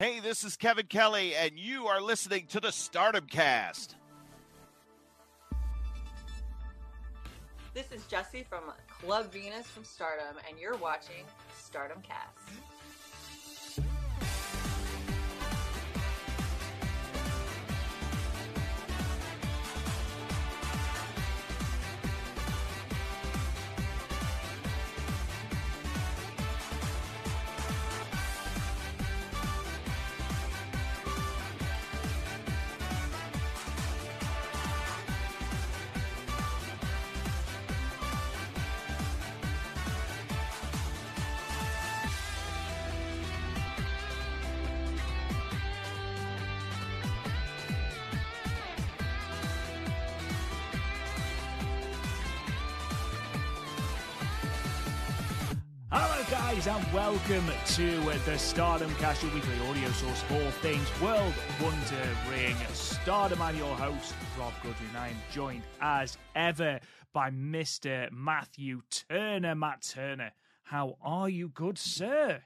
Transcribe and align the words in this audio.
Hey, 0.00 0.20
this 0.20 0.44
is 0.44 0.56
Kevin 0.56 0.86
Kelly, 0.86 1.34
and 1.34 1.58
you 1.58 1.88
are 1.88 2.00
listening 2.00 2.46
to 2.50 2.60
the 2.60 2.70
Stardom 2.70 3.26
Cast. 3.26 3.96
This 7.74 7.90
is 7.90 8.06
Jesse 8.06 8.46
from 8.48 8.62
Club 9.02 9.32
Venus 9.32 9.66
from 9.66 9.82
Stardom, 9.82 10.36
and 10.48 10.56
you're 10.56 10.76
watching 10.76 11.24
Stardom 11.60 12.00
Cast. 12.02 12.38
Guys, 56.58 56.66
and 56.66 56.92
welcome 56.92 57.44
to 57.66 58.10
uh, 58.10 58.18
the 58.24 58.36
Stardom 58.36 58.92
Cast, 58.96 59.22
your 59.22 59.32
weekly 59.32 59.68
audio 59.68 59.88
source 59.90 60.20
for 60.22 60.40
things 60.60 60.88
World 61.00 61.32
Wonder 61.62 62.08
Ring. 62.30 62.56
Stardom. 62.72 63.40
I'm 63.40 63.56
your 63.56 63.76
host, 63.76 64.14
Rob 64.38 64.52
Goodwin. 64.62 64.96
I 64.96 65.08
am 65.08 65.16
joined, 65.30 65.62
as 65.80 66.18
ever, 66.34 66.80
by 67.12 67.30
Mr. 67.30 68.10
Matthew 68.10 68.80
Turner. 68.90 69.54
Matt 69.54 69.82
Turner, 69.82 70.32
how 70.64 70.96
are 71.00 71.28
you, 71.28 71.48
good 71.48 71.78
sir? 71.78 72.42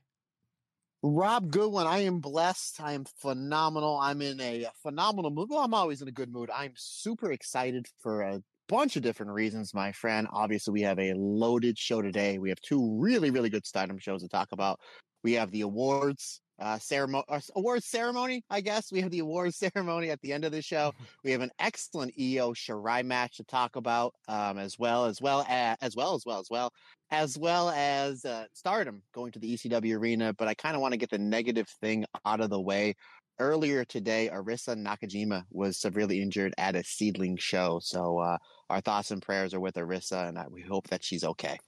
Rob 1.02 1.50
Goodwin, 1.50 1.86
I 1.86 2.00
am 2.00 2.20
blessed. 2.20 2.82
I 2.82 2.92
am 2.92 3.04
phenomenal. 3.04 3.98
I'm 3.98 4.20
in 4.20 4.41
a 4.41 4.66
phenomenal 4.82 5.30
mood. 5.30 5.48
Well, 5.48 5.60
I'm 5.60 5.74
always 5.74 6.02
in 6.02 6.08
a 6.08 6.12
good 6.12 6.30
mood. 6.30 6.50
I'm 6.54 6.72
super 6.76 7.32
excited 7.32 7.86
for 8.00 8.20
a 8.20 8.42
bunch 8.73 8.97
of 8.97 9.03
different 9.03 9.31
reasons, 9.31 9.75
my 9.75 9.92
friend. 9.92 10.27
Obviously, 10.33 10.73
we 10.73 10.81
have 10.81 10.98
a 10.98 11.12
loaded 11.15 11.77
show 11.77 12.01
today. 12.01 12.39
We 12.39 12.48
have 12.48 12.61
two 12.62 12.98
really, 12.98 13.31
really 13.31 13.51
good 13.51 13.67
Stardom 13.67 13.98
shows 13.98 14.23
to 14.23 14.28
talk 14.31 14.48
about. 14.51 14.81
We 15.23 15.34
have 15.34 15.51
the 15.51 15.61
awards 15.61 16.41
uh, 16.59 16.78
ceremony, 16.78 17.25
uh, 17.28 17.41
awards 17.55 17.84
ceremony, 17.87 18.43
I 18.48 18.62
guess. 18.62 18.91
We 18.91 19.03
have 19.03 19.11
the 19.11 19.19
awards 19.19 19.59
ceremony 19.75 20.09
at 20.09 20.23
the 20.23 20.33
end 20.33 20.47
of 20.47 20.53
the 20.53 20.62
show. 20.62 20.95
We 21.23 21.33
have 21.33 21.43
an 21.43 21.50
excellent 21.59 22.15
Io 22.19 22.55
Shirai 22.55 23.05
match 23.05 23.37
to 23.37 23.45
talk 23.45 23.77
about, 23.77 24.15
um, 24.27 24.56
as 24.56 24.78
well 24.78 25.05
as 25.05 25.20
well 25.20 25.44
as, 25.49 25.77
as 25.82 25.94
well 25.94 26.15
as 26.15 26.25
well 26.25 26.41
as 26.41 26.49
well 26.50 26.72
as 27.11 27.37
well 27.37 27.69
as 27.69 28.25
uh, 28.25 28.47
Stardom 28.55 29.03
going 29.15 29.32
to 29.32 29.38
the 29.38 29.55
ECW 29.55 29.99
arena. 29.99 30.32
But 30.32 30.49
I 30.49 30.55
kind 30.55 30.75
of 30.75 30.81
want 30.81 30.93
to 30.93 30.99
get 30.99 31.11
the 31.11 31.19
negative 31.19 31.69
thing 31.82 32.06
out 32.25 32.41
of 32.41 32.49
the 32.49 32.61
way. 32.61 32.94
Earlier 33.38 33.84
today, 33.84 34.31
Arisa 34.32 34.76
Nakajima 34.76 35.44
was 35.50 35.81
severely 35.81 36.20
injured 36.20 36.54
at 36.59 36.76
a 36.76 36.82
SEAdLINNNG 36.84 37.38
show. 37.38 37.81
So 37.82 38.19
uh, 38.19 38.38
our 38.70 38.81
thoughts 38.81 39.10
and 39.10 39.22
prayers 39.22 39.54
are 39.54 39.60
with 39.60 39.75
Arisa, 39.75 40.28
and 40.28 40.38
I, 40.38 40.47
we 40.48 40.62
hope 40.62 40.88
that 40.88 41.03
she's 41.03 41.25
okay. 41.25 41.59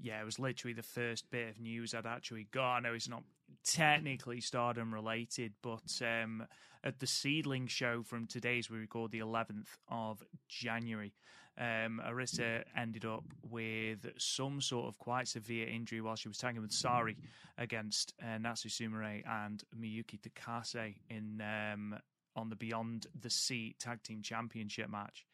Yeah, 0.00 0.20
it 0.20 0.24
was 0.24 0.38
literally 0.38 0.74
the 0.74 0.82
first 0.82 1.30
bit 1.30 1.50
of 1.50 1.60
news 1.60 1.94
I'd 1.94 2.06
actually 2.06 2.48
got. 2.50 2.76
I 2.76 2.80
know 2.80 2.94
it's 2.94 3.08
not 3.08 3.22
technically 3.64 4.40
Stardom 4.40 4.92
related, 4.92 5.52
but 5.62 5.82
um, 6.00 6.44
at 6.82 6.98
the 6.98 7.06
SEAdLINNNG 7.06 7.68
show 7.68 8.02
from 8.02 8.26
today's, 8.26 8.70
we 8.70 8.78
record 8.78 9.12
the 9.12 9.20
11th 9.20 9.68
of 9.88 10.22
January. 10.48 11.12
Um, 11.58 12.00
Arisa 12.06 12.62
ended 12.76 13.04
up 13.04 13.24
with 13.42 14.06
some 14.18 14.60
sort 14.60 14.88
of 14.88 14.98
quite 14.98 15.28
severe 15.28 15.68
injury 15.68 16.00
while 16.00 16.16
she 16.16 16.28
was 16.28 16.38
tagging 16.38 16.62
with 16.62 16.72
Sari 16.72 17.16
against 17.58 18.14
uh, 18.22 18.38
Natsu 18.38 18.68
Sumire 18.68 19.22
and 19.28 19.62
Miyuki 19.78 20.18
Takase 20.18 20.94
in 21.10 21.42
um, 21.42 21.98
on 22.34 22.48
the 22.48 22.56
Beyond 22.56 23.06
the 23.20 23.30
Sea 23.30 23.76
Tag 23.78 24.02
Team 24.02 24.22
Championship 24.22 24.88
match. 24.88 25.26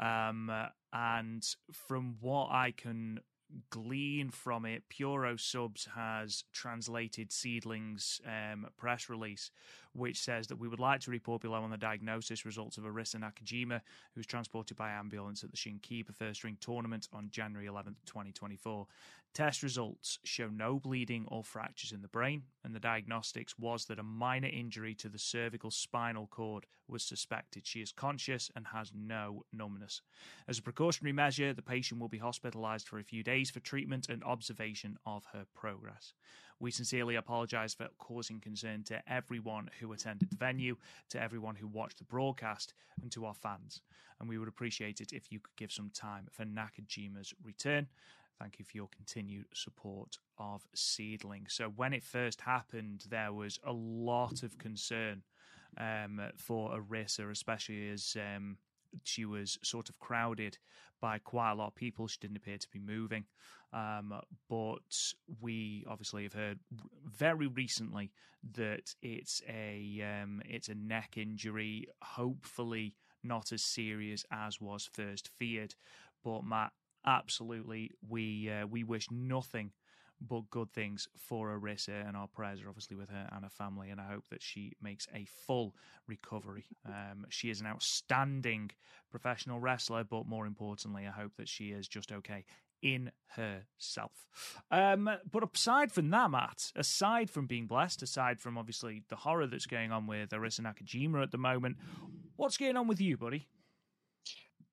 Um, 0.00 0.50
and 0.92 1.46
from 1.72 2.16
what 2.20 2.50
I 2.50 2.72
can 2.72 3.20
glean 3.70 4.30
from 4.30 4.64
it, 4.64 4.82
Puro 4.88 5.36
Subs 5.36 5.88
has 5.94 6.44
translated 6.52 7.30
SEAdLINNNG's 7.30 8.20
um, 8.26 8.66
press 8.76 9.08
release, 9.08 9.50
which 9.92 10.20
says 10.20 10.46
that 10.48 10.56
we 10.56 10.68
would 10.68 10.80
like 10.80 11.00
to 11.00 11.10
report 11.10 11.42
below 11.42 11.62
on 11.62 11.70
the 11.70 11.76
diagnosis 11.76 12.44
results 12.44 12.78
of 12.78 12.84
Arisa 12.84 13.16
Nakajima, 13.16 13.80
who 14.14 14.18
was 14.18 14.26
transported 14.26 14.76
by 14.76 14.90
ambulance 14.90 15.42
at 15.42 15.50
the 15.50 15.56
Shinkiba 15.56 16.14
First 16.14 16.44
Ring 16.44 16.56
Tournament 16.60 17.08
on 17.12 17.28
January 17.30 17.66
11th, 17.66 17.96
2024. 18.06 18.86
Test 19.32 19.62
results 19.62 20.18
show 20.24 20.48
no 20.48 20.80
bleeding 20.80 21.24
or 21.28 21.44
fractures 21.44 21.92
in 21.92 22.02
the 22.02 22.08
brain, 22.08 22.42
and 22.64 22.74
the 22.74 22.80
diagnostics 22.80 23.56
was 23.56 23.84
that 23.84 24.00
a 24.00 24.02
minor 24.02 24.48
injury 24.48 24.92
to 24.96 25.08
the 25.08 25.20
cervical 25.20 25.70
spinal 25.70 26.26
cord 26.26 26.66
was 26.88 27.04
suspected. 27.04 27.64
She 27.64 27.80
is 27.80 27.92
conscious 27.92 28.50
and 28.56 28.66
has 28.66 28.90
no 28.92 29.44
numbness. 29.52 30.02
As 30.48 30.58
a 30.58 30.62
precautionary 30.62 31.12
measure, 31.12 31.52
the 31.52 31.62
patient 31.62 32.00
will 32.00 32.08
be 32.08 32.18
hospitalized 32.18 32.88
for 32.88 32.98
a 32.98 33.04
few 33.04 33.22
days 33.22 33.50
for 33.50 33.60
treatment 33.60 34.08
and 34.08 34.24
observation 34.24 34.98
of 35.06 35.24
her 35.32 35.46
progress. 35.54 36.12
We 36.58 36.72
sincerely 36.72 37.14
apologize 37.14 37.72
for 37.72 37.88
causing 37.98 38.40
concern 38.40 38.82
to 38.84 39.00
everyone 39.10 39.70
who 39.78 39.92
attended 39.92 40.30
the 40.30 40.36
venue, 40.36 40.76
to 41.10 41.22
everyone 41.22 41.54
who 41.54 41.68
watched 41.68 41.98
the 41.98 42.04
broadcast, 42.04 42.74
and 43.00 43.10
to 43.12 43.24
our 43.26 43.34
fans. 43.34 43.80
And 44.18 44.28
we 44.28 44.36
would 44.36 44.48
appreciate 44.48 45.00
it 45.00 45.12
if 45.12 45.32
you 45.32 45.40
could 45.40 45.56
give 45.56 45.72
some 45.72 45.90
time 45.94 46.26
for 46.30 46.44
Nakajima's 46.44 47.32
return. 47.42 47.86
Thank 48.40 48.58
you 48.58 48.64
for 48.64 48.76
your 48.78 48.88
continued 48.88 49.44
support 49.52 50.16
of 50.38 50.62
SEAdLINNNG. 50.74 51.50
So, 51.50 51.68
when 51.68 51.92
it 51.92 52.02
first 52.02 52.40
happened, 52.40 53.04
there 53.10 53.34
was 53.34 53.58
a 53.62 53.72
lot 53.72 54.42
of 54.42 54.56
concern 54.56 55.22
um, 55.76 56.20
for 56.36 56.70
Arisa, 56.70 57.30
especially 57.30 57.90
as 57.90 58.16
um, 58.16 58.56
she 59.04 59.26
was 59.26 59.58
sort 59.62 59.90
of 59.90 59.98
crowded 59.98 60.56
by 61.02 61.18
quite 61.18 61.52
a 61.52 61.54
lot 61.54 61.68
of 61.68 61.74
people. 61.74 62.08
She 62.08 62.18
didn't 62.18 62.38
appear 62.38 62.56
to 62.56 62.70
be 62.70 62.78
moving. 62.78 63.24
Um, 63.72 64.14
but 64.48 65.12
we 65.40 65.84
obviously 65.88 66.24
have 66.24 66.32
heard 66.32 66.58
very 67.04 67.46
recently 67.46 68.10
that 68.54 68.94
it's 69.02 69.42
a 69.48 70.02
um, 70.02 70.40
it's 70.46 70.68
a 70.68 70.74
neck 70.74 71.16
injury. 71.16 71.88
Hopefully, 72.02 72.94
not 73.22 73.52
as 73.52 73.62
serious 73.62 74.24
as 74.32 74.60
was 74.62 74.88
first 74.92 75.28
feared. 75.28 75.74
But 76.24 76.44
Matt, 76.44 76.72
absolutely, 77.06 77.90
we 78.08 78.50
uh, 78.50 78.66
we 78.66 78.84
wish 78.84 79.08
nothing 79.10 79.72
but 80.20 80.50
good 80.50 80.70
things 80.72 81.08
for 81.16 81.58
Arisa, 81.58 82.06
and 82.06 82.16
our 82.16 82.28
prayers 82.28 82.60
are 82.62 82.68
obviously 82.68 82.96
with 82.96 83.08
her 83.08 83.28
and 83.32 83.44
her 83.44 83.50
family. 83.50 83.90
And 83.90 84.00
I 84.00 84.04
hope 84.04 84.24
that 84.30 84.42
she 84.42 84.72
makes 84.82 85.06
a 85.14 85.26
full 85.46 85.74
recovery. 86.06 86.66
Um, 86.86 87.26
she 87.30 87.50
is 87.50 87.60
an 87.60 87.66
outstanding 87.66 88.70
professional 89.10 89.60
wrestler, 89.60 90.04
but 90.04 90.26
more 90.26 90.46
importantly, 90.46 91.06
I 91.06 91.10
hope 91.10 91.32
that 91.38 91.48
she 91.48 91.70
is 91.70 91.88
just 91.88 92.12
okay 92.12 92.44
in 92.82 93.10
herself. 93.28 94.12
Um, 94.70 95.10
but 95.30 95.44
aside 95.54 95.92
from 95.92 96.10
that, 96.10 96.30
Matt, 96.30 96.72
aside 96.76 97.30
from 97.30 97.46
being 97.46 97.66
blessed, 97.66 98.02
aside 98.02 98.40
from 98.40 98.56
obviously 98.56 99.02
the 99.08 99.16
horror 99.16 99.46
that's 99.46 99.66
going 99.66 99.92
on 99.92 100.06
with 100.06 100.30
Arisa 100.30 100.60
Nakajima 100.60 101.22
at 101.22 101.30
the 101.30 101.38
moment, 101.38 101.76
what's 102.36 102.56
going 102.56 102.76
on 102.76 102.88
with 102.88 103.00
you, 103.00 103.16
buddy? 103.16 103.48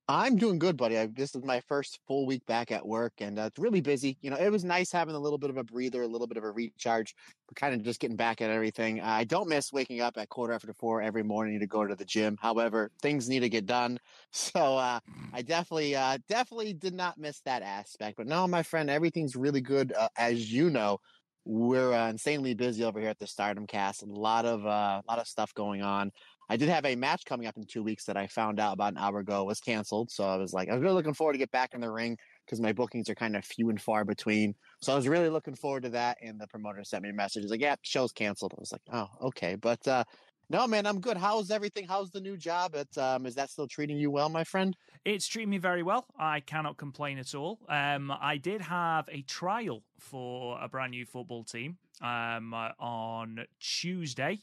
I'm 0.10 0.38
doing 0.38 0.58
good, 0.58 0.78
buddy. 0.78 0.98
I, 0.98 1.08
this 1.08 1.36
is 1.36 1.44
my 1.44 1.60
first 1.68 2.00
full 2.08 2.26
week 2.26 2.46
back 2.46 2.72
at 2.72 2.88
work, 2.88 3.12
and 3.20 3.38
uh, 3.38 3.44
it's 3.44 3.60
really 3.60 3.82
busy. 3.82 4.18
You 4.22 4.30
know, 4.30 4.38
it 4.38 4.50
was 4.50 4.64
nice 4.64 4.90
having 4.90 5.16
a 5.16 5.20
little 5.20 5.38
bit 5.38 5.50
of 5.50 5.58
a 5.58 5.66
breather, 5.66 6.02
a 6.02 6.08
little 6.08 6.28
bit 6.28 6.38
of 6.38 6.46
a 6.46 6.52
recharge. 6.52 7.14
We're 7.50 7.56
kind 7.56 7.76
of 7.76 7.84
just 7.84 8.00
getting 8.00 8.16
back 8.16 8.42
at 8.42 8.50
everything. 8.50 9.02
I 9.02 9.26
don't 9.26 9.50
miss 9.50 9.74
waking 9.74 10.00
up 10.00 10.18
at 10.18 10.30
quarter 10.30 10.54
after 10.54 10.74
four 10.74 11.02
every 11.02 11.24
morning 11.24 11.60
to 11.60 11.68
go 11.68 11.86
to 11.86 11.94
the 11.94 12.06
gym. 12.06 12.38
However, 12.42 12.90
things 13.02 13.28
need 13.28 13.42
to 13.42 13.50
get 13.50 13.66
done, 13.66 14.00
so 14.32 14.78
uh, 14.78 15.02
I 15.34 15.42
definitely, 15.42 15.94
uh, 15.98 16.20
definitely 16.30 16.74
did 16.74 16.94
not 16.94 17.18
miss 17.18 17.42
that 17.42 17.62
aspect. 17.62 18.16
But 18.16 18.28
no, 18.28 18.48
my 18.48 18.64
friend, 18.64 18.90
everything's 18.90 19.36
really 19.36 19.62
good. 19.62 19.92
Uh, 19.92 20.08
as 20.18 20.52
you 20.54 20.70
know, 20.70 21.00
we're 21.44 21.94
uh, 21.94 22.10
insanely 22.10 22.54
busy 22.54 22.84
over 22.84 23.00
here 23.00 23.10
at 23.10 23.20
the 23.20 23.28
Stardom 23.28 23.68
Cast. 23.68 24.04
A 24.04 24.06
lot 24.06 24.46
of 24.46 24.66
uh, 24.66 25.02
a 25.02 25.04
lot 25.08 25.20
of 25.20 25.28
stuff 25.28 25.54
going 25.54 25.82
on. 25.82 26.12
I 26.50 26.58
did 26.58 26.70
have 26.70 26.86
a 26.86 26.96
match 26.96 27.26
coming 27.26 27.48
up 27.48 27.58
in 27.58 27.66
two 27.66 27.84
weeks 27.84 28.06
that 28.06 28.18
I 28.18 28.28
found 28.28 28.60
out 28.60 28.74
about 28.74 28.94
an 28.94 28.98
hour 28.98 29.20
ago 29.20 29.44
was 29.44 29.60
canceled. 29.60 30.12
So 30.12 30.24
I 30.24 30.38
was 30.38 30.54
like, 30.54 30.70
I 30.70 30.74
was 30.74 30.82
really 30.82 30.96
looking 30.96 31.14
forward 31.14 31.34
to 31.34 31.40
get 31.40 31.52
back 31.52 31.74
in 31.74 31.82
the 31.82 31.92
ring 31.92 32.18
because 32.46 32.62
my 32.62 32.72
bookings 32.72 33.10
are 33.10 33.16
kind 33.16 33.36
of 33.36 33.44
few 33.44 33.70
and 33.70 33.82
far 33.82 34.06
between. 34.06 34.56
So 34.82 34.94
I 34.94 34.96
was 34.96 35.08
really 35.08 35.30
looking 35.30 35.56
forward 35.56 35.84
to 35.84 35.90
that. 35.90 36.18
And 36.22 36.40
the 36.40 36.48
promoter 36.48 36.84
sent 36.84 37.04
me 37.04 37.10
a 37.10 37.14
message. 37.14 37.44
He's 37.44 37.52
like, 37.52 37.62
yeah, 37.62 37.76
show's 37.82 38.12
canceled. 38.12 38.54
I 38.58 38.60
was 38.62 38.72
like, 38.72 38.82
oh, 38.94 39.28
okay. 39.28 39.56
But 39.56 39.86
uh, 39.88 40.06
no, 40.50 40.66
man, 40.66 40.86
I'm 40.86 41.02
good. 41.02 41.18
How's 41.18 41.52
everything? 41.52 41.86
How's 41.86 42.10
the 42.12 42.22
new 42.22 42.38
job? 42.38 42.74
At, 42.76 42.98
um, 42.98 43.26
is 43.26 43.36
that 43.36 43.50
still 43.50 43.68
treating 43.68 43.98
you 43.98 44.10
well, 44.10 44.30
my 44.30 44.46
friend? 44.46 44.76
It's 45.04 45.28
treating 45.28 45.50
me 45.50 45.58
very 45.58 45.84
well. 45.84 46.06
I 46.18 46.40
cannot 46.40 46.78
complain 46.78 47.18
at 47.18 47.36
all. 47.36 47.60
Um, 47.68 48.12
I 48.12 48.38
did 48.38 48.62
have 48.62 49.10
a 49.12 49.24
trial 49.24 49.84
for 50.00 50.58
a 50.62 50.70
brand 50.70 50.92
new 50.92 51.06
football 51.06 51.44
team 51.44 51.78
um, 52.02 52.54
on 52.54 53.46
Tuesday, 53.60 54.40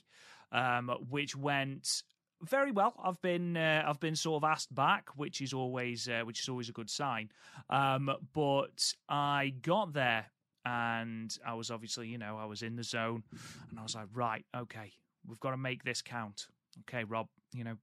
um, 0.55 0.89
which 1.11 1.37
went 1.37 2.03
very 2.43 2.73
well. 2.73 2.95
I've 3.03 3.21
been 3.21 3.57
uh, 3.57 3.85
I've 3.87 4.01
been 4.01 4.17
sort 4.17 4.43
of 4.43 4.49
asked 4.49 4.75
back, 4.75 5.09
which 5.17 5.41
is 5.43 5.53
always 5.53 6.09
uh, 6.09 6.23
which 6.25 6.41
is 6.41 6.49
always 6.49 6.71
a 6.71 6.73
good 6.73 6.89
sign. 6.89 7.31
Um, 7.69 8.11
but 8.33 8.95
I 9.09 9.53
got 9.61 9.93
there 9.93 10.27
and 10.65 11.37
I 11.47 11.55
was 11.55 11.71
obviously 11.71 12.09
you 12.09 12.19
know 12.19 12.39
I 12.39 12.47
was 12.47 12.63
in 12.63 12.77
the 12.77 12.85
zone, 12.85 13.23
and 13.71 13.79
I 13.79 13.83
was 13.83 13.95
like, 13.95 14.07
right, 14.15 14.45
okay, 14.57 14.93
we've 15.27 15.41
got 15.41 15.51
to 15.51 15.57
make 15.57 15.85
this 15.85 16.03
count. 16.03 16.47
Okay, 16.89 17.05
Rob, 17.05 17.29
you 17.53 17.65
know, 17.65 17.77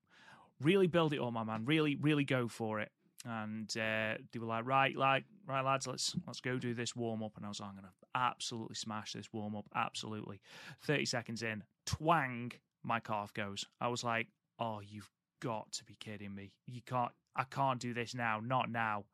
really 0.61 0.87
build 0.87 1.13
it 1.13 1.19
all, 1.19 1.31
my 1.31 1.43
man. 1.43 1.65
Really, 1.65 1.95
really 1.95 2.25
go 2.25 2.47
for 2.47 2.79
it. 2.79 2.91
And 3.23 3.69
uh, 3.77 4.15
they 4.31 4.39
were 4.39 4.47
like, 4.47 4.65
right, 4.65 4.95
like, 4.95 5.25
right, 5.45 5.63
lads, 5.63 5.85
let's 5.85 6.15
let's 6.25 6.41
go 6.41 6.57
do 6.57 6.73
this 6.73 6.95
warm 6.95 7.21
up. 7.23 7.33
And 7.37 7.45
I 7.45 7.49
was 7.49 7.59
like, 7.59 7.69
I'm 7.69 7.75
gonna 7.75 7.93
absolutely 8.15 8.75
smash 8.75 9.13
this 9.13 9.31
warm 9.31 9.55
up, 9.55 9.65
absolutely. 9.75 10.41
Thirty 10.81 11.05
seconds 11.05 11.43
in, 11.43 11.63
twang, 11.85 12.51
my 12.83 12.99
calf 12.99 13.33
goes. 13.33 13.65
I 13.79 13.87
was 13.87 14.03
like, 14.03 14.27
oh, 14.59 14.79
you've 14.81 15.09
got 15.41 15.71
to 15.73 15.83
be 15.85 15.95
kidding 15.99 16.35
me. 16.35 16.53
You 16.67 16.81
can't, 16.85 17.11
I 17.35 17.43
can't 17.43 17.79
do 17.79 17.93
this 17.93 18.13
now, 18.13 18.39
not 18.43 18.69
now. 18.69 19.05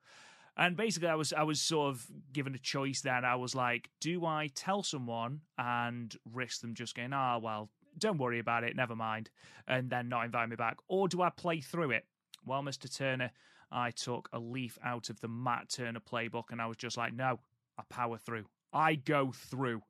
And 0.59 0.75
basically, 0.75 1.09
I 1.09 1.15
was 1.15 1.33
I 1.33 1.43
was 1.43 1.61
sort 1.61 1.89
of 1.89 2.05
given 2.33 2.55
a 2.55 2.59
choice. 2.59 3.01
Then 3.01 3.23
I 3.23 3.35
was 3.35 3.53
like, 3.53 3.91
do 4.01 4.25
I 4.25 4.49
tell 4.55 4.81
someone 4.81 5.41
and 5.57 6.15
risk 6.33 6.61
them 6.61 6.73
just 6.73 6.95
going, 6.95 7.13
ah, 7.13 7.35
oh, 7.35 7.39
well, 7.39 7.69
don't 7.99 8.17
worry 8.17 8.39
about 8.39 8.63
it, 8.63 8.75
never 8.75 8.95
mind, 8.95 9.29
and 9.67 9.89
then 9.89 10.09
not 10.09 10.25
invite 10.25 10.49
me 10.49 10.55
back, 10.55 10.77
or 10.87 11.07
do 11.07 11.21
I 11.21 11.29
play 11.29 11.61
through 11.61 11.91
it? 11.91 12.05
Well, 12.43 12.63
Mister 12.63 12.87
Turner, 12.87 13.31
I 13.71 13.91
took 13.91 14.29
a 14.33 14.39
leaf 14.39 14.79
out 14.83 15.09
of 15.09 15.19
the 15.19 15.27
Matt 15.27 15.69
Turner 15.69 15.99
playbook, 15.99 16.45
and 16.49 16.61
I 16.61 16.65
was 16.65 16.77
just 16.77 16.97
like, 16.97 17.13
no, 17.13 17.39
I 17.77 17.83
power 17.89 18.17
through. 18.17 18.45
I 18.73 18.95
go 18.95 19.31
through, 19.31 19.81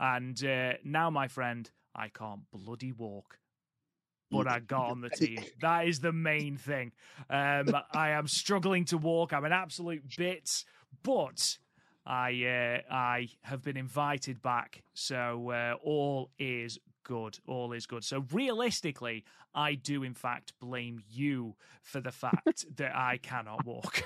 and 0.00 0.44
uh, 0.44 0.72
now, 0.84 1.08
my 1.08 1.28
friend, 1.28 1.70
I 1.96 2.08
can't 2.08 2.42
bloody 2.52 2.92
walk 2.92 3.38
but 4.30 4.48
I 4.48 4.58
got 4.60 4.90
on 4.90 5.00
the 5.00 5.10
team. 5.16 5.38
That 5.60 5.86
is 5.86 6.00
the 6.00 6.12
main 6.12 6.56
thing. 6.56 6.92
Um, 7.30 7.74
I 7.92 8.10
am 8.10 8.28
struggling 8.28 8.84
to 8.86 8.98
walk. 8.98 9.32
I'm 9.32 9.44
an 9.44 9.52
absolute 9.52 10.02
bit, 10.16 10.64
but 11.02 11.58
I 12.04 12.82
uh, 12.90 12.92
I 12.92 13.28
have 13.42 13.62
been 13.62 13.76
invited 13.76 14.42
back, 14.42 14.82
so 14.94 15.50
uh, 15.50 15.74
all 15.82 16.30
is 16.38 16.78
good. 17.06 17.38
All 17.46 17.72
is 17.72 17.86
good. 17.86 18.04
So 18.04 18.24
realistically, 18.32 19.24
I 19.54 19.74
do 19.74 20.02
in 20.02 20.12
fact 20.12 20.52
blame 20.60 21.00
you 21.08 21.54
for 21.82 22.00
the 22.00 22.10
fact 22.10 22.66
that 22.76 22.94
I 22.94 23.18
cannot 23.18 23.64
walk. 23.64 24.02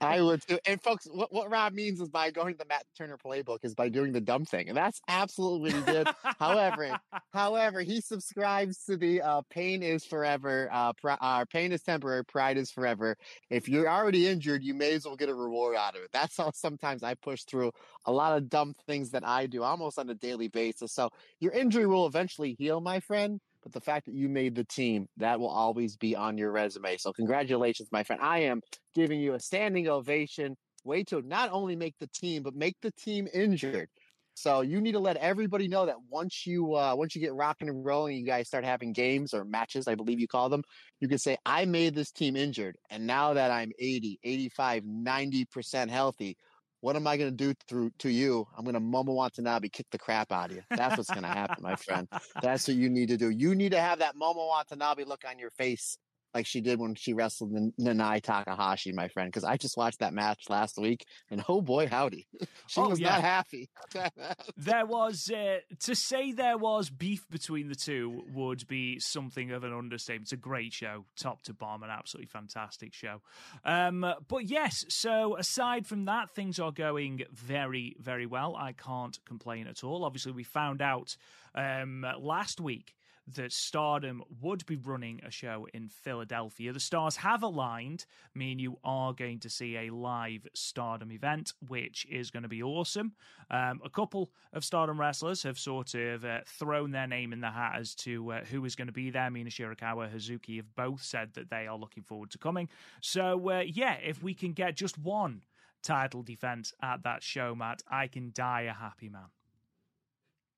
I 0.00 0.20
would 0.22 0.42
too. 0.46 0.58
And 0.66 0.80
folks, 0.82 1.06
what, 1.10 1.32
what 1.32 1.50
Rob 1.50 1.72
means 1.72 2.00
is 2.00 2.10
by 2.10 2.30
going 2.30 2.54
to 2.54 2.58
the 2.58 2.66
Matt 2.66 2.84
Turner 2.96 3.16
playbook 3.16 3.58
is 3.62 3.74
by 3.74 3.88
doing 3.88 4.12
the 4.12 4.20
dumb 4.20 4.44
thing. 4.44 4.68
And 4.68 4.76
that's 4.76 5.00
absolutely 5.08 5.72
what 5.72 5.88
he 5.88 5.92
did. 5.92 6.08
however, 6.38 7.00
however, 7.32 7.80
he 7.80 8.00
subscribes 8.02 8.84
to 8.84 8.96
the 8.96 9.22
uh, 9.22 9.42
pain 9.50 9.82
is 9.82 10.04
forever, 10.04 10.68
uh, 10.70 10.92
pr- 10.92 11.10
uh, 11.20 11.44
pain 11.46 11.72
is 11.72 11.82
temporary, 11.82 12.24
pride 12.24 12.58
is 12.58 12.70
forever. 12.70 13.16
If 13.48 13.68
you're 13.68 13.88
already 13.88 14.28
injured, 14.28 14.62
you 14.62 14.74
may 14.74 14.92
as 14.92 15.06
well 15.06 15.16
get 15.16 15.30
a 15.30 15.34
reward 15.34 15.76
out 15.76 15.96
of 15.96 16.02
it. 16.02 16.10
That's 16.12 16.36
how 16.36 16.50
sometimes 16.52 17.02
I 17.02 17.14
push 17.14 17.44
through 17.44 17.72
a 18.04 18.12
lot 18.12 18.36
of 18.36 18.50
dumb 18.50 18.74
things 18.86 19.10
that 19.10 19.26
I 19.26 19.46
do 19.46 19.62
almost 19.62 19.98
on 19.98 20.10
a 20.10 20.14
daily 20.14 20.48
basis. 20.48 20.92
So 20.92 21.10
your 21.38 21.52
injury 21.52 21.86
will 21.86 22.06
eventually 22.06 22.56
heal, 22.58 22.80
my 22.80 23.00
friend 23.00 23.40
but 23.62 23.72
the 23.72 23.80
fact 23.80 24.06
that 24.06 24.14
you 24.14 24.28
made 24.28 24.54
the 24.54 24.64
team, 24.64 25.06
that 25.18 25.38
will 25.38 25.48
always 25.48 25.96
be 25.96 26.16
on 26.16 26.38
your 26.38 26.50
resume. 26.50 26.96
So 26.96 27.12
congratulations, 27.12 27.88
my 27.92 28.02
friend. 28.02 28.20
I 28.22 28.40
am 28.40 28.60
giving 28.94 29.20
you 29.20 29.34
a 29.34 29.40
standing 29.40 29.88
ovation. 29.88 30.56
Way 30.84 31.04
to 31.04 31.20
not 31.20 31.50
only 31.52 31.76
make 31.76 31.94
the 32.00 32.08
team, 32.08 32.42
but 32.42 32.54
make 32.54 32.76
the 32.80 32.90
team 32.92 33.28
injured. 33.34 33.88
So 34.32 34.62
you 34.62 34.80
need 34.80 34.92
to 34.92 34.98
let 34.98 35.18
everybody 35.18 35.68
know 35.68 35.84
that 35.84 35.96
once 36.08 36.46
you 36.46 36.74
uh, 36.74 36.94
once 36.94 37.14
you 37.14 37.20
get 37.20 37.34
rocking 37.34 37.68
and 37.68 37.84
rolling, 37.84 38.16
you 38.16 38.24
guys 38.24 38.46
start 38.46 38.64
having 38.64 38.94
games 38.94 39.34
or 39.34 39.44
matches, 39.44 39.86
I 39.86 39.94
believe 39.94 40.20
you 40.20 40.28
call 40.28 40.48
them. 40.48 40.62
You 41.00 41.08
can 41.08 41.18
say, 41.18 41.36
I 41.44 41.66
made 41.66 41.94
this 41.94 42.10
team 42.10 42.36
injured. 42.36 42.76
And 42.88 43.06
now 43.06 43.34
that 43.34 43.50
I'm 43.50 43.72
80, 43.78 44.20
85, 44.24 44.84
90% 44.84 45.90
healthy, 45.90 46.38
what 46.80 46.96
am 46.96 47.06
I 47.06 47.16
going 47.16 47.30
to 47.30 47.36
do 47.36 47.54
through 47.68 47.90
to 47.98 48.08
you? 48.10 48.46
I'm 48.56 48.64
going 48.64 48.74
to 48.74 48.80
Momo 48.80 49.14
Watanabe 49.14 49.68
kick 49.68 49.86
the 49.90 49.98
crap 49.98 50.32
out 50.32 50.50
of 50.50 50.56
you. 50.56 50.62
That's 50.70 50.96
what's 50.96 51.10
going 51.10 51.22
to 51.22 51.28
happen, 51.28 51.62
my 51.62 51.76
friend. 51.76 52.08
That's 52.42 52.66
what 52.66 52.76
you 52.76 52.88
need 52.88 53.08
to 53.08 53.16
do. 53.16 53.30
You 53.30 53.54
need 53.54 53.72
to 53.72 53.80
have 53.80 53.98
that 53.98 54.16
Momo 54.16 54.48
Watanabe 54.48 55.04
look 55.04 55.22
on 55.28 55.38
your 55.38 55.50
face 55.50 55.98
like 56.34 56.46
she 56.46 56.60
did 56.60 56.78
when 56.78 56.94
she 56.94 57.12
wrestled 57.12 57.52
Nanae 57.80 58.22
Takahashi, 58.22 58.92
my 58.92 59.08
friend. 59.08 59.28
Because 59.28 59.44
I 59.44 59.56
just 59.56 59.76
watched 59.76 60.00
that 60.00 60.12
match 60.12 60.44
last 60.48 60.78
week, 60.78 61.04
and 61.30 61.44
oh 61.48 61.60
boy, 61.60 61.88
howdy, 61.88 62.26
she 62.66 62.80
oh, 62.80 62.88
was 62.88 63.00
yeah. 63.00 63.10
not 63.10 63.20
happy. 63.22 63.70
there 64.56 64.86
was 64.86 65.30
uh, 65.30 65.58
to 65.80 65.94
say 65.94 66.32
there 66.32 66.58
was 66.58 66.90
beef 66.90 67.26
between 67.30 67.68
the 67.68 67.74
two 67.74 68.22
would 68.32 68.66
be 68.66 68.98
something 68.98 69.50
of 69.50 69.64
an 69.64 69.72
understatement. 69.72 70.26
It's 70.26 70.32
a 70.32 70.36
great 70.36 70.72
show, 70.72 71.06
top 71.16 71.42
to 71.42 71.54
bottom, 71.54 71.82
an 71.82 71.90
absolutely 71.90 72.28
fantastic 72.28 72.94
show. 72.94 73.20
Um, 73.64 74.06
but 74.28 74.44
yes, 74.48 74.84
so 74.88 75.36
aside 75.36 75.86
from 75.86 76.04
that, 76.06 76.30
things 76.30 76.58
are 76.58 76.72
going 76.72 77.22
very, 77.32 77.96
very 78.00 78.26
well. 78.26 78.56
I 78.56 78.72
can't 78.72 79.18
complain 79.24 79.66
at 79.66 79.84
all. 79.84 80.04
Obviously, 80.04 80.32
we 80.32 80.44
found 80.44 80.82
out 80.82 81.16
um, 81.54 82.06
last 82.18 82.60
week 82.60 82.94
that 83.34 83.52
Stardom 83.52 84.22
would 84.40 84.64
be 84.66 84.76
running 84.76 85.20
a 85.24 85.30
show 85.30 85.66
in 85.72 85.88
Philadelphia. 85.88 86.72
The 86.72 86.80
stars 86.80 87.16
have 87.16 87.42
aligned, 87.42 88.06
meaning 88.34 88.58
you 88.58 88.78
are 88.84 89.12
going 89.12 89.40
to 89.40 89.50
see 89.50 89.76
a 89.76 89.90
live 89.90 90.46
Stardom 90.54 91.10
event, 91.12 91.52
which 91.68 92.06
is 92.10 92.30
going 92.30 92.42
to 92.42 92.48
be 92.48 92.62
awesome. 92.62 93.12
Um, 93.50 93.80
a 93.84 93.90
couple 93.90 94.30
of 94.52 94.64
Stardom 94.64 94.98
wrestlers 94.98 95.42
have 95.42 95.58
sort 95.58 95.94
of 95.94 96.24
uh, 96.24 96.40
thrown 96.46 96.90
their 96.90 97.06
name 97.06 97.32
in 97.32 97.40
the 97.40 97.50
hat 97.50 97.72
as 97.78 97.94
to 97.96 98.32
uh, 98.32 98.44
who 98.44 98.64
is 98.64 98.76
going 98.76 98.88
to 98.88 98.92
be 98.92 99.10
there. 99.10 99.30
Mina 99.30 99.50
Shirakawa, 99.50 100.14
Hazuki 100.14 100.56
have 100.56 100.74
both 100.74 101.02
said 101.02 101.34
that 101.34 101.50
they 101.50 101.66
are 101.66 101.76
looking 101.76 102.02
forward 102.02 102.30
to 102.30 102.38
coming. 102.38 102.68
So, 103.00 103.50
uh, 103.50 103.60
yeah, 103.60 103.94
if 103.94 104.22
we 104.22 104.34
can 104.34 104.52
get 104.52 104.76
just 104.76 104.98
one 104.98 105.42
title 105.82 106.22
defense 106.22 106.72
at 106.82 107.02
that 107.04 107.22
show, 107.22 107.54
Matt, 107.54 107.82
I 107.90 108.06
can 108.06 108.32
die 108.34 108.62
a 108.62 108.72
happy 108.72 109.08
man. 109.08 109.30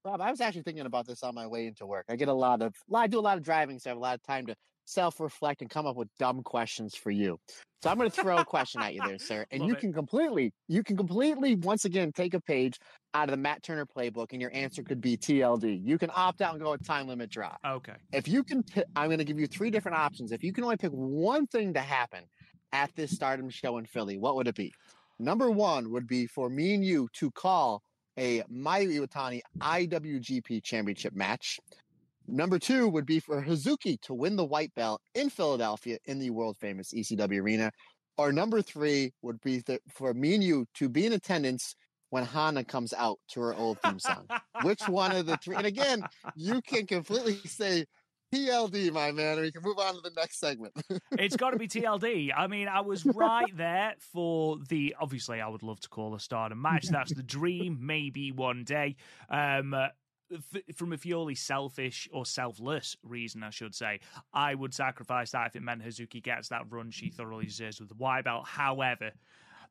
Rob, 0.05 0.21
I 0.21 0.31
was 0.31 0.41
actually 0.41 0.63
thinking 0.63 0.87
about 0.87 1.07
this 1.07 1.23
on 1.23 1.35
my 1.35 1.47
way 1.47 1.67
into 1.67 1.87
work. 1.87 2.05
I 2.09 2.17
get 2.17 2.29
a 2.29 2.35
lot 2.35 2.61
of, 2.61 2.75
I 2.93 3.07
do 3.07 3.21
a 3.21 3.21
lot 3.21 3.39
of 3.39 3.45
driving, 3.45 3.79
so 3.79 3.89
I 3.89 3.93
have 3.93 3.99
a 3.99 4.01
lot 4.01 4.15
of 4.17 4.23
time 4.23 4.47
to 4.47 4.55
self 4.85 5.21
reflect 5.21 5.61
and 5.61 5.71
come 5.71 5.87
up 5.87 5.97
with 5.97 6.09
dumb 6.19 6.43
questions 6.43 6.97
for 6.97 7.11
you. 7.13 7.39
So 7.83 7.91
I'm 7.91 7.99
going 7.99 8.11
to 8.11 8.21
throw 8.21 8.39
a 8.39 8.45
question 8.45 8.81
at 8.81 8.95
you 8.95 9.03
there, 9.05 9.19
sir. 9.19 9.45
And 9.51 9.61
Love 9.61 9.69
you 9.69 9.75
it. 9.75 9.81
can 9.81 9.93
completely, 9.93 10.53
you 10.69 10.83
can 10.83 10.97
completely, 10.97 11.57
once 11.57 11.85
again, 11.85 12.13
take 12.13 12.35
a 12.35 12.41
page 12.41 12.79
out 13.15 13.25
of 13.25 13.31
the 13.33 13.37
Matt 13.37 13.63
Turner 13.63 13.87
playbook 13.87 14.29
and 14.33 14.41
your 14.41 14.53
answer 14.55 14.83
could 14.83 15.01
be 15.01 15.17
TLD. 15.17 15.81
You 15.85 15.99
can 15.99 16.11
opt 16.15 16.43
out 16.43 16.55
and 16.55 16.63
go 16.63 16.73
with 16.73 16.87
time 16.87 17.09
limit 17.09 17.31
drop. 17.31 17.59
Okay. 17.67 17.95
If 18.13 18.29
you 18.29 18.45
can, 18.45 18.63
p- 18.63 18.85
I'm 18.95 19.09
going 19.09 19.19
to 19.19 19.25
give 19.25 19.39
you 19.39 19.47
three 19.47 19.71
different 19.71 19.99
options. 19.99 20.31
If 20.31 20.45
you 20.45 20.53
can 20.53 20.65
only 20.65 20.77
pick 20.77 20.93
one 20.93 21.47
thing 21.47 21.75
to 21.75 21.81
happen 21.81 22.25
at 22.73 22.95
this 22.95 23.13
stardom 23.13 23.51
show 23.51 23.79
in 23.79 23.87
Philly, 23.87 24.17
what 24.17 24.37
would 24.37 24.47
it 24.47 24.55
be? 24.55 24.73
Number 25.19 25.51
one 25.51 25.91
would 25.91 26.07
be 26.07 26.27
for 26.27 26.49
me 26.49 26.75
and 26.75 26.85
you 26.85 27.09
to 27.15 27.31
call 27.33 27.83
a 28.17 28.43
Mayu 28.43 29.01
Iwatani 29.01 29.41
IWGP 29.59 30.63
Championship 30.63 31.15
match. 31.15 31.59
Number 32.29 32.59
two 32.59 32.89
would 32.89 33.07
be 33.07 33.21
for 33.21 33.43
Hazuki 33.43 34.01
to 34.03 34.15
win 34.15 34.37
the 34.37 34.45
white 34.45 34.75
belt 34.75 35.01
in 35.15 35.29
Philadelphia 35.29 35.99
in 36.05 36.19
the 36.19 36.31
world 36.31 36.57
famous 36.57 36.93
ECW 36.93 37.41
arena. 37.41 37.73
Or 38.17 38.33
number 38.33 38.63
three 38.63 39.13
would 39.23 39.41
be 39.41 39.59
the, 39.67 39.81
for 39.89 40.15
me 40.15 40.35
and 40.35 40.45
you 40.45 40.67
to 40.75 40.89
be 40.89 41.07
in 41.07 41.13
attendance 41.13 41.75
when 42.11 42.25
Hana 42.25 42.63
comes 42.63 42.93
out 42.93 43.19
to 43.31 43.41
her 43.41 43.55
old 43.55 43.81
theme 43.81 43.99
song. 43.99 44.29
Which 44.63 44.87
one 44.87 45.13
of 45.17 45.27
the 45.27 45.39
three? 45.39 45.57
And 45.57 45.67
again, 45.67 46.05
you 46.37 46.61
can 46.61 46.87
completely 46.87 47.37
say 47.47 47.87
TLD, 48.33 48.93
my 48.93 49.13
man, 49.13 49.41
we 49.41 49.53
can 49.53 49.63
move 49.63 49.79
on 49.79 49.95
to 49.95 50.01
the 50.01 50.13
next 50.17 50.41
segment. 50.41 50.73
it's 51.13 51.37
got 51.37 51.51
to 51.51 51.59
be 51.59 51.69
TLD. 51.69 52.31
I 52.35 52.47
mean, 52.47 52.67
I 52.67 52.81
was 52.81 53.05
right 53.05 53.55
there 53.57 53.95
for 53.99 54.59
the. 54.69 54.97
Obviously, 54.99 55.41
I 55.41 55.49
would 55.49 55.63
love 55.63 55.81
to 55.81 55.89
call 55.89 56.15
a 56.15 56.21
stardom 56.21 56.63
match. 56.63 56.89
That's 56.89 57.13
the 57.13 57.23
dream. 57.23 57.79
Maybe 57.83 58.33
one 58.33 58.65
day. 58.65 58.97
Um, 59.29 59.75
from 60.75 60.93
a 60.95 60.99
purely 60.99 61.35
selfish 61.35 62.09
or 62.11 62.25
selfless 62.25 62.97
reason, 63.03 63.43
I 63.43 63.51
should 63.51 63.75
say, 63.75 64.01
I 64.33 64.55
would 64.55 64.73
sacrifice 64.73 65.33
that 65.33 65.49
if 65.49 65.57
it 65.57 65.63
meant 65.63 65.85
Hazuki 65.85 66.23
gets 66.23 66.49
that 66.49 66.63
run 66.71 66.91
she 66.91 67.11
thoroughly 67.11 67.45
deserves 67.45 67.81
with 67.81 67.91
the 67.91 67.95
white 67.97 68.25
belt. 68.25 68.47
However, 68.47 69.11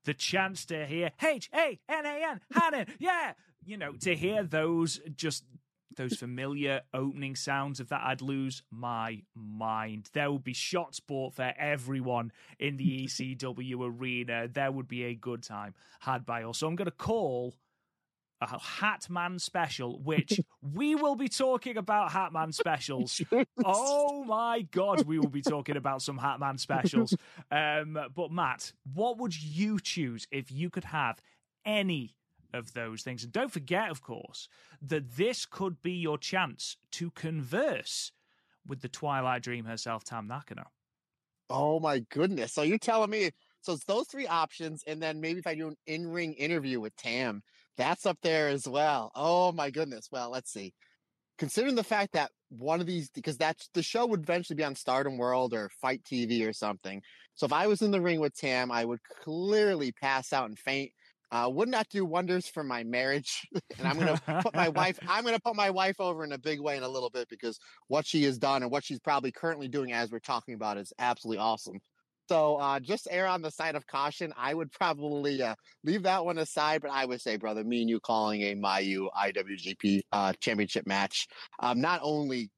the 0.05 0.13
chance 0.13 0.65
to 0.65 0.85
hear 0.85 1.11
H 1.21 1.49
A 1.53 1.79
N 1.89 2.05
A 2.05 2.27
N 2.31 2.41
Hannon, 2.51 2.87
yeah, 2.99 3.33
you 3.65 3.77
know, 3.77 3.93
to 4.01 4.15
hear 4.15 4.43
those 4.43 4.99
just 5.15 5.45
those 5.95 6.15
familiar 6.15 6.81
opening 6.93 7.35
sounds 7.35 7.79
of 7.79 7.89
that, 7.89 8.01
I'd 8.03 8.21
lose 8.21 8.63
my 8.71 9.21
mind. 9.35 10.09
There 10.13 10.31
would 10.31 10.43
be 10.43 10.53
shots 10.53 10.99
bought 10.99 11.35
for 11.35 11.53
everyone 11.57 12.31
in 12.59 12.77
the 12.77 13.05
ECW 13.05 13.79
arena. 13.81 14.47
There 14.47 14.71
would 14.71 14.87
be 14.87 15.05
a 15.05 15.15
good 15.15 15.43
time 15.43 15.73
had 15.99 16.25
by 16.25 16.43
us. 16.43 16.59
So 16.59 16.67
I'm 16.67 16.75
going 16.75 16.85
to 16.85 16.91
call 16.91 17.55
a 18.41 18.47
Hatman 18.47 19.39
special, 19.39 19.99
which 20.01 20.39
we 20.61 20.95
will 20.95 21.15
be 21.15 21.29
talking 21.29 21.77
about 21.77 22.09
Hatman 22.09 22.53
specials. 22.53 23.21
oh 23.63 24.23
my 24.23 24.61
god, 24.71 25.05
we 25.05 25.19
will 25.19 25.29
be 25.29 25.41
talking 25.41 25.77
about 25.77 26.01
some 26.01 26.19
Hatman 26.19 26.59
specials. 26.59 27.15
Um, 27.51 27.97
but 28.15 28.31
Matt, 28.31 28.73
what 28.93 29.17
would 29.19 29.39
you 29.41 29.79
choose 29.79 30.27
if 30.31 30.51
you 30.51 30.69
could 30.69 30.85
have 30.85 31.21
any 31.65 32.15
of 32.53 32.73
those 32.73 33.01
things? 33.03 33.23
And 33.23 33.31
don't 33.31 33.51
forget, 33.51 33.89
of 33.89 34.01
course, 34.01 34.47
that 34.81 35.15
this 35.15 35.45
could 35.45 35.81
be 35.81 35.93
your 35.93 36.17
chance 36.17 36.77
to 36.91 37.11
converse 37.11 38.11
with 38.67 38.81
the 38.81 38.89
Twilight 38.89 39.43
Dream 39.43 39.65
herself, 39.65 40.03
Tam 40.03 40.27
Nakano. 40.27 40.65
Oh 41.49 41.79
my 41.79 41.99
goodness! 42.09 42.53
So 42.53 42.61
you're 42.61 42.77
telling 42.77 43.09
me? 43.09 43.31
So 43.61 43.73
it's 43.73 43.83
those 43.85 44.07
three 44.07 44.27
options, 44.27 44.83
and 44.87 45.01
then 45.01 45.21
maybe 45.21 45.39
if 45.39 45.47
I 45.47 45.55
do 45.55 45.67
an 45.67 45.77
in-ring 45.85 46.33
interview 46.33 46.79
with 46.79 46.95
Tam, 46.95 47.43
that's 47.77 48.05
up 48.05 48.17
there 48.23 48.47
as 48.47 48.67
well. 48.67 49.11
Oh 49.15 49.51
my 49.51 49.69
goodness. 49.69 50.07
Well, 50.11 50.31
let's 50.31 50.51
see. 50.51 50.73
Considering 51.37 51.75
the 51.75 51.83
fact 51.83 52.13
that 52.13 52.31
one 52.49 52.81
of 52.81 52.87
these, 52.87 53.09
because 53.09 53.37
that's 53.37 53.69
the 53.73 53.83
show 53.83 54.05
would 54.05 54.21
eventually 54.21 54.55
be 54.55 54.63
on 54.63 54.75
Stardom 54.75 55.17
World 55.17 55.53
or 55.53 55.69
Fite 55.81 56.03
TV 56.03 56.47
or 56.47 56.53
something. 56.53 57.01
So 57.35 57.45
if 57.45 57.53
I 57.53 57.67
was 57.67 57.81
in 57.81 57.91
the 57.91 58.01
ring 58.01 58.19
with 58.19 58.35
Tam, 58.35 58.71
I 58.71 58.85
would 58.85 58.99
clearly 59.23 59.91
pass 59.91 60.33
out 60.33 60.49
and 60.49 60.59
faint. 60.59 60.91
Uh, 61.31 61.49
would 61.49 61.69
not 61.69 61.87
do 61.89 62.03
wonders 62.03 62.47
for 62.47 62.63
my 62.63 62.83
marriage, 62.83 63.47
and 63.79 63.87
I'm 63.87 63.97
gonna 63.97 64.19
put 64.41 64.53
my 64.53 64.69
wife. 64.69 64.99
I'm 65.07 65.23
gonna 65.23 65.39
put 65.39 65.55
my 65.55 65.69
wife 65.69 65.95
over 65.99 66.23
in 66.23 66.33
a 66.33 66.37
big 66.37 66.59
way 66.59 66.75
in 66.75 66.83
a 66.83 66.89
little 66.89 67.09
bit 67.09 67.29
because 67.29 67.57
what 67.87 68.05
she 68.05 68.23
has 68.23 68.37
done 68.37 68.63
and 68.63 68.71
what 68.71 68.83
she's 68.83 68.99
probably 68.99 69.31
currently 69.31 69.67
doing 69.67 69.93
as 69.93 70.11
we're 70.11 70.19
talking 70.19 70.55
about 70.55 70.77
is 70.77 70.91
absolutely 70.99 71.39
awesome. 71.39 71.79
So 72.31 72.55
uh, 72.57 72.79
just 72.79 73.09
err 73.11 73.27
on 73.27 73.41
the 73.41 73.51
side 73.51 73.75
of 73.75 73.85
caution. 73.87 74.33
I 74.37 74.53
would 74.53 74.71
probably 74.71 75.41
uh, 75.41 75.55
leave 75.83 76.03
that 76.03 76.23
one 76.23 76.37
aside, 76.37 76.81
but 76.81 76.91
I 76.91 77.05
would 77.05 77.19
say, 77.19 77.35
brother, 77.35 77.63
me 77.63 77.81
and 77.81 77.89
you 77.89 77.99
calling 77.99 78.41
a 78.43 78.55
Mayu 78.55 79.09
IWGP 79.11 80.01
uh, 80.13 80.31
Championship 80.39 80.87
match. 80.87 81.27
Um, 81.59 81.81
not 81.81 81.99
only 82.03 82.49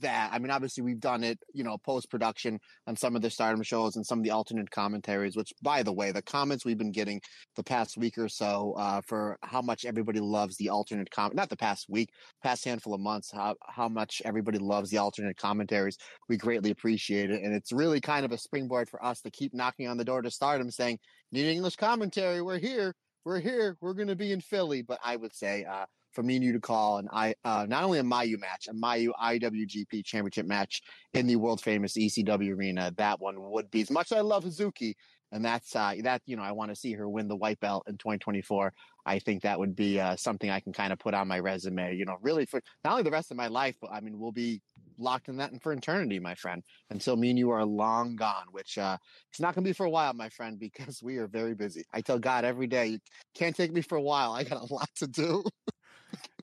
that. 0.00 0.30
I 0.32 0.38
mean, 0.38 0.50
obviously 0.50 0.82
we've 0.82 1.00
done 1.00 1.24
it, 1.24 1.38
you 1.52 1.64
know, 1.64 1.78
post 1.78 2.10
production 2.10 2.58
on 2.86 2.96
some 2.96 3.16
of 3.16 3.22
the 3.22 3.30
Stardom 3.30 3.62
shows 3.62 3.96
and 3.96 4.06
some 4.06 4.18
of 4.18 4.24
the 4.24 4.30
alternate 4.30 4.70
commentaries. 4.70 5.36
Which, 5.36 5.52
by 5.62 5.82
the 5.82 5.92
way, 5.92 6.12
the 6.12 6.22
comments 6.22 6.64
we've 6.64 6.78
been 6.78 6.92
getting 6.92 7.20
the 7.56 7.62
past 7.62 7.96
week 7.96 8.18
or 8.18 8.28
so 8.28 8.74
uh, 8.76 9.00
for 9.02 9.38
how 9.42 9.62
much 9.62 9.84
everybody 9.84 10.20
loves 10.20 10.56
the 10.56 10.68
alternate 10.68 11.10
comment, 11.10 11.36
not 11.36 11.48
the 11.48 11.56
past 11.56 11.86
week, 11.88 12.10
past 12.42 12.64
handful 12.64 12.94
of 12.94 13.00
months, 13.00 13.30
how 13.32 13.54
how 13.66 13.88
much 13.88 14.22
everybody 14.24 14.58
loves 14.58 14.90
the 14.90 14.98
alternate 14.98 15.36
commentaries. 15.36 15.98
We 16.28 16.36
greatly 16.36 16.70
appreciate 16.70 17.30
it, 17.30 17.42
and 17.42 17.54
it's 17.54 17.72
really 17.72 18.00
kind 18.00 18.24
of 18.24 18.32
a 18.32 18.38
springboard 18.38 18.88
for 18.88 19.04
us 19.04 19.20
to 19.22 19.30
keep 19.30 19.54
knocking 19.54 19.88
on 19.88 19.96
the 19.96 20.04
door 20.04 20.22
to 20.22 20.30
Stardom, 20.30 20.70
saying, 20.70 20.98
"Need 21.32 21.50
English 21.50 21.76
commentary? 21.76 22.42
We're 22.42 22.58
here." 22.58 22.94
We're 23.24 23.40
here. 23.40 23.78
We're 23.80 23.94
going 23.94 24.08
to 24.08 24.16
be 24.16 24.32
in 24.32 24.42
Philly, 24.42 24.82
but 24.82 24.98
I 25.02 25.16
would 25.16 25.34
say 25.34 25.64
uh, 25.64 25.86
for 26.14 26.22
me 26.22 26.36
and 26.36 26.44
you 26.44 26.52
to 26.52 26.60
call 26.60 26.98
and 26.98 27.08
I 27.12 27.34
uh, 27.44 27.66
not 27.68 27.84
only 27.84 27.98
a 27.98 28.02
Mayu 28.02 28.38
match, 28.38 28.68
a 28.68 28.74
Mayu 28.74 29.10
IWGP 29.22 30.04
Championship 30.04 30.46
match 30.46 30.82
in 31.12 31.26
the 31.26 31.36
world 31.36 31.60
famous 31.60 31.96
ECW 31.96 32.56
arena. 32.56 32.92
That 32.96 33.20
one 33.20 33.36
would 33.38 33.70
be 33.70 33.82
as 33.82 33.90
much 33.90 34.12
as 34.12 34.18
I 34.18 34.20
love 34.20 34.44
Hazuki, 34.44 34.94
and 35.32 35.44
that's 35.44 35.74
uh, 35.74 35.94
that 36.02 36.22
you 36.26 36.36
know 36.36 36.42
I 36.42 36.52
want 36.52 36.70
to 36.70 36.76
see 36.76 36.92
her 36.92 37.08
win 37.08 37.28
the 37.28 37.36
white 37.36 37.60
belt 37.60 37.84
in 37.88 37.98
2024. 37.98 38.72
I 39.06 39.18
think 39.18 39.42
that 39.42 39.58
would 39.58 39.76
be 39.76 40.00
uh, 40.00 40.16
something 40.16 40.48
I 40.48 40.60
can 40.60 40.72
kind 40.72 40.92
of 40.92 40.98
put 40.98 41.14
on 41.14 41.28
my 41.28 41.38
resume. 41.40 41.94
You 41.94 42.04
know, 42.04 42.16
really 42.22 42.46
for 42.46 42.62
not 42.84 42.92
only 42.92 43.02
the 43.02 43.10
rest 43.10 43.30
of 43.30 43.36
my 43.36 43.48
life, 43.48 43.76
but 43.80 43.90
I 43.92 44.00
mean 44.00 44.18
we'll 44.18 44.32
be 44.32 44.62
locked 44.98 45.28
in 45.28 45.36
that 45.38 45.50
for 45.60 45.72
eternity, 45.72 46.18
my 46.18 46.34
friend, 46.36 46.62
until 46.90 47.16
me 47.16 47.30
and 47.30 47.38
you 47.38 47.50
are 47.50 47.64
long 47.64 48.16
gone. 48.16 48.46
Which 48.52 48.78
uh, 48.78 48.96
it's 49.30 49.40
not 49.40 49.54
going 49.54 49.64
to 49.64 49.68
be 49.68 49.74
for 49.74 49.86
a 49.86 49.90
while, 49.90 50.12
my 50.14 50.28
friend, 50.28 50.58
because 50.60 51.02
we 51.02 51.16
are 51.18 51.26
very 51.26 51.54
busy. 51.54 51.84
I 51.92 52.00
tell 52.00 52.18
God 52.18 52.44
every 52.44 52.66
day, 52.66 52.86
you 52.86 52.98
can't 53.34 53.56
take 53.56 53.72
me 53.72 53.82
for 53.82 53.96
a 53.96 54.02
while. 54.02 54.32
I 54.32 54.44
got 54.44 54.62
a 54.62 54.72
lot 54.72 54.88
to 54.96 55.06
do. 55.06 55.44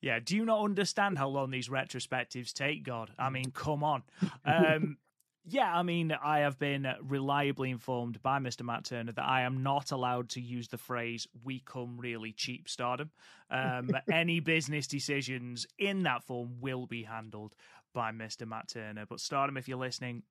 Yeah, 0.01 0.19
do 0.23 0.35
you 0.35 0.45
not 0.45 0.63
understand 0.63 1.17
how 1.17 1.29
long 1.29 1.51
these 1.51 1.69
retrospectives 1.69 2.53
take, 2.53 2.83
God? 2.83 3.11
I 3.17 3.29
mean, 3.29 3.51
come 3.51 3.83
on. 3.83 4.03
Um, 4.43 4.97
yeah, 5.43 5.75
I 5.75 5.81
mean, 5.81 6.11
I 6.11 6.39
have 6.39 6.59
been 6.59 6.87
reliably 7.01 7.71
informed 7.71 8.21
by 8.21 8.37
Mr. 8.37 8.63
Matt 8.63 8.85
Turner 8.85 9.11
that 9.13 9.25
I 9.25 9.41
am 9.41 9.63
not 9.63 9.91
allowed 9.91 10.29
to 10.29 10.41
use 10.41 10.67
the 10.67 10.77
phrase 10.77 11.27
"we 11.43 11.61
come 11.65 11.97
really 11.99 12.31
cheap 12.31 12.69
stardom." 12.69 13.09
Um, 13.49 13.89
any 14.11 14.39
business 14.39 14.85
decisions 14.85 15.65
in 15.79 16.03
that 16.03 16.23
form 16.23 16.57
will 16.59 16.85
be 16.85 17.03
handled 17.03 17.55
by 17.93 18.11
Mr. 18.11 18.47
Matt 18.47 18.69
Turner. 18.69 19.05
But 19.07 19.19
stardom, 19.19 19.57
if 19.57 19.67
you're 19.67 19.79
listening, 19.79 20.23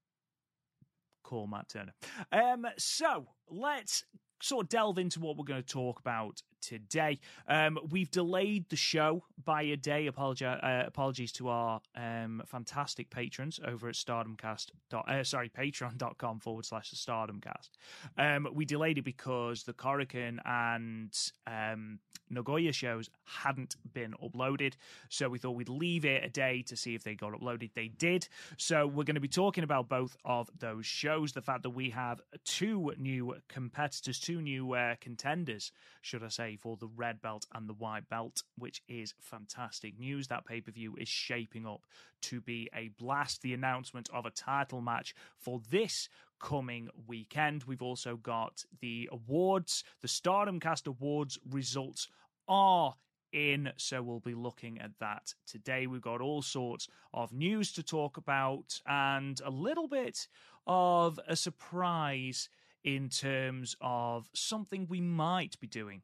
call 1.24 1.48
Matt 1.48 1.68
Turner. 1.68 1.94
Um, 2.30 2.66
so 2.78 3.26
let's 3.48 4.04
sort 4.40 4.66
of 4.66 4.68
delve 4.68 4.98
into 4.98 5.20
what 5.20 5.36
we're 5.36 5.44
going 5.44 5.62
to 5.62 5.68
talk 5.68 5.98
about 5.98 6.42
today. 6.60 7.18
Um, 7.48 7.78
we've 7.90 8.10
delayed 8.10 8.68
the 8.68 8.76
show 8.76 9.24
by 9.44 9.62
a 9.62 9.76
day. 9.76 10.06
Apology, 10.06 10.44
uh, 10.44 10.84
apologies 10.86 11.32
to 11.32 11.48
our 11.48 11.80
um, 11.96 12.42
fantastic 12.46 13.10
patrons 13.10 13.60
over 13.66 13.88
at 13.88 13.94
stardomcast. 13.94 14.66
Uh, 14.92 15.24
sorry, 15.24 15.48
patreon.com 15.48 16.40
forward 16.40 16.64
slash 16.64 16.90
the 16.90 16.96
stardomcast. 16.96 17.70
Um, 18.18 18.48
we 18.52 18.64
delayed 18.64 18.98
it 18.98 19.04
because 19.04 19.62
the 19.64 19.72
Korakuen 19.72 20.38
and 20.44 21.16
um, 21.46 21.98
Nagoya 22.30 22.72
shows 22.72 23.10
hadn't 23.24 23.76
been 23.92 24.14
uploaded. 24.22 24.74
So 25.08 25.28
we 25.28 25.38
thought 25.38 25.52
we'd 25.52 25.68
leave 25.68 26.04
it 26.04 26.24
a 26.24 26.28
day 26.28 26.62
to 26.62 26.76
see 26.76 26.94
if 26.94 27.02
they 27.02 27.14
got 27.14 27.32
uploaded. 27.32 27.72
They 27.74 27.88
did. 27.88 28.28
So 28.56 28.86
we're 28.86 29.04
going 29.04 29.14
to 29.14 29.20
be 29.20 29.28
talking 29.28 29.64
about 29.64 29.88
both 29.88 30.16
of 30.24 30.50
those 30.58 30.86
shows. 30.86 31.32
The 31.32 31.42
fact 31.42 31.62
that 31.64 31.70
we 31.70 31.90
have 31.90 32.20
two 32.44 32.92
new 32.98 33.36
competitors, 33.48 34.18
two 34.18 34.40
new 34.40 34.74
uh, 34.74 34.94
contenders, 35.00 35.72
should 36.02 36.22
I 36.22 36.28
say, 36.28 36.50
for 36.57 36.76
the 36.76 36.88
red 36.88 37.21
belt 37.21 37.47
and 37.54 37.69
the 37.69 37.75
white 37.75 38.09
belt, 38.09 38.42
which 38.57 38.83
is 38.88 39.14
fantastic 39.21 39.99
news. 39.99 40.28
That 40.28 40.47
pay 40.47 40.61
per 40.61 40.71
view 40.73 40.97
is 40.97 41.09
shaping 41.09 41.66
up 41.66 41.83
to 42.23 42.40
be 42.40 42.69
a 42.75 42.88
blast. 42.99 43.42
The 43.42 43.54
announcement 43.54 44.09
of 44.12 44.26
a 44.26 44.30
title 44.30 44.80
match 44.80 45.14
for 45.38 45.61
this 45.71 46.09
coming 46.40 46.88
weekend. 47.07 47.64
We've 47.64 47.83
also 47.83 48.16
got 48.16 48.64
the 48.80 49.09
awards, 49.12 49.85
the 50.00 50.09
Stardom 50.09 50.59
Cast 50.59 50.87
Awards 50.87 51.38
results 51.49 52.09
are 52.49 52.95
in, 53.33 53.73
so 53.76 54.02
we'll 54.02 54.21
be 54.21 54.35
looking 54.35 54.80
at 54.80 54.99
that 54.99 55.35
today. 55.47 55.87
We've 55.87 56.00
got 56.00 56.21
all 56.21 56.42
sorts 56.42 56.88
of 57.14 57.33
news 57.33 57.73
to 57.73 57.83
talk 57.83 58.16
about 58.16 58.80
and 58.87 59.40
a 59.45 59.50
little 59.50 59.87
bit 59.87 60.26
of 60.66 61.21
a 61.28 61.37
surprise 61.37 62.49
in 62.83 63.09
terms 63.09 63.76
of 63.80 64.28
something 64.33 64.87
we 64.88 65.00
might 65.00 65.61
be 65.61 65.66
doing 65.66 66.02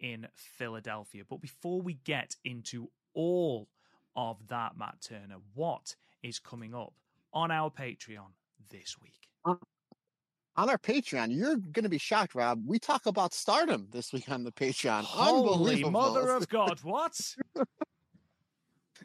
in 0.00 0.26
Philadelphia. 0.34 1.22
But 1.28 1.40
before 1.40 1.80
we 1.80 1.94
get 2.04 2.36
into 2.44 2.90
all 3.14 3.68
of 4.16 4.46
that, 4.48 4.76
Matt 4.76 5.00
Turner, 5.00 5.38
what 5.54 5.94
is 6.22 6.38
coming 6.38 6.74
up 6.74 6.94
on 7.32 7.50
our 7.50 7.70
Patreon 7.70 8.32
this 8.70 8.96
week? 9.00 9.28
on 10.56 10.70
our 10.70 10.78
Patreon, 10.78 11.34
you're 11.34 11.56
going 11.56 11.82
to 11.82 11.88
be 11.88 11.98
shocked, 11.98 12.34
Rob. 12.34 12.62
We 12.66 12.78
talk 12.78 13.06
about 13.06 13.34
stardom 13.34 13.88
this 13.90 14.12
week 14.12 14.30
on 14.30 14.44
the 14.44 14.52
Patreon. 14.52 15.02
Holy 15.02 15.82
mother 15.84 16.30
of 16.30 16.48
God, 16.48 16.78
what? 16.82 17.18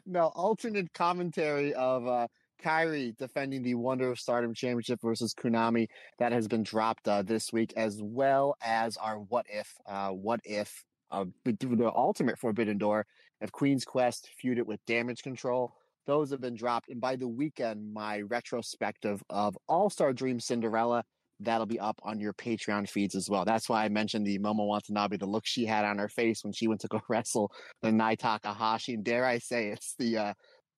no, 0.06 0.26
alternate 0.26 0.92
commentary 0.92 1.74
of 1.74 2.06
uh, 2.06 2.28
Kairi 2.60 3.16
defending 3.16 3.62
the 3.62 3.74
Wonder 3.74 4.10
of 4.10 4.18
Stardom 4.18 4.54
Championship 4.54 5.00
versus 5.02 5.34
Konami 5.34 5.88
that 6.18 6.32
has 6.32 6.48
been 6.48 6.62
dropped 6.62 7.08
uh, 7.08 7.22
this 7.22 7.52
week, 7.52 7.72
as 7.76 8.00
well 8.02 8.56
as 8.62 8.96
our 8.96 9.18
What 9.18 9.46
If, 9.48 9.74
uh, 9.86 10.10
What 10.10 10.40
If, 10.44 10.84
uh, 11.10 11.24
the 11.44 11.92
Ultimate 11.94 12.38
Forbidden 12.38 12.78
Door 12.78 13.06
of 13.40 13.52
Queen's 13.52 13.84
Quest 13.84 14.28
feuded 14.42 14.66
with 14.66 14.84
Damage 14.86 15.22
Control. 15.22 15.74
Those 16.06 16.30
have 16.30 16.40
been 16.40 16.54
dropped. 16.54 16.88
And 16.88 17.00
by 17.00 17.16
the 17.16 17.28
weekend, 17.28 17.92
my 17.92 18.20
retrospective 18.20 19.22
of 19.30 19.56
All 19.68 19.90
Star 19.90 20.12
Dream 20.12 20.40
Cinderella 20.40 21.04
that'll 21.40 21.66
be 21.66 21.80
up 21.80 21.98
on 22.02 22.20
your 22.20 22.34
Patreon 22.34 22.88
feeds 22.88 23.14
as 23.14 23.28
well. 23.28 23.44
That's 23.44 23.68
why 23.68 23.84
I 23.84 23.88
mentioned 23.88 24.26
the 24.26 24.38
Momo 24.38 24.66
Watanabe, 24.66 25.16
the 25.16 25.26
look 25.26 25.46
she 25.46 25.64
had 25.64 25.84
on 25.84 25.98
her 25.98 26.08
face 26.08 26.44
when 26.44 26.52
she 26.52 26.68
went 26.68 26.82
to 26.82 26.88
go 26.88 27.00
wrestle 27.08 27.52
Nanae 27.82 28.18
Takahashi. 28.18 28.94
And 28.94 29.04
dare 29.04 29.24
I 29.24 29.38
say, 29.38 29.68
it's 29.68 29.94
the 29.98 30.18
uh, 30.18 30.34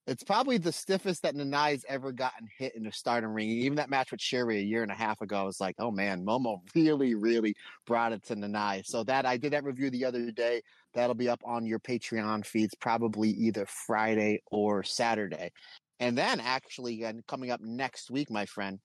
it's 0.06 0.24
probably 0.24 0.58
the 0.58 0.72
stiffest 0.72 1.22
that 1.22 1.36
Nanae's 1.36 1.84
ever 1.88 2.10
gotten 2.10 2.48
hit 2.58 2.74
in 2.74 2.86
a 2.86 2.92
stardom 2.92 3.32
ring. 3.32 3.48
Even 3.48 3.76
that 3.76 3.90
match 3.90 4.10
with 4.10 4.20
Sherry 4.20 4.58
a 4.58 4.62
year 4.62 4.82
and 4.82 4.90
a 4.90 4.96
half 4.96 5.20
ago, 5.20 5.36
I 5.36 5.42
was 5.44 5.60
like, 5.60 5.76
oh 5.78 5.92
man, 5.92 6.24
Momo 6.24 6.58
really, 6.74 7.14
really 7.14 7.54
brought 7.86 8.12
it 8.12 8.24
to 8.24 8.36
Nanai. 8.36 8.84
So 8.84 9.04
that 9.04 9.26
I 9.26 9.36
did 9.36 9.52
that 9.52 9.64
review 9.64 9.90
the 9.90 10.04
other 10.04 10.30
day. 10.32 10.62
That'll 10.94 11.14
be 11.14 11.28
up 11.28 11.40
on 11.44 11.66
your 11.66 11.78
Patreon 11.78 12.44
feeds 12.44 12.74
probably 12.74 13.30
either 13.30 13.64
Friday 13.66 14.42
or 14.50 14.82
Saturday. 14.82 15.52
And 16.00 16.18
then 16.18 16.40
actually, 16.40 16.94
again, 16.94 17.22
coming 17.28 17.50
up 17.50 17.60
next 17.60 18.10
week, 18.10 18.28
my 18.28 18.44
friend, 18.44 18.80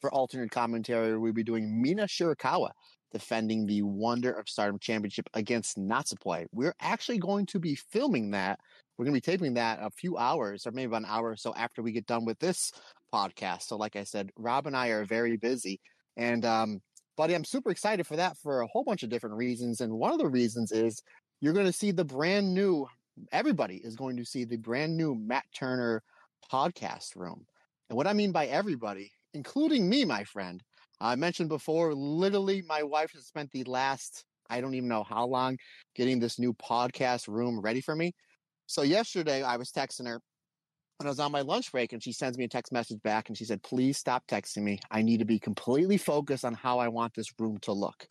for 0.00 0.12
alternate 0.12 0.50
commentary, 0.50 1.16
we'll 1.16 1.32
be 1.32 1.44
doing 1.44 1.80
Mina 1.80 2.04
Shirakawa 2.04 2.70
defending 3.12 3.66
the 3.66 3.82
Wonder 3.82 4.32
of 4.32 4.48
Stardom 4.48 4.78
Championship 4.80 5.28
against 5.34 5.78
Natsupoi. 5.78 6.46
We're 6.52 6.74
actually 6.80 7.18
going 7.18 7.46
to 7.46 7.60
be 7.60 7.76
filming 7.76 8.32
that. 8.32 8.58
We're 8.96 9.06
going 9.06 9.14
to 9.14 9.26
be 9.26 9.32
taping 9.32 9.54
that 9.54 9.78
a 9.82 9.90
few 9.90 10.18
hours, 10.18 10.66
or 10.66 10.72
maybe 10.72 10.86
about 10.86 11.02
an 11.02 11.08
hour 11.08 11.30
or 11.30 11.36
so 11.36 11.54
after 11.54 11.82
we 11.82 11.92
get 11.92 12.06
done 12.06 12.24
with 12.24 12.38
this 12.38 12.72
podcast. 13.12 13.62
So, 13.62 13.76
like 13.76 13.96
I 13.96 14.04
said, 14.04 14.30
Rob 14.36 14.66
and 14.66 14.76
I 14.76 14.88
are 14.88 15.04
very 15.04 15.36
busy, 15.36 15.80
and 16.16 16.44
um, 16.44 16.80
buddy, 17.16 17.34
I'm 17.34 17.44
super 17.44 17.70
excited 17.70 18.06
for 18.06 18.16
that 18.16 18.36
for 18.38 18.60
a 18.60 18.66
whole 18.66 18.84
bunch 18.84 19.02
of 19.02 19.10
different 19.10 19.36
reasons. 19.36 19.80
And 19.80 19.92
one 19.92 20.12
of 20.12 20.18
the 20.18 20.28
reasons 20.28 20.72
is 20.72 21.02
you're 21.40 21.52
going 21.52 21.66
to 21.66 21.72
see 21.72 21.90
the 21.90 22.04
brand 22.04 22.52
new. 22.52 22.86
Everybody 23.30 23.76
is 23.76 23.96
going 23.96 24.16
to 24.16 24.24
see 24.24 24.44
the 24.44 24.56
brand 24.56 24.96
new 24.96 25.14
Matt 25.14 25.44
Turner 25.54 26.02
podcast 26.50 27.16
room. 27.16 27.46
And 27.88 27.96
what 27.96 28.06
I 28.06 28.12
mean 28.12 28.32
by 28.32 28.46
everybody, 28.46 29.12
including 29.34 29.88
me, 29.88 30.04
my 30.04 30.24
friend, 30.24 30.62
I 31.00 31.16
mentioned 31.16 31.48
before, 31.48 31.94
literally, 31.94 32.62
my 32.62 32.82
wife 32.82 33.10
has 33.14 33.26
spent 33.26 33.50
the 33.50 33.64
last, 33.64 34.24
I 34.48 34.60
don't 34.60 34.74
even 34.74 34.88
know 34.88 35.02
how 35.02 35.26
long, 35.26 35.58
getting 35.94 36.20
this 36.20 36.38
new 36.38 36.54
podcast 36.54 37.28
room 37.28 37.60
ready 37.60 37.80
for 37.80 37.94
me. 37.94 38.14
So 38.66 38.82
yesterday, 38.82 39.42
I 39.42 39.56
was 39.56 39.70
texting 39.70 40.06
her 40.06 40.20
and 41.00 41.08
I 41.08 41.10
was 41.10 41.20
on 41.20 41.32
my 41.32 41.40
lunch 41.40 41.72
break, 41.72 41.92
and 41.92 42.02
she 42.02 42.12
sends 42.12 42.38
me 42.38 42.44
a 42.44 42.48
text 42.48 42.72
message 42.72 43.02
back 43.02 43.28
and 43.28 43.36
she 43.36 43.44
said, 43.44 43.62
Please 43.62 43.98
stop 43.98 44.24
texting 44.28 44.62
me. 44.62 44.78
I 44.90 45.02
need 45.02 45.18
to 45.18 45.24
be 45.24 45.38
completely 45.38 45.96
focused 45.96 46.44
on 46.44 46.54
how 46.54 46.78
I 46.78 46.88
want 46.88 47.14
this 47.14 47.32
room 47.38 47.58
to 47.62 47.72
look. 47.72 48.06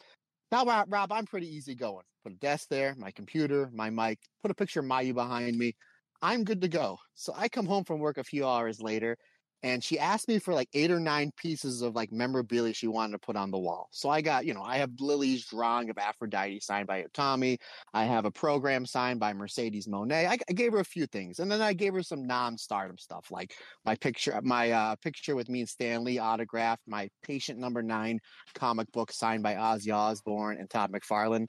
Now, 0.51 0.65
Rob, 0.65 1.11
I'm 1.11 1.25
pretty 1.25 1.47
easy 1.47 1.75
going. 1.75 2.03
Put 2.23 2.33
a 2.33 2.35
desk 2.35 2.67
there, 2.69 2.93
my 2.97 3.11
computer, 3.11 3.69
my 3.73 3.89
mic, 3.89 4.19
put 4.41 4.51
a 4.51 4.55
picture 4.55 4.81
of 4.81 4.85
Mayu 4.85 5.13
behind 5.13 5.57
me. 5.57 5.73
I'm 6.21 6.43
good 6.43 6.61
to 6.61 6.67
go. 6.67 6.97
So 7.15 7.33
I 7.35 7.47
come 7.47 7.65
home 7.65 7.85
from 7.85 7.99
work 7.99 8.17
a 8.17 8.23
few 8.23 8.45
hours 8.45 8.81
later 8.81 9.17
and 9.63 9.83
she 9.83 9.99
asked 9.99 10.27
me 10.27 10.39
for 10.39 10.53
like 10.53 10.69
eight 10.73 10.89
or 10.89 10.99
nine 10.99 11.31
pieces 11.37 11.81
of 11.81 11.95
like 11.95 12.11
memorabilia 12.11 12.73
she 12.73 12.87
wanted 12.87 13.13
to 13.13 13.19
put 13.19 13.35
on 13.35 13.51
the 13.51 13.57
wall. 13.57 13.87
So 13.91 14.09
I 14.09 14.21
got, 14.21 14.45
you 14.45 14.53
know, 14.53 14.63
I 14.63 14.77
have 14.77 14.91
Lily's 14.99 15.45
drawing 15.45 15.89
of 15.89 15.97
Aphrodite 15.97 16.59
signed 16.61 16.87
by 16.87 17.05
Tommy. 17.13 17.59
I 17.93 18.05
have 18.05 18.25
a 18.25 18.31
program 18.31 18.85
signed 18.85 19.19
by 19.19 19.33
Mercedes 19.33 19.87
Moné. 19.87 20.27
I, 20.27 20.37
I, 20.49 20.53
gave 20.53 20.73
her 20.73 20.79
a 20.79 20.85
few 20.85 21.05
things, 21.07 21.39
and 21.39 21.51
then 21.51 21.61
I 21.61 21.73
gave 21.73 21.93
her 21.93 22.03
some 22.03 22.25
non-stardom 22.25 22.97
stuff 22.97 23.27
like 23.31 23.53
my 23.85 23.95
picture, 23.95 24.39
my 24.43 24.71
uh, 24.71 24.95
picture 24.97 25.35
with 25.35 25.49
me 25.49 25.61
and 25.61 25.69
Stanley 25.69 26.19
autographed, 26.19 26.83
my 26.87 27.09
Patient 27.23 27.59
Number 27.59 27.83
Nine 27.83 28.19
comic 28.55 28.91
book 28.91 29.11
signed 29.11 29.43
by 29.43 29.55
Ozzy 29.55 29.93
Osbourne 29.93 30.57
and 30.59 30.69
Todd 30.69 30.91
McFarlane. 30.91 31.47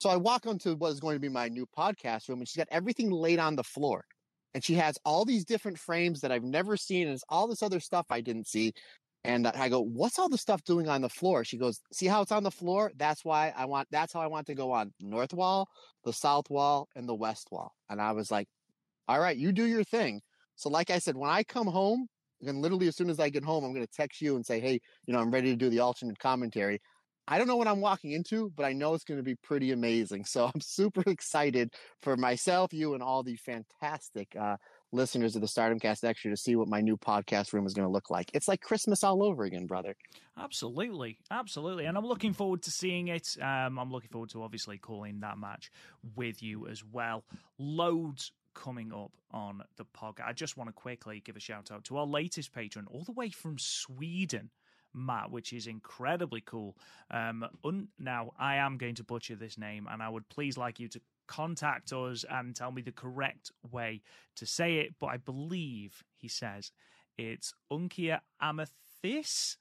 So 0.00 0.10
I 0.10 0.16
walk 0.16 0.46
onto 0.46 0.74
what 0.74 0.92
is 0.92 1.00
going 1.00 1.14
to 1.14 1.20
be 1.20 1.28
my 1.28 1.48
new 1.48 1.66
podcast 1.78 2.28
room, 2.28 2.40
and 2.40 2.48
she's 2.48 2.56
got 2.56 2.68
everything 2.72 3.10
laid 3.10 3.38
on 3.38 3.54
the 3.54 3.62
floor 3.62 4.04
and 4.54 4.64
she 4.64 4.74
has 4.74 4.98
all 5.04 5.24
these 5.24 5.44
different 5.44 5.78
frames 5.78 6.20
that 6.20 6.32
I've 6.32 6.44
never 6.44 6.76
seen, 6.76 7.06
and 7.06 7.14
it's 7.14 7.24
all 7.28 7.48
this 7.48 7.62
other 7.62 7.80
stuff 7.80 8.06
I 8.10 8.20
didn't 8.20 8.46
see. 8.46 8.72
And 9.24 9.46
I 9.46 9.68
go, 9.68 9.80
"What's 9.80 10.18
all 10.18 10.28
the 10.28 10.38
stuff 10.38 10.64
doing 10.64 10.88
on 10.88 11.00
the 11.00 11.08
floor?" 11.08 11.44
She 11.44 11.56
goes, 11.58 11.80
"See 11.92 12.06
how 12.06 12.22
it's 12.22 12.32
on 12.32 12.42
the 12.42 12.50
floor? 12.50 12.90
That's 12.96 13.24
why 13.24 13.52
I 13.56 13.66
want. 13.66 13.88
That's 13.90 14.12
how 14.12 14.20
I 14.20 14.26
want 14.26 14.46
to 14.48 14.54
go 14.54 14.72
on 14.72 14.92
north 15.00 15.32
wall, 15.32 15.68
the 16.04 16.12
south 16.12 16.50
wall, 16.50 16.88
and 16.96 17.08
the 17.08 17.14
west 17.14 17.48
wall." 17.52 17.72
And 17.88 18.00
I 18.00 18.12
was 18.12 18.30
like, 18.30 18.48
"All 19.08 19.20
right, 19.20 19.36
you 19.36 19.52
do 19.52 19.66
your 19.66 19.84
thing." 19.84 20.22
So, 20.56 20.68
like 20.70 20.90
I 20.90 20.98
said, 20.98 21.16
when 21.16 21.30
I 21.30 21.44
come 21.44 21.68
home, 21.68 22.08
and 22.40 22.60
literally 22.60 22.88
as 22.88 22.96
soon 22.96 23.10
as 23.10 23.20
I 23.20 23.30
get 23.30 23.44
home, 23.44 23.64
I'm 23.64 23.72
going 23.72 23.86
to 23.86 23.92
text 23.92 24.20
you 24.20 24.36
and 24.36 24.44
say, 24.44 24.60
"Hey, 24.60 24.80
you 25.06 25.12
know, 25.14 25.20
I'm 25.20 25.30
ready 25.30 25.50
to 25.50 25.56
do 25.56 25.70
the 25.70 25.80
alternate 25.80 26.18
commentary." 26.18 26.80
I 27.28 27.38
don't 27.38 27.46
know 27.46 27.56
what 27.56 27.68
I'm 27.68 27.80
walking 27.80 28.12
into, 28.12 28.52
but 28.56 28.64
I 28.64 28.72
know 28.72 28.94
it's 28.94 29.04
going 29.04 29.18
to 29.18 29.24
be 29.24 29.36
pretty 29.36 29.72
amazing. 29.72 30.24
So 30.24 30.46
I'm 30.54 30.60
super 30.60 31.02
excited 31.06 31.72
for 32.00 32.16
myself, 32.16 32.72
you, 32.72 32.94
and 32.94 33.02
all 33.02 33.22
the 33.22 33.36
fantastic 33.36 34.34
uh, 34.38 34.56
listeners 34.92 35.34
of 35.36 35.42
the 35.42 35.48
Stardom 35.48 35.78
Cast 35.78 36.04
Extra 36.04 36.30
to 36.30 36.36
see 36.36 36.56
what 36.56 36.68
my 36.68 36.80
new 36.80 36.96
podcast 36.96 37.52
room 37.52 37.66
is 37.66 37.74
going 37.74 37.86
to 37.86 37.92
look 37.92 38.10
like. 38.10 38.30
It's 38.34 38.48
like 38.48 38.60
Christmas 38.60 39.04
all 39.04 39.22
over 39.22 39.44
again, 39.44 39.66
brother. 39.66 39.94
Absolutely, 40.38 41.18
absolutely, 41.30 41.86
and 41.86 41.96
I'm 41.96 42.06
looking 42.06 42.32
forward 42.32 42.62
to 42.62 42.70
seeing 42.70 43.08
it. 43.08 43.36
Um, 43.40 43.78
I'm 43.78 43.90
looking 43.90 44.10
forward 44.10 44.30
to 44.30 44.42
obviously 44.42 44.78
calling 44.78 45.20
that 45.20 45.38
match 45.38 45.70
with 46.16 46.42
you 46.42 46.66
as 46.68 46.82
well. 46.84 47.24
Loads 47.58 48.32
coming 48.54 48.92
up 48.92 49.12
on 49.30 49.62
the 49.76 49.84
podcast. 49.84 50.26
I 50.26 50.32
just 50.32 50.56
want 50.56 50.68
to 50.68 50.74
quickly 50.74 51.22
give 51.24 51.36
a 51.36 51.40
shout 51.40 51.70
out 51.70 51.84
to 51.84 51.96
our 51.96 52.06
latest 52.06 52.52
patron, 52.52 52.86
all 52.90 53.04
the 53.04 53.12
way 53.12 53.30
from 53.30 53.56
Sweden. 53.58 54.50
Matt, 54.94 55.30
which 55.30 55.52
is 55.52 55.66
incredibly 55.66 56.40
cool. 56.40 56.76
Um, 57.10 57.46
un- 57.64 57.88
now, 57.98 58.32
I 58.38 58.56
am 58.56 58.76
going 58.78 58.94
to 58.96 59.04
butcher 59.04 59.36
this 59.36 59.58
name, 59.58 59.88
and 59.90 60.02
I 60.02 60.08
would 60.08 60.28
please 60.28 60.56
like 60.56 60.80
you 60.80 60.88
to 60.88 61.00
contact 61.26 61.92
us 61.92 62.24
and 62.28 62.54
tell 62.54 62.72
me 62.72 62.82
the 62.82 62.92
correct 62.92 63.50
way 63.70 64.02
to 64.36 64.46
say 64.46 64.78
it. 64.78 64.94
But 65.00 65.06
I 65.06 65.16
believe 65.16 66.02
he 66.16 66.28
says 66.28 66.72
it's 67.16 67.54
Unkia 67.70 68.20
Amethyst. 68.40 69.58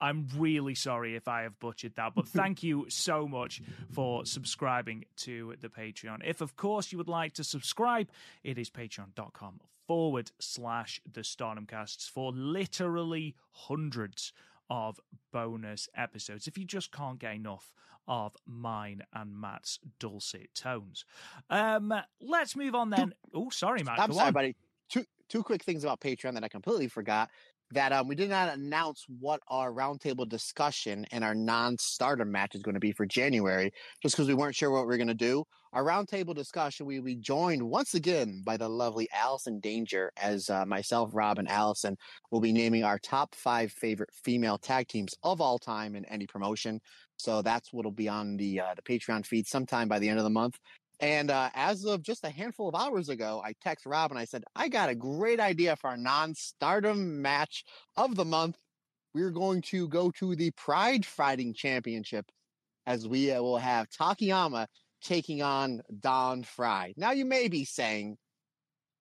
I'm 0.00 0.28
really 0.36 0.76
sorry 0.76 1.16
if 1.16 1.26
I 1.26 1.42
have 1.42 1.58
butchered 1.58 1.96
that, 1.96 2.14
but 2.14 2.28
thank 2.40 2.62
you 2.62 2.86
so 2.88 3.26
much 3.26 3.60
for 3.90 4.24
subscribing 4.24 5.04
to 5.18 5.54
the 5.60 5.68
Patreon. 5.68 6.18
If, 6.24 6.40
of 6.40 6.56
course, 6.56 6.92
you 6.92 6.98
would 6.98 7.08
like 7.08 7.34
to 7.34 7.44
subscribe, 7.44 8.08
it 8.44 8.58
is 8.58 8.70
patreon.com 8.70 9.60
forward 9.88 10.30
slash 10.38 11.00
the 11.10 11.24
Stardom 11.24 11.66
casts 11.66 12.06
for 12.06 12.30
literally 12.32 13.34
hundreds 13.50 14.32
of 14.70 15.00
bonus 15.32 15.88
episodes 15.96 16.46
if 16.46 16.58
you 16.58 16.64
just 16.64 16.92
can't 16.92 17.18
get 17.18 17.34
enough 17.34 17.72
of 18.06 18.36
mine 18.46 19.02
and 19.14 19.38
Matt's 19.38 19.78
dulcet 19.98 20.54
tones. 20.54 21.04
Um, 21.50 21.92
let's 22.20 22.54
move 22.54 22.74
on 22.74 22.90
then. 22.90 23.14
Oh, 23.34 23.50
sorry, 23.50 23.82
Matt. 23.82 23.98
I'm 23.98 24.12
sorry, 24.12 24.28
on. 24.28 24.32
buddy. 24.32 24.56
Two 24.88 25.04
two 25.28 25.42
quick 25.42 25.62
things 25.62 25.84
about 25.84 26.00
Patreon 26.00 26.34
that 26.34 26.44
I 26.44 26.48
completely 26.48 26.88
forgot. 26.88 27.30
That 27.72 27.92
um, 27.92 28.08
we 28.08 28.14
did 28.14 28.30
not 28.30 28.54
announce 28.54 29.04
what 29.20 29.40
our 29.48 29.70
roundtable 29.72 30.26
discussion 30.26 31.04
and 31.12 31.22
our 31.22 31.34
non-starter 31.34 32.24
match 32.24 32.54
is 32.54 32.62
going 32.62 32.74
to 32.74 32.80
be 32.80 32.92
for 32.92 33.04
January, 33.04 33.72
just 34.02 34.16
because 34.16 34.26
we 34.26 34.34
weren't 34.34 34.56
sure 34.56 34.70
what 34.70 34.86
we 34.86 34.94
are 34.94 34.98
going 34.98 35.08
to 35.08 35.14
do. 35.14 35.44
Our 35.74 35.84
roundtable 35.84 36.34
discussion, 36.34 36.86
we 36.86 36.98
will 36.98 37.04
be 37.04 37.16
joined 37.16 37.62
once 37.62 37.92
again 37.92 38.42
by 38.42 38.56
the 38.56 38.70
lovely 38.70 39.06
Allison 39.12 39.60
Danger, 39.60 40.10
as 40.16 40.48
uh, 40.48 40.64
myself, 40.64 41.10
Rob, 41.12 41.38
and 41.38 41.48
Allison 41.48 41.96
will 42.30 42.40
be 42.40 42.52
naming 42.52 42.84
our 42.84 42.98
top 42.98 43.34
five 43.34 43.70
favorite 43.72 44.10
female 44.24 44.56
tag 44.56 44.88
teams 44.88 45.14
of 45.22 45.42
all 45.42 45.58
time 45.58 45.94
in 45.94 46.06
any 46.06 46.26
promotion. 46.26 46.80
So 47.18 47.42
that's 47.42 47.70
what'll 47.72 47.90
be 47.90 48.08
on 48.08 48.38
the 48.38 48.60
uh, 48.60 48.74
the 48.76 48.82
Patreon 48.82 49.26
feed 49.26 49.46
sometime 49.46 49.88
by 49.88 49.98
the 49.98 50.08
end 50.08 50.18
of 50.18 50.24
the 50.24 50.30
month. 50.30 50.58
And 51.00 51.30
uh, 51.30 51.50
as 51.54 51.84
of 51.84 52.02
just 52.02 52.24
a 52.24 52.30
handful 52.30 52.68
of 52.68 52.74
hours 52.74 53.08
ago, 53.08 53.40
I 53.44 53.54
text 53.62 53.86
Rob 53.86 54.10
and 54.10 54.18
I 54.18 54.24
said, 54.24 54.44
I 54.56 54.68
got 54.68 54.88
a 54.88 54.94
great 54.94 55.38
idea 55.38 55.76
for 55.76 55.90
our 55.90 55.96
non-stardom 55.96 57.22
match 57.22 57.64
of 57.96 58.16
the 58.16 58.24
month. 58.24 58.56
We're 59.14 59.30
going 59.30 59.62
to 59.62 59.88
go 59.88 60.10
to 60.12 60.34
the 60.34 60.50
Pride 60.52 61.06
Fighting 61.06 61.54
Championship 61.54 62.26
as 62.86 63.06
we 63.06 63.30
uh, 63.30 63.40
will 63.42 63.58
have 63.58 63.88
Takayama 63.90 64.66
taking 65.02 65.42
on 65.42 65.82
Don 66.00 66.42
Frye. 66.42 66.94
Now 66.96 67.12
you 67.12 67.24
may 67.24 67.48
be 67.48 67.64
saying, 67.64 68.16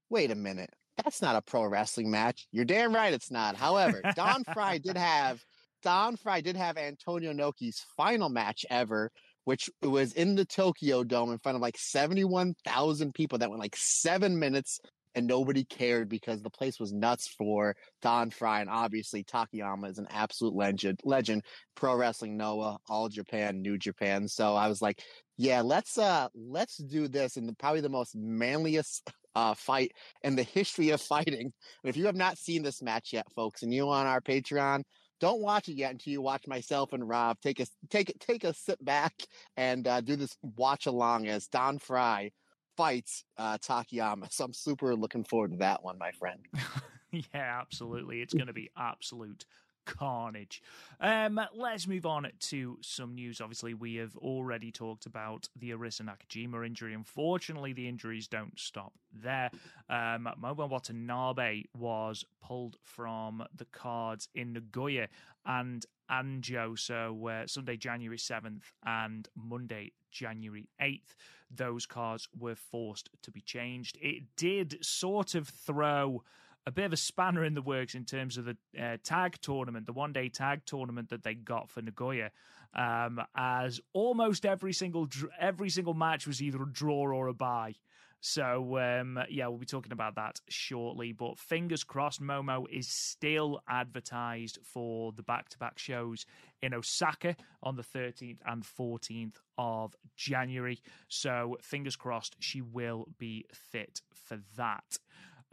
wait 0.09 0.29
a 0.29 0.35
minute, 0.35 0.69
that's 1.03 1.21
not 1.21 1.35
a 1.35 1.41
pro 1.41 1.65
wrestling 1.65 2.11
match. 2.11 2.47
You're 2.51 2.65
damn 2.65 2.93
right 2.93 3.13
it's 3.13 3.31
not. 3.31 3.55
However, 3.55 4.01
Don 4.15 4.43
Frye 4.53 4.77
did 4.77 4.97
have 4.97 5.43
Don 5.83 6.17
Frye 6.17 6.41
did 6.41 6.57
have 6.57 6.77
Antonio 6.77 7.31
Inoki's 7.31 7.85
final 7.95 8.29
match 8.29 8.65
ever, 8.69 9.11
which 9.47 9.69
was 9.81 10.11
in 10.11 10.35
the 10.35 10.43
Tokyo 10.43 11.05
Dome 11.05 11.31
in 11.31 11.37
front 11.37 11.55
of 11.55 11.61
like 11.61 11.77
71,000 11.77 13.13
people 13.13 13.37
that 13.37 13.49
went 13.49 13.61
like 13.61 13.77
seven 13.77 14.37
minutes 14.37 14.81
and 15.15 15.25
nobody 15.25 15.63
cared 15.63 16.09
because 16.09 16.41
the 16.41 16.49
place 16.49 16.81
was 16.81 16.91
nuts 16.91 17.29
for 17.29 17.73
Don 18.01 18.29
Frye. 18.29 18.59
And 18.59 18.69
obviously, 18.69 19.23
Takayama 19.23 19.89
is 19.89 19.99
an 19.99 20.07
absolute 20.09 20.53
legend, 20.53 20.99
legend, 21.05 21.43
pro 21.75 21.95
wrestling 21.95 22.35
Noah, 22.35 22.79
all 22.89 23.07
Japan, 23.07 23.61
New 23.61 23.77
Japan. 23.77 24.27
So 24.27 24.53
I 24.53 24.67
was 24.67 24.81
like, 24.81 25.01
yeah, 25.37 25.61
let's, 25.61 25.97
uh, 25.97 26.27
let's 26.35 26.75
do 26.75 27.07
this. 27.07 27.37
And 27.37 27.57
probably 27.57 27.79
the 27.79 27.87
most 27.87 28.17
manliest 28.17 29.09
uh, 29.33 29.53
fight 29.53 29.93
in 30.23 30.35
the 30.35 30.43
history 30.43 30.89
of 30.89 30.99
fighting. 31.13 31.53
And 31.83 31.89
if 31.89 31.95
you 31.95 32.07
have 32.07 32.17
not 32.17 32.37
seen 32.37 32.63
this 32.63 32.81
match 32.81 33.13
yet, 33.13 33.31
folks, 33.33 33.63
and 33.63 33.73
you 33.73 33.87
on 33.87 34.07
our 34.07 34.19
Patreon, 34.19 34.83
don't 35.19 35.41
watch 35.41 35.69
it 35.69 35.73
yet 35.73 35.91
until 35.91 36.13
you 36.13 36.21
watch 36.21 36.47
myself 36.47 36.93
and 36.93 37.07
Rob 37.07 37.37
take 37.41 37.59
a 37.59 37.65
take 37.89 38.17
take 38.19 38.43
a 38.43 38.53
sit 38.53 38.83
back 38.83 39.13
and 39.55 39.87
uh, 39.87 40.01
do 40.01 40.15
this 40.15 40.37
watch 40.41 40.85
along 40.85 41.27
as 41.27 41.47
Don 41.47 41.79
Frye 41.79 42.31
fights 42.77 43.23
uh, 43.37 43.57
Takayama. 43.57 44.31
So 44.31 44.45
I'm 44.45 44.53
super 44.53 44.95
looking 44.95 45.23
forward 45.23 45.51
to 45.51 45.57
that 45.57 45.83
one, 45.83 45.97
my 45.97 46.11
friend. 46.11 46.39
yeah, 47.11 47.59
absolutely. 47.59 48.21
It's 48.21 48.33
going 48.33 48.47
to 48.47 48.53
be 48.53 48.69
absolute 48.77 49.45
carnage. 49.87 50.61
Um, 50.99 51.39
let's 51.55 51.87
move 51.87 52.05
on 52.05 52.27
to 52.39 52.77
some 52.81 53.15
news. 53.15 53.41
Obviously, 53.41 53.73
we 53.73 53.95
have 53.95 54.15
already 54.17 54.71
talked 54.71 55.05
about 55.05 55.47
the 55.55 55.71
Arisa 55.71 56.03
Nakajima 56.03 56.65
injury. 56.65 56.93
Unfortunately, 56.93 57.73
the 57.73 57.87
injuries 57.87 58.27
don't 58.27 58.59
stop 58.59 58.93
there. 59.11 59.49
Um, 59.89 60.29
Momo 60.39 60.69
Watanabe 60.69 61.63
was 61.75 62.25
pulled 62.41 62.77
from 62.83 63.43
the 63.55 63.65
cards 63.65 64.27
in 64.35 64.53
Nagoya 64.53 65.07
and 65.45 65.85
Anjo, 66.11 66.77
so 66.77 67.27
uh, 67.27 67.47
Sunday, 67.47 67.77
January 67.77 68.17
7th 68.17 68.63
and 68.85 69.27
Monday, 69.35 69.91
January 70.11 70.69
8th. 70.81 71.15
Those 71.49 71.85
cards 71.85 72.27
were 72.37 72.55
forced 72.55 73.09
to 73.23 73.31
be 73.31 73.41
changed. 73.41 73.97
It 74.01 74.23
did 74.35 74.77
sort 74.81 75.35
of 75.35 75.47
throw 75.47 76.23
a 76.67 76.71
bit 76.71 76.83
of 76.83 76.91
a 76.91 76.97
spanner 76.97 77.45
in 77.45 77.53
the 77.53 77.61
works 77.61 77.95
in 77.95 78.03
terms 78.03 78.37
of 78.37 78.43
the 78.43 78.57
uh, 78.77 78.97
tag 79.01 79.37
tournament, 79.41 79.85
the 79.85 79.93
one 79.93 80.11
day 80.11 80.27
tag 80.27 80.65
tournament 80.65 81.09
that 81.09 81.23
they 81.23 81.33
got 81.33 81.69
for 81.69 81.81
Nagoya, 81.81 82.29
um, 82.75 83.21
as 83.37 83.79
almost 83.93 84.45
every 84.45 84.73
single 84.73 85.07
every 85.39 85.69
single 85.69 85.93
match 85.93 86.27
was 86.27 86.41
either 86.41 86.61
a 86.61 86.69
draw 86.69 87.03
or 87.03 87.27
a 87.27 87.33
bye. 87.33 87.75
So 88.19 88.77
um, 88.79 89.17
yeah, 89.29 89.47
we'll 89.47 89.59
be 89.59 89.65
talking 89.65 89.93
about 89.93 90.15
that 90.15 90.41
shortly. 90.49 91.13
But 91.13 91.39
fingers 91.39 91.85
crossed, 91.85 92.21
Momo 92.21 92.65
is 92.69 92.89
still 92.89 93.61
advertised 93.69 94.59
for 94.61 95.13
the 95.13 95.23
back-to-back 95.23 95.79
shows 95.79 96.25
in 96.61 96.73
Osaka 96.73 97.37
on 97.63 97.77
the 97.77 97.83
13th 97.83 98.39
and 98.45 98.63
14th 98.63 99.35
of 99.57 99.95
January. 100.17 100.81
So 101.07 101.57
fingers 101.61 101.95
crossed, 101.95 102.35
she 102.39 102.61
will 102.61 103.07
be 103.17 103.45
fit 103.53 104.01
for 104.13 104.39
that. 104.57 104.97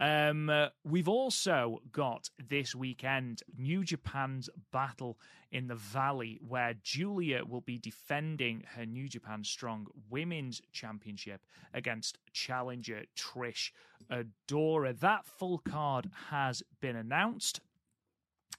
Um, 0.01 0.51
uh, 0.51 0.69
we've 0.85 1.09
also 1.09 1.81
got 1.93 2.29
this 2.49 2.75
weekend 2.75 3.43
New 3.57 3.85
Japan's 3.85 4.51
battle 4.73 5.19
in 5.53 5.69
the 5.69 5.77
Valley, 5.77 6.41
where 6.47 6.75
Julia 6.83 7.45
will 7.45 7.61
be 7.61 7.79
defending 7.79 8.65
her 8.75 8.85
New 8.85 9.09
Japan 9.09 9.45
Strong 9.45 9.87
Women's 10.11 10.61
Championship 10.73 11.43
against 11.73 12.19
challenger 12.33 13.05
Trish 13.17 13.71
Adora. 14.11 14.99
That 14.99 15.27
full 15.27 15.59
card 15.59 16.11
has 16.31 16.63
been 16.81 16.97
announced. 16.97 17.61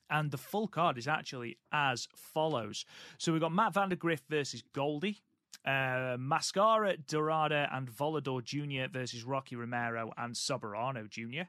And 0.09 0.29
the 0.31 0.37
full 0.37 0.67
card 0.67 0.97
is 0.97 1.07
actually 1.07 1.57
as 1.71 2.07
follows. 2.15 2.85
So 3.17 3.31
we've 3.31 3.41
got 3.41 3.51
Matt 3.51 3.73
Vandagriff 3.73 4.21
versus 4.29 4.63
Goldie. 4.71 5.21
Uh, 5.65 6.17
Mascara, 6.19 6.97
Dorada, 6.97 7.69
and 7.71 7.89
Volador 7.89 8.43
Jr. 8.43 8.91
versus 8.91 9.23
Rocky 9.23 9.55
Romero 9.55 10.11
and 10.17 10.35
Soberano 10.35 11.09
Jr. 11.09 11.43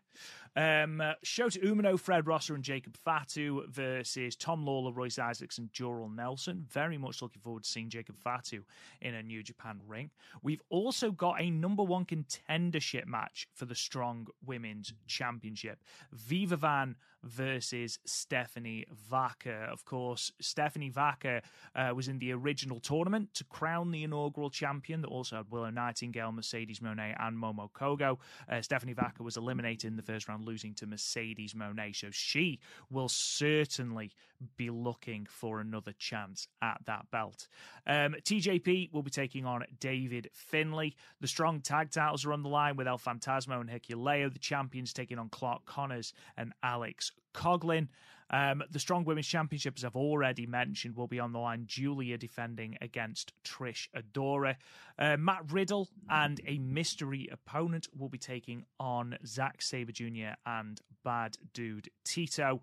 Um, 0.57 1.03
Shota 1.23 1.63
Umino, 1.63 1.99
Fred 2.01 2.27
Rosser, 2.27 2.55
and 2.55 2.65
Jacob 2.65 2.97
Fatu 2.97 3.65
versus 3.69 4.37
Tom 4.37 4.65
Lawlor, 4.65 4.93
Royce 4.95 5.19
Isaacs, 5.19 5.59
and 5.59 5.71
Jorel 5.73 6.15
Nelson. 6.15 6.65
Very 6.71 6.97
much 6.97 7.21
looking 7.21 7.43
forward 7.43 7.65
to 7.65 7.69
seeing 7.69 7.91
Jacob 7.91 8.17
Fatu 8.17 8.65
in 9.03 9.15
a 9.15 9.23
New 9.23 9.43
Japan 9.43 9.81
ring. 9.87 10.11
We've 10.43 10.63
also 10.71 11.11
got 11.11 11.41
a 11.41 11.51
number 11.51 11.83
one 11.83 12.07
contendership 12.07 13.07
match 13.07 13.49
for 13.55 13.67
the 13.67 13.75
Strong 13.75 14.29
Women's 14.47 14.95
Championship. 15.07 15.79
Viva 16.13 16.57
Van 16.57 16.97
versus 17.27 17.99
Stephanie 18.05 18.87
Vaquer. 19.11 19.69
Of 19.71 19.85
course, 19.85 20.33
Stephanie 20.41 20.91
Vaquer 20.91 21.43
uh, 21.75 21.93
was 21.95 22.09
in 22.09 22.19
the 22.19 22.33
original 22.33 22.81
tournament 22.81 23.35
to 23.35 23.45
crown 23.45 23.91
the 23.91 24.05
inaugural 24.05 24.51
champion 24.51 25.03
that 25.03 25.09
also 25.09 25.37
had 25.37 25.51
Willow 25.51 25.71
Nightingale, 25.71 26.33
Mercedes 26.33 26.81
Moné, 26.81 27.15
and 27.19 27.37
Momo 27.37 27.71
Kogo. 27.71 28.19
Uh, 28.49 28.63
Stephanie 28.63 28.95
Vaquer 28.95 29.23
was 29.23 29.37
eliminated 29.37 29.89
in 29.89 29.97
the 29.97 30.03
first 30.03 30.29
round, 30.29 30.45
losing 30.45 30.75
to 30.75 30.87
Mercedes 30.87 31.55
Moné. 31.55 31.95
So 31.95 32.09
she 32.11 32.61
will 32.91 33.09
certainly 33.09 34.13
be 34.57 34.71
looking 34.71 35.27
for 35.31 35.61
another 35.61 35.93
chance 35.99 36.49
at 36.63 36.81
that 36.87 37.11
belt. 37.11 37.49
Um, 37.87 38.15
TJP 38.23 38.93
will 38.93 39.03
be 39.03 39.11
taking 39.11 39.45
on 39.45 39.65
David 39.81 40.31
Finlay. 40.33 40.95
The 41.21 41.29
strong 41.29 41.61
tag 41.61 41.91
titles 41.91 42.25
are 42.25 42.33
on 42.33 42.43
the 42.43 42.49
line 42.49 42.77
with 42.77 42.87
El 42.87 42.99
Phantasmo 42.99 43.61
and 43.61 43.71
Hikuleo. 43.71 44.33
The 44.33 44.39
champions 44.39 44.93
taking 44.93 45.19
on 45.19 45.29
Clark 45.29 45.65
Connors 45.65 46.13
and 46.37 46.53
Alex 46.63 47.13
Coughlin. 47.35 47.89
Um, 48.29 48.65
the 48.71 48.81
Strong 48.81 49.05
Women's 49.05 49.29
Championship, 49.29 49.75
as 49.77 49.85
I've 49.85 49.95
already 49.95 50.47
mentioned, 50.47 50.97
will 50.97 51.07
be 51.07 51.21
on 51.21 51.33
the 51.33 51.39
line. 51.39 51.65
Julia 51.67 52.19
defending 52.19 52.77
against 52.81 53.33
Trish 53.45 53.89
Adora. 53.95 54.57
Uh, 54.99 55.17
Matt 55.17 55.51
Riddle 55.53 55.89
and 56.11 56.41
a 56.47 56.59
mystery 56.59 57.29
opponent 57.31 57.87
will 57.97 58.09
be 58.09 58.19
taking 58.19 58.65
on 58.81 59.17
Zack 59.25 59.63
Sabre 59.63 59.93
Jr. 59.93 60.35
and 60.45 60.81
Bad 61.05 61.37
Dude 61.53 61.89
Tito. 62.05 62.63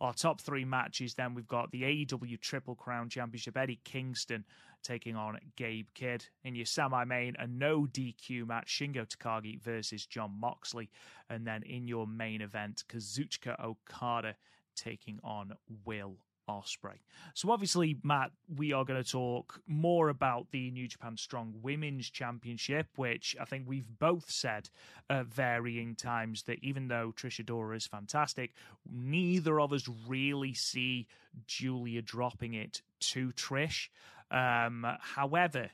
Our 0.00 0.12
top 0.12 0.40
three 0.40 0.64
matches, 0.64 1.14
then 1.14 1.34
we've 1.34 1.48
got 1.48 1.72
the 1.72 1.82
AEW 1.82 2.40
Triple 2.40 2.76
Crown 2.76 3.08
Championship, 3.08 3.56
Eddie 3.56 3.80
Kingston 3.82 4.44
taking 4.82 5.16
on 5.16 5.38
Gabe 5.56 5.88
Kidd. 5.94 6.24
In 6.44 6.54
your 6.54 6.66
semi 6.66 7.04
main, 7.04 7.36
a 7.38 7.46
no 7.46 7.86
DQ 7.86 8.46
match, 8.46 8.68
Shingo 8.68 9.06
Takagi 9.06 9.60
versus 9.60 10.06
John 10.06 10.32
Moxley. 10.38 10.90
And 11.28 11.46
then 11.46 11.62
in 11.62 11.88
your 11.88 12.06
main 12.06 12.40
event, 12.40 12.84
Kazuchika 12.88 13.62
Okada 13.62 14.34
taking 14.76 15.18
on 15.22 15.52
Will 15.84 16.16
Ospreay. 16.48 16.96
So 17.34 17.50
obviously, 17.50 17.98
Matt, 18.02 18.30
we 18.56 18.72
are 18.72 18.84
going 18.84 19.02
to 19.02 19.08
talk 19.08 19.60
more 19.66 20.08
about 20.08 20.50
the 20.50 20.70
New 20.70 20.88
Japan 20.88 21.16
Strong 21.16 21.54
Women's 21.62 22.08
Championship, 22.10 22.86
which 22.96 23.36
I 23.40 23.44
think 23.44 23.64
we've 23.68 23.88
both 23.98 24.30
said 24.30 24.70
at 25.10 25.26
varying 25.26 25.94
times 25.94 26.44
that 26.44 26.58
even 26.62 26.88
though 26.88 27.12
Trish 27.14 27.44
Adora 27.44 27.76
is 27.76 27.86
fantastic, 27.86 28.54
neither 28.90 29.60
of 29.60 29.72
us 29.72 29.88
really 30.06 30.54
see 30.54 31.06
Julia 31.46 32.02
dropping 32.02 32.54
it 32.54 32.82
to 33.00 33.30
Trish. 33.32 33.88
Um, 34.30 34.86
however, 35.00 35.70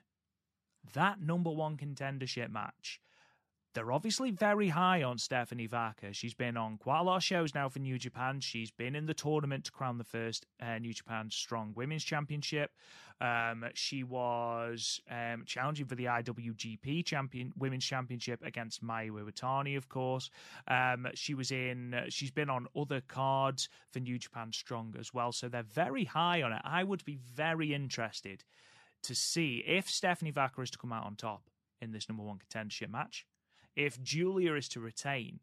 that 0.93 1.21
number 1.21 1.51
one 1.51 1.77
contendership 1.77 2.51
match 2.51 3.01
they're 3.75 3.93
obviously 3.93 4.31
very 4.31 4.69
high 4.69 5.03
on 5.03 5.19
Stephanie 5.19 5.69
Vaquer. 5.69 6.13
She's 6.15 6.35
been 6.35 6.57
on 6.57 6.79
quite 6.79 7.01
a 7.01 7.03
lot 7.03 7.17
of 7.17 7.25
shows 7.25 7.55
now 7.55 7.69
for 7.69 7.81
New 7.81 7.99
Japan. 7.99 8.41
She's 8.41 8.71
been 8.71 8.95
in 8.95 9.07
the 9.07 9.15
tournament 9.15 9.65
to 9.65 9.73
crown 9.73 9.99
the 9.99 10.05
first 10.05 10.47
uh, 10.63 10.79
New 10.79 10.93
Japan 10.93 11.29
Strong 11.31 11.73
Women's 11.77 12.05
Championship. 12.05 12.71
Um, 13.21 13.65
she 13.75 14.03
was 14.03 15.01
um, 15.11 15.45
challenging 15.47 15.87
for 15.87 15.95
the 15.95 16.07
IWGP 16.07 17.05
Champion 17.05 17.53
Women's 17.57 17.85
Championship 17.85 18.41
against 18.45 18.83
Mayu 18.83 19.11
Iwatani, 19.11 19.77
of 19.77 19.89
course. 19.89 20.31
Um, 20.69 21.09
she 21.15 21.35
was 21.35 21.51
in. 21.51 21.95
She's 22.09 22.31
been 22.31 22.51
on 22.51 22.67
other 22.77 23.01
cards 23.01 23.69
for 23.91 24.01
New 24.01 24.19
Japan 24.19 24.53
Strong 24.53 24.95
as 24.99 25.13
well. 25.13 25.33
So 25.33 25.49
they're 25.49 25.63
very 25.63 26.05
high 26.05 26.43
on 26.43 26.53
it. 26.53 26.63
I 26.65 26.85
would 26.85 27.05
be 27.05 27.17
very 27.17 27.75
interested 27.75 28.45
to 29.03 29.15
see 29.15 29.63
if 29.67 29.89
Stephanie 29.89 30.33
Vaquer 30.33 30.63
is 30.63 30.71
to 30.71 30.79
come 30.79 30.93
out 30.93 31.07
on 31.07 31.17
top 31.17 31.51
in 31.81 31.93
this 31.93 32.09
number 32.09 32.23
one 32.23 32.39
contendership 32.39 32.91
match 32.91 33.27
if 33.77 34.03
Julia 34.03 34.55
is 34.55 34.69
to 34.71 34.81
retain, 34.81 35.41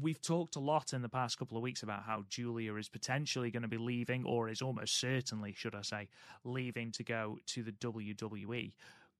we've 0.00 0.20
talked 0.20 0.56
a 0.56 0.60
lot 0.60 0.92
in 0.92 1.02
the 1.02 1.08
past 1.08 1.38
couple 1.38 1.56
of 1.56 1.62
weeks 1.62 1.82
about 1.82 2.04
how 2.04 2.24
Julia 2.28 2.74
is 2.76 2.88
potentially 2.88 3.50
going 3.50 3.62
to 3.62 3.68
be 3.68 3.78
leaving, 3.78 4.24
or 4.24 4.48
is 4.48 4.62
almost 4.62 5.00
certainly, 5.00 5.52
should 5.52 5.74
I 5.74 5.82
say, 5.82 6.08
leaving 6.44 6.92
to 6.92 7.04
go 7.04 7.38
to 7.46 7.62
the 7.62 7.72
WWE. 7.72 8.72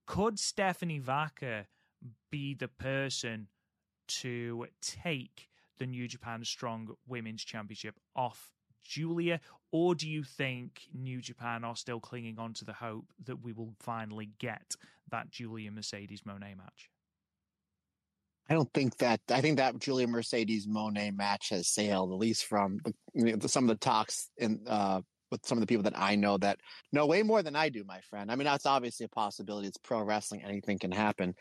Could 0.07 0.39
Stephanie 0.39 1.01
Vaquer 1.01 1.67
be 2.31 2.55
the 2.55 2.69
person 2.69 3.49
to 4.09 4.67
take 4.81 5.49
the 5.79 5.87
New 5.87 6.09
Japan 6.09 6.45
Strong 6.45 6.95
Women's 7.07 7.45
Championship 7.45 7.97
off 8.17 8.53
Julia, 8.83 9.41
or 9.71 9.95
do 9.95 10.09
you 10.09 10.23
think 10.23 10.83
New 10.95 11.21
Japan 11.21 11.63
are 11.63 11.77
still 11.77 12.01
clinging 12.01 12.39
on 12.39 12.55
to 12.55 12.65
the 12.65 12.73
hope 12.73 13.13
that 13.25 13.43
we 13.43 13.53
will 13.53 13.75
finally 13.79 14.31
get 14.39 14.77
that 15.11 15.31
Julia 15.31 15.71
Mercedes 15.71 16.23
Moné 16.23 16.57
match? 16.57 16.91
I 18.49 18.55
don't 18.55 18.73
think 18.73 18.97
that. 18.99 19.21
I 19.31 19.41
think 19.41 19.59
that 19.59 19.79
Julia 19.79 20.07
Mercedes 20.07 20.67
Moné 20.67 21.15
match 21.15 21.51
has 21.51 21.69
sailed, 21.69 22.13
at 22.13 22.19
least 22.19 22.47
from 22.47 22.81
the, 23.15 23.49
some 23.49 23.65
of 23.65 23.69
the 23.69 23.85
talks 23.85 24.31
in 24.39 24.61
uh, 24.67 25.01
with 25.31 25.45
some 25.45 25.59
of 25.59 25.61
the 25.61 25.67
people 25.67 25.83
that 25.83 25.99
I 25.99 26.15
know 26.15 26.39
that 26.39 26.59
know 26.93 27.07
way 27.07 27.23
more 27.23 27.43
than 27.43 27.55
I 27.55 27.69
do, 27.69 27.85
my 27.85 28.01
friend. 28.09 28.31
I 28.31 28.37
mean, 28.37 28.47
that's 28.47 28.65
obviously 28.65 29.05
a 29.05 29.11
possibility. 29.11 29.69
It's 29.69 29.77
pro 29.77 30.03
wrestling; 30.03 30.43
anything 30.43 30.79
can 30.79 30.93
happen. 30.93 31.35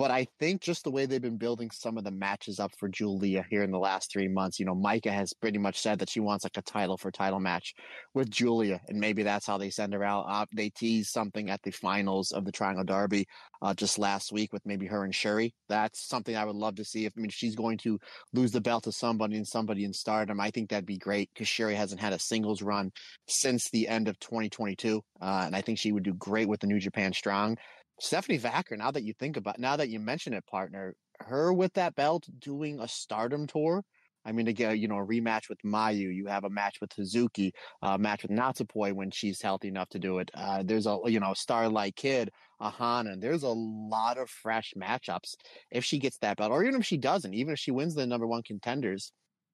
But 0.00 0.10
I 0.10 0.26
think 0.38 0.62
just 0.62 0.84
the 0.84 0.90
way 0.90 1.04
they've 1.04 1.20
been 1.20 1.36
building 1.36 1.70
some 1.70 1.98
of 1.98 2.04
the 2.04 2.10
matches 2.10 2.58
up 2.58 2.72
for 2.78 2.88
Julia 2.88 3.44
here 3.50 3.62
in 3.64 3.70
the 3.70 3.78
last 3.78 4.10
three 4.10 4.28
months, 4.28 4.58
you 4.58 4.64
know, 4.64 4.74
Micah 4.74 5.12
has 5.12 5.34
pretty 5.34 5.58
much 5.58 5.78
said 5.78 5.98
that 5.98 6.08
she 6.08 6.20
wants 6.20 6.42
like 6.42 6.56
a 6.56 6.62
title 6.62 6.96
for 6.96 7.10
title 7.10 7.38
match 7.38 7.74
with 8.14 8.30
Julia. 8.30 8.80
And 8.88 8.98
maybe 8.98 9.22
that's 9.22 9.46
how 9.46 9.58
they 9.58 9.68
send 9.68 9.92
her 9.92 10.02
out. 10.02 10.24
Uh, 10.26 10.46
they 10.56 10.70
teased 10.70 11.10
something 11.10 11.50
at 11.50 11.60
the 11.64 11.70
finals 11.70 12.32
of 12.32 12.46
the 12.46 12.50
Triangle 12.50 12.82
Derby 12.82 13.26
uh, 13.60 13.74
just 13.74 13.98
last 13.98 14.32
week 14.32 14.54
with 14.54 14.64
maybe 14.64 14.86
her 14.86 15.04
and 15.04 15.14
Sherry. 15.14 15.54
That's 15.68 16.08
something 16.08 16.34
I 16.34 16.46
would 16.46 16.56
love 16.56 16.76
to 16.76 16.84
see. 16.86 17.04
If 17.04 17.12
I 17.18 17.20
mean, 17.20 17.28
she's 17.28 17.54
going 17.54 17.76
to 17.82 17.98
lose 18.32 18.52
the 18.52 18.60
belt 18.62 18.84
to 18.84 18.92
somebody 18.92 19.36
and 19.36 19.46
somebody 19.46 19.84
in 19.84 19.92
stardom, 19.92 20.40
I 20.40 20.50
think 20.50 20.70
that'd 20.70 20.86
be 20.86 20.96
great 20.96 21.28
because 21.34 21.48
Sherry 21.48 21.74
hasn't 21.74 22.00
had 22.00 22.14
a 22.14 22.18
singles 22.18 22.62
run 22.62 22.90
since 23.28 23.68
the 23.68 23.86
end 23.86 24.08
of 24.08 24.18
2022. 24.20 25.02
Uh, 25.20 25.42
and 25.44 25.54
I 25.54 25.60
think 25.60 25.78
she 25.78 25.92
would 25.92 26.04
do 26.04 26.14
great 26.14 26.48
with 26.48 26.60
the 26.60 26.68
New 26.68 26.80
Japan 26.80 27.12
Strong. 27.12 27.58
Stephanie 28.00 28.38
Vaquer, 28.38 28.78
now 28.78 28.90
that 28.90 29.02
you 29.02 29.12
think 29.12 29.36
about 29.36 29.58
now 29.58 29.76
that 29.76 29.90
you 29.90 30.00
mention 30.00 30.32
it, 30.32 30.46
partner, 30.46 30.94
her 31.20 31.52
with 31.52 31.72
that 31.74 31.94
belt 31.94 32.26
doing 32.38 32.80
a 32.80 32.88
stardom 32.88 33.46
tour. 33.46 33.82
I 34.24 34.32
mean, 34.32 34.46
to 34.46 34.52
get 34.52 34.78
you 34.78 34.88
know 34.88 34.98
a 34.98 35.06
rematch 35.06 35.48
with 35.48 35.58
Mayu, 35.64 36.14
you 36.14 36.26
have 36.26 36.44
a 36.44 36.50
match 36.50 36.78
with 36.80 36.90
Hazuki, 36.90 37.52
a 37.82 37.98
match 37.98 38.22
with 38.22 38.30
Natsupoi 38.30 38.92
when 38.92 39.10
she's 39.10 39.40
healthy 39.40 39.68
enough 39.68 39.88
to 39.90 39.98
do 39.98 40.18
it. 40.18 40.30
Uh, 40.34 40.62
there's 40.64 40.86
a 40.86 40.98
you 41.06 41.20
know 41.20 41.34
Starlight 41.34 41.94
Kid, 41.96 42.30
a 42.58 42.72
and 42.80 43.22
there's 43.22 43.42
a 43.42 43.48
lot 43.48 44.18
of 44.18 44.30
fresh 44.30 44.72
matchups 44.76 45.34
if 45.70 45.84
she 45.84 45.98
gets 45.98 46.18
that 46.18 46.38
belt, 46.38 46.52
or 46.52 46.64
even 46.64 46.80
if 46.80 46.86
she 46.86 46.96
doesn't, 46.96 47.34
even 47.34 47.52
if 47.52 47.58
she 47.58 47.70
wins 47.70 47.94
the 47.94 48.06
number 48.06 48.26
one 48.26 48.42
contenders, 48.42 49.12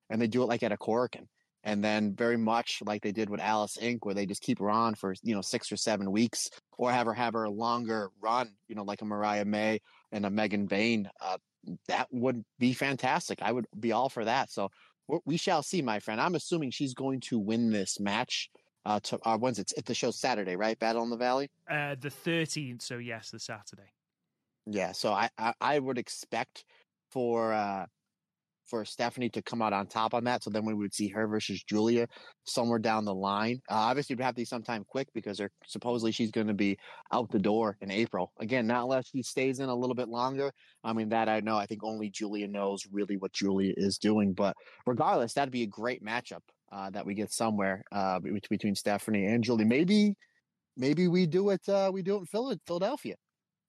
and 0.09 0.21
they 0.21 0.29
do 0.29 0.43
it 0.43 0.47
like 0.47 0.63
at 0.63 0.73
a 0.73 0.77
Korakuen 0.77 1.27
and 1.67 1.83
then 1.83 2.15
very 2.15 2.37
much 2.37 2.81
like 2.87 3.03
they 3.03 3.11
did 3.11 3.29
with 3.29 3.41
Alice 3.41 3.77
Inc., 3.83 3.99
where 4.03 4.15
they 4.15 4.25
just 4.25 4.41
keep 4.41 4.61
her 4.61 4.71
on 4.71 4.95
for 4.95 5.15
you 5.23 5.35
know 5.35 5.43
six 5.43 5.71
or 5.71 5.77
seven 5.77 6.11
weeks, 6.13 6.49
or 6.79 6.91
have 6.93 7.07
her 7.07 7.13
have 7.13 7.35
her 7.35 7.49
longer 7.49 8.11
run, 8.23 8.53
you 8.69 8.77
know, 8.77 8.85
like 8.85 9.03
a 9.03 9.05
Mariah 9.05 9.45
May 9.45 9.81
and 10.13 10.25
a 10.25 10.31
Megan 10.31 10.67
Bayne. 10.67 11.11
Uh, 11.21 11.37
that 11.89 12.07
would 12.13 12.45
be 12.61 12.73
fantastic. 12.73 13.41
I 13.43 13.51
would 13.51 13.67
be 13.79 13.91
all 13.91 14.09
for 14.09 14.25
that. 14.25 14.51
So 14.51 14.71
we 15.25 15.37
shall 15.37 15.63
see, 15.63 15.83
my 15.83 15.99
friend. 15.99 16.21
I'm 16.21 16.37
assuming 16.37 16.71
she's 16.71 16.95
going 16.95 17.21
to 17.23 17.39
win 17.39 17.71
this 17.71 17.99
match. 18.01 18.49
Uh, 18.85 19.01
to, 19.01 19.19
uh 19.25 19.37
when's 19.37 19.59
it? 19.59 19.73
The 19.85 19.95
show 19.95 20.13
Saturday, 20.13 20.55
right? 20.55 20.79
Battle 20.79 21.03
in 21.03 21.11
the 21.11 21.17
Valley. 21.17 21.51
Uh, 21.69 21.97
the 22.01 22.11
13th. 22.11 22.83
So 22.83 22.99
yes, 22.99 23.31
the 23.31 23.41
Saturday. 23.41 23.91
Yeah. 24.67 24.93
So 24.93 25.13
I 25.13 25.29
I, 25.37 25.55
I 25.61 25.79
would 25.81 25.99
expect 25.99 26.65
for 27.11 27.53
uh 27.53 27.87
for 28.69 28.85
Stephanie 28.85 29.29
to 29.31 29.43
come 29.43 29.63
out 29.63 29.73
on 29.73 29.87
top 29.87 30.15
on 30.15 30.25
that. 30.25 30.43
So 30.43 30.51
then 30.51 30.65
we 30.65 30.75
would 30.75 30.95
see 30.95 31.09
her 31.09 31.27
versus 31.27 31.63
Julia 31.63 32.07
somewhere 32.45 32.79
down 32.79 33.05
the 33.05 33.15
line. 33.15 33.61
Uh, 33.71 33.75
obviously, 33.75 34.15
would 34.15 34.25
have 34.25 34.35
to 34.35 34.41
be 34.41 34.45
sometime 34.45 34.85
quick 34.89 35.09
because 35.15 35.39
they're 35.39 35.51
supposedly 35.67 36.13
she's 36.13 36.31
going 36.31 36.47
to 36.47 36.55
be 36.55 36.79
out 37.13 37.31
the 37.31 37.39
door 37.39 37.77
in 37.81 37.91
April. 37.91 38.33
Again, 38.41 38.67
not 38.67 38.85
unless 38.85 39.09
she 39.09 39.23
stays 39.23 39.61
in 39.61 39.69
a 39.69 39.75
little 39.75 39.95
bit 39.95 40.09
longer. 40.09 40.53
I 40.85 40.93
mean, 40.93 41.09
that 41.11 41.29
I 41.29 41.41
know. 41.41 41.57
I 41.57 41.67
think 41.67 41.85
only 41.85 42.11
Julia 42.11 42.49
knows 42.49 42.85
really 42.91 43.17
what 43.17 43.33
Julia 43.33 43.75
is 43.77 43.99
doing. 43.99 44.33
But 44.33 44.57
regardless, 44.87 45.35
that'd 45.35 45.53
be 45.53 45.63
a 45.63 45.69
great 45.69 46.05
matchup 46.05 46.43
uh, 46.73 46.91
that 46.91 47.07
we 47.07 47.15
get 47.15 47.33
somewhere 47.33 47.85
uh, 47.93 48.21
between 48.49 48.75
Stephanie 48.75 49.27
and 49.27 49.43
Julia. 49.43 49.67
Maybe, 49.67 50.15
maybe 50.77 51.09
we 51.09 51.27
do 51.27 51.51
it. 51.51 51.69
Uh, 51.69 51.91
we 51.93 52.03
do 52.03 52.17
it 52.17 52.29
in 52.35 52.59
Philadelphia 52.67 53.15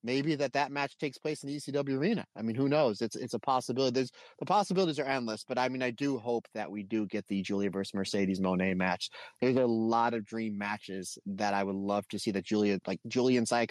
maybe 0.07 0.35
that 0.35 0.53
that 0.53 0.71
match 0.71 0.97
takes 0.97 1.17
place 1.17 1.43
in 1.43 1.49
the 1.49 1.57
ECW 1.57 1.97
arena. 1.97 2.25
I 2.35 2.41
mean, 2.41 2.55
who 2.55 2.69
knows? 2.69 3.01
It's 3.01 3.17
it's 3.17 3.33
a 3.33 3.39
possibility. 3.39 3.93
There's 3.93 4.11
the 4.39 4.45
possibilities 4.45 4.99
are 4.99 5.05
endless, 5.05 5.43
but 5.45 5.59
I 5.59 5.67
mean, 5.67 5.83
I 5.83 5.91
do 5.91 6.17
hope 6.17 6.47
that 6.55 6.71
we 6.71 6.83
do 6.83 7.05
get 7.05 7.27
the 7.27 7.41
Julia 7.41 7.69
versus 7.69 7.93
Mercedes 7.93 8.39
Moné 8.39 8.75
match. 8.75 9.09
There's 9.41 9.57
a 9.57 9.65
lot 9.65 10.13
of 10.13 10.25
dream 10.25 10.57
matches 10.57 11.17
that 11.25 11.53
I 11.53 11.63
would 11.63 11.75
love 11.75 12.07
to 12.07 12.17
see 12.17 12.31
that 12.31 12.45
Julia, 12.45 12.79
like 12.87 13.01
Julia 13.07 13.37
and 13.37 13.47
Saya 13.47 13.67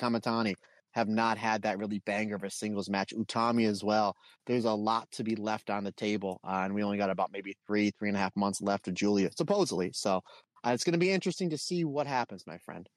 have 0.96 1.08
not 1.08 1.36
had 1.36 1.60
that 1.60 1.78
really 1.78 1.98
banger 2.06 2.36
of 2.36 2.42
a 2.42 2.50
singles 2.50 2.88
match. 2.88 3.12
Utami 3.14 3.68
as 3.68 3.84
well. 3.84 4.16
There's 4.46 4.64
a 4.64 4.72
lot 4.72 5.10
to 5.12 5.24
be 5.24 5.36
left 5.36 5.68
on 5.68 5.84
the 5.84 5.92
table, 5.92 6.40
uh, 6.42 6.62
and 6.64 6.74
we 6.74 6.82
only 6.82 6.96
got 6.96 7.10
about 7.10 7.30
maybe 7.30 7.54
three, 7.66 7.92
three 7.98 8.08
and 8.08 8.16
a 8.16 8.20
half 8.20 8.34
months 8.34 8.62
left 8.62 8.88
of 8.88 8.94
Julia, 8.94 9.28
supposedly. 9.36 9.90
So 9.92 10.22
uh, 10.66 10.70
it's 10.72 10.84
going 10.84 10.92
to 10.92 10.98
be 10.98 11.10
interesting 11.10 11.50
to 11.50 11.58
see 11.58 11.84
what 11.84 12.06
happens, 12.06 12.46
my 12.46 12.58
friend. 12.58 12.88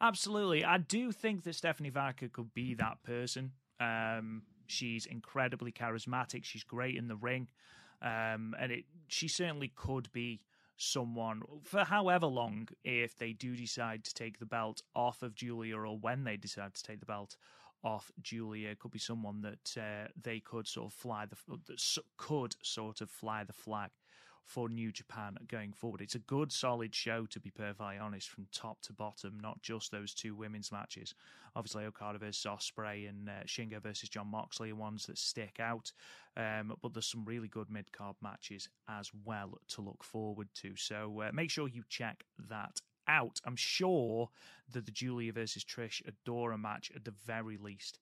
Absolutely. 0.00 0.64
I 0.64 0.78
do 0.78 1.12
think 1.12 1.44
that 1.44 1.54
Stephanie 1.54 1.90
Vaquer 1.90 2.28
could 2.32 2.54
be 2.54 2.74
that 2.74 3.02
person. 3.02 3.52
Um, 3.80 4.42
she's 4.66 5.06
incredibly 5.06 5.72
charismatic. 5.72 6.44
She's 6.44 6.64
great 6.64 6.96
in 6.96 7.08
the 7.08 7.16
ring. 7.16 7.48
Um, 8.00 8.54
and 8.58 8.72
it, 8.72 8.84
she 9.08 9.28
certainly 9.28 9.72
could 9.74 10.10
be 10.12 10.40
someone 10.76 11.42
for 11.64 11.82
however 11.82 12.26
long 12.26 12.68
if 12.84 13.18
they 13.18 13.32
do 13.32 13.56
decide 13.56 14.04
to 14.04 14.14
take 14.14 14.38
the 14.38 14.46
belt 14.46 14.80
off 14.94 15.22
of 15.22 15.34
Julia 15.34 15.76
or 15.76 15.98
when 15.98 16.22
they 16.22 16.36
decide 16.36 16.74
to 16.74 16.82
take 16.84 17.00
the 17.00 17.06
belt 17.06 17.36
off 17.82 18.12
Julia 18.22 18.76
could 18.76 18.92
be 18.92 18.98
someone 18.98 19.40
that 19.42 19.76
uh, 19.76 20.08
they 20.22 20.38
could 20.40 20.68
sort 20.68 20.86
of 20.86 20.92
fly 20.92 21.26
the 21.26 21.36
that 21.66 21.98
could 22.16 22.54
sort 22.62 23.00
of 23.00 23.10
fly 23.10 23.42
the 23.42 23.52
flag 23.52 23.90
for 24.48 24.70
New 24.70 24.90
Japan 24.90 25.36
going 25.46 25.74
forward. 25.74 26.00
It's 26.00 26.14
a 26.14 26.20
good, 26.20 26.50
solid 26.50 26.94
show, 26.94 27.26
to 27.26 27.38
be 27.38 27.50
perfectly 27.50 27.98
honest, 27.98 28.30
from 28.30 28.46
top 28.50 28.80
to 28.82 28.94
bottom, 28.94 29.38
not 29.38 29.60
just 29.60 29.92
those 29.92 30.14
two 30.14 30.34
women's 30.34 30.72
matches. 30.72 31.14
Obviously, 31.54 31.84
Okada 31.84 32.18
versus 32.18 32.46
Ospreay 32.46 33.08
and 33.08 33.28
uh, 33.28 33.44
Shingo 33.46 33.80
versus 33.82 34.08
John 34.08 34.28
Moxley 34.28 34.70
are 34.70 34.74
ones 34.74 35.04
that 35.04 35.18
stick 35.18 35.58
out, 35.60 35.92
um, 36.36 36.72
but 36.80 36.94
there's 36.94 37.06
some 37.06 37.26
really 37.26 37.48
good 37.48 37.68
mid 37.68 37.92
card 37.92 38.16
matches 38.22 38.70
as 38.88 39.10
well 39.24 39.58
to 39.68 39.82
look 39.82 40.02
forward 40.02 40.48
to. 40.54 40.74
So 40.76 41.20
uh, 41.20 41.30
make 41.34 41.50
sure 41.50 41.68
you 41.68 41.82
check 41.90 42.24
that 42.48 42.80
out. 43.06 43.40
I'm 43.44 43.56
sure 43.56 44.30
that 44.72 44.86
the 44.86 44.92
Julia 44.92 45.32
versus 45.34 45.62
Trish 45.62 46.02
Adora 46.08 46.58
match, 46.58 46.90
at 46.96 47.04
the 47.04 47.14
very 47.26 47.58
least, 47.58 47.98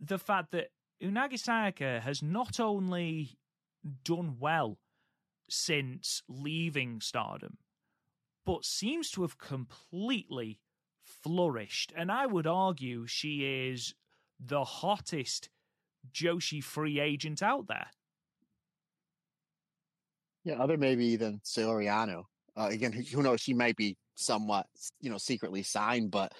the 0.00 0.18
fact 0.18 0.50
that 0.52 0.70
Unagi 1.02 1.34
Sayaka 1.34 2.00
has 2.00 2.22
not 2.22 2.58
only 2.58 3.36
done 4.04 4.36
well 4.38 4.78
since 5.48 6.22
leaving 6.28 7.00
stardom, 7.00 7.58
but 8.44 8.64
seems 8.64 9.10
to 9.10 9.22
have 9.22 9.38
completely 9.38 10.58
flourished. 11.04 11.92
And 11.96 12.10
I 12.10 12.26
would 12.26 12.46
argue 12.46 13.06
she 13.06 13.68
is 13.68 13.94
the 14.40 14.64
hottest 14.64 15.48
Joshi 16.12 16.62
free 16.62 17.00
agent 17.00 17.42
out 17.42 17.68
there. 17.68 17.88
Yeah, 20.44 20.54
other 20.62 20.76
maybe 20.76 21.16
than 21.16 21.40
Soriano. 21.40 22.24
Uh, 22.56 22.68
again, 22.70 22.92
who 22.92 23.22
knows? 23.22 23.40
She 23.40 23.54
might 23.54 23.76
be 23.76 23.96
somewhat, 24.14 24.66
you 25.00 25.10
know, 25.10 25.18
secretly 25.18 25.62
signed, 25.62 26.10
but 26.10 26.32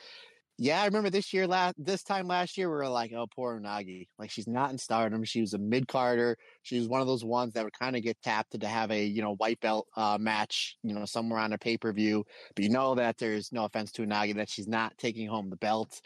yeah, 0.57 0.81
I 0.83 0.85
remember 0.87 1.11
this 1.11 1.33
year, 1.33 1.49
last 1.49 1.75
this 1.79 2.05
time 2.05 2.29
last 2.29 2.57
year, 2.57 2.69
we 2.69 2.77
were 2.77 2.89
like, 2.89 3.13
"Oh, 3.13 3.27
poor 3.27 3.59
Unagi. 3.59 4.07
Like 4.21 4.31
she's 4.31 4.47
not 4.47 4.71
in 4.71 4.79
Stardom. 4.79 5.25
She 5.25 5.41
was 5.41 5.53
a 5.55 5.59
mid 5.59 5.89
carder. 5.89 6.37
She 6.63 6.79
was 6.79 6.87
one 6.87 7.01
of 7.01 7.09
those 7.09 7.25
ones 7.25 7.55
that 7.55 7.65
would 7.65 7.73
kind 7.77 7.97
of 7.97 8.03
get 8.03 8.23
tapped 8.23 8.59
to 8.61 8.69
have 8.69 8.93
a 8.93 9.05
you 9.05 9.21
know 9.21 9.35
white 9.37 9.59
belt 9.61 9.89
uh, 9.97 10.17
match, 10.21 10.77
you 10.85 10.95
know, 10.95 11.07
somewhere 11.07 11.41
on 11.41 11.53
a 11.55 11.59
pay 11.59 11.77
per 11.77 11.93
view. 11.93 12.25
But 12.55 12.63
you 12.65 12.71
know 12.71 12.95
that 12.95 13.19
there's 13.19 13.51
no 13.53 13.65
offense 13.65 13.91
to 13.93 14.03
Unagi 14.03 14.37
that 14.37 14.49
she's 14.49 14.69
not 14.69 14.97
taking 14.97 15.27
home 15.29 15.51
the 15.51 15.57
belt, 15.57 16.01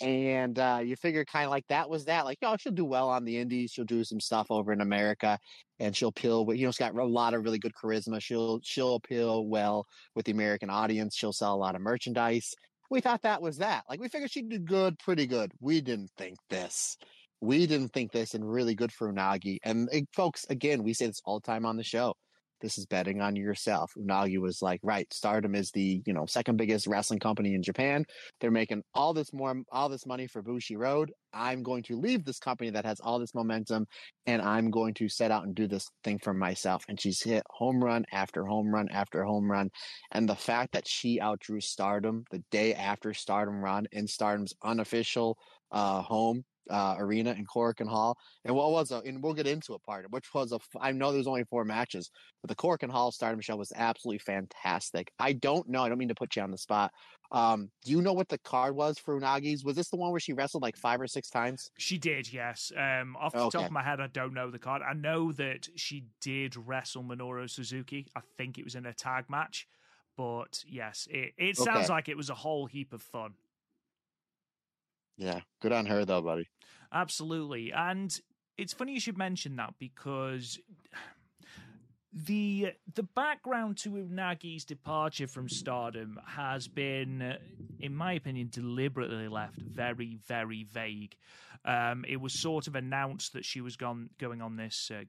and 0.00 0.58
uh, 0.58 0.80
you 0.84 0.96
figure 0.96 1.24
kind 1.24 1.46
of 1.46 1.50
like 1.50 1.66
that 1.68 1.88
was 1.88 2.04
that. 2.06 2.24
Like, 2.24 2.38
oh, 2.42 2.56
she'll 2.58 2.72
do 2.72 2.84
well 2.84 3.08
on 3.08 3.24
the 3.24 3.38
Indies. 3.38 3.72
She'll 3.72 3.84
do 3.84 4.04
some 4.04 4.20
stuff 4.20 4.46
over 4.50 4.72
in 4.72 4.80
America, 4.80 5.38
and 5.78 5.96
she'll 5.96 6.08
appeal. 6.08 6.44
With, 6.44 6.58
you 6.58 6.66
know, 6.66 6.70
she's 6.70 6.78
got 6.78 6.94
a 6.94 7.04
lot 7.04 7.34
of 7.34 7.44
really 7.44 7.58
good 7.58 7.72
charisma. 7.74 8.20
She'll 8.20 8.60
she'll 8.62 8.96
appeal 8.96 9.46
well 9.46 9.86
with 10.14 10.26
the 10.26 10.32
American 10.32 10.70
audience. 10.70 11.16
She'll 11.16 11.32
sell 11.32 11.54
a 11.54 11.56
lot 11.56 11.74
of 11.74 11.80
merchandise. 11.80 12.54
We 12.90 13.00
thought 13.00 13.22
that 13.22 13.42
was 13.42 13.58
that. 13.58 13.84
Like, 13.88 14.00
we 14.00 14.08
figured 14.08 14.30
she'd 14.30 14.48
do 14.48 14.58
good, 14.58 14.98
pretty 14.98 15.26
good. 15.26 15.52
We 15.60 15.80
didn't 15.80 16.10
think 16.16 16.38
this. 16.50 16.96
We 17.40 17.66
didn't 17.66 17.88
think 17.88 18.12
this, 18.12 18.34
and 18.34 18.50
really 18.50 18.74
good 18.74 18.92
for 18.92 19.12
Unagi. 19.12 19.58
And 19.64 19.88
folks, 20.14 20.46
again, 20.48 20.82
we 20.82 20.94
say 20.94 21.06
this 21.06 21.20
all 21.24 21.40
the 21.40 21.46
time 21.46 21.66
on 21.66 21.76
the 21.76 21.82
show 21.82 22.14
this 22.60 22.78
is 22.78 22.86
betting 22.86 23.20
on 23.20 23.36
yourself. 23.36 23.92
Unagi 23.98 24.38
was 24.38 24.62
like, 24.62 24.80
right, 24.82 25.12
Stardom 25.12 25.54
is 25.54 25.70
the, 25.70 26.02
you 26.06 26.12
know, 26.12 26.26
second 26.26 26.56
biggest 26.56 26.86
wrestling 26.86 27.20
company 27.20 27.54
in 27.54 27.62
Japan. 27.62 28.04
They're 28.40 28.50
making 28.50 28.82
all 28.94 29.14
this 29.14 29.32
more, 29.32 29.54
all 29.70 29.88
this 29.88 30.06
money 30.06 30.26
for 30.26 30.42
Bushiroad. 30.42 31.08
I'm 31.32 31.62
going 31.62 31.82
to 31.84 31.96
leave 31.96 32.24
this 32.24 32.38
company 32.38 32.70
that 32.70 32.84
has 32.84 33.00
all 33.00 33.18
this 33.18 33.34
momentum 33.34 33.86
and 34.26 34.40
I'm 34.40 34.70
going 34.70 34.94
to 34.94 35.08
set 35.08 35.30
out 35.30 35.44
and 35.44 35.54
do 35.54 35.68
this 35.68 35.86
thing 36.02 36.18
for 36.18 36.32
myself. 36.32 36.84
And 36.88 37.00
she's 37.00 37.22
hit 37.22 37.42
home 37.50 37.82
run 37.82 38.04
after 38.12 38.44
home 38.44 38.72
run 38.72 38.88
after 38.90 39.24
home 39.24 39.50
run. 39.50 39.70
And 40.12 40.28
the 40.28 40.36
fact 40.36 40.72
that 40.72 40.88
she 40.88 41.20
outdrew 41.20 41.60
Stardom 41.60 42.24
the 42.30 42.42
day 42.50 42.74
after 42.74 43.12
Stardom 43.12 43.62
run 43.62 43.86
in 43.92 44.06
Stardom's 44.06 44.54
unofficial 44.62 45.36
uh, 45.72 46.02
home 46.02 46.44
uh, 46.70 46.96
arena 46.98 47.32
in 47.32 47.44
Korakuen 47.46 47.88
Hall. 47.88 48.16
And 48.44 48.54
what 48.54 48.70
was 48.70 48.90
a, 48.90 48.98
and 48.98 49.22
we'll 49.22 49.34
get 49.34 49.46
into 49.46 49.74
it 49.74 49.82
part, 49.82 50.10
which 50.10 50.32
was 50.34 50.52
a, 50.52 50.58
I 50.80 50.92
know 50.92 51.12
there's 51.12 51.26
only 51.26 51.44
four 51.44 51.64
matches, 51.64 52.10
but 52.42 52.48
the 52.48 52.56
Korakuen 52.56 52.90
Hall 52.90 53.12
Stardom 53.12 53.40
show 53.40 53.56
was 53.56 53.72
absolutely 53.74 54.18
fantastic. 54.18 55.10
I 55.18 55.32
don't 55.34 55.68
know, 55.68 55.82
I 55.84 55.88
don't 55.88 55.98
mean 55.98 56.08
to 56.08 56.14
put 56.14 56.36
you 56.36 56.42
on 56.42 56.50
the 56.50 56.58
spot. 56.58 56.92
Um, 57.32 57.70
do 57.84 57.90
you 57.92 58.02
know 58.02 58.12
what 58.12 58.28
the 58.28 58.38
card 58.38 58.76
was 58.76 58.98
for 58.98 59.16
Unagi's? 59.16 59.64
Was 59.64 59.76
this 59.76 59.90
the 59.90 59.96
one 59.96 60.10
where 60.12 60.20
she 60.20 60.32
wrestled 60.32 60.62
like 60.62 60.76
five 60.76 61.00
or 61.00 61.06
six 61.08 61.28
times? 61.28 61.70
She 61.78 61.98
did, 61.98 62.32
yes. 62.32 62.72
Um, 62.76 63.16
off 63.16 63.36
the 63.36 63.44
okay. 63.44 63.58
top 63.58 63.66
of 63.66 63.72
my 63.72 63.82
head, 63.82 64.00
I 64.00 64.06
don't 64.08 64.34
know 64.34 64.50
the 64.50 64.58
card. 64.58 64.82
I 64.82 64.92
know 64.94 65.32
that 65.32 65.68
she 65.76 66.04
did 66.20 66.56
wrestle 66.56 67.02
Minoru 67.04 67.48
Suzuki. 67.50 68.06
I 68.14 68.20
think 68.36 68.58
it 68.58 68.64
was 68.64 68.74
in 68.74 68.86
a 68.86 68.94
tag 68.94 69.28
match 69.28 69.66
But 70.16 70.64
yes, 70.66 71.06
it, 71.10 71.34
it 71.36 71.56
sounds 71.58 71.86
Okay. 71.86 71.92
like 71.92 72.08
it 72.08 72.16
was 72.16 72.30
a 72.30 72.34
whole 72.34 72.66
heap 72.66 72.92
of 72.92 73.02
fun. 73.02 73.34
Yeah, 75.16 75.40
good 75.60 75.72
on 75.72 75.86
her 75.86 76.04
though, 76.04 76.22
buddy. 76.22 76.48
Absolutely. 76.92 77.72
And 77.72 78.18
it's 78.58 78.72
funny 78.72 78.92
you 78.92 79.00
should 79.00 79.18
mention 79.18 79.56
that 79.56 79.74
because 79.78 80.58
the 82.12 82.72
the 82.94 83.02
background 83.02 83.76
to 83.78 83.90
Unagi's 83.90 84.64
departure 84.64 85.26
from 85.26 85.48
stardom 85.48 86.18
has 86.26 86.66
been, 86.66 87.36
in 87.78 87.94
my 87.94 88.14
opinion, 88.14 88.48
deliberately 88.50 89.28
left 89.28 89.58
very, 89.60 90.18
very 90.26 90.64
vague. 90.64 91.16
Um, 91.64 92.04
it 92.08 92.20
was 92.20 92.40
sort 92.40 92.68
of 92.68 92.76
announced 92.76 93.32
that 93.32 93.44
she 93.44 93.60
was 93.60 93.76
gone 93.76 94.10
going 94.18 94.40
on 94.40 94.56
this 94.56 94.90
uh, 94.94 95.04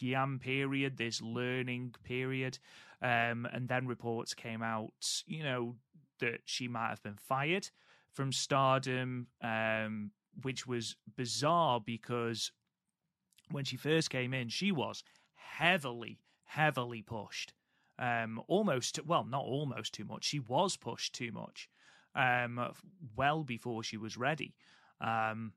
Giam 0.00 0.40
period, 0.40 0.96
this 0.96 1.20
learning 1.20 1.94
period, 2.04 2.58
um, 3.02 3.46
and 3.52 3.68
then 3.68 3.86
reports 3.86 4.32
came 4.32 4.62
out, 4.62 4.92
you 5.26 5.42
know, 5.42 5.74
that 6.20 6.40
she 6.44 6.68
might 6.68 6.90
have 6.90 7.02
been 7.02 7.18
fired 7.28 7.68
from 8.18 8.32
stardom, 8.32 9.28
um, 9.44 10.10
which 10.42 10.66
was 10.66 10.96
bizarre 11.16 11.80
because 11.80 12.50
when 13.52 13.64
she 13.64 13.76
first 13.76 14.10
came 14.10 14.34
in, 14.34 14.48
she 14.48 14.72
was 14.72 15.04
heavily, 15.36 16.18
heavily 16.42 17.00
pushed. 17.00 17.52
Um, 17.96 18.42
almost, 18.48 18.98
well, 19.06 19.22
not 19.22 19.44
almost 19.44 19.94
too 19.94 20.04
much. 20.04 20.24
She 20.24 20.40
was 20.40 20.76
pushed 20.76 21.14
too 21.14 21.30
much, 21.30 21.68
um, 22.16 22.72
well 23.14 23.44
before 23.44 23.84
she 23.84 23.96
was 23.96 24.16
ready. 24.16 24.56
Um, 25.00 25.52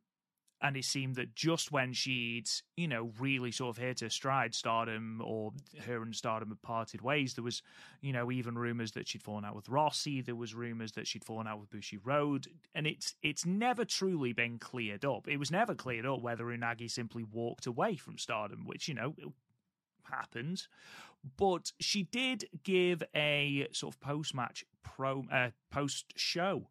and 0.62 0.78
it 0.78 0.86
seemed 0.86 1.16
that 1.16 1.36
just 1.36 1.72
when 1.72 1.92
she'd, 1.92 2.48
you 2.78 2.88
know, 2.88 3.12
really 3.20 3.52
sort 3.52 3.76
of 3.76 3.82
hit 3.82 4.02
her 4.02 4.10
stride, 4.10 4.54
Stardom 4.54 5.22
or 5.24 5.52
her 5.86 6.02
and 6.04 6.16
Stardom 6.16 6.50
had 6.50 6.62
parted 6.62 7.02
ways, 7.02 7.34
there 7.34 7.44
was, 7.44 7.64
you 8.02 8.14
know, 8.14 8.32
even 8.32 8.58
rumors 8.58 8.92
that 8.92 9.08
she'd 9.08 9.24
fallen 9.24 9.44
out 9.44 9.56
with 9.56 9.70
Rossy. 9.70 10.22
There 10.22 10.36
was 10.36 10.54
rumors 10.54 10.92
that 10.94 11.08
she'd 11.08 11.26
fallen 11.26 11.48
out 11.48 11.60
with 11.60 11.72
Bushiroad, 11.72 12.48
and 12.76 12.86
it's 12.86 13.16
it's 13.24 13.46
never 13.46 13.86
truly 13.86 14.34
been 14.34 14.60
cleared 14.60 15.04
up. 15.04 15.28
It 15.28 15.38
was 15.38 15.52
never 15.52 15.74
cleared 15.74 16.06
up 16.06 16.22
whether 16.22 16.46
Unagi 16.46 16.90
simply 16.90 17.24
walked 17.24 17.66
away 17.66 17.96
from 17.96 18.18
Stardom, 18.18 18.66
which 18.66 18.88
you 18.88 18.94
know 18.94 19.16
happens. 20.04 20.68
But 21.38 21.72
she 21.80 22.04
did 22.04 22.46
give 22.64 23.04
a 23.16 23.68
sort 23.72 23.96
of 23.96 24.02
post 24.02 24.36
match 24.36 24.66
pro 24.84 25.24
uh, 25.32 25.50
post 25.72 26.14
show 26.16 26.68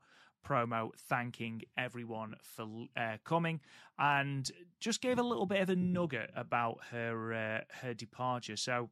promo 0.47 0.91
thanking 1.09 1.63
everyone 1.77 2.35
for 2.43 2.87
uh, 2.97 3.17
coming 3.25 3.61
and 3.99 4.51
just 4.81 5.01
gave 5.01 5.19
a 5.19 5.23
little 5.23 5.47
bit 5.47 5.61
of 5.61 5.71
a 5.71 5.77
nugget 5.77 6.31
about 6.35 6.79
her 6.91 7.33
uh, 7.33 7.61
her 7.83 7.95
departure. 7.95 8.57
So 8.57 8.91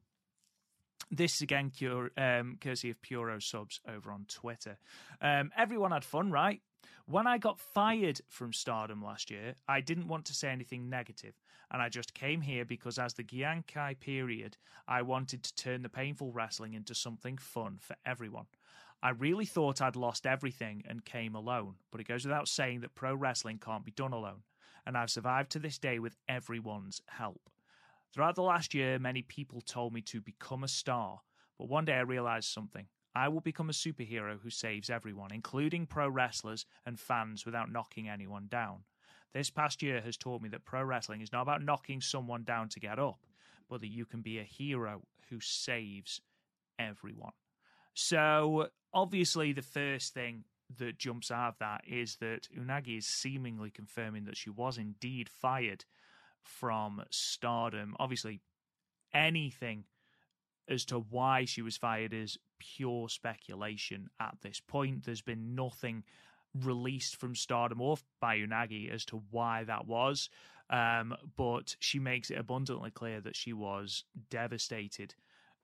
this 1.11 1.41
again, 1.41 1.71
cure, 1.71 2.11
um, 2.17 2.57
courtesy 2.61 2.89
of 2.89 3.01
Puro 3.01 3.39
subs 3.39 3.79
over 3.87 4.11
on 4.11 4.25
Twitter. 4.27 4.77
Um, 5.21 5.51
everyone 5.57 5.91
had 5.91 6.03
fun, 6.03 6.31
right? 6.31 6.61
When 7.05 7.25
I 7.25 7.39
got 7.39 7.59
fired 7.59 8.21
from 8.27 8.53
Stardom 8.53 9.03
last 9.03 9.31
year, 9.31 9.55
I 9.67 9.81
didn't 9.81 10.07
want 10.07 10.25
to 10.25 10.33
say 10.33 10.49
anything 10.49 10.89
negative, 10.89 11.33
and 11.71 11.81
I 11.81 11.89
just 11.89 12.13
came 12.13 12.41
here 12.41 12.65
because, 12.65 12.99
as 12.99 13.15
the 13.15 13.23
Gyankai 13.23 13.99
period, 13.99 14.57
I 14.87 15.01
wanted 15.01 15.43
to 15.43 15.55
turn 15.55 15.81
the 15.81 15.89
painful 15.89 16.31
wrestling 16.31 16.75
into 16.75 16.93
something 16.93 17.37
fun 17.37 17.79
for 17.79 17.95
everyone. 18.05 18.45
I 19.01 19.11
really 19.11 19.45
thought 19.45 19.81
I'd 19.81 19.95
lost 19.95 20.25
everything 20.27 20.83
and 20.85 21.05
came 21.05 21.33
alone, 21.33 21.75
but 21.89 22.01
it 22.01 22.07
goes 22.07 22.25
without 22.25 22.49
saying 22.49 22.81
that 22.81 22.95
pro 22.95 23.15
wrestling 23.15 23.57
can't 23.57 23.85
be 23.85 23.91
done 23.91 24.11
alone, 24.11 24.43
and 24.85 24.97
I've 24.97 25.09
survived 25.09 25.51
to 25.51 25.59
this 25.59 25.77
day 25.77 25.99
with 25.99 26.17
everyone's 26.27 27.01
help. 27.07 27.49
Throughout 28.13 28.35
the 28.35 28.43
last 28.43 28.73
year, 28.73 28.99
many 28.99 29.21
people 29.21 29.61
told 29.61 29.93
me 29.93 30.01
to 30.01 30.19
become 30.19 30.65
a 30.65 30.67
star, 30.67 31.21
but 31.57 31.69
one 31.69 31.85
day 31.85 31.93
I 31.93 32.01
realized 32.01 32.49
something. 32.49 32.87
I 33.15 33.29
will 33.29 33.39
become 33.39 33.69
a 33.69 33.73
superhero 33.73 34.37
who 34.41 34.49
saves 34.49 34.89
everyone, 34.89 35.31
including 35.31 35.85
pro 35.85 36.09
wrestlers 36.09 36.65
and 36.85 36.99
fans, 36.99 37.45
without 37.45 37.71
knocking 37.71 38.09
anyone 38.09 38.47
down. 38.49 38.79
This 39.33 39.49
past 39.49 39.81
year 39.81 40.01
has 40.01 40.17
taught 40.17 40.41
me 40.41 40.49
that 40.49 40.65
pro 40.65 40.83
wrestling 40.83 41.21
is 41.21 41.31
not 41.31 41.43
about 41.43 41.63
knocking 41.63 42.01
someone 42.01 42.43
down 42.43 42.67
to 42.69 42.81
get 42.81 42.99
up, 42.99 43.19
but 43.69 43.79
that 43.79 43.87
you 43.87 44.05
can 44.05 44.21
be 44.21 44.39
a 44.39 44.43
hero 44.43 45.03
who 45.29 45.39
saves 45.39 46.19
everyone. 46.77 47.31
So, 48.01 48.69
obviously, 48.93 49.51
the 49.51 49.61
first 49.61 50.13
thing 50.13 50.45
that 50.77 50.97
jumps 50.97 51.31
out 51.31 51.49
of 51.49 51.59
that 51.59 51.81
is 51.85 52.15
that 52.21 52.47
Unagi 52.57 52.97
is 52.97 53.05
seemingly 53.05 53.69
confirming 53.69 54.23
that 54.23 54.37
she 54.37 54.49
was 54.49 54.77
indeed 54.77 55.27
fired 55.27 55.83
from 56.41 57.03
stardom. 57.11 57.97
Obviously, 57.99 58.39
anything 59.13 59.83
as 60.69 60.85
to 60.85 60.99
why 60.99 61.43
she 61.43 61.61
was 61.61 61.75
fired 61.75 62.13
is 62.13 62.37
pure 62.57 63.09
speculation 63.09 64.09
at 64.17 64.37
this 64.43 64.61
point. 64.61 65.03
There's 65.03 65.21
been 65.21 65.53
nothing 65.53 66.05
released 66.53 67.17
from 67.17 67.35
Stardom 67.35 67.81
or 67.81 67.97
by 68.21 68.37
Unagi 68.37 68.89
as 68.89 69.03
to 69.05 69.21
why 69.29 69.65
that 69.65 69.87
was. 69.87 70.29
Um, 70.69 71.15
but 71.35 71.75
she 71.79 71.99
makes 71.99 72.31
it 72.31 72.37
abundantly 72.37 72.91
clear 72.91 73.19
that 73.19 73.35
she 73.35 73.51
was 73.51 74.05
devastated 74.29 75.15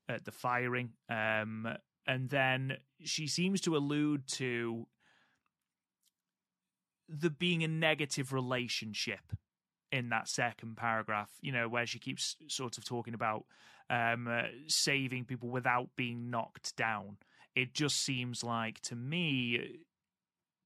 at 0.10 0.26
the 0.26 0.32
firing. 0.34 0.92
Um, 1.10 1.78
and 2.08 2.30
then 2.30 2.78
she 3.04 3.28
seems 3.28 3.62
to 3.62 3.76
allude 3.76 4.28
to 4.28 4.88
the 7.08 7.30
being 7.30 7.64
a 7.64 7.68
negative 7.68 8.34
relationship 8.34 9.34
in 9.92 10.10
that 10.10 10.28
second 10.28 10.76
paragraph, 10.76 11.30
you 11.42 11.52
know, 11.52 11.68
where 11.68 11.86
she 11.86 12.00
keeps 12.00 12.36
sort 12.48 12.78
of 12.78 12.86
talking 12.86 13.14
about 13.14 13.46
um, 13.90 14.28
uh, 14.28 14.44
saving 14.68 15.26
people 15.26 15.50
without 15.50 15.90
being 15.96 16.30
knocked 16.30 16.76
down. 16.76 17.18
It 17.56 17.74
just 17.74 17.98
seems 18.04 18.44
like 18.44 18.82
to 18.82 18.96
me 18.96 19.80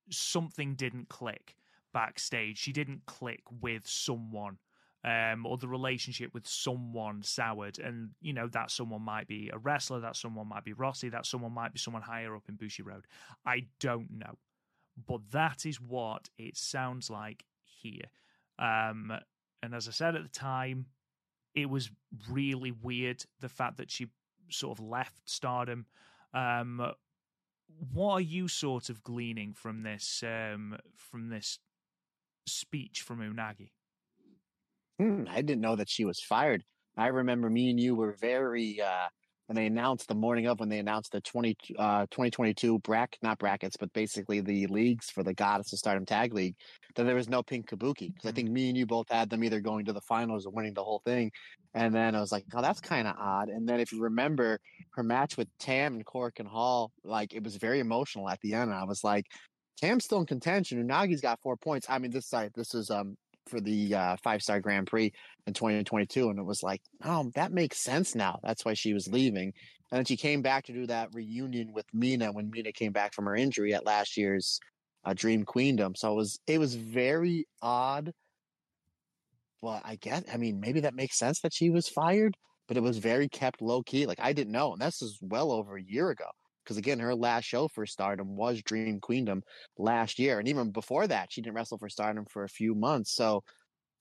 something 0.10 0.76
didn't 0.76 1.10
click 1.10 1.56
backstage. 1.94 2.58
She 2.58 2.72
didn't 2.72 3.06
click 3.06 3.42
with 3.62 3.88
someone. 3.88 4.58
Um, 5.06 5.46
or 5.46 5.58
the 5.58 5.70
relationship 5.70 6.34
with 6.34 6.46
someone 6.46 7.24
soured, 7.24 7.80
and 7.80 8.10
you 8.20 8.34
know 8.34 8.48
that 8.50 8.70
someone 8.70 9.02
might 9.02 9.28
be 9.28 9.50
a 9.54 9.58
wrestler, 9.58 10.02
that 10.02 10.18
someone 10.18 10.50
might 10.50 10.66
be 10.66 10.74
Rossy, 10.74 11.10
that 11.12 11.26
someone 11.26 11.54
might 11.54 11.72
be 11.72 11.80
someone 11.80 12.02
higher 12.02 12.36
up 12.36 12.44
in 12.50 12.58
Bushiroad. 12.58 13.04
I 13.46 13.68
don't 13.80 14.12
know, 14.12 14.38
but 15.08 15.22
that 15.32 15.66
is 15.66 15.80
what 15.80 16.30
it 16.38 16.58
sounds 16.58 17.10
like 17.10 17.46
here. 17.64 18.12
Um, 18.58 19.14
and 19.64 19.74
as 19.74 19.88
I 19.88 19.92
said 19.92 20.16
at 20.16 20.24
the 20.24 20.40
time, 20.40 20.88
it 21.56 21.70
was 21.70 21.90
really 22.30 22.72
weird 22.72 23.24
the 23.40 23.50
fact 23.50 23.78
that 23.78 23.90
she 23.90 24.08
sort 24.50 24.78
of 24.78 24.86
left 24.86 25.30
Stardom. 25.30 25.86
Um, 26.34 26.92
what 27.94 28.14
are 28.14 28.22
you 28.22 28.48
sort 28.48 28.90
of 28.90 29.04
gleaning 29.04 29.54
from 29.54 29.84
this 29.84 30.24
um, 30.26 30.78
from 30.96 31.30
this 31.30 31.60
speech 32.46 33.02
from 33.02 33.20
Unagi? 33.20 33.72
Hmm, 35.00 35.24
I 35.30 35.42
didn't 35.42 35.62
know 35.62 35.76
that 35.78 35.90
she 35.90 36.06
was 36.06 36.22
fired. 36.22 36.64
I 36.98 37.08
remember 37.08 37.50
me 37.50 37.70
and 37.70 37.80
you 37.80 37.96
were 37.96 38.18
very 38.20 38.82
uh 38.82 39.08
when 39.48 39.56
they 39.56 39.66
announced 39.66 40.08
the 40.08 40.14
morning 40.16 40.46
of 40.46 40.60
when 40.60 40.70
they 40.70 40.78
announced 40.80 41.12
the 41.12 41.22
20 41.22 41.56
uh 41.80 42.02
2022 42.12 42.80
bracket 42.80 43.18
not 43.24 43.40
brackets 43.40 43.78
but 43.78 43.92
basically 43.94 44.42
the 44.42 44.68
leagues 44.68 45.10
for 45.10 45.24
the 45.24 45.34
Goddess 45.34 45.72
of 45.74 45.80
Stardom 45.80 46.06
Tag 46.06 46.34
League 46.34 46.56
that 46.96 47.04
there 47.06 47.16
was 47.16 47.30
no 47.30 47.42
pink 47.42 47.70
kabuki 47.70 48.14
because 48.14 48.30
I 48.30 48.34
think 48.34 48.50
me 48.52 48.68
and 48.70 48.78
you 48.78 48.86
both 48.86 49.08
had 49.10 49.30
them 49.30 49.44
either 49.44 49.62
going 49.62 49.86
to 49.86 49.94
the 49.94 50.02
finals 50.02 50.46
or 50.46 50.52
winning 50.52 50.74
the 50.74 50.84
whole 50.84 51.02
thing 51.06 51.32
and 51.74 51.96
then 51.96 52.14
I 52.16 52.20
was 52.20 52.32
like 52.32 52.46
oh 52.54 52.62
that's 52.62 52.82
kind 52.82 53.08
of 53.08 53.16
odd 53.18 53.50
and 53.50 53.68
then 53.68 53.80
if 53.80 53.92
you 53.94 54.02
remember 54.02 54.60
her 54.92 55.04
match 55.04 55.38
with 55.38 55.48
Tam 55.60 55.96
and 55.96 56.06
Korakuen 56.06 56.48
Hall 56.48 56.92
like 57.04 57.34
it 57.34 57.44
was 57.44 57.56
very 57.56 57.80
emotional 57.80 58.30
at 58.30 58.40
the 58.42 58.54
end 58.54 58.70
and 58.72 58.80
I 58.80 58.84
was 58.84 59.04
like 59.04 59.26
Tam's 59.78 60.04
still 60.04 60.20
in 60.20 60.26
contention 60.26 60.86
Unagi's 60.86 61.22
got 61.22 61.40
4 61.42 61.56
points 61.58 61.88
I 61.90 61.98
mean 62.00 62.12
this 62.12 62.28
side 62.28 62.52
this 62.56 62.76
is 62.76 62.92
um 62.92 63.16
for 63.50 63.60
the 63.60 63.96
uh, 63.96 64.16
five 64.24 64.42
star 64.42 64.60
Grand 64.60 64.88
Prix 64.88 65.12
in 65.48 65.54
2022. 65.54 66.30
And 66.30 66.40
it 66.40 66.46
was 66.46 66.64
like, 66.64 66.82
oh, 67.04 67.32
that 67.36 67.52
makes 67.52 67.80
sense 67.80 68.16
now. 68.16 68.40
That's 68.44 68.64
why 68.64 68.74
she 68.74 68.94
was 68.94 69.08
leaving. 69.08 69.54
And 69.92 69.98
then 69.98 70.06
she 70.06 70.18
came 70.18 70.42
back 70.42 70.66
to 70.66 70.74
do 70.74 70.86
that 70.88 71.10
reunion 71.14 71.74
with 71.74 71.86
Mina 71.94 72.32
when 72.32 72.52
Mina 72.52 72.72
came 72.72 72.92
back 72.92 73.14
from 73.14 73.26
her 73.26 73.36
injury 73.36 73.74
at 73.74 73.86
last 73.86 74.18
year's 74.18 74.60
uh, 75.04 75.14
Dream 75.14 75.44
Queendom. 75.46 75.96
So 75.96 76.12
it 76.12 76.16
was 76.16 76.40
it 76.48 76.60
was 76.60 76.76
very 76.76 77.48
odd. 77.62 78.12
Well, 79.62 79.82
I 79.84 79.96
guess 79.96 80.24
I 80.32 80.38
mean 80.38 80.60
maybe 80.60 80.82
that 80.82 80.94
makes 80.94 81.18
sense 81.18 81.42
that 81.42 81.54
she 81.54 81.70
was 81.70 81.90
fired, 81.90 82.36
but 82.68 82.78
it 82.78 82.84
was 82.84 82.98
very 82.98 83.28
kept 83.28 83.62
low 83.62 83.82
key. 83.82 84.06
Like 84.06 84.20
I 84.22 84.34
didn't 84.34 84.54
know, 84.54 84.74
and 84.74 84.82
this 84.82 85.02
is 85.02 85.18
well 85.22 85.52
over 85.52 85.76
a 85.76 85.84
year 85.84 86.10
ago. 86.12 86.30
Because 86.70 86.78
again, 86.78 87.00
her 87.00 87.16
last 87.16 87.46
show 87.46 87.68
for 87.68 87.88
Stardom 87.88 88.36
was 88.36 88.62
Dream 88.62 89.00
Queendom 89.02 89.42
last 89.80 90.20
year, 90.20 90.38
and 90.38 90.48
even 90.48 90.70
before 90.70 91.08
that, 91.08 91.34
she 91.34 91.42
didn't 91.42 91.56
wrestle 91.56 91.80
for 91.80 91.90
Stardom 91.90 92.26
for 92.30 92.44
a 92.44 92.48
few 92.48 92.76
months. 92.76 93.12
So, 93.12 93.44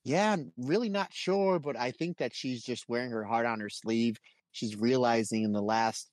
yeah, 0.03 0.33
I'm 0.33 0.53
really 0.55 0.89
not 0.89 1.11
sure, 1.11 1.57
but 1.57 1.75
I 1.75 1.89
think 1.89 2.17
that 2.19 2.35
she's 2.35 2.63
just 2.63 2.87
wearing 2.87 3.09
her 3.09 3.23
heart 3.23 3.47
on 3.47 3.59
her 3.59 3.71
sleeve. 3.71 4.17
She's 4.51 4.75
realizing 4.75 5.41
in 5.45 5.51
the 5.51 5.63
last, 5.63 6.11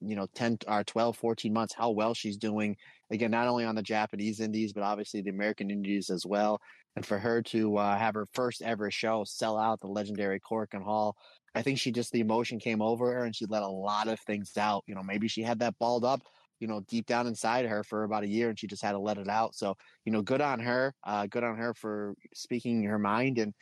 you 0.00 0.16
know, 0.16 0.26
10 0.34 0.60
or 0.66 0.84
12, 0.84 1.18
14 1.18 1.52
months 1.52 1.74
how 1.74 1.90
well 1.90 2.14
she's 2.14 2.38
doing. 2.38 2.76
Again, 3.10 3.30
not 3.30 3.46
only 3.46 3.66
on 3.66 3.74
the 3.74 3.82
Japanese 3.82 4.40
indies, 4.40 4.72
but 4.72 4.82
obviously 4.82 5.20
the 5.20 5.28
American 5.28 5.70
indies 5.70 6.08
as 6.08 6.24
well. 6.24 6.60
And 6.96 7.04
for 7.04 7.18
her 7.18 7.42
to 7.42 7.76
uh, 7.76 7.98
have 7.98 8.14
her 8.14 8.26
first 8.32 8.62
ever 8.62 8.90
show 8.90 9.24
sell 9.24 9.58
out 9.58 9.80
the 9.80 9.88
legendary 9.88 10.40
Korakuen 10.40 10.82
Hall 10.82 11.14
I 11.54 11.62
think 11.62 11.78
she 11.78 11.90
just 11.90 12.12
the 12.12 12.20
emotion 12.20 12.58
came 12.58 12.80
over 12.80 13.12
her 13.12 13.24
and 13.24 13.34
she 13.34 13.46
let 13.46 13.62
a 13.62 13.68
lot 13.68 14.08
of 14.08 14.20
things 14.20 14.56
out. 14.56 14.84
You 14.86 14.94
know, 14.94 15.02
maybe 15.02 15.28
she 15.28 15.42
had 15.42 15.58
that 15.60 15.78
balled 15.78 16.04
up, 16.04 16.22
you 16.60 16.68
know, 16.68 16.80
deep 16.88 17.06
down 17.06 17.26
inside 17.26 17.66
her 17.66 17.82
for 17.82 18.04
about 18.04 18.22
a 18.22 18.28
year 18.28 18.48
and 18.48 18.58
she 18.58 18.66
just 18.66 18.82
had 18.82 18.92
to 18.92 18.98
let 18.98 19.18
it 19.18 19.28
out. 19.28 19.54
So, 19.54 19.76
you 20.04 20.12
know, 20.12 20.22
good 20.22 20.40
on 20.40 20.60
her. 20.60 20.94
Uh, 21.04 21.26
good 21.26 21.44
on 21.44 21.56
her 21.56 21.74
for 21.74 22.14
speaking 22.34 22.84
her 22.84 22.98
mind. 22.98 23.38
And 23.38 23.52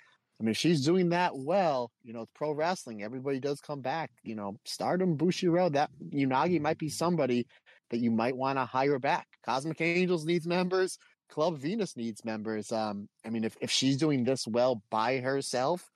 I 0.41 0.45
mean, 0.45 0.51
if 0.51 0.57
she's 0.57 0.85
doing 0.85 1.09
that 1.11 1.37
well, 1.37 1.91
you 2.03 2.13
know, 2.13 2.23
it's 2.23 2.33
pro 2.35 2.53
wrestling, 2.53 3.03
everybody 3.03 3.41
does 3.41 3.61
come 3.61 3.81
back. 3.81 4.11
You 4.23 4.37
know, 4.37 4.57
stardom, 4.65 5.17
Bushiroad, 5.17 5.73
that 5.73 5.91
Unagi 6.13 6.61
might 6.61 6.79
be 6.79 6.89
somebody 6.91 7.47
that 7.91 7.99
you 7.99 8.11
might 8.11 8.37
want 8.37 8.59
to 8.59 8.65
hire 8.65 8.99
back. 8.99 9.27
Cosmic 9.45 9.81
Angels 9.81 10.27
needs 10.27 10.47
members. 10.47 10.99
Club 11.31 11.59
Venus 11.59 11.97
needs 11.97 12.25
members. 12.25 12.71
Um, 12.73 13.09
I 13.25 13.31
mean, 13.31 13.45
if, 13.45 13.57
if 13.61 13.71
she's 13.71 13.97
doing 13.97 14.25
this 14.25 14.47
well 14.47 14.83
by 14.91 15.19
herself, 15.19 15.91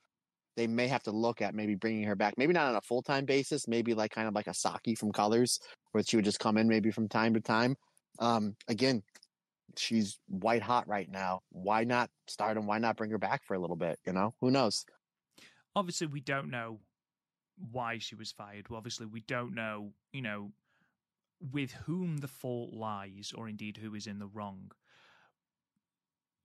they 0.57 0.67
may 0.67 0.87
have 0.89 1.03
to 1.05 1.11
look 1.11 1.41
at 1.41 1.55
maybe 1.55 1.75
bringing 1.75 2.05
her 2.05 2.15
back. 2.15 2.35
Maybe 2.37 2.53
not 2.53 2.69
on 2.69 2.77
a 2.77 2.81
full 2.81 3.03
time 3.03 3.25
basis. 3.25 3.69
Maybe 3.69 3.95
like 3.95 4.11
kind 4.11 4.29
of 4.29 4.35
like 4.35 4.47
a 4.47 4.55
Saki 4.55 4.95
from 4.95 5.13
Colors, 5.13 5.61
where 5.93 6.03
she 6.03 6.17
would 6.17 6.25
just 6.25 6.41
come 6.41 6.57
in 6.57 6.69
maybe 6.69 6.91
from 6.91 7.09
time 7.09 7.35
to 7.35 7.41
time. 7.41 7.77
Um, 8.19 8.57
again, 8.69 9.03
she's 9.77 10.19
white 10.29 10.63
hot 10.63 10.87
right 10.89 11.11
now. 11.11 11.41
Why 11.51 11.85
not 11.85 12.11
start 12.27 12.57
and 12.57 12.67
why 12.67 12.79
not 12.79 12.97
bring 12.97 13.11
her 13.11 13.19
back 13.19 13.45
for 13.45 13.55
a 13.55 13.59
little 13.59 13.77
bit? 13.77 13.99
You 14.07 14.13
know, 14.13 14.35
who 14.41 14.51
knows? 14.51 14.85
Obviously, 15.75 16.07
we 16.07 16.21
don't 16.21 16.51
know 16.51 16.81
why 17.71 17.99
she 17.99 18.15
was 18.15 18.33
fired. 18.33 18.69
Well, 18.69 18.79
obviously, 18.79 19.07
we 19.07 19.21
don't 19.21 19.55
know, 19.55 19.93
you 20.13 20.23
know, 20.23 20.53
with 21.53 21.73
whom 21.73 22.19
the 22.19 22.29
fault 22.29 22.73
lies, 22.73 23.33
or 23.35 23.49
indeed 23.49 23.79
who 23.79 23.95
is 23.95 24.07
in 24.07 24.19
the 24.19 24.27
wrong. 24.27 24.71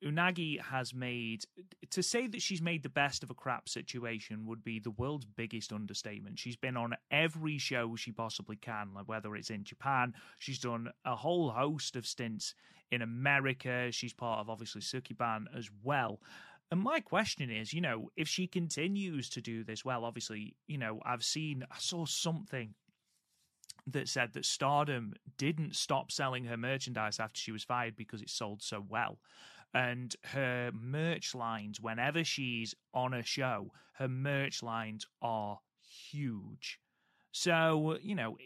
Unagi 0.03 0.61
has 0.61 0.93
made 0.93 1.43
to 1.89 2.03
say 2.03 2.27
that 2.27 2.41
she's 2.41 2.61
made 2.61 2.83
the 2.83 2.89
best 2.89 3.23
of 3.23 3.31
a 3.31 3.35
crap 3.35 3.67
situation 3.67 4.45
would 4.45 4.63
be 4.63 4.79
the 4.79 4.91
world's 4.91 5.25
biggest 5.25 5.73
understatement. 5.73 6.37
She's 6.37 6.55
been 6.55 6.77
on 6.77 6.95
every 7.09 7.57
show 7.57 7.95
she 7.95 8.11
possibly 8.11 8.57
can, 8.57 8.93
like 8.93 9.07
whether 9.07 9.35
it's 9.35 9.49
in 9.49 9.63
Japan, 9.63 10.13
she's 10.37 10.59
done 10.59 10.89
a 11.05 11.15
whole 11.15 11.49
host 11.49 11.95
of 11.95 12.05
stints 12.05 12.53
in 12.91 13.01
America. 13.01 13.91
She's 13.91 14.13
part 14.13 14.39
of 14.39 14.49
obviously 14.49 14.81
Sukeban 14.81 15.45
as 15.55 15.69
well. 15.83 16.19
And 16.69 16.81
my 16.81 16.99
question 16.99 17.49
is, 17.49 17.73
you 17.73 17.81
know, 17.81 18.09
if 18.15 18.27
she 18.27 18.45
continues 18.45 19.29
to 19.29 19.41
do 19.41 19.63
this 19.63 19.85
well, 19.85 20.05
obviously, 20.05 20.55
you 20.67 20.77
know, 20.77 20.99
I've 21.05 21.23
seen, 21.23 21.63
I 21.71 21.77
saw 21.79 22.05
something 22.05 22.75
that 23.87 24.09
said 24.09 24.33
that 24.33 24.45
Stardom 24.45 25.13
didn't 25.37 25.75
stop 25.75 26.11
selling 26.11 26.43
her 26.43 26.57
merchandise 26.57 27.19
after 27.19 27.39
she 27.39 27.53
was 27.53 27.63
fired 27.63 27.95
because 27.95 28.21
it 28.21 28.29
sold 28.29 28.61
so 28.61 28.83
well 28.87 29.17
and 29.77 30.15
her 30.23 30.71
merch 30.73 31.35
lines 31.35 31.79
whenever 31.79 32.23
she's 32.23 32.73
on 32.95 33.13
a 33.13 33.21
show 33.23 33.71
her 33.93 34.07
merch 34.07 34.63
lines 34.63 35.05
are 35.21 35.59
huge. 36.11 36.79
So 37.31 37.97
you 38.01 38.15
know 38.15 38.37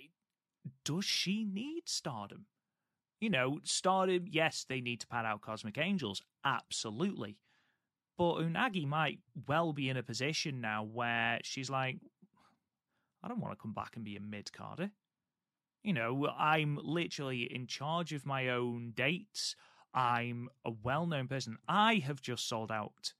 does 0.83 1.05
she 1.05 1.45
need 1.45 1.83
stardom? 1.85 2.45
You 3.21 3.29
know 3.29 3.59
stardom 3.63 4.25
yes 4.29 4.65
they 4.67 4.81
need 4.81 4.99
to 5.01 5.07
pad 5.07 5.25
out 5.25 5.41
cosmic 5.41 5.77
angels 5.77 6.21
absolutely. 6.43 7.37
But 8.17 8.35
unagi 8.35 8.85
might 8.85 9.19
well 9.47 9.71
be 9.71 9.89
in 9.89 9.97
a 9.97 10.03
position 10.03 10.59
now 10.59 10.83
where 10.83 11.39
she's 11.43 11.69
like 11.69 11.97
i 13.23 13.27
don't 13.27 13.39
want 13.39 13.53
to 13.53 13.61
come 13.61 13.73
back 13.73 13.95
and 13.95 14.03
be 14.03 14.17
a 14.17 14.21
mid-carder. 14.21 14.91
You 15.81 15.93
know 15.93 16.27
i'm 16.37 16.77
literally 16.83 17.43
in 17.43 17.67
charge 17.67 18.11
of 18.11 18.25
my 18.25 18.49
own 18.49 18.91
dates 18.95 19.55
I'm 19.93 20.49
a 20.65 20.71
well 20.71 21.05
known 21.05 21.27
person. 21.27 21.57
I 21.67 21.95
have 21.95 22.21
just 22.21 22.47
sold 22.47 22.71
out 22.71 23.13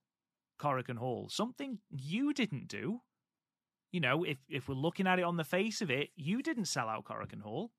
Korakuen 0.60 0.98
Hall, 0.98 1.28
something 1.30 1.80
you 1.90 2.34
didn't 2.34 2.68
do. 2.68 3.02
You 3.92 4.00
know, 4.00 4.24
if, 4.24 4.38
if 4.48 4.70
we're 4.70 4.76
looking 4.76 5.08
at 5.08 5.20
it 5.20 5.24
on 5.24 5.36
the 5.36 5.44
face 5.44 5.82
of 5.82 5.92
it, 5.92 6.10
you 6.16 6.42
didn't 6.42 6.66
sell 6.66 6.88
out 6.88 7.06
Korakuen 7.06 7.42
Hall. 7.42 7.72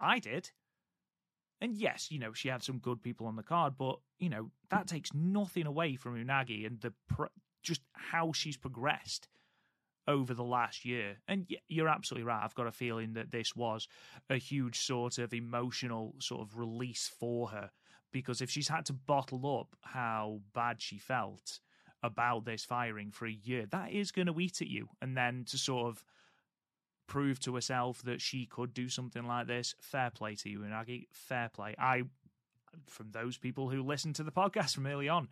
I 0.00 0.18
did. 0.18 0.50
And 1.60 1.76
yes, 1.76 2.10
you 2.10 2.18
know, 2.18 2.32
she 2.32 2.48
had 2.48 2.62
some 2.62 2.78
good 2.78 3.02
people 3.02 3.26
on 3.26 3.36
the 3.36 3.42
card, 3.42 3.74
but, 3.78 3.98
you 4.18 4.30
know, 4.30 4.50
that 4.70 4.82
hmm. 4.82 4.94
takes 4.94 5.12
nothing 5.14 5.66
away 5.66 5.94
from 5.94 6.16
Unagi 6.16 6.66
and 6.66 6.80
the 6.80 6.94
pro- 7.08 7.28
just 7.62 7.82
how 7.92 8.32
she's 8.32 8.56
progressed 8.56 9.28
over 10.08 10.32
the 10.32 10.42
last 10.42 10.84
year. 10.84 11.18
And 11.28 11.46
you're 11.68 11.88
absolutely 11.88 12.24
right. 12.24 12.42
I've 12.42 12.54
got 12.54 12.66
a 12.66 12.72
feeling 12.72 13.12
that 13.12 13.30
this 13.30 13.54
was 13.54 13.86
a 14.30 14.36
huge 14.36 14.80
sort 14.80 15.18
of 15.18 15.34
emotional 15.34 16.14
sort 16.18 16.40
of 16.40 16.56
release 16.56 17.12
for 17.20 17.48
her 17.48 17.70
because 18.12 18.40
if 18.40 18.50
she's 18.50 18.68
had 18.68 18.86
to 18.86 18.92
bottle 18.92 19.60
up 19.60 19.76
how 19.82 20.40
bad 20.54 20.80
she 20.80 20.98
felt 20.98 21.60
about 22.02 22.44
this 22.44 22.64
firing 22.64 23.10
for 23.10 23.26
a 23.26 23.32
year, 23.32 23.66
that 23.66 23.92
is 23.92 24.10
going 24.10 24.26
to 24.26 24.40
eat 24.40 24.62
at 24.62 24.68
you. 24.68 24.88
And 25.00 25.16
then 25.16 25.44
to 25.50 25.58
sort 25.58 25.88
of 25.88 26.04
prove 27.06 27.40
to 27.40 27.54
herself 27.54 28.02
that 28.02 28.20
she 28.20 28.46
could 28.46 28.72
do 28.72 28.88
something 28.88 29.26
like 29.26 29.46
this, 29.46 29.74
fair 29.80 30.10
play 30.10 30.34
to 30.36 30.48
you, 30.48 30.60
Unagi. 30.60 31.06
Fair 31.12 31.50
play. 31.52 31.74
I, 31.78 32.04
from 32.86 33.10
those 33.10 33.36
people 33.36 33.68
who 33.68 33.82
listened 33.82 34.16
to 34.16 34.22
the 34.22 34.32
podcast 34.32 34.74
from 34.74 34.86
early 34.86 35.08
on, 35.08 35.28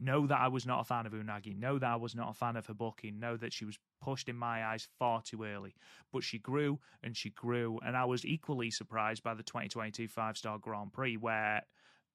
know 0.00 0.26
that 0.26 0.40
I 0.40 0.48
was 0.48 0.66
not 0.66 0.80
a 0.80 0.84
fan 0.84 1.06
of 1.06 1.12
Unagi, 1.12 1.58
know 1.58 1.78
that 1.78 1.90
I 1.90 1.96
was 1.96 2.14
not 2.14 2.30
a 2.30 2.34
fan 2.34 2.56
of 2.56 2.66
her 2.66 2.74
booking, 2.74 3.18
know 3.18 3.36
that 3.36 3.52
she 3.52 3.64
was 3.64 3.78
pushed 4.00 4.28
in 4.28 4.36
my 4.36 4.64
eyes 4.64 4.88
far 4.98 5.22
too 5.22 5.44
early. 5.44 5.74
But 6.12 6.22
she 6.22 6.38
grew 6.38 6.78
and 7.02 7.16
she 7.16 7.30
grew, 7.30 7.78
and 7.84 7.96
I 7.96 8.04
was 8.04 8.24
equally 8.24 8.70
surprised 8.70 9.22
by 9.22 9.34
the 9.34 9.42
2022 9.42 10.08
five 10.08 10.36
star 10.36 10.58
Grand 10.58 10.92
Prix 10.92 11.16
where 11.16 11.62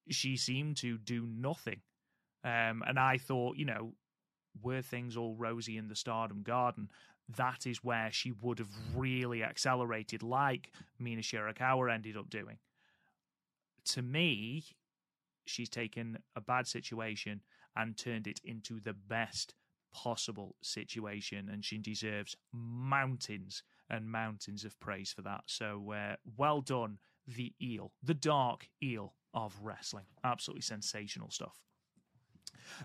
she 0.09 0.37
seemed 0.37 0.77
to 0.77 0.97
do 0.97 1.25
nothing. 1.25 1.81
Um, 2.43 2.83
and 2.87 2.97
I 2.99 3.17
thought, 3.17 3.57
you 3.57 3.65
know, 3.65 3.93
were 4.61 4.81
things 4.81 5.17
all 5.17 5.35
rosy 5.35 5.77
in 5.77 5.87
the 5.87 5.95
Stardom 5.95 6.43
Garden, 6.43 6.89
that 7.35 7.67
is 7.67 7.83
where 7.83 8.09
she 8.11 8.31
would 8.31 8.59
have 8.59 8.71
really 8.95 9.43
accelerated, 9.43 10.23
like 10.23 10.71
Mina 10.97 11.21
Shirakawa 11.21 11.93
ended 11.93 12.15
up 12.15 12.29
doing. 12.29 12.57
To 13.85 14.01
me, 14.01 14.63
she's 15.45 15.69
taken 15.69 16.19
a 16.35 16.41
bad 16.41 16.67
situation 16.67 17.41
and 17.75 17.97
turned 17.97 18.27
it 18.27 18.39
into 18.43 18.79
the 18.79 18.93
best 18.93 19.55
possible 19.93 20.55
situation, 20.61 21.49
and 21.51 21.63
she 21.63 21.77
deserves 21.77 22.35
mountains 22.53 23.63
and 23.89 24.09
mountains 24.09 24.63
of 24.63 24.79
praise 24.79 25.11
for 25.11 25.21
that. 25.23 25.43
So, 25.47 25.91
uh, 25.91 26.15
well 26.37 26.61
done, 26.61 26.99
the 27.27 27.53
eel, 27.61 27.91
the 28.01 28.13
dark 28.13 28.69
eel 28.81 29.15
of 29.37 29.55
wrestling. 29.61 30.05
Absolutely 30.23 30.63
sensational 30.63 31.29
stuff. 31.29 31.61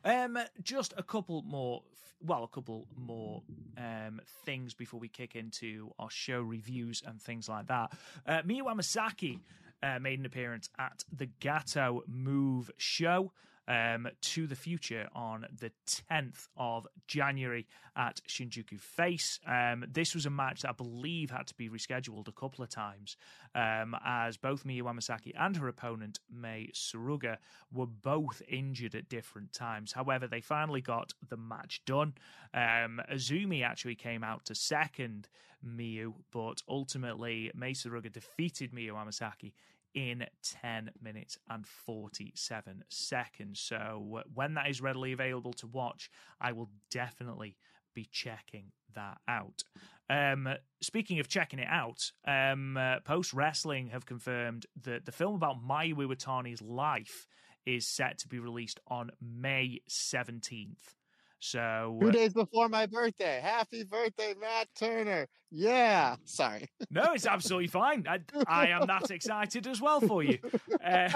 Um, 0.04 0.38
just 0.62 0.94
a 0.96 1.02
couple 1.02 1.42
more, 1.42 1.82
well, 2.20 2.44
a 2.44 2.48
couple 2.48 2.86
more 2.96 3.42
um, 3.78 4.20
things 4.44 4.74
before 4.74 5.00
we 5.00 5.08
kick 5.08 5.34
into 5.34 5.92
our 5.98 6.10
show 6.10 6.40
reviews 6.40 7.02
and 7.06 7.20
things 7.20 7.48
like 7.48 7.66
that. 7.68 7.92
Uh, 8.26 8.42
Miyu 8.42 8.64
Amasaki 8.64 9.40
uh, 9.82 9.98
made 9.98 10.20
an 10.20 10.26
appearance 10.26 10.68
at 10.78 11.04
the 11.10 11.28
Gatoh 11.40 12.02
Move 12.06 12.70
show 12.76 13.32
um, 13.68 14.08
to 14.20 14.46
the 14.46 14.56
future 14.56 15.08
on 15.14 15.46
the 15.58 15.70
10th 15.86 16.48
of 16.56 16.86
January 17.06 17.66
at 17.96 18.20
Shinjuku 18.28 18.80
Face. 18.80 19.38
Um, 19.46 19.84
this 19.90 20.14
was 20.14 20.26
a 20.26 20.30
match 20.30 20.62
that 20.62 20.70
I 20.70 20.72
believe 20.72 21.30
had 21.30 21.46
to 21.48 21.54
be 21.54 21.68
rescheduled 21.68 22.28
a 22.28 22.32
couple 22.32 22.64
of 22.64 22.70
times 22.70 23.16
um, 23.54 23.96
as 24.04 24.36
both 24.36 24.64
Miyu 24.64 24.82
Amasaki 24.82 25.32
and 25.38 25.56
her 25.56 25.68
opponent, 25.68 26.18
Mei 26.30 26.70
Suruga, 26.74 27.36
were 27.72 27.86
both 27.86 28.42
injured 28.48 28.94
at 28.94 29.08
different 29.08 29.52
times. 29.52 29.92
However, 29.92 30.26
they 30.26 30.40
finally 30.40 30.80
got 30.80 31.12
the 31.28 31.36
match 31.36 31.82
done. 31.84 32.14
Um, 32.54 33.00
Azumi 33.12 33.64
actually 33.64 33.94
came 33.94 34.24
out 34.24 34.44
to 34.46 34.54
second 34.54 35.28
Miyu, 35.64 36.14
but 36.32 36.62
ultimately 36.68 37.50
Mei 37.54 37.72
Suruga 37.72 38.12
defeated 38.12 38.72
Miyu 38.72 38.92
Amasaki 38.92 39.52
in 39.94 40.24
10 40.62 40.90
minutes 41.02 41.38
and 41.48 41.66
47 41.66 42.84
seconds. 42.88 43.60
So 43.60 44.22
when 44.34 44.54
that 44.54 44.68
is 44.68 44.80
readily 44.80 45.12
available 45.12 45.52
to 45.54 45.66
watch, 45.66 46.10
I 46.40 46.52
will 46.52 46.70
definitely 46.90 47.56
be 47.94 48.08
checking 48.10 48.72
that 48.94 49.18
out. 49.28 49.62
Um, 50.08 50.48
speaking 50.80 51.20
of 51.20 51.28
checking 51.28 51.58
it 51.58 51.68
out, 51.70 52.10
um, 52.26 52.76
uh, 52.76 53.00
Post 53.00 53.32
Wrestling 53.32 53.88
have 53.88 54.06
confirmed 54.06 54.66
that 54.82 55.04
the 55.04 55.12
film 55.12 55.34
about 55.34 55.62
Mayu 55.62 55.94
Iwatani's 55.94 56.62
life 56.62 57.26
is 57.64 57.86
set 57.86 58.18
to 58.18 58.28
be 58.28 58.38
released 58.38 58.80
on 58.88 59.10
May 59.20 59.80
17th. 59.88 60.94
So 61.42 61.98
two 62.00 62.12
days 62.12 62.32
before 62.32 62.68
my 62.68 62.86
birthday. 62.86 63.40
Happy 63.42 63.82
birthday, 63.82 64.32
Matt 64.40 64.68
Turner. 64.78 65.26
Yeah. 65.50 66.14
Sorry. 66.24 66.68
No, 66.88 67.14
it's 67.14 67.26
absolutely 67.26 67.66
fine. 67.66 68.06
I, 68.08 68.20
I 68.46 68.68
am 68.68 68.86
that 68.86 69.10
excited 69.10 69.66
as 69.66 69.80
well 69.80 70.00
for 70.00 70.22
you. 70.22 70.38
Uh, 70.84 71.10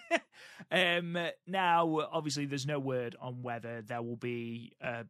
um, 0.70 1.16
now, 1.46 2.06
obviously, 2.12 2.44
there's 2.44 2.66
no 2.66 2.78
word 2.78 3.16
on 3.18 3.42
whether 3.42 3.80
there 3.80 4.02
will 4.02 4.18
be 4.18 4.74
a, 4.82 5.06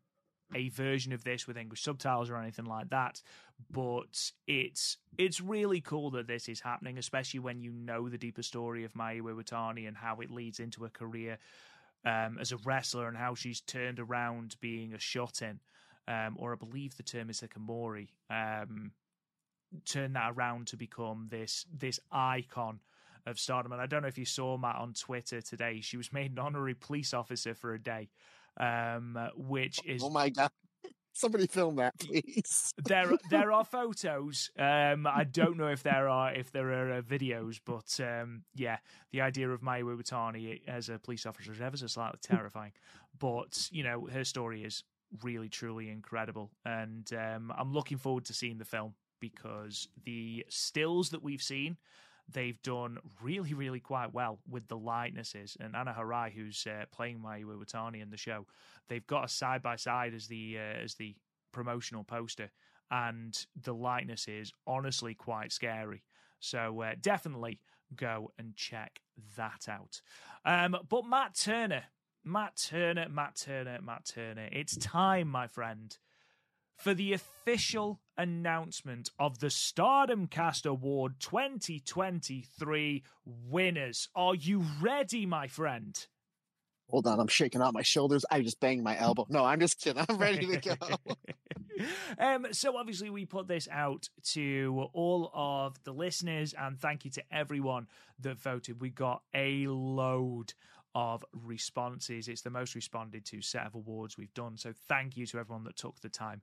a 0.55 0.69
version 0.69 1.13
of 1.13 1.25
this 1.25 1.49
with 1.49 1.57
English 1.57 1.83
subtitles 1.83 2.31
or 2.31 2.37
anything 2.37 2.67
like 2.67 2.91
that. 2.91 3.23
But 3.73 4.31
it's 4.47 4.99
it's 5.19 5.41
really 5.41 5.81
cool 5.81 6.13
that 6.13 6.29
this 6.29 6.49
is 6.49 6.61
happening, 6.61 6.97
especially 6.97 7.41
when 7.41 7.61
you 7.61 7.73
know 7.73 8.09
the 8.09 8.19
deeper 8.19 8.45
story 8.45 8.85
of 8.85 8.93
Mayu 8.93 9.23
Iwatani 9.23 9.89
and 9.89 9.97
how 9.97 10.21
it 10.21 10.31
leads 10.31 10.61
into 10.61 10.85
a 10.85 10.91
career 10.91 11.39
um, 12.05 12.39
as 12.41 12.53
a 12.53 12.57
wrestler 12.59 13.09
and 13.09 13.17
how 13.17 13.35
she's 13.35 13.61
turned 13.61 13.99
around 13.99 14.57
being 14.61 14.95
a 14.95 14.99
shut 14.99 15.43
in 15.43 15.61
um, 16.07 16.37
or 16.39 16.53
I 16.53 16.57
believe 16.57 16.97
the 16.97 17.03
term 17.03 17.31
is 17.31 17.41
hikikomori, 17.41 18.09
um, 18.31 18.93
turn 19.85 20.13
that 20.13 20.33
around 20.37 20.67
to 20.69 20.77
become 20.77 21.29
this 21.31 21.67
this 21.73 21.99
icon 22.13 22.81
of 23.27 23.39
stardom. 23.39 23.73
And 23.73 23.81
I 23.81 23.87
don't 23.87 24.03
know 24.03 24.09
if 24.09 24.19
you 24.19 24.27
saw 24.27 24.57
Matt 24.59 24.77
on 24.77 24.93
Twitter 24.93 25.41
today. 25.41 25.81
She 25.81 25.97
was 25.97 26.13
made 26.13 26.33
an 26.33 26.39
honorary 26.39 26.75
police 26.75 27.15
officer 27.15 27.55
for 27.55 27.75
a 27.75 27.83
day, 27.83 28.11
um, 28.59 29.19
which 29.37 29.81
is 29.85 30.03
Oh 30.03 30.11
my 30.11 30.29
god. 30.29 30.51
Somebody 31.17 31.47
film 31.47 31.77
that, 31.77 31.97
please. 32.01 32.75
there 32.85 33.13
there 33.31 33.53
are 33.53 33.65
photos. 33.65 34.51
Um, 34.59 35.07
I 35.07 35.23
don't 35.23 35.57
know 35.57 35.69
if 35.69 35.85
there 35.85 36.09
are 36.09 36.35
if 36.35 36.51
there 36.51 36.73
are 36.73 36.99
uh, 36.99 37.03
videos, 37.03 37.61
but 37.65 38.01
um, 38.05 38.43
yeah, 38.57 38.79
the 39.13 39.21
idea 39.21 39.49
of 39.49 39.61
Mayu 39.61 39.85
Iwatani 39.85 40.63
as 40.67 40.89
a 40.89 40.99
police 40.99 41.25
officer 41.25 41.53
is 41.53 41.61
ever 41.61 41.77
so 41.77 41.87
slightly 41.87 42.19
terrifying. 42.23 42.73
But 43.17 43.69
you 43.71 43.85
know, 43.85 44.09
her 44.13 44.25
story 44.25 44.65
is 44.65 44.83
really 45.23 45.49
truly 45.49 45.89
incredible, 45.89 46.51
and 46.65 47.09
um, 47.13 47.53
I'm 47.57 47.73
looking 47.73 47.99
forward 47.99 48.25
to 48.25 48.35
seeing 48.35 48.59
the 48.59 48.65
film 48.65 48.95
because 49.21 49.87
the 50.05 50.45
stills 50.49 51.11
that 51.11 51.23
we've 51.23 51.43
seen. 51.43 51.77
They've 52.33 52.61
done 52.63 52.99
really, 53.23 53.55
really 53.55 53.81
quite 53.81 54.15
well 54.15 54.39
with 54.49 54.67
the 54.69 54.79
likenesses. 54.79 55.57
And 55.61 55.77
Anna 55.77 55.95
Harai, 55.97 56.33
who's 56.33 56.67
uh, 56.67 56.85
playing 56.91 57.19
Mayu 57.19 57.45
Iwatani 57.45 58.03
in 58.03 58.11
the 58.11 58.17
show, 58.17 58.47
they've 58.89 59.07
got 59.07 59.25
a 59.25 59.29
side 59.29 59.63
by 59.63 59.77
side 59.77 60.15
as 60.15 60.27
the 60.27 60.57
uh, 60.59 60.83
as 60.83 60.95
the 60.95 61.15
promotional 61.53 62.03
poster, 62.05 62.51
and 62.91 63.47
the 63.63 63.75
likeness 63.75 64.27
is 64.27 64.53
honestly 64.67 65.15
quite 65.15 65.53
scary. 65.53 66.03
So 66.41 66.83
uh, 66.83 66.95
definitely 67.01 67.61
go 67.95 68.33
and 68.39 68.57
check 68.57 69.01
that 69.37 69.69
out. 69.69 70.01
Um, 70.45 70.77
but 70.89 71.07
Matt 71.07 71.35
Turner, 71.35 71.85
Matt 72.25 72.57
Turner, 72.57 73.09
Matt 73.09 73.37
Turner, 73.37 73.79
Matt 73.83 74.07
Turner, 74.07 74.49
it's 74.51 74.77
time, 74.77 75.29
my 75.29 75.47
friend, 75.47 75.97
for 76.77 76.95
the 76.95 77.13
official 77.13 78.01
announcement 78.17 79.11
of 79.19 79.41
the 79.41 79.51
Stardom 79.51 80.27
Cast 80.27 80.67
Award 80.67 81.15
2023 81.21 83.03
winners. 83.25 84.09
Are 84.15 84.35
you 84.35 84.65
ready, 84.81 85.27
my 85.27 85.49
friend? 85.49 86.07
Hold 86.91 87.07
on, 87.07 87.19
I'm 87.19 87.29
shaking 87.29 87.63
out 87.63 87.73
my 87.73 87.83
shoulders. 87.83 88.25
I 88.31 88.43
just 88.43 88.61
banged 88.61 88.85
my 88.85 88.99
elbow. 88.99 89.27
No, 89.29 89.45
I'm 89.45 89.59
just 89.59 89.81
kidding. 89.81 90.05
I'm 90.09 90.19
ready 90.19 90.47
to 90.47 90.77
go. 90.77 91.15
um, 92.19 92.47
so 92.53 92.77
obviously 92.77 93.09
we 93.11 93.25
put 93.25 93.49
this 93.49 93.69
out 93.71 94.09
to 94.33 94.89
all 94.93 95.31
of 95.35 95.83
the 95.85 95.93
listeners, 95.93 96.55
and 96.59 96.79
thank 96.79 97.05
you 97.05 97.11
to 97.13 97.23
everyone 97.33 97.87
that 98.21 98.39
voted. 98.39 98.81
We 98.81 98.91
got 98.91 99.23
a 99.35 99.67
load 99.67 100.53
of 100.95 101.25
responses. 101.33 102.29
It's 102.29 102.43
the 102.43 102.51
most 102.51 102.75
responded 102.75 103.25
to 103.27 103.41
set 103.41 103.67
of 103.67 103.75
awards 103.75 104.17
we've 104.17 104.35
done. 104.35 104.57
So 104.57 104.73
thank 104.89 105.17
you 105.17 105.27
to 105.27 105.39
everyone 105.39 105.65
that 105.65 105.77
took 105.77 106.01
the 106.01 106.09
time 106.09 106.41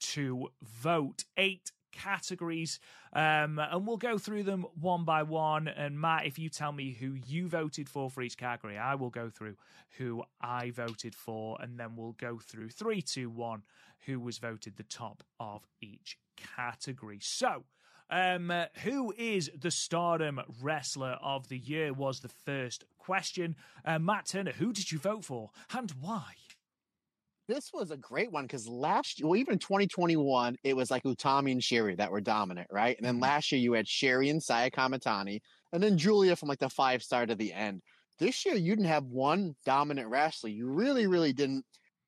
to 0.00 0.48
vote. 0.62 1.24
Eight 1.36 1.72
categories, 1.92 2.80
um, 3.12 3.60
and 3.60 3.86
we'll 3.86 3.96
go 3.96 4.18
through 4.18 4.42
them 4.42 4.66
one 4.80 5.04
by 5.04 5.22
one. 5.22 5.68
And 5.68 5.98
Matt, 5.98 6.26
if 6.26 6.38
you 6.38 6.48
tell 6.48 6.72
me 6.72 6.92
who 6.92 7.16
you 7.26 7.48
voted 7.48 7.88
for 7.88 8.10
for 8.10 8.20
each 8.22 8.36
category, 8.36 8.76
I 8.76 8.96
will 8.96 9.10
go 9.10 9.30
through 9.30 9.56
who 9.98 10.24
I 10.40 10.70
voted 10.70 11.14
for, 11.14 11.56
and 11.60 11.78
then 11.78 11.94
we'll 11.96 12.12
go 12.12 12.38
through 12.38 12.70
three, 12.70 13.00
two, 13.00 13.30
one, 13.30 13.62
who 14.06 14.18
was 14.18 14.38
voted 14.38 14.76
the 14.76 14.82
top 14.82 15.22
of 15.38 15.62
each 15.80 16.18
category. 16.56 17.18
So. 17.22 17.64
Um, 18.10 18.50
uh, 18.50 18.66
who 18.82 19.12
is 19.16 19.50
the 19.58 19.70
Stardom 19.70 20.40
Wrestler 20.60 21.18
of 21.22 21.48
the 21.48 21.58
Year? 21.58 21.92
Was 21.92 22.20
the 22.20 22.28
first 22.28 22.84
question. 22.98 23.56
Uh, 23.84 23.98
Matt 23.98 24.26
Turner, 24.26 24.52
who 24.52 24.72
did 24.72 24.92
you 24.92 24.98
vote 24.98 25.24
for 25.24 25.50
and 25.72 25.92
why? 26.00 26.34
this 27.48 27.72
was 27.72 27.90
a 27.90 27.96
great 27.96 28.32
one 28.32 28.44
because 28.44 28.68
last 28.68 29.18
year, 29.18 29.28
well, 29.28 29.36
even 29.36 29.58
2021, 29.58 30.56
it 30.64 30.76
was 30.76 30.90
like 30.90 31.02
Utami 31.02 31.52
and 31.52 31.60
Syuri 31.60 31.96
that 31.96 32.10
were 32.10 32.20
dominant, 32.20 32.68
right? 32.70 32.96
And 32.96 33.06
then 33.06 33.20
last 33.20 33.52
year 33.52 33.60
you 33.60 33.74
had 33.74 33.86
Syuri 33.86 34.30
and 34.30 34.42
Saya 34.42 34.70
Kamitani, 34.70 35.40
and 35.72 35.82
then 35.82 35.98
Julia 35.98 36.36
from 36.36 36.48
like 36.48 36.58
the 36.58 36.68
five 36.68 37.02
star 37.02 37.26
to 37.26 37.34
the 37.34 37.52
end. 37.52 37.82
This 38.18 38.46
year 38.46 38.54
you 38.54 38.74
didn't 38.74 38.88
have 38.88 39.04
one 39.04 39.54
dominant 39.66 40.08
wrestler. 40.08 40.50
You 40.50 40.68
really, 40.68 41.06
really 41.06 41.32
didn't. 41.32 41.64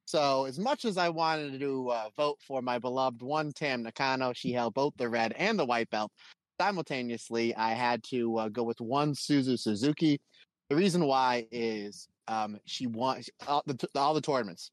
So 0.06 0.46
as 0.46 0.58
much 0.58 0.84
as 0.84 0.96
I 0.96 1.08
wanted 1.08 1.60
to 1.60 1.90
uh, 1.90 2.08
vote 2.16 2.38
for 2.46 2.62
my 2.62 2.78
beloved 2.78 3.22
one 3.22 3.52
Tam 3.52 3.82
Nakano, 3.82 4.32
she 4.32 4.52
held 4.52 4.74
both 4.74 4.94
the 4.96 5.08
red 5.08 5.32
and 5.36 5.58
the 5.58 5.66
white 5.66 5.90
belt 5.90 6.10
simultaneously. 6.60 7.54
I 7.54 7.74
had 7.74 8.02
to 8.04 8.38
uh, 8.38 8.48
go 8.48 8.62
with 8.62 8.80
one 8.80 9.12
Suzu 9.12 9.58
Suzuki. 9.58 10.20
The 10.70 10.76
reason 10.76 11.04
why 11.04 11.46
is 11.50 12.08
um, 12.28 12.58
she 12.64 12.86
won 12.86 13.22
all 13.46 13.62
the, 13.66 13.88
all 13.94 14.14
the 14.14 14.20
tournaments 14.20 14.70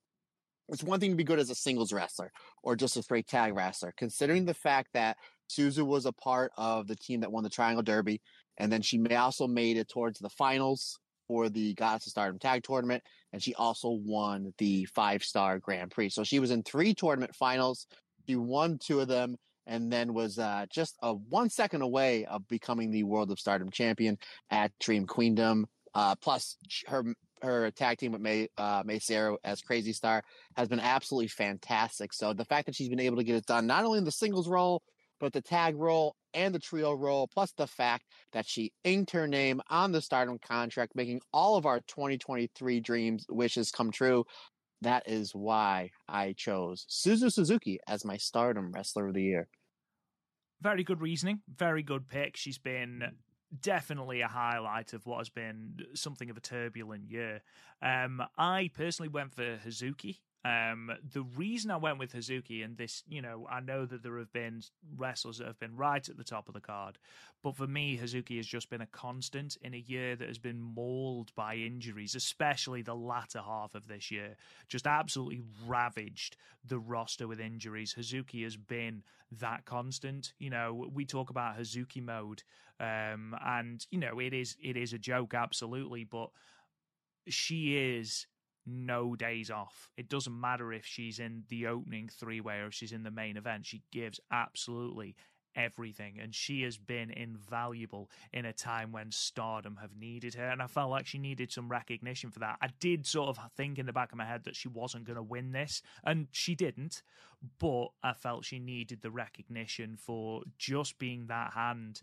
it's 0.69 0.83
one 0.83 0.99
thing 0.99 1.11
to 1.11 1.15
be 1.15 1.23
good 1.23 1.39
as 1.39 1.49
a 1.49 1.55
singles 1.55 1.91
wrestler 1.91 2.31
or 2.63 2.75
just 2.75 2.97
a 2.97 3.03
straight 3.03 3.27
tag 3.27 3.55
wrestler. 3.55 3.93
Considering 3.97 4.45
the 4.45 4.53
fact 4.53 4.89
that 4.93 5.17
Suzu 5.49 5.85
was 5.85 6.05
a 6.05 6.11
part 6.11 6.51
of 6.57 6.87
the 6.87 6.95
team 6.95 7.19
that 7.21 7.31
won 7.31 7.43
the 7.43 7.49
Triangle 7.49 7.83
Derby, 7.83 8.21
and 8.57 8.71
then 8.71 8.81
she 8.81 8.97
may 8.97 9.15
also 9.15 9.47
made 9.47 9.77
it 9.77 9.89
towards 9.89 10.19
the 10.19 10.29
finals 10.29 10.99
for 11.27 11.49
the 11.49 11.73
Goddess 11.73 12.07
of 12.07 12.11
Stardom 12.11 12.39
Tag 12.39 12.63
Tournament, 12.63 13.03
and 13.33 13.41
she 13.41 13.53
also 13.55 13.89
won 13.89 14.53
the 14.59 14.85
five 14.85 15.23
star 15.23 15.59
Grand 15.59 15.91
Prix. 15.91 16.09
So 16.09 16.23
she 16.23 16.39
was 16.39 16.51
in 16.51 16.63
three 16.63 16.93
tournament 16.93 17.35
finals. 17.35 17.87
She 18.27 18.35
won 18.35 18.77
two 18.77 19.01
of 19.01 19.07
them, 19.07 19.35
and 19.65 19.91
then 19.91 20.13
was 20.13 20.39
uh, 20.39 20.67
just 20.71 20.95
a 21.01 21.13
one 21.13 21.49
second 21.49 21.81
away 21.81 22.25
of 22.25 22.47
becoming 22.47 22.91
the 22.91 23.03
World 23.03 23.31
of 23.31 23.39
Stardom 23.39 23.71
champion 23.71 24.17
at 24.51 24.71
Dream 24.79 25.05
Queendom. 25.05 25.65
Uh, 25.93 26.15
plus, 26.15 26.57
her 26.87 27.03
her 27.41 27.71
tag 27.71 27.97
team 27.97 28.13
with 28.13 28.21
May 28.21 28.47
uh, 28.57 28.83
Mei 28.85 28.99
Seira 28.99 29.35
as 29.43 29.61
Crazy 29.61 29.91
Star 29.91 30.23
has 30.55 30.69
been 30.69 30.79
absolutely 30.79 31.27
fantastic. 31.27 32.13
So 32.13 32.33
the 32.33 32.45
fact 32.45 32.67
that 32.67 32.75
she's 32.75 32.89
been 32.89 32.99
able 32.99 33.17
to 33.17 33.23
get 33.23 33.35
it 33.35 33.45
done 33.45 33.67
not 33.67 33.83
only 33.83 33.97
in 33.97 34.05
the 34.05 34.11
singles 34.11 34.47
role, 34.47 34.81
but 35.19 35.33
the 35.33 35.41
tag 35.41 35.75
role 35.75 36.15
and 36.33 36.53
the 36.53 36.59
trio 36.59 36.93
role, 36.93 37.27
plus 37.27 37.51
the 37.53 37.67
fact 37.67 38.05
that 38.31 38.47
she 38.47 38.73
inked 38.83 39.11
her 39.11 39.27
name 39.27 39.61
on 39.69 39.91
the 39.91 40.01
Stardom 40.01 40.39
contract, 40.39 40.95
making 40.95 41.21
all 41.31 41.55
of 41.55 41.65
our 41.65 41.79
2023 41.81 42.79
dreams 42.79 43.25
wishes 43.29 43.71
come 43.71 43.91
true. 43.91 44.25
That 44.81 45.03
is 45.07 45.33
why 45.33 45.91
I 46.09 46.33
chose 46.37 46.85
Suzu 46.89 47.31
Suzuki 47.31 47.79
as 47.87 48.03
my 48.03 48.17
Stardom 48.17 48.71
Wrestler 48.71 49.07
of 49.07 49.13
the 49.13 49.23
Year. 49.23 49.47
Very 50.61 50.83
good 50.83 51.01
reasoning. 51.01 51.41
Very 51.53 51.83
good 51.83 52.07
pick. 52.07 52.35
She's 52.37 52.57
been 52.57 53.03
definitely 53.59 54.21
a 54.21 54.27
highlight 54.27 54.93
of 54.93 55.05
what 55.05 55.19
has 55.19 55.29
been 55.29 55.77
something 55.93 56.29
of 56.29 56.37
a 56.37 56.41
turbulent 56.41 57.09
year. 57.09 57.41
Um, 57.81 58.21
I 58.37 58.71
personally 58.73 59.09
went 59.09 59.33
for 59.33 59.57
Hazuki. 59.65 60.19
Um, 60.45 60.91
the 61.13 61.23
reason 61.37 61.71
I 61.71 61.77
went 61.77 61.99
with 61.99 62.13
Hazuki, 62.13 62.65
and 62.65 62.77
this, 62.77 63.03
you 63.07 63.21
know, 63.21 63.47
I 63.49 63.61
know 63.61 63.85
that 63.85 64.03
there 64.03 64.17
have 64.17 64.33
been 64.33 64.61
wrestlers 64.97 65.37
that 65.37 65.47
have 65.47 65.59
been 65.59 65.77
right 65.77 66.07
at 66.07 66.17
the 66.17 66.23
top 66.23 66.49
of 66.49 66.53
the 66.53 66.59
card, 66.59 66.97
but 67.41 67.55
for 67.55 67.65
me, 67.65 67.97
Hazuki 67.97 68.35
has 68.37 68.45
just 68.45 68.69
been 68.69 68.81
a 68.81 68.87
constant 68.87 69.57
in 69.61 69.73
a 69.73 69.77
year 69.77 70.17
that 70.17 70.27
has 70.27 70.37
been 70.37 70.59
mauled 70.59 71.33
by 71.35 71.55
injuries, 71.55 72.13
especially 72.13 72.81
the 72.81 72.95
latter 72.95 73.39
half 73.39 73.73
of 73.73 73.87
this 73.87 74.11
year. 74.11 74.35
Just 74.67 74.85
absolutely 74.85 75.41
ravaged 75.65 76.35
the 76.65 76.79
roster 76.79 77.25
with 77.25 77.39
injuries. 77.39 77.95
Hazuki 77.97 78.43
has 78.43 78.57
been 78.57 79.03
that 79.39 79.63
constant. 79.63 80.33
You 80.39 80.49
know, 80.49 80.89
we 80.93 81.05
talk 81.05 81.29
about 81.29 81.57
Hazuki 81.57 82.03
mode, 82.03 82.43
um, 82.81 83.33
and 83.45 83.85
you 83.91 83.99
know, 83.99 84.19
it 84.19 84.33
is 84.33 84.57
it 84.61 84.75
is 84.75 84.91
a 84.91 84.97
joke, 84.97 85.33
absolutely, 85.33 86.03
but 86.03 86.31
she 87.29 87.77
is 87.77 88.27
no 88.65 89.15
days 89.15 89.49
off. 89.51 89.89
It 89.97 90.09
doesn't 90.09 90.39
matter 90.39 90.71
if 90.71 90.85
she's 90.85 91.19
in 91.19 91.43
the 91.49 91.67
opening 91.67 92.09
three 92.09 92.41
way 92.41 92.59
or 92.59 92.67
if 92.67 92.73
she's 92.73 92.91
in 92.91 93.03
the 93.03 93.11
main 93.11 93.37
event. 93.37 93.65
She 93.65 93.83
gives 93.91 94.19
absolutely 94.31 95.15
everything 95.55 96.19
and 96.19 96.33
she 96.33 96.63
has 96.63 96.77
been 96.77 97.11
invaluable 97.11 98.09
in 98.31 98.45
a 98.45 98.53
time 98.53 98.91
when 98.91 99.11
stardom 99.11 99.77
have 99.81 99.95
needed 99.95 100.33
her 100.33 100.45
and 100.45 100.61
I 100.61 100.67
felt 100.67 100.89
like 100.89 101.05
she 101.05 101.17
needed 101.17 101.51
some 101.51 101.69
recognition 101.69 102.31
for 102.31 102.39
that. 102.39 102.57
I 102.61 102.69
did 102.79 103.05
sort 103.05 103.29
of 103.29 103.39
think 103.55 103.77
in 103.77 103.85
the 103.85 103.93
back 103.93 104.11
of 104.11 104.17
my 104.17 104.25
head 104.25 104.45
that 104.45 104.55
she 104.55 104.67
wasn't 104.67 105.05
going 105.05 105.17
to 105.17 105.23
win 105.23 105.51
this 105.51 105.81
and 106.03 106.27
she 106.31 106.55
didn't, 106.55 107.03
but 107.59 107.89
I 108.01 108.13
felt 108.13 108.45
she 108.45 108.59
needed 108.59 109.01
the 109.01 109.11
recognition 109.11 109.95
for 109.95 110.41
just 110.57 110.97
being 110.97 111.27
that 111.27 111.53
hand 111.53 112.01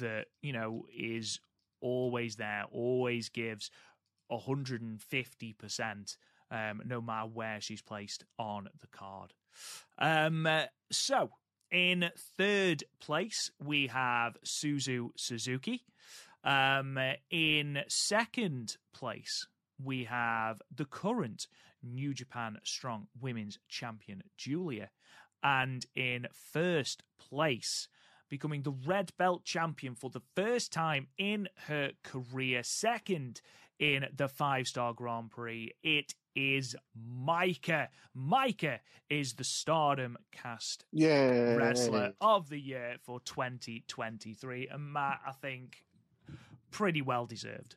that, 0.00 0.26
you 0.40 0.52
know, 0.52 0.86
is 0.96 1.38
always 1.80 2.36
there, 2.36 2.64
always 2.70 3.28
gives 3.28 3.70
150%, 4.30 6.16
um, 6.50 6.82
no 6.84 7.00
matter 7.00 7.28
where 7.28 7.60
she's 7.60 7.82
placed 7.82 8.24
on 8.38 8.68
the 8.80 8.86
card. 8.88 9.32
Um, 9.98 10.48
so, 10.90 11.30
in 11.70 12.10
third 12.36 12.84
place, 13.00 13.50
we 13.62 13.88
have 13.88 14.36
Suzu 14.44 15.10
Suzuki. 15.16 15.84
Um, 16.44 16.98
in 17.30 17.82
second 17.88 18.76
place, 18.94 19.46
we 19.82 20.04
have 20.04 20.62
the 20.74 20.84
current 20.84 21.48
New 21.82 22.14
Japan 22.14 22.58
Strong 22.64 23.08
Women's 23.20 23.58
Champion, 23.68 24.22
Julia. 24.36 24.90
And 25.42 25.84
in 25.94 26.26
first 26.32 27.02
place, 27.18 27.88
becoming 28.28 28.62
the 28.62 28.74
red 28.86 29.12
belt 29.18 29.44
champion 29.44 29.94
for 29.94 30.10
the 30.10 30.22
first 30.34 30.72
time 30.72 31.08
in 31.18 31.48
her 31.66 31.92
career, 32.02 32.62
second 32.62 33.40
in 33.78 34.06
the 34.16 34.28
five 34.28 34.66
star 34.66 34.92
Grand 34.94 35.30
Prix. 35.30 35.72
It 35.82 36.14
is 36.34 36.76
Maika. 36.98 37.88
Maika 38.16 38.78
is 39.08 39.34
the 39.34 39.44
Stardom 39.44 40.16
cast 40.32 40.84
Yeah. 40.92 41.54
wrestler 41.54 42.12
of 42.20 42.48
the 42.48 42.58
year 42.58 42.96
for 43.04 43.20
2023. 43.20 44.68
And 44.68 44.92
Matt, 44.92 45.20
I 45.26 45.32
think, 45.32 45.84
pretty 46.70 47.02
well 47.02 47.26
deserved. 47.26 47.76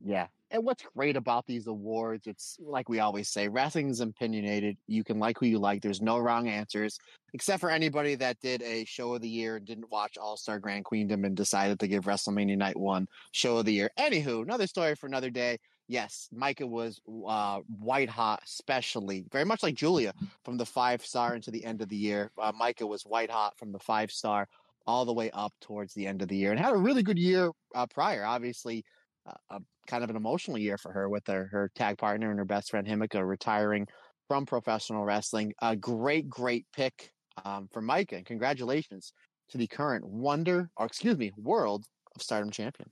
Yeah. 0.00 0.28
And 0.50 0.64
what's 0.64 0.84
great 0.96 1.16
about 1.16 1.46
these 1.46 1.68
awards, 1.68 2.26
it's 2.26 2.56
like 2.60 2.88
we 2.88 2.98
always 2.98 3.28
say, 3.28 3.46
wrestling 3.48 3.88
is 3.88 4.00
opinionated. 4.00 4.76
You 4.88 5.04
can 5.04 5.18
like 5.18 5.38
who 5.38 5.46
you 5.46 5.58
like. 5.58 5.80
There's 5.80 6.02
no 6.02 6.18
wrong 6.18 6.48
answers, 6.48 6.98
except 7.34 7.60
for 7.60 7.70
anybody 7.70 8.16
that 8.16 8.40
did 8.40 8.60
a 8.62 8.84
show 8.84 9.14
of 9.14 9.22
the 9.22 9.28
year 9.28 9.56
and 9.56 9.66
didn't 9.66 9.90
watch 9.90 10.18
All 10.18 10.36
Star 10.36 10.58
Grand 10.58 10.84
Queendom 10.84 11.24
and 11.24 11.36
decided 11.36 11.78
to 11.80 11.88
give 11.88 12.04
WrestleMania 12.04 12.56
Night 12.56 12.78
One 12.78 13.06
show 13.30 13.58
of 13.58 13.66
the 13.66 13.72
year. 13.72 13.90
Anywho, 13.98 14.42
another 14.42 14.66
story 14.66 14.96
for 14.96 15.06
another 15.06 15.30
day. 15.30 15.58
Yes, 15.86 16.28
Maika 16.32 16.68
was 16.68 17.00
uh, 17.26 17.60
white 17.78 18.08
hot, 18.08 18.42
especially 18.44 19.24
very 19.32 19.44
much 19.44 19.62
like 19.62 19.74
Julia 19.74 20.12
from 20.44 20.56
the 20.56 20.66
five 20.66 21.04
star 21.04 21.34
into 21.34 21.50
the 21.50 21.64
end 21.64 21.82
of 21.82 21.88
the 21.88 21.96
year. 21.96 22.30
Uh, 22.40 22.52
Maika 22.52 22.88
was 22.88 23.02
white 23.02 23.30
hot 23.30 23.58
from 23.58 23.72
the 23.72 23.78
five 23.80 24.10
star 24.10 24.48
all 24.86 25.04
the 25.04 25.12
way 25.12 25.30
up 25.32 25.52
towards 25.60 25.94
the 25.94 26.06
end 26.06 26.22
of 26.22 26.28
the 26.28 26.36
year 26.36 26.50
and 26.50 26.60
had 26.60 26.72
a 26.72 26.76
really 26.76 27.02
good 27.02 27.18
year 27.18 27.50
uh, 27.74 27.86
prior. 27.86 28.24
Obviously, 28.24 28.84
a 29.26 29.58
kind 29.86 30.04
of 30.04 30.10
an 30.10 30.16
emotional 30.16 30.58
year 30.58 30.78
for 30.78 30.92
her 30.92 31.08
with 31.08 31.26
her, 31.26 31.48
her 31.52 31.70
tag 31.74 31.98
partner 31.98 32.30
and 32.30 32.38
her 32.38 32.44
best 32.44 32.70
friend 32.70 32.86
Himeka 32.86 33.26
retiring 33.26 33.86
from 34.28 34.46
professional 34.46 35.04
wrestling. 35.04 35.52
A 35.62 35.76
great, 35.76 36.28
great 36.28 36.66
pick 36.74 37.12
um, 37.44 37.68
for 37.72 37.82
Maika, 37.82 38.12
and 38.12 38.26
congratulations 38.26 39.12
to 39.50 39.58
the 39.58 39.66
current 39.66 40.06
Wonder, 40.06 40.70
or 40.76 40.86
excuse 40.86 41.16
me, 41.16 41.32
World 41.36 41.84
of 42.14 42.22
Stardom 42.22 42.50
champion. 42.50 42.90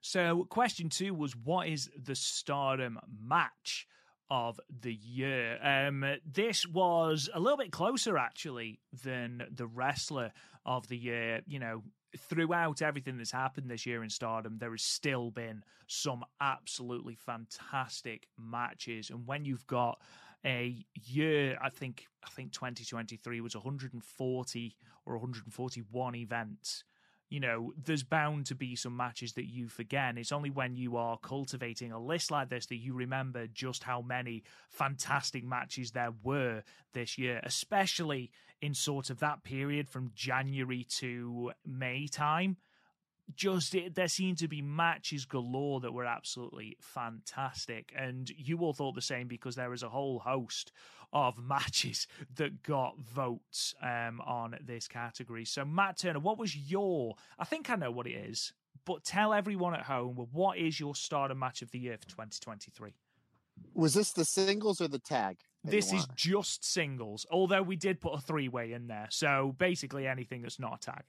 So, 0.00 0.46
question 0.50 0.88
two 0.88 1.14
was 1.14 1.36
what 1.36 1.68
is 1.68 1.88
the 1.96 2.16
stardom 2.16 2.98
match 3.24 3.86
of 4.30 4.58
the 4.80 4.92
year? 4.92 5.58
Um, 5.62 6.04
this 6.24 6.66
was 6.66 7.28
a 7.32 7.38
little 7.38 7.58
bit 7.58 7.70
closer, 7.70 8.18
actually, 8.18 8.80
than 9.04 9.44
the 9.50 9.66
wrestler 9.66 10.32
of 10.66 10.88
the 10.88 10.96
year. 10.96 11.40
You 11.46 11.60
know, 11.60 11.82
throughout 12.18 12.82
everything 12.82 13.16
that's 13.16 13.32
happened 13.32 13.70
this 13.70 13.86
year 13.86 14.02
in 14.02 14.10
stardom, 14.10 14.58
there 14.58 14.70
has 14.70 14.82
still 14.82 15.30
been 15.30 15.64
some 15.86 16.24
absolutely 16.40 17.14
fantastic 17.14 18.28
matches. 18.38 19.10
And 19.10 19.26
when 19.26 19.44
you've 19.44 19.66
got 19.66 20.00
a 20.44 20.84
year, 20.94 21.58
I 21.62 21.70
think, 21.70 22.06
I 22.24 22.30
think 22.30 22.52
2023 22.52 23.40
was 23.40 23.54
140 23.54 24.76
or 25.06 25.14
141 25.14 26.14
events 26.14 26.84
you 27.32 27.40
know, 27.40 27.72
there's 27.82 28.02
bound 28.02 28.44
to 28.44 28.54
be 28.54 28.76
some 28.76 28.94
matches 28.94 29.32
that 29.32 29.46
you 29.46 29.66
forget. 29.66 30.18
It's 30.18 30.32
only 30.32 30.50
when 30.50 30.76
you 30.76 30.98
are 30.98 31.16
cultivating 31.16 31.90
a 31.90 31.98
list 31.98 32.30
like 32.30 32.50
this 32.50 32.66
that 32.66 32.76
you 32.76 32.92
remember 32.92 33.46
just 33.46 33.84
how 33.84 34.02
many 34.02 34.42
fantastic 34.68 35.42
matches 35.42 35.92
there 35.92 36.12
were 36.22 36.62
this 36.92 37.16
year, 37.16 37.40
especially 37.42 38.30
in 38.62 38.72
sort 38.72 39.10
of 39.10 39.18
that 39.18 39.42
period 39.42 39.88
from 39.88 40.12
January 40.14 40.86
to 40.88 41.52
May 41.66 42.06
time. 42.06 42.56
Just 43.34 43.74
it, 43.74 43.94
there 43.94 44.08
seemed 44.08 44.38
to 44.38 44.48
be 44.48 44.62
matches 44.62 45.24
galore 45.24 45.80
that 45.80 45.92
were 45.92 46.04
absolutely 46.04 46.76
fantastic, 46.80 47.92
and 47.96 48.30
you 48.30 48.58
all 48.58 48.72
thought 48.72 48.94
the 48.94 49.02
same 49.02 49.26
because 49.26 49.56
there 49.56 49.70
was 49.70 49.82
a 49.82 49.88
whole 49.88 50.20
host 50.20 50.72
of 51.12 51.38
matches 51.42 52.06
that 52.36 52.62
got 52.62 52.98
votes 52.98 53.74
um, 53.82 54.20
on 54.24 54.56
this 54.64 54.86
category. 54.88 55.44
So, 55.44 55.64
Matt 55.64 55.98
Turner, 55.98 56.20
what 56.20 56.38
was 56.38 56.56
your? 56.56 57.14
I 57.38 57.44
think 57.44 57.68
I 57.68 57.76
know 57.76 57.90
what 57.90 58.06
it 58.06 58.16
is, 58.16 58.52
but 58.84 59.04
tell 59.04 59.32
everyone 59.32 59.74
at 59.74 59.82
home 59.82 60.28
what 60.32 60.58
is 60.58 60.78
your 60.78 60.94
starter 60.94 61.34
match 61.34 61.62
of 61.62 61.70
the 61.70 61.78
year 61.78 61.96
for 61.96 62.08
2023? 62.08 62.92
Was 63.74 63.94
this 63.94 64.12
the 64.12 64.24
singles 64.24 64.80
or 64.80 64.88
the 64.88 64.98
tag? 64.98 65.38
This 65.64 65.92
is 65.92 66.06
just 66.16 66.64
singles, 66.64 67.24
although 67.30 67.62
we 67.62 67.76
did 67.76 68.00
put 68.00 68.14
a 68.14 68.20
three 68.20 68.48
way 68.48 68.72
in 68.72 68.88
there. 68.88 69.06
So 69.10 69.54
basically 69.58 70.06
anything 70.06 70.42
that's 70.42 70.58
not 70.58 70.76
a 70.82 70.90
tag. 70.90 71.02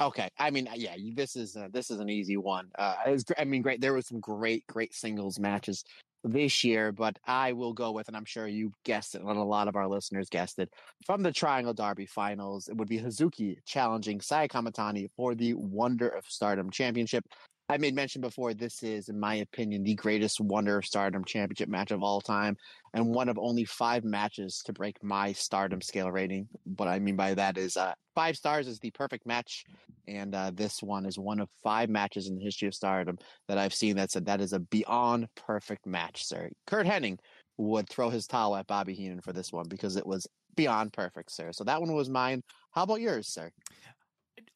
Okay, 0.00 0.28
I 0.38 0.50
mean, 0.50 0.68
yeah, 0.76 0.94
this 1.14 1.34
is 1.34 1.56
uh, 1.56 1.66
this 1.72 1.90
is 1.90 1.98
an 1.98 2.08
easy 2.08 2.36
one. 2.36 2.68
Uh, 2.78 2.94
was, 3.08 3.24
I 3.36 3.44
mean, 3.44 3.62
great. 3.62 3.80
There 3.80 3.94
was 3.94 4.06
some 4.06 4.20
great, 4.20 4.64
great 4.68 4.94
singles 4.94 5.40
matches 5.40 5.82
this 6.22 6.62
year, 6.62 6.92
but 6.92 7.18
I 7.26 7.52
will 7.52 7.72
go 7.72 7.90
with, 7.90 8.06
and 8.06 8.16
I'm 8.16 8.24
sure 8.24 8.46
you 8.46 8.72
guessed 8.84 9.16
it, 9.16 9.22
and 9.22 9.28
a 9.28 9.42
lot 9.42 9.66
of 9.66 9.74
our 9.74 9.88
listeners 9.88 10.28
guessed 10.28 10.60
it, 10.60 10.70
from 11.04 11.22
the 11.22 11.32
Triangle 11.32 11.74
Derby 11.74 12.06
Finals. 12.06 12.68
It 12.68 12.76
would 12.76 12.88
be 12.88 13.00
Hazuki 13.00 13.56
challenging 13.66 14.20
Saya 14.20 14.46
Kamitani 14.46 15.08
for 15.16 15.34
the 15.34 15.54
Wonder 15.54 16.08
of 16.08 16.24
Stardom 16.28 16.70
Championship. 16.70 17.24
I 17.68 17.76
made 17.76 17.94
mention 17.94 18.20
before. 18.20 18.54
This 18.54 18.82
is, 18.82 19.08
in 19.08 19.20
my 19.20 19.36
opinion, 19.36 19.82
the 19.82 19.94
greatest 19.94 20.40
Wonder 20.40 20.78
of 20.78 20.86
Stardom 20.86 21.24
Championship 21.24 21.68
match 21.68 21.90
of 21.90 22.02
all 22.02 22.20
time, 22.20 22.56
and 22.94 23.06
one 23.14 23.28
of 23.28 23.38
only 23.38 23.64
five 23.64 24.04
matches 24.04 24.62
to 24.64 24.72
break 24.72 25.02
my 25.02 25.32
Stardom 25.32 25.80
scale 25.80 26.10
rating. 26.10 26.48
What 26.76 26.88
I 26.88 26.98
mean 26.98 27.16
by 27.16 27.34
that 27.34 27.58
is, 27.58 27.76
uh, 27.76 27.92
five 28.14 28.36
stars 28.36 28.66
is 28.66 28.78
the 28.78 28.90
perfect 28.90 29.26
match 29.26 29.64
and 30.08 30.34
uh, 30.34 30.50
this 30.54 30.82
one 30.82 31.04
is 31.04 31.18
one 31.18 31.38
of 31.38 31.48
five 31.62 31.88
matches 31.90 32.28
in 32.28 32.36
the 32.36 32.42
history 32.42 32.66
of 32.66 32.74
Stardom 32.74 33.18
that 33.46 33.58
I've 33.58 33.74
seen 33.74 33.96
that 33.96 34.10
said 34.10 34.24
that 34.26 34.40
is 34.40 34.52
a 34.52 34.58
beyond 34.58 35.28
perfect 35.36 35.86
match, 35.86 36.24
sir. 36.24 36.48
Curt 36.66 36.86
Hennig 36.86 37.18
would 37.58 37.88
throw 37.88 38.08
his 38.08 38.26
towel 38.26 38.56
at 38.56 38.66
Bobby 38.66 38.94
Heenan 38.94 39.20
for 39.20 39.32
this 39.32 39.52
one 39.52 39.68
because 39.68 39.96
it 39.96 40.06
was 40.06 40.26
beyond 40.56 40.92
perfect, 40.92 41.30
sir. 41.30 41.52
So 41.52 41.64
that 41.64 41.80
one 41.80 41.92
was 41.92 42.08
mine. 42.08 42.42
How 42.72 42.84
about 42.84 43.00
yours, 43.00 43.28
sir? 43.28 43.50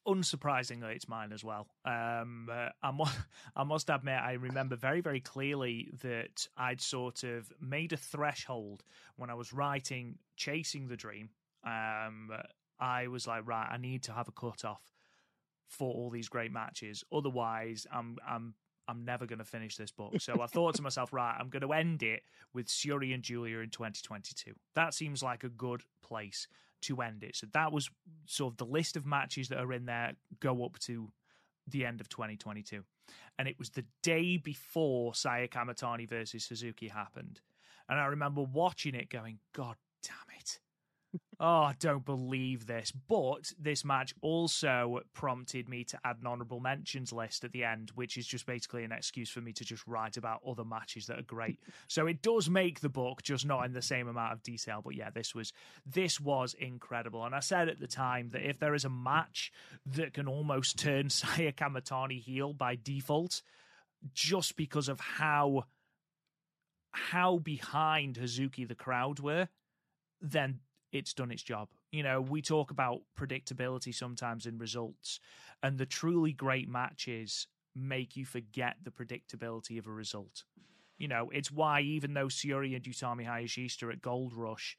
Unsurprisingly, 0.07 0.95
it's 0.95 1.07
mine 1.07 1.31
as 1.31 1.43
well. 1.43 1.67
Um, 1.85 2.49
uh, 2.51 2.69
I, 2.81 2.91
mu- 2.91 3.05
I 3.55 3.63
must 3.63 3.89
admit, 3.89 4.19
I 4.19 4.33
remember 4.33 4.75
very, 4.75 5.01
very 5.01 5.21
clearly 5.21 5.89
that 6.01 6.47
I'd 6.57 6.81
sort 6.81 7.23
of 7.23 7.51
made 7.61 7.93
a 7.93 7.97
threshold 7.97 8.83
when 9.15 9.29
I 9.29 9.33
was 9.33 9.53
writing 9.53 10.17
Chasing 10.35 10.87
the 10.87 10.97
Dream. 10.97 11.29
Um, 11.65 12.31
I 12.79 13.07
was 13.07 13.27
like, 13.27 13.47
right, 13.47 13.67
I 13.71 13.77
need 13.77 14.03
to 14.03 14.11
have 14.11 14.27
a 14.27 14.31
cutoff 14.31 14.81
for 15.67 15.93
all 15.93 16.09
these 16.09 16.27
great 16.27 16.51
matches. 16.51 17.03
Otherwise, 17.11 17.87
I'm, 17.91 18.17
I'm, 18.27 18.55
I'm 18.87 19.05
never 19.05 19.25
going 19.25 19.39
to 19.39 19.45
finish 19.45 19.77
this 19.77 19.91
book. 19.91 20.19
So 20.19 20.41
I 20.41 20.47
thought 20.47 20.75
to 20.75 20.81
myself, 20.83 21.13
right, 21.13 21.35
I'm 21.39 21.49
going 21.49 21.61
to 21.61 21.71
end 21.71 22.03
it 22.03 22.23
with 22.53 22.67
Syuri 22.67 23.13
and 23.13 23.23
Julia 23.23 23.59
in 23.59 23.69
2022. 23.69 24.51
That 24.75 24.93
seems 24.93 25.23
like 25.23 25.43
a 25.43 25.49
good 25.49 25.83
place 26.03 26.47
to 26.83 27.01
end 27.01 27.23
it. 27.23 27.35
So 27.35 27.47
that 27.53 27.71
was 27.71 27.89
sort 28.25 28.53
of 28.53 28.57
the 28.57 28.65
list 28.65 28.95
of 28.95 29.05
matches 29.05 29.49
that 29.49 29.59
are 29.59 29.73
in 29.73 29.85
there 29.85 30.13
go 30.39 30.63
up 30.65 30.79
to 30.79 31.11
the 31.67 31.85
end 31.85 32.01
of 32.01 32.09
2022. 32.09 32.83
And 33.37 33.47
it 33.47 33.57
was 33.57 33.69
the 33.71 33.85
day 34.01 34.37
before 34.37 35.15
Saya 35.15 35.47
Kamitani 35.47 36.07
versus 36.07 36.43
Suzuki 36.43 36.87
happened. 36.87 37.41
And 37.89 37.99
I 37.99 38.05
remember 38.05 38.41
watching 38.41 38.95
it 38.95 39.09
going, 39.09 39.39
God. 39.53 39.75
Oh, 41.45 41.63
I 41.63 41.75
don't 41.77 42.05
believe 42.05 42.67
this. 42.67 42.89
But 42.91 43.51
this 43.59 43.83
match 43.83 44.15
also 44.21 45.01
prompted 45.13 45.67
me 45.67 45.83
to 45.83 45.99
add 46.05 46.19
an 46.21 46.25
honorable 46.25 46.61
mentions 46.61 47.11
list 47.11 47.43
at 47.43 47.51
the 47.51 47.65
end, 47.65 47.91
which 47.95 48.15
is 48.15 48.25
just 48.25 48.45
basically 48.45 48.85
an 48.85 48.93
excuse 48.93 49.29
for 49.29 49.41
me 49.41 49.51
to 49.51 49.65
just 49.65 49.85
write 49.85 50.15
about 50.15 50.39
other 50.47 50.63
matches 50.63 51.05
that 51.07 51.19
are 51.19 51.23
great. 51.23 51.59
so 51.89 52.07
it 52.07 52.21
does 52.21 52.49
make 52.49 52.79
the 52.79 52.87
book, 52.87 53.23
just 53.23 53.45
not 53.45 53.65
in 53.65 53.73
the 53.73 53.81
same 53.81 54.07
amount 54.07 54.31
of 54.31 54.41
detail. 54.41 54.79
But 54.81 54.95
yeah, 54.95 55.09
this 55.09 55.35
was 55.35 55.51
this 55.85 56.17
was 56.17 56.53
incredible. 56.53 57.25
And 57.25 57.35
I 57.35 57.41
said 57.41 57.67
at 57.67 57.81
the 57.81 57.87
time 57.87 58.29
that 58.29 58.47
if 58.47 58.57
there 58.57 58.73
is 58.73 58.85
a 58.85 58.89
match 58.89 59.51
that 59.85 60.13
can 60.13 60.29
almost 60.29 60.79
turn 60.79 61.09
Saya 61.09 61.51
Kamitani 61.51 62.21
heel 62.21 62.53
by 62.53 62.77
default, 62.81 63.41
just 64.13 64.55
because 64.55 64.87
of 64.87 65.01
how 65.01 65.65
how 66.91 67.39
behind 67.39 68.15
Hazuki 68.15 68.65
the 68.65 68.75
crowd 68.75 69.19
were, 69.19 69.49
then 70.21 70.61
it's 70.93 71.13
done 71.13 71.31
its 71.31 71.43
job. 71.43 71.67
You 71.91 72.03
know, 72.03 72.21
we 72.21 72.41
talk 72.41 72.71
about 72.71 73.01
predictability 73.19 73.93
sometimes 73.93 74.45
in 74.45 74.57
results, 74.57 75.19
and 75.61 75.77
the 75.77 75.85
truly 75.85 76.31
great 76.31 76.69
matches 76.69 77.47
make 77.75 78.15
you 78.15 78.25
forget 78.25 78.77
the 78.83 78.91
predictability 78.91 79.79
of 79.79 79.87
a 79.87 79.91
result. 79.91 80.43
You 80.97 81.07
know, 81.07 81.29
it's 81.33 81.51
why 81.51 81.81
even 81.81 82.13
though 82.13 82.27
Syuri 82.27 82.75
and 82.75 82.83
Utami 82.85 83.27
Hayashishita 83.27 83.91
at 83.91 84.01
Gold 84.01 84.33
Rush, 84.33 84.77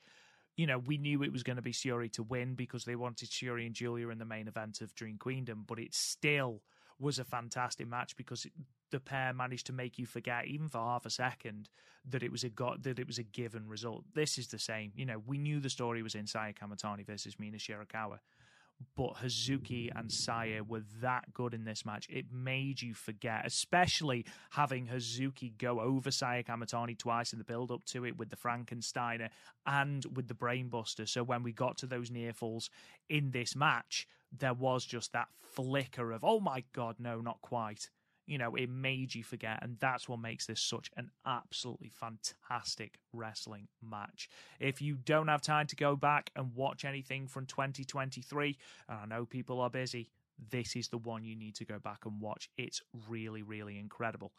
you 0.56 0.66
know, 0.66 0.78
we 0.78 0.96
knew 0.96 1.22
it 1.22 1.32
was 1.32 1.42
going 1.42 1.56
to 1.56 1.62
be 1.62 1.72
Syuri 1.72 2.10
to 2.12 2.22
win 2.22 2.54
because 2.54 2.84
they 2.84 2.94
wanted 2.94 3.30
Syuri 3.30 3.66
and 3.66 3.74
Julia 3.74 4.08
in 4.10 4.18
the 4.18 4.24
main 4.24 4.46
event 4.46 4.80
of 4.80 4.94
Dream 4.94 5.18
Queendom, 5.18 5.64
but 5.66 5.80
it 5.80 5.92
still 5.92 6.62
was 7.00 7.18
a 7.18 7.24
fantastic 7.24 7.88
match 7.88 8.16
because 8.16 8.44
it, 8.44 8.52
the 8.94 9.00
pair 9.00 9.32
managed 9.34 9.66
to 9.66 9.72
make 9.72 9.98
you 9.98 10.06
forget, 10.06 10.46
even 10.46 10.68
for 10.68 10.78
half 10.78 11.04
a 11.04 11.10
second, 11.10 11.68
that 12.08 12.22
it 12.22 12.30
was 12.30 12.44
a 12.44 12.48
got 12.48 12.84
that 12.84 13.00
it 13.00 13.08
was 13.08 13.18
a 13.18 13.24
given 13.24 13.66
result. 13.66 14.04
This 14.14 14.38
is 14.38 14.46
the 14.46 14.58
same. 14.58 14.92
You 14.94 15.04
know, 15.04 15.20
we 15.26 15.36
knew 15.36 15.58
the 15.58 15.68
story 15.68 16.00
was 16.00 16.14
in 16.14 16.28
Saya 16.28 16.52
Kamitani 16.52 17.04
versus 17.04 17.36
Mina 17.40 17.58
Shirakawa. 17.58 18.20
but 18.96 19.14
Hazuki 19.16 19.90
and 19.94 20.10
Saya 20.10 20.62
were 20.62 20.82
that 21.00 21.32
good 21.32 21.54
in 21.54 21.64
this 21.64 21.84
match. 21.84 22.06
It 22.10 22.26
made 22.32 22.82
you 22.82 22.94
forget, 22.94 23.44
especially 23.44 24.24
having 24.50 24.86
Hazuki 24.86 25.56
go 25.56 25.80
over 25.80 26.10
Saya 26.10 26.42
Kamitani 26.42 26.96
twice 26.96 27.32
in 27.32 27.38
the 27.38 27.44
build 27.44 27.70
up 27.70 27.84
to 27.86 28.04
it 28.04 28.16
with 28.16 28.30
the 28.30 28.36
Frankensteiner 28.36 29.30
and 29.66 30.04
with 30.14 30.28
the 30.28 30.34
Brainbuster. 30.34 31.08
So 31.08 31.22
when 31.22 31.42
we 31.42 31.52
got 31.52 31.78
to 31.78 31.86
those 31.86 32.10
near 32.10 32.32
falls 32.32 32.70
in 33.08 33.30
this 33.30 33.56
match, 33.56 34.06
there 34.36 34.54
was 34.54 34.84
just 34.84 35.12
that 35.12 35.28
flicker 35.40 36.12
of, 36.12 36.24
oh 36.24 36.40
my 36.40 36.64
God, 36.72 36.96
no, 36.98 37.20
not 37.20 37.40
quite 37.40 37.90
you 38.26 38.38
know, 38.38 38.54
it 38.54 38.70
made 38.70 39.14
you 39.14 39.22
forget. 39.22 39.58
And 39.62 39.76
that's 39.80 40.08
what 40.08 40.18
makes 40.18 40.46
this 40.46 40.60
such 40.60 40.90
an 40.96 41.10
absolutely 41.26 41.90
fantastic 41.90 42.98
wrestling 43.12 43.68
match. 43.82 44.28
If 44.60 44.80
you 44.80 44.96
don't 44.96 45.28
have 45.28 45.42
time 45.42 45.66
to 45.68 45.76
go 45.76 45.96
back 45.96 46.30
and 46.36 46.54
watch 46.54 46.84
anything 46.84 47.26
from 47.26 47.46
2023, 47.46 48.56
and 48.88 48.98
I 48.98 49.06
know 49.06 49.26
people 49.26 49.60
are 49.60 49.70
busy, 49.70 50.10
this 50.50 50.74
is 50.74 50.88
the 50.88 50.98
one 50.98 51.24
you 51.24 51.36
need 51.36 51.54
to 51.56 51.64
go 51.64 51.78
back 51.78 52.06
and 52.06 52.20
watch. 52.20 52.48
It's 52.56 52.82
really, 53.08 53.42
really 53.42 53.78
incredible. 53.78 54.32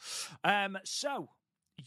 Um, 0.44 0.78
so 0.84 1.30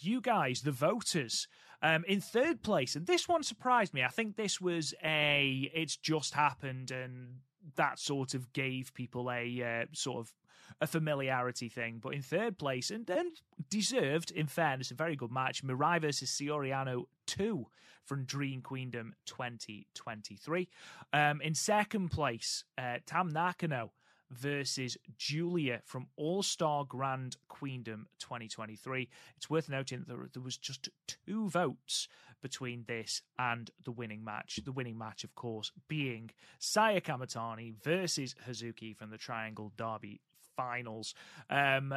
you 0.01 0.21
guys, 0.21 0.63
the 0.63 0.73
voters, 0.73 1.49
um, 1.83 2.05
in 2.07 2.21
third 2.21 2.63
place, 2.63 2.97
and 2.97 3.07
this 3.07 3.29
one 3.29 3.43
surprised 3.43 3.95
me. 3.95 4.03
I 4.03 4.09
think 4.09 4.37
this 4.37 4.61
was 4.61 4.95
a 5.03 5.71
it's 5.75 5.97
just 5.97 6.35
happened, 6.35 6.91
and 6.91 7.39
that 7.77 7.99
sort 7.99 8.35
of 8.35 8.53
gave 8.53 8.93
people 8.95 9.31
a 9.31 9.63
uh, 9.63 9.87
sort 9.93 10.19
of 10.19 10.35
a 10.81 10.87
familiarity 10.87 11.69
thing. 11.69 11.99
But 12.03 12.15
in 12.15 12.23
third 12.23 12.59
place, 12.59 12.91
and 12.91 13.07
then 13.07 13.33
deserved, 13.69 14.31
in 14.31 14.47
fairness, 14.47 14.91
a 14.91 14.95
very 14.95 15.17
good 15.17 15.33
match. 15.33 15.65
Mirai 15.65 16.01
versus 16.01 16.31
Soriano 16.31 17.05
2 17.27 17.67
from 18.05 18.25
Dream 18.25 18.63
Queendom 18.63 19.15
2023. 19.27 20.69
Um, 21.13 21.41
in 21.43 21.55
second 21.55 22.11
place, 22.11 22.65
uh, 22.77 22.99
Tam 23.07 23.29
Nakano 23.29 23.93
versus 24.31 24.97
Julia 25.17 25.81
from 25.85 26.07
All 26.17 26.43
Star 26.43 26.85
Grand 26.85 27.37
Queendom 27.49 28.07
2023. 28.19 29.09
It's 29.37 29.51
worth 29.51 29.69
noting 29.69 30.01
that 30.01 30.09
there, 30.09 30.29
there, 30.33 30.43
was 30.43 30.57
just 30.57 30.89
two 31.07 31.49
votes 31.49 32.09
between 32.41 32.85
this 32.87 33.23
and 33.39 33.71
the 33.85 33.91
winning 33.91 34.25
match. 34.25 34.61
The 34.65 34.73
winning 34.73 34.99
match, 34.99 35.25
of 35.25 35.35
course, 35.35 35.73
being 35.89 36.31
Saya 36.59 37.01
Kamitani 37.01 37.75
versus 37.83 38.35
Hazuki 38.49 38.97
from 38.97 39.11
the 39.11 39.19
Triangle 39.19 39.73
Derby 39.77 40.21
finals. 40.59 41.15
Um, 41.51 41.95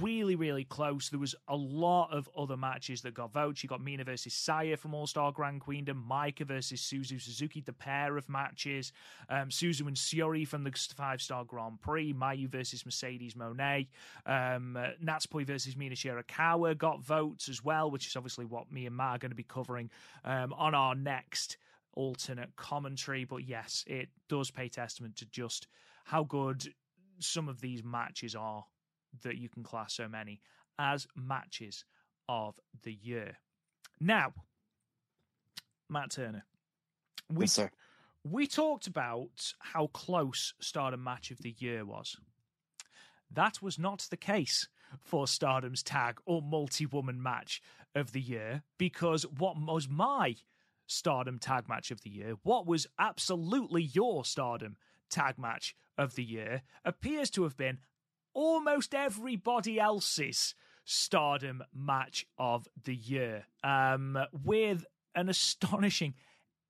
really, 0.00 0.34
really 0.34 0.64
close. 0.64 1.08
There 1.08 1.20
was 1.20 1.36
a 1.46 1.54
lot 1.54 2.10
of 2.12 2.28
other 2.36 2.56
matches 2.56 3.02
that 3.02 3.14
got 3.14 3.32
votes. 3.32 3.62
You 3.62 3.68
got 3.68 3.80
Mina 3.80 4.02
versus 4.02 4.34
Saya 4.34 4.76
from 4.76 4.94
All 4.94 5.06
Star 5.06 5.30
Grand 5.30 5.60
Queendom, 5.60 6.04
Maika 6.10 6.44
versus 6.44 6.80
Suzu 6.80 7.20
Suzuki, 7.20 7.60
the 7.60 7.72
pair 7.72 8.16
of 8.16 8.28
matches, 8.28 8.92
um, 9.28 9.48
Suzu 9.48 9.86
and 9.86 9.96
Syuri 9.96 10.46
from 10.46 10.64
the 10.64 10.72
Five 10.96 11.22
Star 11.22 11.44
Grand 11.44 11.80
Prix, 11.80 12.12
Mayu 12.12 12.48
versus 12.48 12.84
Mercedes 12.84 13.34
Moné, 13.34 13.86
um, 14.26 14.76
Natsupoi 15.02 15.46
versus 15.46 15.76
Mina 15.76 15.94
Shirakawa 15.94 16.76
got 16.76 17.00
votes 17.00 17.48
as 17.48 17.64
well, 17.64 17.92
which 17.92 18.08
is 18.08 18.16
obviously 18.16 18.44
what 18.44 18.72
me 18.72 18.86
and 18.86 18.96
Matt 18.96 19.16
are 19.16 19.18
going 19.18 19.30
to 19.30 19.36
be 19.36 19.44
covering 19.44 19.88
um, 20.24 20.52
on 20.54 20.74
our 20.74 20.96
next 20.96 21.58
alternate 21.94 22.56
commentary. 22.56 23.24
But 23.24 23.44
yes, 23.48 23.84
it 23.86 24.08
does 24.28 24.50
pay 24.50 24.68
testament 24.68 25.16
to 25.16 25.26
just 25.26 25.68
how 26.04 26.24
good 26.24 26.72
some 27.20 27.48
of 27.48 27.60
these 27.60 27.82
matches 27.84 28.34
are 28.34 28.64
that 29.22 29.36
you 29.36 29.48
can 29.48 29.62
class 29.62 29.94
so 29.94 30.08
many 30.08 30.40
as 30.78 31.06
matches 31.16 31.84
of 32.28 32.58
the 32.82 32.92
year. 32.92 33.36
Now, 34.00 34.32
Matt 35.88 36.12
Turner, 36.12 36.44
we 37.28 37.44
yes, 37.44 37.60
we 38.24 38.46
talked 38.46 38.86
about 38.86 39.52
how 39.60 39.88
close 39.88 40.54
Stardom 40.60 41.02
match 41.02 41.30
of 41.30 41.38
the 41.38 41.54
year 41.58 41.84
was. 41.84 42.16
That 43.30 43.62
was 43.62 43.78
not 43.78 44.06
the 44.10 44.16
case 44.16 44.68
for 44.98 45.26
Stardom's 45.26 45.82
tag 45.82 46.18
or 46.26 46.42
multi 46.42 46.86
woman 46.86 47.22
match 47.22 47.62
of 47.94 48.12
the 48.12 48.20
year 48.20 48.62
because 48.78 49.24
what 49.26 49.56
was 49.58 49.88
my 49.88 50.36
Stardom 50.86 51.38
tag 51.38 51.68
match 51.68 51.90
of 51.90 52.02
the 52.02 52.10
year, 52.10 52.34
what 52.42 52.66
was 52.66 52.86
absolutely 52.98 53.82
your 53.82 54.24
Stardom 54.24 54.76
tag 55.10 55.38
match 55.38 55.74
of 55.98 56.14
the 56.14 56.24
year 56.24 56.62
appears 56.84 57.30
to 57.30 57.42
have 57.42 57.56
been 57.56 57.78
almost 58.32 58.94
everybody 58.94 59.80
else's 59.80 60.54
stardom 60.84 61.64
match 61.74 62.26
of 62.38 62.68
the 62.84 62.94
year, 62.94 63.44
um, 63.62 64.18
with 64.44 64.86
an 65.14 65.28
astonishing 65.28 66.14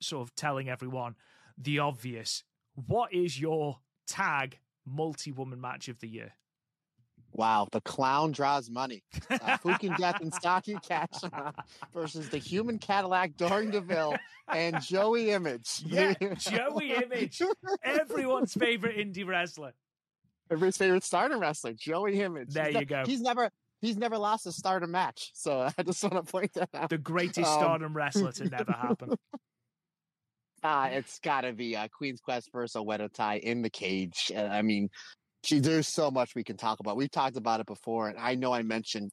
sort 0.00 0.28
of 0.28 0.34
telling 0.34 0.68
everyone 0.68 1.14
the 1.56 1.78
obvious, 1.78 2.42
what 2.74 3.12
is 3.12 3.40
your 3.40 3.78
tag 4.06 4.58
multi 4.84 5.32
woman 5.32 5.60
match 5.60 5.88
of 5.88 6.00
the 6.00 6.08
year? 6.08 6.32
Wow, 7.32 7.68
the 7.70 7.80
clown 7.82 8.32
draws 8.32 8.68
money. 8.70 9.02
Uh, 9.30 9.56
Fukin 9.58 9.96
Death 9.96 10.20
and 10.20 10.34
Stocky 10.34 10.74
Kashima 10.74 11.54
versus 11.94 12.28
the 12.28 12.38
human 12.38 12.78
Cadillac 12.78 13.36
Doring 13.36 13.70
Deville 13.70 14.16
and 14.48 14.80
Joey 14.82 15.30
Image. 15.30 15.82
Yeah, 15.86 16.14
Joey 16.38 16.92
Image. 16.94 17.40
Everyone's 17.84 18.52
favorite 18.54 18.96
indie 18.96 19.26
wrestler. 19.26 19.72
Everybody's 20.50 20.76
favorite 20.76 21.04
stardom 21.04 21.40
wrestler, 21.40 21.72
Joey 21.72 22.20
Image. 22.20 22.52
There 22.52 22.64
he's 22.66 22.74
you 22.74 22.80
ne- 22.80 22.84
go. 22.86 23.02
He's 23.06 23.20
never 23.20 23.50
he's 23.80 23.96
never 23.96 24.18
lost 24.18 24.46
a 24.46 24.52
stardom 24.52 24.90
match. 24.90 25.30
So 25.34 25.68
I 25.78 25.82
just 25.84 26.02
want 26.02 26.14
to 26.16 26.30
point 26.30 26.52
that 26.54 26.68
out. 26.74 26.90
The 26.90 26.98
greatest 26.98 27.48
Um, 27.48 27.58
stardom 27.60 27.94
wrestler 27.96 28.32
to 28.32 28.44
never 28.48 28.72
happen. 28.72 29.14
Uh, 30.62 30.88
it's 30.92 31.18
got 31.20 31.42
to 31.42 31.52
be 31.54 31.74
uh, 31.74 31.88
Queen's 31.96 32.20
Quest 32.20 32.50
versus 32.52 32.76
Oedo 32.82 33.10
Tai 33.10 33.38
in 33.38 33.62
the 33.62 33.70
cage. 33.70 34.30
Uh, 34.34 34.40
I 34.40 34.60
mean, 34.60 34.90
gee, 35.42 35.60
there's 35.60 35.88
so 35.88 36.10
much 36.10 36.34
we 36.34 36.44
can 36.44 36.56
talk 36.56 36.80
about. 36.80 36.96
We've 36.96 37.10
talked 37.10 37.36
about 37.36 37.60
it 37.60 37.66
before, 37.66 38.08
and 38.08 38.18
I 38.18 38.34
know 38.34 38.52
I 38.52 38.62
mentioned 38.62 39.10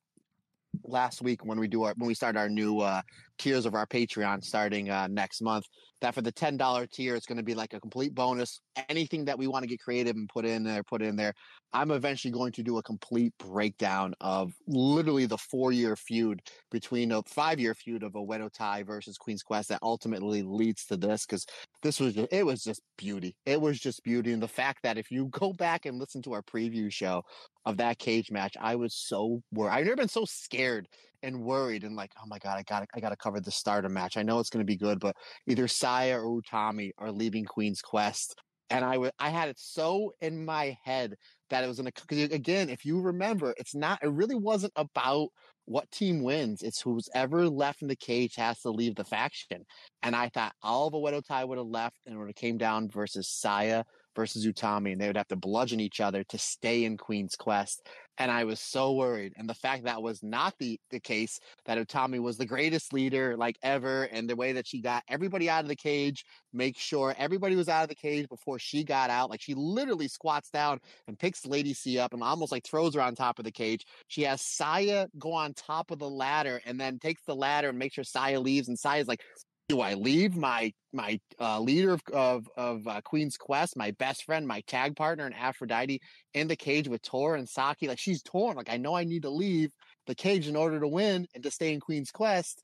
last 0.87 1.21
week 1.21 1.45
when 1.45 1.59
we 1.59 1.67
do 1.67 1.83
our 1.83 1.93
when 1.97 2.07
we 2.07 2.13
start 2.13 2.37
our 2.37 2.49
new 2.49 2.79
uh, 2.79 3.01
tiers 3.37 3.65
of 3.65 3.75
our 3.75 3.85
Patreon 3.85 4.43
starting 4.43 4.89
uh, 4.89 5.07
next 5.07 5.41
month 5.41 5.65
that 6.01 6.13
for 6.13 6.21
the 6.21 6.31
ten 6.31 6.57
dollar 6.57 6.85
tier 6.87 7.15
it's 7.15 7.25
going 7.25 7.37
to 7.37 7.43
be 7.43 7.55
like 7.55 7.73
a 7.73 7.79
complete 7.79 8.13
bonus. 8.13 8.59
Anything 8.89 9.25
that 9.25 9.37
we 9.37 9.47
want 9.47 9.63
to 9.63 9.67
get 9.67 9.79
creative 9.79 10.15
and 10.15 10.29
put 10.29 10.45
in 10.45 10.63
there, 10.63 10.83
put 10.83 11.01
in 11.01 11.15
there. 11.15 11.33
I'm 11.73 11.91
eventually 11.91 12.31
going 12.31 12.53
to 12.53 12.63
do 12.63 12.77
a 12.77 12.83
complete 12.83 13.33
breakdown 13.39 14.13
of 14.21 14.53
literally 14.67 15.25
the 15.25 15.37
four 15.37 15.71
year 15.71 15.95
feud 15.95 16.41
between 16.71 17.11
a 17.11 17.21
five 17.23 17.59
year 17.59 17.73
feud 17.73 18.03
of 18.03 18.13
Oedo 18.13 18.49
Tai 18.51 18.83
versus 18.83 19.17
Queen's 19.17 19.43
Quest 19.43 19.69
that 19.69 19.79
ultimately 19.81 20.43
leads 20.43 20.85
to 20.85 20.97
this 20.97 21.25
because 21.25 21.45
this 21.83 21.99
was 21.99 22.13
just, 22.13 22.31
it 22.31 22.45
was 22.45 22.63
just 22.63 22.81
beauty. 22.97 23.35
It 23.45 23.59
was 23.59 23.79
just 23.79 24.03
beauty, 24.03 24.31
and 24.31 24.41
the 24.41 24.47
fact 24.47 24.79
that 24.83 24.97
if 24.97 25.11
you 25.11 25.27
go 25.31 25.53
back 25.53 25.85
and 25.85 25.97
listen 25.99 26.21
to 26.23 26.33
our 26.33 26.43
preview 26.43 26.91
show 26.91 27.23
of 27.67 27.77
that 27.77 27.99
cage 27.99 28.31
match, 28.31 28.55
I 28.59 28.75
was 28.77 28.95
so 28.95 29.43
worried. 29.51 29.73
I've 29.73 29.83
never 29.83 29.97
been 29.97 30.07
so 30.07 30.23
scared 30.23 30.87
and 31.21 31.43
worried 31.43 31.83
and 31.83 31.97
like, 31.97 32.11
oh 32.17 32.25
my 32.25 32.39
god, 32.39 32.57
I 32.57 32.63
got 32.63 32.87
I 32.95 33.01
got 33.01 33.09
to 33.09 33.17
cover 33.17 33.41
the 33.41 33.51
starter 33.51 33.89
match. 33.89 34.15
I 34.15 34.23
know 34.23 34.39
it's 34.39 34.49
going 34.49 34.65
to 34.65 34.71
be 34.71 34.77
good, 34.77 35.01
but 35.01 35.17
either 35.47 35.67
Saya 35.67 36.17
or 36.17 36.41
Utami 36.41 36.91
are 36.97 37.11
leaving 37.11 37.43
Queen's 37.43 37.81
Quest, 37.81 38.35
and 38.69 38.85
I 38.85 38.97
wa- 38.97 39.11
I 39.19 39.29
had 39.29 39.49
it 39.49 39.59
so 39.59 40.13
in 40.21 40.45
my 40.45 40.77
head 40.85 41.15
that 41.49 41.65
it 41.65 41.67
was 41.67 41.77
going 41.77 41.91
to. 41.91 42.01
Because 42.07 42.31
again, 42.31 42.69
if 42.69 42.85
you 42.85 43.01
remember, 43.01 43.53
it's 43.57 43.75
not. 43.75 44.01
It 44.01 44.11
really 44.11 44.35
wasn't 44.35 44.71
about 44.77 45.27
what 45.65 45.91
team 45.91 46.23
wins. 46.23 46.61
It's 46.61 46.79
who's 46.79 47.09
ever 47.13 47.49
left 47.49 47.81
in 47.81 47.89
the 47.89 47.97
cage 47.97 48.35
has 48.35 48.61
to 48.61 48.69
leave 48.69 48.95
the 48.95 49.03
faction. 49.03 49.65
And 50.03 50.15
I 50.15 50.29
thought 50.29 50.53
Oedo 50.63 51.21
Tai 51.21 51.43
would 51.43 51.57
have 51.57 51.67
left, 51.67 51.97
and 52.05 52.17
when 52.17 52.29
it 52.29 52.37
came 52.37 52.57
down 52.57 52.87
versus 52.89 53.27
Saya 53.27 53.83
versus 54.17 54.45
Utami, 54.45 54.91
and 54.91 54.99
they 54.99 55.07
would 55.07 55.15
have 55.15 55.27
to 55.29 55.35
bludgeon 55.37 55.79
each 55.79 56.01
other 56.01 56.23
to 56.25 56.37
stay 56.37 56.83
in 56.83 56.97
Queen's 56.97 57.35
Quest. 57.35 57.87
And 58.17 58.31
I 58.31 58.45
was 58.45 58.59
so 58.59 58.93
worried. 58.93 59.33
And 59.37 59.47
the 59.47 59.53
fact 59.53 59.83
that 59.83 60.01
was 60.01 60.23
not 60.23 60.55
the, 60.57 60.79
the 60.89 60.99
case, 60.99 61.39
that 61.65 61.77
Utami 61.77 62.19
was 62.19 62.35
the 62.35 62.47
greatest 62.47 62.91
leader 62.91 63.37
like 63.37 63.57
ever, 63.61 64.05
and 64.05 64.27
the 64.27 64.35
way 64.35 64.53
that 64.53 64.65
she 64.65 64.81
got 64.81 65.03
everybody 65.07 65.49
out 65.49 65.63
of 65.63 65.69
the 65.69 65.75
cage, 65.75 66.25
make 66.51 66.79
sure 66.79 67.13
everybody 67.17 67.55
was 67.55 67.69
out 67.69 67.83
of 67.83 67.89
the 67.89 67.95
cage 67.95 68.27
before 68.27 68.57
she 68.57 68.83
got 68.83 69.11
out. 69.11 69.29
Like 69.29 69.41
she 69.41 69.53
literally 69.53 70.07
squats 70.07 70.49
down 70.49 70.79
and 71.07 71.19
picks 71.19 71.45
Lady 71.45 71.75
C 71.75 71.99
up 71.99 72.13
and 72.13 72.23
almost 72.23 72.51
like 72.51 72.65
throws 72.65 72.95
her 72.95 73.01
on 73.01 73.13
top 73.13 73.37
of 73.37 73.45
the 73.45 73.51
cage. 73.51 73.85
She 74.07 74.23
has 74.23 74.41
Saya 74.41 75.05
go 75.19 75.31
on 75.31 75.53
top 75.53 75.91
of 75.91 75.99
the 75.99 76.09
ladder 76.09 76.59
and 76.65 76.81
then 76.81 76.97
takes 76.97 77.21
the 77.23 77.35
ladder 77.35 77.69
and 77.69 77.77
makes 77.77 77.93
sure 77.93 78.03
Saya 78.03 78.39
leaves. 78.39 78.67
And 78.67 78.79
Saya's 78.79 79.07
like, 79.07 79.21
do 79.69 79.81
I 79.81 79.95
leave 79.95 80.35
my 80.35 80.73
my 80.93 81.19
uh, 81.39 81.59
leader 81.59 81.91
of 81.91 82.01
of, 82.13 82.47
of 82.55 82.87
uh, 82.87 83.01
Queen's 83.01 83.37
Quest, 83.37 83.75
my 83.75 83.91
best 83.91 84.23
friend, 84.23 84.47
my 84.47 84.61
tag 84.61 84.95
partner, 84.95 85.25
and 85.25 85.35
Aphrodite 85.35 85.99
in 86.33 86.47
the 86.47 86.55
cage 86.55 86.87
with 86.87 87.01
Tor 87.01 87.35
and 87.35 87.47
Saki? 87.47 87.87
Like 87.87 87.99
she's 87.99 88.23
torn. 88.23 88.55
Like 88.55 88.69
I 88.71 88.77
know 88.77 88.95
I 88.95 89.03
need 89.03 89.23
to 89.23 89.29
leave 89.29 89.71
the 90.05 90.15
cage 90.15 90.47
in 90.47 90.55
order 90.55 90.79
to 90.79 90.87
win 90.87 91.27
and 91.35 91.43
to 91.43 91.51
stay 91.51 91.73
in 91.73 91.81
Queen's 91.81 92.11
Quest, 92.11 92.61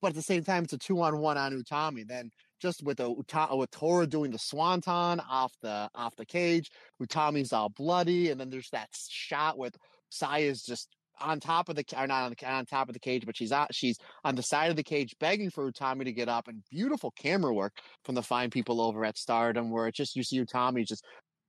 but 0.00 0.08
at 0.08 0.14
the 0.14 0.22
same 0.22 0.42
time, 0.42 0.64
it's 0.64 0.72
a 0.72 0.78
two 0.78 1.00
on 1.02 1.18
one 1.18 1.36
on 1.36 1.52
Utami. 1.52 2.06
Then 2.06 2.30
just 2.60 2.82
with 2.82 2.98
the 2.98 3.10
with 3.10 3.70
Tora 3.70 4.06
doing 4.06 4.30
the 4.30 4.38
swanton 4.38 5.20
off 5.20 5.52
the 5.60 5.90
off 5.94 6.16
the 6.16 6.26
cage, 6.26 6.70
Utami's 7.00 7.52
all 7.52 7.68
bloody, 7.68 8.30
and 8.30 8.40
then 8.40 8.48
there's 8.48 8.70
that 8.70 8.88
shot 9.08 9.58
with 9.58 9.76
Saya's 10.10 10.62
just 10.62 10.88
on 11.20 11.40
top 11.40 11.68
of 11.68 11.76
the 11.76 11.84
or 11.96 12.06
not 12.06 12.24
on, 12.24 12.34
the, 12.38 12.50
on 12.50 12.66
top 12.66 12.88
of 12.88 12.94
the 12.94 13.00
cage, 13.00 13.24
but 13.26 13.36
she's 13.36 13.52
out. 13.52 13.74
She's 13.74 13.98
on 14.24 14.34
the 14.34 14.42
side 14.42 14.70
of 14.70 14.76
the 14.76 14.82
cage, 14.82 15.14
begging 15.20 15.50
for 15.50 15.70
Utami 15.70 16.04
to 16.04 16.12
get 16.12 16.28
up, 16.28 16.48
and 16.48 16.62
beautiful 16.70 17.10
camera 17.12 17.52
work 17.52 17.74
from 18.04 18.14
the 18.14 18.22
fine 18.22 18.50
people 18.50 18.80
over 18.80 19.04
at 19.04 19.18
Stardom, 19.18 19.70
where 19.70 19.88
it's 19.88 19.96
just 19.96 20.16
you 20.16 20.22
see 20.22 20.40
Utami 20.40 20.86
just 20.86 21.04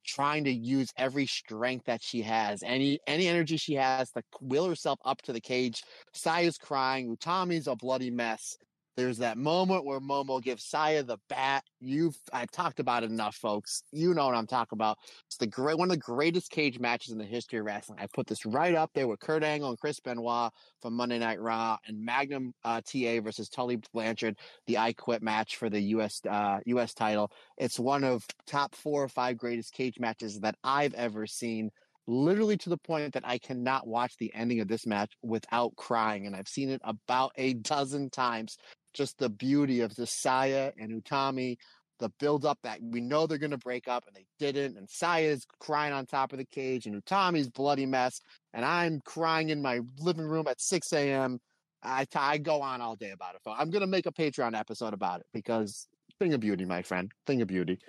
trying 0.06 0.44
to 0.44 0.52
use 0.52 0.92
every 0.98 1.26
strength 1.26 1.86
that 1.86 2.02
she 2.04 2.22
has, 2.22 2.62
any 2.64 3.00
any 3.08 3.28
energy 3.28 3.58
she 3.58 3.74
has 3.74 4.12
to 4.12 4.22
will 4.42 4.68
herself 4.68 5.00
up 5.06 5.22
to 5.24 5.34
the 5.34 5.42
cage. 5.42 5.84
Saya's 6.14 6.58
crying. 6.58 7.16
Utami's 7.16 7.68
a 7.68 7.76
bloody 7.76 8.12
mess. 8.12 8.58
There's 8.96 9.18
that 9.20 9.38
moment 9.38 9.86
where 9.86 10.00
Momo 10.00 10.42
gives 10.42 10.66
Saya 10.66 11.02
the 11.02 11.18
bat. 11.28 11.64
You've 11.80 12.16
I've 12.32 12.52
talked 12.52 12.80
about 12.80 13.04
it 13.04 13.10
enough, 13.10 13.36
folks. 13.36 13.84
You 13.92 14.14
know 14.14 14.28
what 14.28 14.36
I'm 14.36 14.46
talking 14.46 14.78
about. 14.78 15.00
It's 15.26 15.38
the 15.38 15.48
great 15.48 15.78
one 15.80 15.90
of 15.90 15.96
the 15.96 16.02
greatest 16.02 16.52
cage 16.52 16.80
matches 16.80 17.12
in 17.12 17.18
the 17.18 17.26
history 17.26 17.58
of 17.58 17.66
wrestling. 17.66 18.00
I 18.00 18.08
put 18.14 18.28
this 18.28 18.46
right 18.46 18.76
up 18.76 18.92
there 18.94 19.08
with 19.08 19.20
Kurt 19.20 19.44
Angle 19.44 19.70
and 19.70 19.80
Chris 19.80 20.00
Benoit 20.00 20.52
from 20.82 20.94
Monday 20.94 21.18
Night 21.18 21.42
Raw 21.42 21.78
and 21.88 22.06
Magnum 22.06 22.54
uh, 22.64 22.82
TA 22.82 23.20
versus 23.22 23.50
Tully 23.50 23.82
Blanchard, 23.94 24.38
the 24.68 24.78
I 24.78 24.94
Quit 24.94 25.24
match 25.24 25.56
for 25.56 25.70
the 25.72 25.82
US 25.82 26.22
uh, 26.30 26.60
US 26.66 26.94
title. 26.94 27.32
It's 27.58 27.80
one 27.80 28.04
of 28.04 28.24
top 28.46 28.76
four 28.76 29.04
or 29.04 29.10
five 29.10 29.38
greatest 29.38 29.74
cage 29.74 30.00
matches 30.00 30.40
that 30.42 30.56
I've 30.64 30.94
ever 30.94 31.26
seen 31.26 31.72
literally 32.06 32.58
to 32.58 32.70
the 32.70 32.78
point 32.78 33.14
that 33.14 33.26
I 33.26 33.38
cannot 33.38 33.88
watch 33.88 34.18
the 34.18 34.34
ending 34.34 34.60
of 34.60 34.68
this 34.68 34.86
match 34.86 35.14
without 35.22 35.76
crying. 35.78 36.28
And 36.28 36.36
I've 36.36 36.48
seen 36.48 36.70
it 36.70 36.82
about 36.84 37.32
a 37.38 37.54
dozen 37.54 38.10
times 38.10 38.58
just 38.94 39.18
the 39.18 39.30
beauty 39.30 39.82
of 39.82 39.96
the 39.96 40.06
Saya 40.06 40.72
and 40.80 40.92
Utami, 40.92 41.58
the 42.00 42.10
build 42.20 42.46
up 42.46 42.60
that 42.64 42.80
we 42.82 43.02
know 43.02 43.28
they're 43.28 43.38
going 43.38 43.52
to 43.52 43.58
break 43.58 43.88
up 43.88 44.06
and 44.08 44.16
they 44.16 44.26
didn't. 44.40 44.78
And 44.78 44.90
Saya 44.90 45.30
is 45.30 45.46
crying 45.60 45.94
on 45.94 46.06
top 46.06 46.34
of 46.34 46.40
the 46.40 46.46
cage 46.46 46.86
and 46.86 47.02
Utami's 47.02 47.50
bloody 47.50 47.86
mess. 47.86 48.20
And 48.54 48.66
I'm 48.66 49.00
crying 49.06 49.50
in 49.50 49.62
my 49.62 49.80
living 50.00 50.26
room 50.26 50.48
at 50.48 50.62
6 50.62 50.92
a.m. 50.94 51.40
I, 51.84 52.06
I 52.16 52.38
go 52.38 52.62
on 52.62 52.82
all 52.82 52.96
day 52.96 53.12
about 53.12 53.36
it. 53.36 53.42
So 53.44 53.52
I'm 53.52 53.70
going 53.70 53.82
to 53.82 53.88
make 53.88 54.06
a 54.06 54.12
Patreon 54.12 54.58
episode 54.58 54.94
about 54.94 55.20
it 55.20 55.28
because 55.34 55.88
thing 56.20 56.34
of 56.34 56.40
beauty, 56.40 56.66
my 56.66 56.82
friend, 56.82 57.12
thing 57.26 57.42
of 57.42 57.48
beauty. 57.48 57.80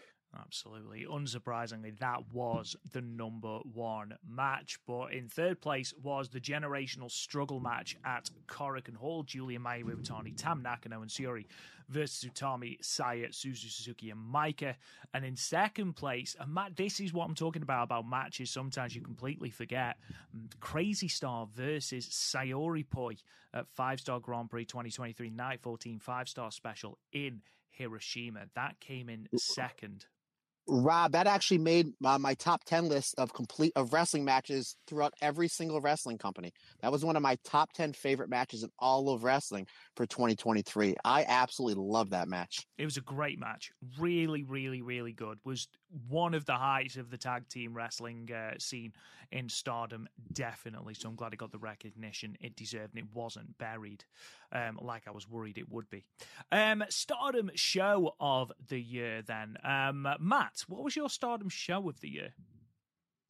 Absolutely. 0.40 1.06
Unsurprisingly, 1.10 1.98
that 1.98 2.20
was 2.32 2.76
the 2.92 3.00
number 3.00 3.58
one 3.72 4.16
match. 4.28 4.78
But 4.86 5.12
in 5.12 5.28
third 5.28 5.60
place 5.60 5.94
was 6.02 6.28
the 6.28 6.40
generational 6.40 7.10
struggle 7.10 7.60
match 7.60 7.96
at 8.04 8.30
Korakuen 8.48 8.96
Hall. 8.96 9.22
Julia 9.22 9.58
Mayu 9.58 9.84
Iwatani, 9.84 10.36
Tam 10.36 10.62
Nakano, 10.62 11.02
and 11.02 11.10
Syuri 11.10 11.46
versus 11.88 12.28
Utami, 12.28 12.82
Saya, 12.82 13.28
Suzu 13.28 13.70
Suzuki, 13.70 14.10
and 14.10 14.20
Maika. 14.20 14.74
And 15.12 15.24
in 15.24 15.36
second 15.36 15.94
place, 15.94 16.36
and 16.40 16.52
Matt, 16.52 16.76
this 16.76 17.00
is 17.00 17.12
what 17.12 17.26
I'm 17.26 17.34
talking 17.34 17.62
about 17.62 17.84
about 17.84 18.08
matches 18.08 18.50
sometimes 18.50 18.94
you 18.94 19.02
completely 19.02 19.50
forget. 19.50 19.96
Mm, 20.36 20.50
Crazy 20.60 21.08
Star 21.08 21.46
versus 21.54 22.06
Sayori 22.06 22.88
Poi 22.88 23.14
at 23.52 23.68
Five 23.68 24.00
Star 24.00 24.20
Grand 24.20 24.50
Prix 24.50 24.64
2023 24.64 25.30
Night 25.30 25.60
14 25.60 25.98
Five 25.98 26.28
Star 26.28 26.50
Special 26.50 26.98
in 27.12 27.42
Hiroshima. 27.70 28.46
That 28.54 28.80
came 28.80 29.08
in 29.08 29.28
second. 29.36 30.06
Rob, 30.66 31.12
that 31.12 31.26
actually 31.26 31.58
made 31.58 31.92
uh, 32.04 32.18
my 32.18 32.34
top 32.34 32.64
10 32.64 32.88
list 32.88 33.14
of 33.18 33.32
complete 33.32 33.72
of 33.76 33.92
wrestling 33.92 34.24
matches 34.24 34.76
throughout 34.86 35.12
every 35.20 35.48
single 35.48 35.80
wrestling 35.80 36.18
company. 36.18 36.52
That 36.80 36.90
was 36.92 37.04
one 37.04 37.16
of 37.16 37.22
my 37.22 37.36
top 37.44 37.72
10 37.72 37.92
favorite 37.92 38.30
matches 38.30 38.62
in 38.62 38.70
all 38.78 39.10
of 39.10 39.24
wrestling 39.24 39.66
for 39.96 40.06
2023. 40.06 40.94
I 41.04 41.24
absolutely 41.28 41.82
love 41.82 42.10
that 42.10 42.28
match. 42.28 42.66
It 42.78 42.84
was 42.84 42.96
a 42.96 43.02
great 43.02 43.38
match. 43.38 43.70
Really, 43.98 44.42
really, 44.42 44.82
really 44.82 45.12
good. 45.12 45.38
Was 45.44 45.68
one 46.08 46.34
of 46.34 46.44
the 46.44 46.54
heights 46.54 46.96
of 46.96 47.10
the 47.10 47.18
tag 47.18 47.48
team 47.48 47.74
wrestling 47.74 48.30
uh, 48.32 48.54
scene 48.58 48.92
in 49.32 49.48
Stardom, 49.48 50.08
definitely. 50.32 50.94
So 50.94 51.08
I'm 51.08 51.14
glad 51.14 51.32
it 51.32 51.38
got 51.38 51.52
the 51.52 51.58
recognition 51.58 52.36
it 52.40 52.56
deserved 52.56 52.94
and 52.94 53.04
it 53.04 53.14
wasn't 53.14 53.56
buried 53.58 54.04
um, 54.52 54.78
like 54.80 55.02
I 55.06 55.10
was 55.10 55.28
worried 55.28 55.58
it 55.58 55.70
would 55.70 55.88
be. 55.90 56.04
Um, 56.52 56.84
Stardom 56.88 57.50
show 57.54 58.14
of 58.20 58.52
the 58.68 58.80
year, 58.80 59.22
then. 59.22 59.56
Um, 59.64 60.06
Matt, 60.20 60.64
what 60.68 60.84
was 60.84 60.96
your 60.96 61.10
Stardom 61.10 61.48
show 61.48 61.88
of 61.88 62.00
the 62.00 62.08
year? 62.08 62.34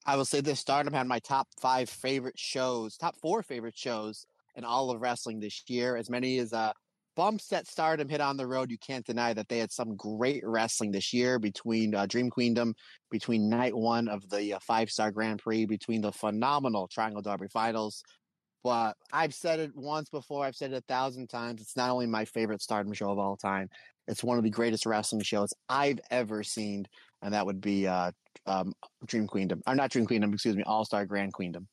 I 0.06 0.16
will 0.16 0.26
say 0.26 0.40
this 0.40 0.60
Stardom 0.60 0.92
had 0.92 1.06
my 1.06 1.18
top 1.18 1.48
five 1.60 1.88
favorite 1.88 2.38
shows, 2.38 2.96
top 2.96 3.16
four 3.16 3.42
favorite 3.42 3.76
shows 3.76 4.26
in 4.54 4.64
all 4.64 4.90
of 4.90 5.00
wrestling 5.00 5.40
this 5.40 5.62
year. 5.66 5.96
As 5.96 6.10
many 6.10 6.38
as 6.38 6.52
uh, 6.52 6.72
bumps 7.16 7.48
that 7.48 7.66
Stardom 7.66 8.08
hit 8.08 8.20
on 8.20 8.36
the 8.36 8.46
road, 8.46 8.70
you 8.70 8.78
can't 8.78 9.06
deny 9.06 9.32
that 9.32 9.48
they 9.48 9.58
had 9.58 9.72
some 9.72 9.96
great 9.96 10.42
wrestling 10.44 10.90
this 10.90 11.12
year 11.12 11.38
between 11.38 11.94
uh, 11.94 12.06
Dream 12.06 12.30
Queendom, 12.30 12.74
between 13.10 13.48
night 13.48 13.76
one 13.76 14.08
of 14.08 14.28
the 14.30 14.54
uh, 14.54 14.58
five 14.60 14.90
star 14.90 15.10
Grand 15.10 15.40
Prix, 15.40 15.66
between 15.66 16.00
the 16.00 16.12
phenomenal 16.12 16.88
Triangle 16.88 17.22
Derby 17.22 17.48
finals, 17.48 18.02
but 18.64 18.96
I've 19.12 19.34
said 19.34 19.60
it 19.60 19.72
once 19.74 20.08
before. 20.08 20.44
I've 20.44 20.56
said 20.56 20.72
it 20.72 20.76
a 20.76 20.92
thousand 20.92 21.28
times. 21.28 21.60
It's 21.60 21.76
not 21.76 21.90
only 21.90 22.06
my 22.06 22.24
favorite 22.24 22.62
Stardom 22.62 22.94
show 22.94 23.10
of 23.10 23.18
all 23.18 23.36
time. 23.36 23.68
It's 24.08 24.24
one 24.24 24.38
of 24.38 24.44
the 24.44 24.50
greatest 24.50 24.86
wrestling 24.86 25.22
shows 25.22 25.52
I've 25.68 26.00
ever 26.10 26.42
seen, 26.42 26.86
and 27.22 27.34
that 27.34 27.46
would 27.46 27.60
be 27.60 27.86
uh, 27.86 28.10
um, 28.46 28.72
Dream 29.06 29.26
Queendom, 29.26 29.62
or 29.66 29.74
not 29.74 29.90
Dream 29.90 30.06
Queendom, 30.06 30.32
excuse 30.32 30.56
me, 30.56 30.62
All 30.64 30.84
Star 30.84 31.04
Grand 31.06 31.32
Queendom. 31.32 31.68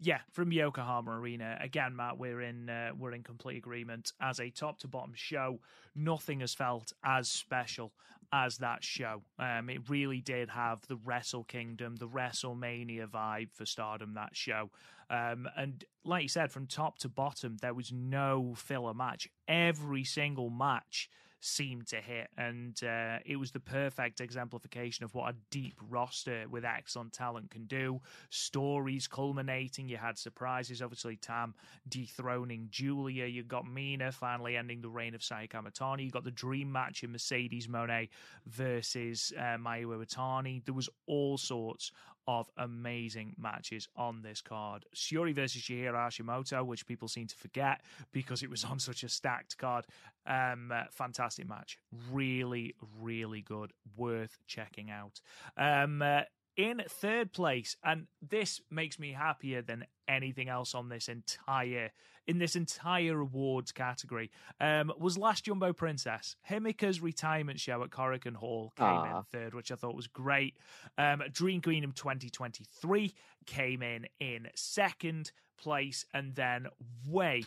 Yeah, 0.00 0.20
from 0.32 0.52
Yokohama 0.52 1.10
Arena. 1.10 1.58
Again, 1.60 1.96
Matt, 1.96 2.18
we're 2.18 2.40
in 2.40 2.70
uh, 2.70 2.90
we're 2.98 3.12
in 3.12 3.22
complete 3.22 3.56
agreement. 3.56 4.12
As 4.20 4.40
a 4.40 4.50
top 4.50 4.78
to 4.80 4.88
bottom 4.88 5.12
show, 5.14 5.60
nothing 5.94 6.40
has 6.40 6.54
felt 6.54 6.92
as 7.04 7.28
special 7.28 7.92
as 8.32 8.58
that 8.58 8.84
show. 8.84 9.22
Um, 9.38 9.70
it 9.70 9.88
really 9.88 10.20
did 10.20 10.50
have 10.50 10.86
the 10.86 10.96
Wrestle 10.96 11.44
Kingdom, 11.44 11.96
the 11.96 12.08
WrestleMania 12.08 13.06
vibe 13.06 13.52
for 13.52 13.66
Stardom. 13.66 14.14
That 14.14 14.36
show, 14.36 14.70
um, 15.10 15.48
and 15.56 15.84
like 16.04 16.22
you 16.22 16.28
said, 16.28 16.50
from 16.52 16.66
top 16.66 16.98
to 17.00 17.08
bottom, 17.08 17.56
there 17.60 17.74
was 17.74 17.92
no 17.92 18.54
filler 18.56 18.94
match. 18.94 19.28
Every 19.46 20.04
single 20.04 20.50
match 20.50 21.08
seemed 21.40 21.86
to 21.88 21.96
hit. 21.96 22.28
And 22.36 22.80
uh, 22.82 23.18
it 23.24 23.36
was 23.36 23.50
the 23.50 23.60
perfect 23.60 24.20
exemplification 24.20 25.04
of 25.04 25.14
what 25.14 25.30
a 25.30 25.36
deep 25.50 25.78
roster 25.88 26.44
with 26.50 26.64
excellent 26.64 27.12
talent 27.12 27.50
can 27.50 27.66
do. 27.66 28.00
Stories 28.30 29.06
culminating. 29.06 29.88
You 29.88 29.96
had 29.96 30.18
surprises, 30.18 30.82
obviously, 30.82 31.16
Tam 31.16 31.54
dethroning 31.88 32.68
Julia. 32.70 33.26
You 33.26 33.42
got 33.42 33.66
Mina 33.66 34.12
finally 34.12 34.56
ending 34.56 34.80
the 34.80 34.88
reign 34.88 35.14
of 35.14 35.22
Saya 35.22 35.46
Kamitani. 35.46 36.04
You 36.04 36.10
got 36.10 36.24
the 36.24 36.30
dream 36.30 36.70
match 36.70 37.02
in 37.02 37.12
Mercedes 37.12 37.66
Moné 37.66 38.08
versus 38.46 39.32
uh, 39.38 39.56
Mayu 39.56 39.86
Iwatani. 39.86 40.64
There 40.64 40.74
was 40.74 40.88
all 41.06 41.38
sorts 41.38 41.92
of 42.28 42.50
amazing 42.58 43.34
matches 43.38 43.88
on 43.96 44.20
this 44.20 44.42
card. 44.42 44.84
Syuri 44.94 45.34
versus 45.34 45.62
Chihiro 45.62 45.94
Hashimoto, 45.94 46.64
which 46.64 46.86
people 46.86 47.08
seem 47.08 47.26
to 47.26 47.34
forget 47.34 47.80
because 48.12 48.42
it 48.42 48.50
was 48.50 48.64
on 48.64 48.78
such 48.78 49.02
a 49.02 49.08
stacked 49.08 49.56
card. 49.56 49.86
Um, 50.26 50.70
uh, 50.70 50.82
fantastic 50.90 51.48
match. 51.48 51.78
Really, 52.12 52.74
really 53.00 53.40
good. 53.40 53.72
Worth 53.96 54.38
checking 54.46 54.90
out. 54.90 55.22
Um, 55.56 56.02
uh, 56.02 56.20
in 56.58 56.82
third 56.88 57.32
place, 57.32 57.76
and 57.84 58.08
this 58.20 58.60
makes 58.70 58.98
me 58.98 59.12
happier 59.12 59.62
than 59.62 59.86
anything 60.08 60.48
else 60.50 60.74
on 60.74 60.88
this 60.90 61.08
entire 61.08 61.90
in 62.26 62.38
this 62.38 62.56
entire 62.56 63.20
awards 63.20 63.72
category 63.72 64.30
um, 64.60 64.92
was 64.98 65.16
Last 65.16 65.44
Jumbo 65.46 65.72
Princess. 65.72 66.36
Himeka's 66.50 67.00
retirement 67.00 67.58
show 67.58 67.82
at 67.82 67.88
Korakuen 67.88 68.34
Hall 68.36 68.74
came 68.76 68.86
in 68.86 68.92
Ah. 68.94 69.22
third, 69.22 69.54
which 69.54 69.72
I 69.72 69.76
thought 69.76 69.94
was 69.96 70.08
great. 70.08 70.58
Um, 70.98 71.22
Dream 71.32 71.62
Queendom 71.62 71.92
2023 71.94 73.14
came 73.46 73.82
in 73.82 74.06
in 74.20 74.48
second 74.54 75.32
place, 75.56 76.04
and 76.12 76.34
then 76.34 76.66
way, 77.06 77.44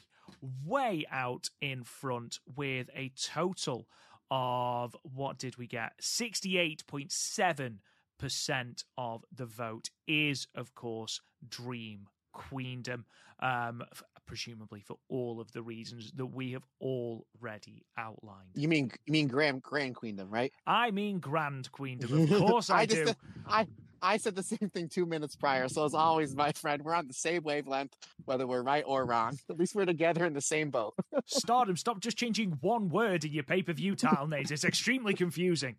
way 0.66 1.06
out 1.12 1.52
in 1.62 1.84
front 1.84 2.40
with 2.56 2.90
a 2.96 3.10
total 3.10 3.88
of 4.32 4.96
what 5.04 5.38
did 5.38 5.58
we 5.58 5.68
get? 5.68 5.92
68.7 6.02 7.78
percent 8.22 8.84
of 8.98 9.24
the 9.36 9.46
vote 9.46 9.90
is, 10.08 10.48
of 10.56 10.74
course, 10.76 11.20
Dream 11.50 12.08
Queendom, 12.34 13.04
um, 13.42 13.84
f- 13.92 14.04
presumably 14.26 14.80
for 14.80 14.96
all 15.10 15.42
of 15.42 15.52
the 15.52 15.62
reasons 15.62 16.12
that 16.16 16.28
we 16.28 16.54
have 16.54 16.64
already 16.80 17.84
outlined. 17.98 18.50
You 18.56 18.68
mean 18.70 18.92
you 19.06 19.12
mean 19.12 19.28
Grand 19.28 19.62
Grand 19.62 19.96
Queendom, 19.96 20.30
right? 20.30 20.54
I 20.66 20.92
mean 20.92 21.20
Grand 21.20 21.70
Queendom, 21.72 22.32
of 22.32 22.40
course 22.48 22.70
I, 22.70 22.86
just 22.86 22.98
do. 23.02 23.06
said- 23.08 23.18
I 23.48 23.68
I 24.04 24.18
said 24.18 24.36
the 24.36 24.42
same 24.44 24.70
thing 24.74 24.88
two 24.90 25.06
minutes 25.06 25.36
prior. 25.36 25.68
So 25.68 25.86
as 25.86 25.94
always, 25.94 26.36
my 26.36 26.52
friend, 26.54 26.82
we're 26.84 26.96
on 26.96 27.08
the 27.08 27.14
same 27.14 27.44
wavelength, 27.44 27.96
whether 28.26 28.48
we're 28.48 28.64
right 28.64 28.84
or 28.88 29.06
wrong. 29.06 29.38
At 29.48 29.60
least 29.60 29.76
we're 29.76 29.86
together 29.86 30.26
in 30.26 30.34
the 30.34 30.42
same 30.42 30.72
boat. 30.72 30.96
Stardom, 31.28 31.78
stop 31.78 32.00
just 32.00 32.18
changing 32.18 32.58
one 32.62 32.90
word 32.90 33.26
in 33.26 33.32
your 33.32 33.44
pay 33.44 33.62
per 33.62 33.74
view 33.74 33.96
title 33.96 34.26
names. 34.28 34.50
It's 34.50 34.64
extremely 34.64 35.14
confusing. 35.14 35.76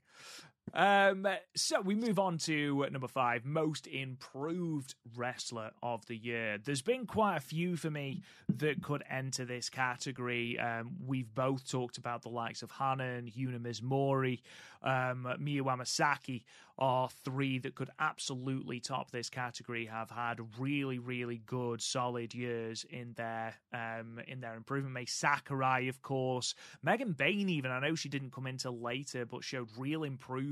Um, 0.75 1.29
so 1.55 1.81
we 1.81 1.95
move 1.95 2.19
on 2.19 2.39
to 2.39 2.87
number 2.91 3.09
five, 3.09 3.45
most 3.45 3.87
improved 3.87 4.95
wrestler 5.17 5.73
of 5.83 6.07
the 6.07 6.17
year. 6.17 6.59
There's 6.65 6.83
been 6.83 7.07
quite 7.07 7.37
a 7.37 7.41
few 7.41 7.77
for 7.77 7.91
me 7.91 8.23
that 8.49 8.83
could 8.83 9.03
enter 9.11 9.45
this 9.45 9.69
category. 9.69 10.59
Um, 10.59 10.93
we've 11.07 11.33
both 11.35 11.71
talked 11.71 11.99
about 11.99 12.23
the 12.23 12.31
likes 12.31 12.63
of 12.63 12.71
Hanan, 12.71 13.31
Yuna 13.37 13.61
Mizumori, 13.61 14.41
um, 14.83 15.29
Miyu 15.41 15.63
Amasaki 15.63 16.45
are 16.79 17.09
three 17.25 17.59
that 17.59 17.75
could 17.75 17.91
absolutely 18.01 18.81
top 18.81 19.11
this 19.11 19.29
category. 19.29 19.87
Have 19.87 20.11
had 20.11 20.41
really, 20.59 20.99
really 20.99 21.43
good, 21.45 21.83
solid 21.83 22.35
years 22.35 22.85
in 22.89 23.13
their 23.13 23.55
um, 23.73 24.19
in 24.27 24.41
their 24.41 24.55
improvement. 24.55 24.95
Mai 24.95 25.05
Sakurai, 25.05 25.89
of 25.89 26.03
course, 26.03 26.55
Megan 26.83 27.13
Bain. 27.13 27.49
Even 27.49 27.71
I 27.71 27.79
know 27.79 27.95
she 27.95 28.09
didn't 28.09 28.33
come 28.33 28.47
into 28.47 28.71
later, 28.71 29.27
but 29.27 29.45
showed 29.45 29.69
real 29.77 30.03
improvement 30.03 30.52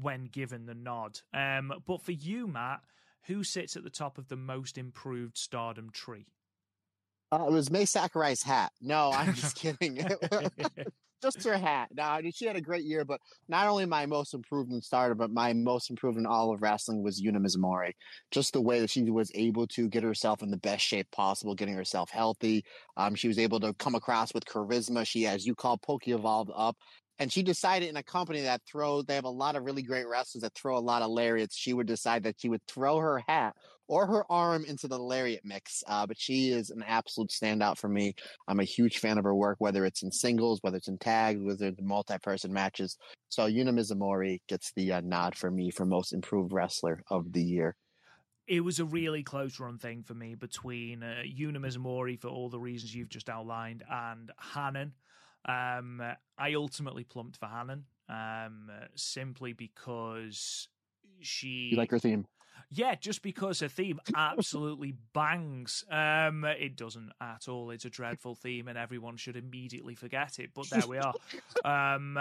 when 0.00 0.26
given 0.26 0.66
the 0.66 0.74
nod. 0.74 1.20
Um, 1.32 1.72
but 1.86 2.02
for 2.02 2.12
you, 2.12 2.46
Matt, 2.46 2.80
who 3.26 3.44
sits 3.44 3.76
at 3.76 3.84
the 3.84 3.90
top 3.90 4.18
of 4.18 4.28
the 4.28 4.36
most 4.36 4.78
improved 4.78 5.36
Stardom 5.36 5.90
tree? 5.90 6.26
Uh, 7.32 7.44
it 7.46 7.52
was 7.52 7.70
Mai 7.70 7.84
Sakurai's 7.84 8.42
hat. 8.42 8.72
No, 8.80 9.12
I'm 9.12 9.34
just 9.34 9.56
kidding. 9.56 10.04
just 11.22 11.44
her 11.44 11.58
hat. 11.58 11.88
Now, 11.94 12.12
I 12.12 12.22
mean, 12.22 12.32
she 12.32 12.46
had 12.46 12.56
a 12.56 12.60
great 12.60 12.84
year, 12.84 13.04
but 13.04 13.20
not 13.48 13.66
only 13.66 13.86
my 13.86 14.06
most 14.06 14.34
improved 14.34 14.72
in 14.72 14.80
Stardom, 14.80 15.18
but 15.18 15.30
my 15.30 15.52
most 15.52 15.90
improved 15.90 16.18
in 16.18 16.26
all 16.26 16.52
of 16.52 16.62
wrestling 16.62 17.02
was 17.02 17.20
Yuna 17.20 17.36
Mizumori. 17.36 17.92
Just 18.30 18.52
the 18.52 18.60
way 18.60 18.80
that 18.80 18.90
she 18.90 19.02
was 19.10 19.30
able 19.34 19.66
to 19.68 19.88
get 19.88 20.02
herself 20.02 20.42
in 20.42 20.50
the 20.50 20.56
best 20.56 20.84
shape 20.84 21.10
possible, 21.10 21.54
getting 21.54 21.74
herself 21.74 22.10
healthy. 22.10 22.64
Um, 22.96 23.14
she 23.14 23.28
was 23.28 23.38
able 23.38 23.60
to 23.60 23.74
come 23.74 23.94
across 23.94 24.34
with 24.34 24.44
charisma. 24.44 25.06
She, 25.06 25.26
as 25.26 25.46
you 25.46 25.54
call, 25.54 25.78
Poke 25.78 26.08
Evolved 26.08 26.50
up 26.54 26.76
and 27.20 27.30
she 27.30 27.42
decided 27.42 27.88
in 27.88 27.96
a 27.96 28.02
company 28.02 28.40
that 28.40 28.62
throws 28.66 29.04
they 29.04 29.14
have 29.14 29.24
a 29.24 29.28
lot 29.28 29.54
of 29.54 29.64
really 29.64 29.82
great 29.82 30.08
wrestlers 30.08 30.42
that 30.42 30.54
throw 30.54 30.76
a 30.76 30.80
lot 30.80 31.02
of 31.02 31.10
lariats 31.10 31.56
she 31.56 31.72
would 31.72 31.86
decide 31.86 32.24
that 32.24 32.40
she 32.40 32.48
would 32.48 32.66
throw 32.66 32.98
her 32.98 33.22
hat 33.28 33.54
or 33.86 34.06
her 34.06 34.24
arm 34.30 34.64
into 34.64 34.88
the 34.88 34.98
lariat 34.98 35.42
mix 35.44 35.84
uh, 35.86 36.06
but 36.06 36.18
she 36.18 36.50
is 36.50 36.70
an 36.70 36.82
absolute 36.86 37.30
standout 37.30 37.76
for 37.76 37.88
me. 37.88 38.14
I'm 38.48 38.60
a 38.60 38.64
huge 38.64 38.98
fan 38.98 39.18
of 39.18 39.24
her 39.24 39.34
work 39.34 39.56
whether 39.60 39.84
it's 39.84 40.02
in 40.02 40.10
singles 40.10 40.58
whether 40.62 40.78
it's 40.78 40.88
in 40.88 40.98
tags 40.98 41.40
whether 41.42 41.66
it's 41.66 41.80
multi-person 41.82 42.52
matches. 42.52 42.96
So 43.28 43.46
yuna 43.46 43.70
mizumori 43.70 44.40
gets 44.48 44.72
the 44.74 44.92
uh, 44.92 45.00
nod 45.02 45.36
for 45.36 45.50
me 45.50 45.70
for 45.70 45.84
most 45.84 46.12
improved 46.12 46.52
wrestler 46.52 47.02
of 47.10 47.32
the 47.32 47.42
year. 47.42 47.76
It 48.46 48.64
was 48.64 48.80
a 48.80 48.84
really 48.84 49.22
close 49.22 49.60
run 49.60 49.78
thing 49.78 50.02
for 50.02 50.14
me 50.14 50.34
between 50.34 51.04
uh, 51.04 51.22
Yuna 51.24 51.58
Mizumori 51.58 52.18
for 52.18 52.26
all 52.26 52.48
the 52.48 52.58
reasons 52.58 52.92
you've 52.92 53.08
just 53.08 53.28
outlined 53.28 53.84
and 53.88 54.32
Hanan. 54.54 54.92
Um, 55.44 56.02
I 56.38 56.54
ultimately 56.54 57.04
plumped 57.04 57.36
for 57.38 57.46
Hanan 57.46 57.84
um, 58.08 58.70
simply 58.94 59.52
because 59.52 60.68
she. 61.20 61.70
You 61.72 61.76
like 61.76 61.90
her 61.90 61.98
theme? 61.98 62.26
Yeah, 62.70 62.94
just 62.94 63.22
because 63.22 63.60
her 63.60 63.68
theme 63.68 64.00
absolutely 64.16 64.94
bangs. 65.12 65.84
Um, 65.90 66.44
it 66.44 66.76
doesn't 66.76 67.12
at 67.20 67.48
all. 67.48 67.70
It's 67.70 67.84
a 67.84 67.90
dreadful 67.90 68.34
theme, 68.34 68.68
and 68.68 68.78
everyone 68.78 69.16
should 69.16 69.36
immediately 69.36 69.94
forget 69.94 70.38
it. 70.38 70.50
But 70.54 70.70
there 70.70 70.86
we 70.86 70.98
are. 70.98 71.14
Um, 71.62 72.16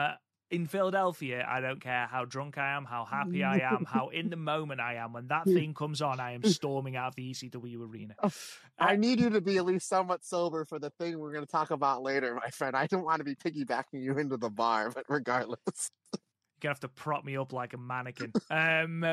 in 0.51 0.65
Philadelphia, 0.65 1.45
I 1.47 1.61
don't 1.61 1.79
care 1.79 2.07
how 2.07 2.25
drunk 2.25 2.57
I 2.57 2.75
am, 2.75 2.85
how 2.85 3.05
happy 3.05 3.43
I 3.43 3.57
am, 3.71 3.85
how 3.85 4.09
in 4.09 4.29
the 4.29 4.35
moment 4.35 4.81
I 4.81 4.95
am. 4.95 5.13
When 5.13 5.27
that 5.27 5.45
thing 5.45 5.73
comes 5.73 6.01
on, 6.01 6.19
I 6.19 6.33
am 6.33 6.43
storming 6.43 6.95
out 6.95 7.09
of 7.09 7.15
the 7.15 7.31
ECW 7.31 7.89
arena. 7.89 8.15
Oh, 8.23 8.31
I 8.79 8.95
need 8.95 9.19
you 9.19 9.29
to 9.29 9.41
be 9.41 9.57
at 9.57 9.65
least 9.65 9.87
somewhat 9.87 10.23
sober 10.23 10.65
for 10.65 10.79
the 10.79 10.89
thing 10.91 11.19
we're 11.19 11.33
going 11.33 11.45
to 11.45 11.51
talk 11.51 11.71
about 11.71 12.01
later, 12.01 12.33
my 12.35 12.49
friend. 12.49 12.75
I 12.75 12.87
don't 12.87 13.03
want 13.03 13.19
to 13.19 13.23
be 13.23 13.35
piggybacking 13.35 14.01
you 14.01 14.17
into 14.17 14.37
the 14.37 14.49
bar, 14.49 14.89
but 14.89 15.05
regardless. 15.07 15.91
You're 16.13 16.19
gonna 16.61 16.71
have 16.71 16.79
to 16.81 16.89
prop 16.89 17.23
me 17.23 17.37
up 17.37 17.53
like 17.53 17.73
a 17.73 17.77
mannequin. 17.77 18.33
um, 18.49 19.05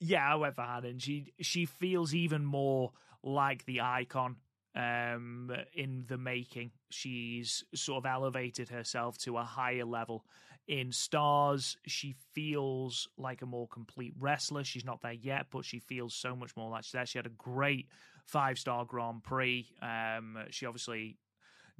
yeah, 0.00 0.28
however, 0.28 0.62
Hanan, 0.62 0.98
she 0.98 1.32
she 1.40 1.66
feels 1.66 2.14
even 2.14 2.44
more 2.44 2.92
like 3.22 3.64
the 3.66 3.80
icon 3.82 4.36
um, 4.74 5.50
in 5.74 6.04
the 6.08 6.18
making. 6.18 6.72
She's 6.90 7.64
sort 7.74 8.04
of 8.04 8.10
elevated 8.10 8.68
herself 8.68 9.18
to 9.18 9.36
a 9.38 9.44
higher 9.44 9.84
level 9.84 10.24
in 10.66 10.92
Stars, 10.92 11.76
she 11.86 12.14
feels 12.32 13.08
like 13.18 13.42
a 13.42 13.46
more 13.46 13.68
complete 13.68 14.14
wrestler. 14.18 14.64
She's 14.64 14.84
not 14.84 15.02
there 15.02 15.12
yet, 15.12 15.46
but 15.50 15.64
she 15.64 15.78
feels 15.78 16.14
so 16.14 16.34
much 16.34 16.56
more 16.56 16.70
like 16.70 16.84
she's 16.84 16.92
there. 16.92 17.06
She 17.06 17.18
had 17.18 17.26
a 17.26 17.30
great 17.30 17.88
five 18.24 18.58
star 18.58 18.84
Grand 18.84 19.22
Prix. 19.22 19.66
Um, 19.82 20.38
she 20.50 20.66
obviously 20.66 21.18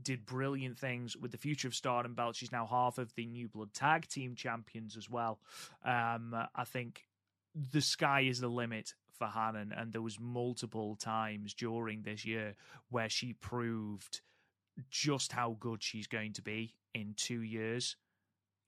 did 0.02 0.26
brilliant 0.26 0.78
things 0.78 1.16
with 1.16 1.30
the 1.30 1.38
Future 1.38 1.68
of 1.68 1.74
Stardom 1.74 2.14
belt. 2.14 2.36
She's 2.36 2.52
now 2.52 2.66
half 2.66 2.98
of 2.98 3.14
the 3.14 3.26
New 3.26 3.48
Blood 3.48 3.72
Tag 3.72 4.08
Team 4.08 4.34
champions 4.34 4.96
as 4.96 5.08
well. 5.08 5.38
Um, 5.84 6.34
I 6.54 6.64
think 6.64 7.04
the 7.72 7.80
sky 7.80 8.22
is 8.22 8.40
the 8.40 8.48
limit 8.48 8.94
for 9.16 9.28
Hanan, 9.28 9.72
and 9.72 9.92
there 9.92 10.02
was 10.02 10.18
multiple 10.18 10.96
times 10.96 11.54
during 11.54 12.02
this 12.02 12.24
year 12.24 12.54
where 12.90 13.08
she 13.08 13.32
proved 13.32 14.20
just 14.90 15.32
how 15.32 15.56
good 15.60 15.82
she's 15.82 16.08
going 16.08 16.32
to 16.32 16.42
be 16.42 16.74
in 16.92 17.14
two 17.16 17.40
years 17.42 17.96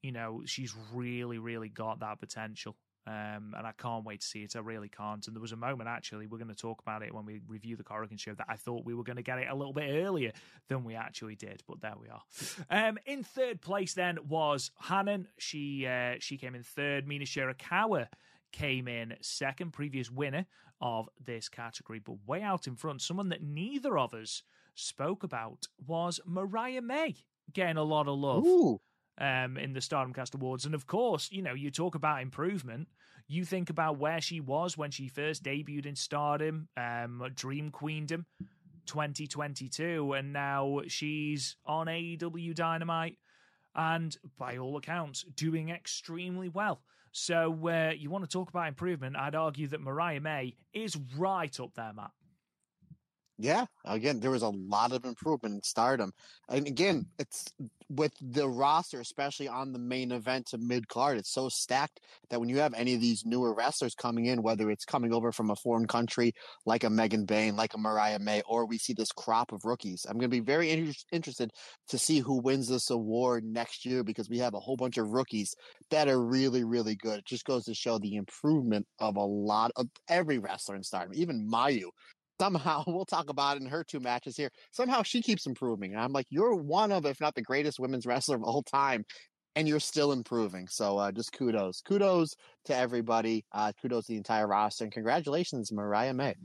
you 0.07 0.13
know, 0.13 0.41
she's 0.45 0.73
really, 0.93 1.37
really 1.37 1.67
got 1.67 1.99
that 1.99 2.21
potential. 2.21 2.77
Um, 3.05 3.53
and 3.57 3.67
I 3.67 3.73
can't 3.77 4.05
wait 4.05 4.21
to 4.21 4.25
see 4.25 4.39
it. 4.39 4.55
I 4.55 4.59
really 4.59 4.87
can't. 4.87 5.25
And 5.27 5.35
there 5.35 5.41
was 5.41 5.51
a 5.51 5.57
moment, 5.57 5.89
actually, 5.89 6.27
we're 6.27 6.37
going 6.37 6.47
to 6.47 6.55
talk 6.55 6.81
about 6.81 7.03
it 7.03 7.13
when 7.13 7.25
we 7.25 7.41
review 7.45 7.75
the 7.75 7.83
Korakuen 7.83 8.17
show, 8.17 8.33
that 8.35 8.45
I 8.47 8.55
thought 8.55 8.85
we 8.85 8.93
were 8.93 9.03
going 9.03 9.17
to 9.17 9.21
get 9.21 9.37
it 9.37 9.49
a 9.49 9.55
little 9.55 9.73
bit 9.73 10.05
earlier 10.05 10.31
than 10.69 10.85
we 10.85 10.95
actually 10.95 11.35
did. 11.35 11.61
But 11.67 11.81
there 11.81 11.95
we 11.99 12.07
are. 12.07 12.21
Um, 12.69 12.97
in 13.05 13.23
third 13.23 13.59
place, 13.59 13.93
then, 13.95 14.17
was 14.29 14.71
Hanan. 14.81 15.27
She 15.37 15.85
uh, 15.85 16.15
she 16.19 16.37
came 16.37 16.55
in 16.55 16.63
third. 16.63 17.05
Mina 17.05 17.25
Shirakawa 17.25 18.07
came 18.53 18.87
in 18.87 19.15
second, 19.19 19.73
previous 19.73 20.09
winner 20.09 20.45
of 20.79 21.09
this 21.21 21.49
category. 21.49 21.99
But 21.99 22.15
way 22.25 22.41
out 22.41 22.65
in 22.65 22.77
front, 22.77 23.01
someone 23.01 23.27
that 23.29 23.43
neither 23.43 23.97
of 23.97 24.13
us 24.13 24.41
spoke 24.73 25.23
about 25.23 25.67
was 25.85 26.21
Mariah 26.25 26.81
May 26.81 27.15
getting 27.51 27.77
a 27.77 27.83
lot 27.83 28.07
of 28.07 28.17
love. 28.17 28.45
Ooh 28.45 28.79
um, 29.19 29.57
in 29.57 29.73
the 29.73 29.81
Stardom 29.81 30.13
Cast 30.13 30.35
Awards. 30.35 30.65
And 30.65 30.75
of 30.75 30.87
course, 30.87 31.29
you 31.31 31.41
know, 31.41 31.53
you 31.53 31.71
talk 31.71 31.95
about 31.95 32.21
improvement. 32.21 32.87
You 33.27 33.43
think 33.43 33.69
about 33.69 33.97
where 33.97 34.21
she 34.21 34.39
was 34.39 34.77
when 34.77 34.91
she 34.91 35.09
first 35.09 35.43
debuted 35.43 35.85
in 35.85 35.95
Stardom, 35.95 36.69
um, 36.77 37.27
Dream 37.35 37.71
Queendom 37.71 38.25
2022, 38.85 40.13
and 40.13 40.31
now 40.31 40.81
she's 40.87 41.57
on 41.65 41.87
AEW 41.87 42.55
Dynamite 42.55 43.17
and 43.75 44.17
by 44.37 44.57
all 44.57 44.77
accounts 44.77 45.23
doing 45.35 45.69
extremely 45.69 46.49
well. 46.49 46.81
So 47.11 47.67
uh, 47.67 47.91
you 47.97 48.09
want 48.09 48.23
to 48.23 48.29
talk 48.29 48.49
about 48.49 48.67
improvement? 48.67 49.15
I'd 49.15 49.35
argue 49.35 49.67
that 49.67 49.81
Mariah 49.81 50.21
May 50.21 50.55
is 50.73 50.97
right 51.17 51.57
up 51.59 51.73
there, 51.75 51.93
Matt. 51.93 52.11
Yeah, 53.39 53.65
again, 53.85 54.19
there 54.19 54.31
was 54.31 54.41
a 54.41 54.49
lot 54.49 54.91
of 54.91 55.05
improvement 55.05 55.55
in 55.55 55.61
Stardom, 55.61 56.11
and 56.49 56.65
again, 56.65 57.05
it's 57.19 57.45
with 57.89 58.11
the 58.19 58.49
roster, 58.49 58.99
especially 58.99 59.47
on 59.47 59.71
the 59.71 59.79
main 59.79 60.11
event 60.11 60.47
to 60.47 60.57
mid 60.57 60.87
card. 60.87 61.17
It's 61.17 61.31
so 61.31 61.47
stacked 61.47 61.99
that 62.29 62.39
when 62.39 62.49
you 62.49 62.57
have 62.57 62.73
any 62.73 62.95
of 62.95 63.01
these 63.01 63.25
newer 63.25 63.53
wrestlers 63.53 63.93
coming 63.93 64.25
in, 64.25 64.41
whether 64.41 64.69
it's 64.71 64.85
coming 64.85 65.13
over 65.13 65.31
from 65.31 65.51
a 65.51 65.55
foreign 65.55 65.87
country 65.87 66.33
like 66.65 66.83
a 66.83 66.89
Megan 66.89 67.25
Bane, 67.25 67.55
like 67.55 67.75
a 67.75 67.77
Mariah 67.77 68.19
May, 68.19 68.41
or 68.47 68.65
we 68.65 68.77
see 68.77 68.93
this 68.93 69.11
crop 69.11 69.51
of 69.51 69.63
rookies, 69.63 70.05
I'm 70.09 70.17
going 70.17 70.29
to 70.29 70.35
be 70.35 70.39
very 70.39 70.71
inter- 70.71 70.93
interested 71.11 71.51
to 71.89 71.97
see 71.97 72.19
who 72.19 72.41
wins 72.41 72.67
this 72.67 72.89
award 72.89 73.43
next 73.45 73.85
year 73.85 74.03
because 74.03 74.29
we 74.29 74.39
have 74.39 74.55
a 74.55 74.59
whole 74.59 74.77
bunch 74.77 74.97
of 74.97 75.09
rookies 75.09 75.53
that 75.91 76.07
are 76.07 76.21
really, 76.21 76.63
really 76.63 76.95
good. 76.95 77.19
It 77.19 77.25
just 77.25 77.45
goes 77.45 77.65
to 77.65 77.73
show 77.73 77.99
the 77.99 78.15
improvement 78.15 78.87
of 78.99 79.15
a 79.15 79.23
lot 79.23 79.71
of 79.75 79.87
every 80.09 80.39
wrestler 80.39 80.75
in 80.75 80.83
Stardom, 80.83 81.13
even 81.15 81.47
Mayu 81.47 81.89
somehow 82.39 82.83
we'll 82.87 83.05
talk 83.05 83.29
about 83.29 83.57
it 83.57 83.63
in 83.63 83.69
her 83.69 83.83
two 83.83 83.99
matches 83.99 84.37
here. 84.37 84.49
Somehow 84.71 85.03
she 85.03 85.21
keeps 85.21 85.45
improving. 85.45 85.93
And 85.93 86.01
I'm 86.01 86.13
like, 86.13 86.27
you're 86.29 86.55
one 86.55 86.91
of, 86.91 87.05
if 87.05 87.19
not 87.19 87.35
the 87.35 87.41
greatest 87.41 87.79
women's 87.79 88.05
wrestler 88.05 88.35
of 88.35 88.43
all 88.43 88.63
time, 88.63 89.05
and 89.55 89.67
you're 89.67 89.79
still 89.79 90.11
improving. 90.11 90.67
So 90.67 90.97
uh, 90.97 91.11
just 91.11 91.31
kudos, 91.31 91.81
kudos 91.81 92.35
to 92.65 92.75
everybody. 92.75 93.43
Uh, 93.51 93.71
kudos 93.81 94.05
to 94.05 94.13
the 94.13 94.17
entire 94.17 94.47
roster, 94.47 94.83
and 94.83 94.93
congratulations, 94.93 95.71
Mariah 95.71 96.13
May. 96.13 96.35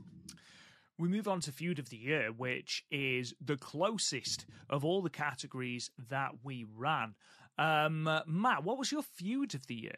We 0.99 1.07
move 1.07 1.27
on 1.27 1.41
to 1.41 1.51
feud 1.51 1.79
of 1.79 1.89
the 1.89 1.97
year, 1.97 2.29
which 2.35 2.83
is 2.91 3.33
the 3.43 3.57
closest 3.57 4.45
of 4.69 4.85
all 4.85 5.01
the 5.01 5.09
categories 5.09 5.89
that 6.09 6.31
we 6.43 6.65
ran. 6.75 7.15
Um, 7.57 8.03
Matt, 8.27 8.63
what 8.63 8.77
was 8.77 8.91
your 8.91 9.03
feud 9.03 9.53
of 9.55 9.65
the 9.67 9.75
year? 9.75 9.97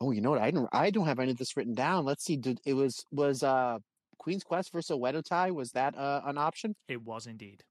Oh, 0.00 0.12
you 0.12 0.22
know 0.22 0.30
what? 0.30 0.40
I 0.40 0.50
don't. 0.50 0.68
I 0.72 0.90
don't 0.90 1.06
have 1.06 1.18
any 1.18 1.32
of 1.32 1.36
this 1.36 1.56
written 1.56 1.74
down. 1.74 2.04
Let's 2.04 2.24
see. 2.24 2.36
Did 2.36 2.58
it 2.64 2.72
was 2.72 3.04
was 3.12 3.42
uh 3.42 3.78
Queen's 4.20 4.44
Quest 4.44 4.70
versus 4.70 4.96
Oedo 4.96 5.24
Tai 5.24 5.50
was 5.52 5.72
that 5.72 5.96
uh, 5.96 6.20
an 6.26 6.36
option? 6.36 6.76
It 6.88 7.02
was 7.02 7.26
indeed. 7.26 7.64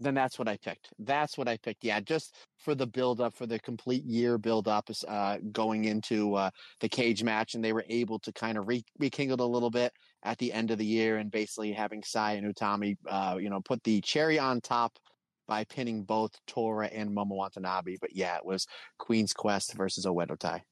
Then 0.00 0.14
that's 0.14 0.38
what 0.38 0.48
I 0.48 0.58
picked. 0.58 0.90
That's 0.98 1.38
what 1.38 1.48
I 1.48 1.56
picked. 1.56 1.84
Yeah, 1.84 2.00
just 2.00 2.34
for 2.58 2.74
the 2.74 2.86
build 2.86 3.20
up, 3.20 3.34
for 3.34 3.46
the 3.46 3.58
complete 3.60 4.04
year 4.04 4.36
build 4.36 4.68
up, 4.68 4.90
uh, 5.08 5.38
going 5.52 5.84
into 5.84 6.34
uh, 6.34 6.50
the 6.80 6.88
cage 6.88 7.22
match, 7.22 7.54
and 7.54 7.64
they 7.64 7.72
were 7.72 7.84
able 7.88 8.18
to 8.18 8.32
kind 8.32 8.58
of 8.58 8.66
re- 8.68 8.84
rekindle 8.98 9.40
a 9.40 9.46
little 9.46 9.70
bit 9.70 9.92
at 10.24 10.36
the 10.38 10.52
end 10.52 10.70
of 10.70 10.78
the 10.78 10.84
year, 10.84 11.16
and 11.16 11.30
basically 11.30 11.72
having 11.72 12.02
Sai 12.02 12.32
and 12.32 12.54
Utami, 12.54 12.96
uh, 13.08 13.38
you 13.40 13.48
know, 13.48 13.60
put 13.60 13.82
the 13.84 14.00
cherry 14.02 14.38
on 14.38 14.60
top 14.60 14.98
by 15.46 15.64
pinning 15.64 16.02
both 16.02 16.32
Tora 16.46 16.88
and 16.88 17.10
Momo 17.10 17.36
Watanabe. 17.36 17.96
But 18.00 18.14
yeah, 18.14 18.36
it 18.36 18.44
was 18.44 18.66
Queen's 18.98 19.32
Quest 19.32 19.74
versus 19.74 20.04
Oedo 20.04 20.36
Tai. 20.36 20.62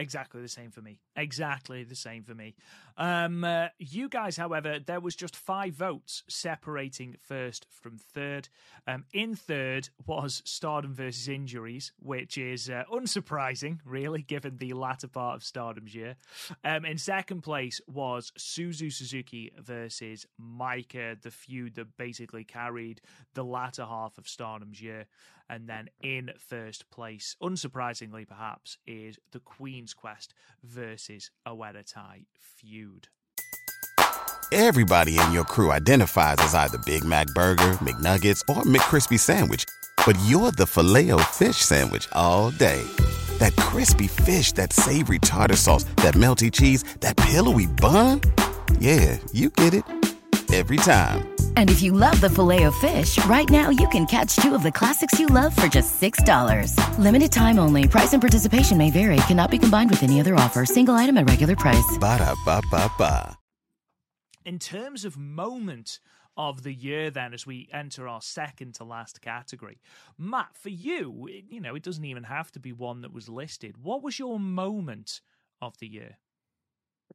Exactly 0.00 0.40
the 0.40 0.48
same 0.48 0.70
for 0.70 0.80
me. 0.80 0.98
Exactly 1.14 1.84
the 1.84 1.94
same 1.94 2.22
for 2.24 2.34
me. 2.34 2.54
Um, 2.96 3.44
uh, 3.44 3.66
you 3.78 4.08
guys, 4.08 4.38
however, 4.38 4.78
there 4.78 4.98
was 4.98 5.14
just 5.14 5.36
five 5.36 5.74
votes 5.74 6.22
separating 6.26 7.16
first 7.20 7.66
from 7.68 7.98
third. 7.98 8.48
Um, 8.86 9.04
in 9.12 9.34
third 9.34 9.90
was 10.06 10.40
Stardom 10.46 10.94
versus 10.94 11.28
Injuries, 11.28 11.92
which 11.98 12.38
is 12.38 12.70
uh, 12.70 12.84
unsurprising, 12.90 13.80
really, 13.84 14.22
given 14.22 14.56
the 14.56 14.72
latter 14.72 15.06
part 15.06 15.36
of 15.36 15.44
Stardom's 15.44 15.94
year. 15.94 16.16
Um, 16.64 16.86
in 16.86 16.96
second 16.96 17.42
place 17.42 17.78
was 17.86 18.32
Suzu 18.38 18.90
Suzuki 18.90 19.52
versus 19.58 20.26
Maika, 20.40 21.20
the 21.20 21.30
feud 21.30 21.74
that 21.74 21.98
basically 21.98 22.44
carried 22.44 23.02
the 23.34 23.44
latter 23.44 23.84
half 23.84 24.16
of 24.16 24.26
Stardom's 24.26 24.80
year. 24.80 25.04
And 25.50 25.68
then 25.68 25.88
in 26.00 26.30
first 26.38 26.88
place, 26.90 27.34
unsurprisingly 27.42 28.26
perhaps, 28.26 28.78
is 28.86 29.18
the 29.32 29.40
Queen's 29.40 29.92
Quest 29.92 30.32
versus 30.62 31.32
Oedo 31.46 31.82
Tai 31.84 32.22
feud. 32.38 33.08
Everybody 34.52 35.18
in 35.18 35.32
your 35.32 35.44
crew 35.44 35.72
identifies 35.72 36.36
as 36.38 36.54
either 36.54 36.78
Big 36.78 37.04
Mac 37.04 37.26
Burger, 37.34 37.72
McNuggets, 37.80 38.40
or 38.48 38.62
McCrispy 38.62 39.18
Sandwich. 39.18 39.64
But 40.06 40.18
you're 40.26 40.52
the 40.52 40.66
filet 40.66 41.10
fish 41.24 41.56
Sandwich 41.56 42.08
all 42.12 42.50
day. 42.50 42.82
That 43.38 43.54
crispy 43.56 44.06
fish, 44.06 44.52
that 44.52 44.72
savory 44.72 45.18
tartar 45.18 45.56
sauce, 45.56 45.84
that 45.96 46.14
melty 46.14 46.52
cheese, 46.52 46.84
that 47.00 47.16
pillowy 47.16 47.66
bun. 47.66 48.20
Yeah, 48.78 49.18
you 49.32 49.50
get 49.50 49.74
it 49.74 49.84
every 50.52 50.76
time. 50.78 51.29
And 51.56 51.70
if 51.70 51.80
you 51.82 51.92
love 51.92 52.20
the 52.20 52.28
filet 52.30 52.64
of 52.64 52.74
fish, 52.76 53.22
right 53.26 53.48
now 53.48 53.70
you 53.70 53.86
can 53.88 54.06
catch 54.06 54.34
two 54.36 54.54
of 54.54 54.62
the 54.64 54.72
classics 54.72 55.20
you 55.20 55.26
love 55.26 55.54
for 55.54 55.68
just 55.68 56.00
$6. 56.00 56.74
Limited 56.98 57.30
time 57.30 57.58
only. 57.60 57.86
Price 57.86 58.12
and 58.12 58.20
participation 58.20 58.76
may 58.76 58.90
vary. 58.90 59.16
Cannot 59.28 59.50
be 59.52 59.58
combined 59.58 59.90
with 59.90 60.02
any 60.02 60.18
other 60.18 60.34
offer. 60.34 60.64
Single 60.66 60.94
item 60.96 61.16
at 61.18 61.28
regular 61.28 61.54
price. 61.54 61.96
Ba 62.00 62.18
da 62.18 62.34
ba 62.44 62.60
ba 62.70 62.90
ba. 62.98 63.38
In 64.44 64.58
terms 64.58 65.04
of 65.04 65.16
moment 65.18 66.00
of 66.36 66.62
the 66.62 66.72
year, 66.72 67.10
then, 67.10 67.34
as 67.34 67.46
we 67.46 67.68
enter 67.72 68.08
our 68.08 68.22
second 68.22 68.74
to 68.76 68.84
last 68.84 69.20
category, 69.20 69.78
Matt, 70.16 70.56
for 70.56 70.70
you, 70.70 71.26
it- 71.28 71.44
you 71.50 71.60
know, 71.60 71.74
it 71.74 71.82
doesn't 71.82 72.04
even 72.06 72.24
have 72.24 72.50
to 72.52 72.58
be 72.60 72.72
one 72.72 73.02
that 73.02 73.12
was 73.12 73.28
listed. 73.28 73.76
What 73.76 74.02
was 74.02 74.18
your 74.18 74.40
moment 74.40 75.20
of 75.60 75.76
the 75.78 75.88
year? 75.88 76.16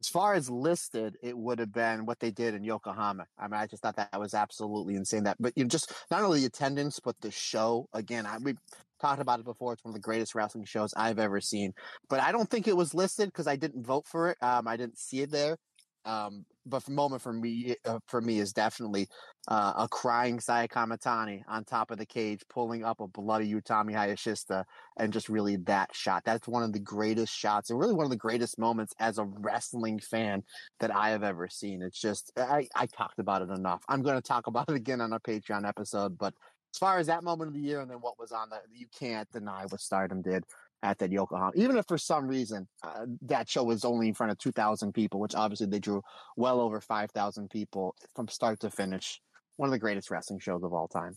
As 0.00 0.08
far 0.08 0.34
as 0.34 0.50
listed, 0.50 1.16
it 1.22 1.36
would 1.36 1.58
have 1.58 1.72
been 1.72 2.04
what 2.04 2.20
they 2.20 2.30
did 2.30 2.54
in 2.54 2.62
Yokohama. 2.62 3.26
I 3.38 3.48
mean, 3.48 3.60
I 3.60 3.66
just 3.66 3.82
thought 3.82 3.96
that 3.96 4.20
was 4.20 4.34
absolutely 4.34 4.94
insane. 4.94 5.24
That, 5.24 5.36
but 5.40 5.52
you 5.56 5.64
know, 5.64 5.68
just 5.68 5.92
not 6.10 6.22
only 6.22 6.40
the 6.40 6.46
attendance, 6.46 7.00
but 7.00 7.16
the 7.20 7.30
show. 7.30 7.88
Again, 7.94 8.26
I, 8.26 8.38
we 8.38 8.54
talked 9.00 9.20
about 9.20 9.40
it 9.40 9.44
before. 9.46 9.72
It's 9.72 9.84
one 9.84 9.90
of 9.90 9.94
the 9.94 10.00
greatest 10.00 10.34
wrestling 10.34 10.64
shows 10.64 10.92
I've 10.96 11.18
ever 11.18 11.40
seen. 11.40 11.72
But 12.08 12.20
I 12.20 12.32
don't 12.32 12.48
think 12.48 12.68
it 12.68 12.76
was 12.76 12.94
listed 12.94 13.28
because 13.28 13.46
I 13.46 13.56
didn't 13.56 13.86
vote 13.86 14.06
for 14.06 14.30
it. 14.30 14.38
Um, 14.42 14.68
I 14.68 14.76
didn't 14.76 14.98
see 14.98 15.20
it 15.20 15.30
there. 15.30 15.56
Um, 16.04 16.44
but 16.66 16.84
the 16.84 16.92
moment 16.92 17.22
for 17.22 17.32
me, 17.32 17.76
uh, 17.84 17.98
for 18.06 18.20
me, 18.20 18.38
is 18.38 18.52
definitely 18.52 19.08
uh, 19.48 19.72
a 19.76 19.88
crying 19.88 20.40
Saya 20.40 20.68
Kamitani 20.68 21.42
on 21.48 21.64
top 21.64 21.90
of 21.90 21.98
the 21.98 22.06
cage, 22.06 22.42
pulling 22.48 22.84
up 22.84 23.00
a 23.00 23.08
bloody 23.08 23.52
Utami 23.52 23.92
Hayashishita, 23.92 24.64
and 24.98 25.12
just 25.12 25.28
really 25.28 25.56
that 25.56 25.94
shot. 25.94 26.24
That's 26.24 26.48
one 26.48 26.62
of 26.62 26.72
the 26.72 26.80
greatest 26.80 27.32
shots, 27.32 27.70
and 27.70 27.78
really 27.78 27.94
one 27.94 28.04
of 28.04 28.10
the 28.10 28.16
greatest 28.16 28.58
moments 28.58 28.92
as 28.98 29.18
a 29.18 29.24
wrestling 29.24 29.98
fan 29.98 30.42
that 30.80 30.94
I 30.94 31.10
have 31.10 31.22
ever 31.22 31.48
seen. 31.48 31.82
It's 31.82 32.00
just 32.00 32.32
I, 32.36 32.68
I 32.74 32.86
talked 32.86 33.18
about 33.18 33.42
it 33.42 33.50
enough. 33.50 33.82
I'm 33.88 34.02
going 34.02 34.16
to 34.16 34.22
talk 34.22 34.46
about 34.46 34.68
it 34.68 34.74
again 34.76 35.00
on 35.00 35.12
a 35.12 35.20
Patreon 35.20 35.66
episode, 35.66 36.18
but 36.18 36.34
as 36.74 36.78
far 36.78 36.98
as 36.98 37.06
that 37.06 37.24
moment 37.24 37.48
of 37.48 37.54
the 37.54 37.60
year 37.60 37.80
and 37.80 37.90
then 37.90 37.98
what 37.98 38.18
was 38.18 38.32
on 38.32 38.50
the, 38.50 38.58
you 38.70 38.86
can't 38.98 39.30
deny 39.32 39.64
what 39.70 39.80
Stardom 39.80 40.20
did 40.20 40.44
at 40.82 40.98
that 40.98 41.10
Yokohama. 41.12 41.52
Even 41.54 41.76
if 41.76 41.86
for 41.86 41.98
some 41.98 42.26
reason 42.26 42.66
uh, 42.82 43.06
that 43.22 43.48
show 43.48 43.64
was 43.64 43.84
only 43.84 44.08
in 44.08 44.14
front 44.14 44.32
of 44.32 44.38
2,000 44.38 44.92
people, 44.92 45.20
which 45.20 45.34
obviously 45.34 45.66
they 45.66 45.78
drew 45.78 46.02
well 46.36 46.60
over 46.60 46.80
5,000 46.80 47.50
people 47.50 47.94
from 48.14 48.28
start 48.28 48.60
to 48.60 48.70
finish. 48.70 49.20
One 49.56 49.68
of 49.68 49.72
the 49.72 49.78
greatest 49.78 50.10
wrestling 50.10 50.38
shows 50.38 50.62
of 50.62 50.72
all 50.72 50.88
time. 50.88 51.16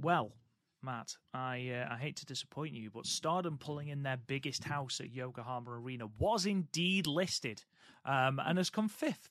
Well, 0.00 0.32
Matt, 0.82 1.14
I 1.34 1.70
uh, 1.70 1.94
I 1.94 1.98
hate 1.98 2.16
to 2.16 2.26
disappoint 2.26 2.74
you, 2.74 2.90
but 2.90 3.06
Stardom 3.06 3.58
pulling 3.58 3.88
in 3.88 4.02
their 4.02 4.16
biggest 4.16 4.64
house 4.64 4.98
at 5.00 5.12
Yokohama 5.12 5.70
Arena 5.70 6.06
was 6.18 6.46
indeed 6.46 7.06
listed, 7.06 7.62
um, 8.06 8.40
and 8.44 8.56
has 8.56 8.70
come 8.70 8.88
fifth. 8.88 9.28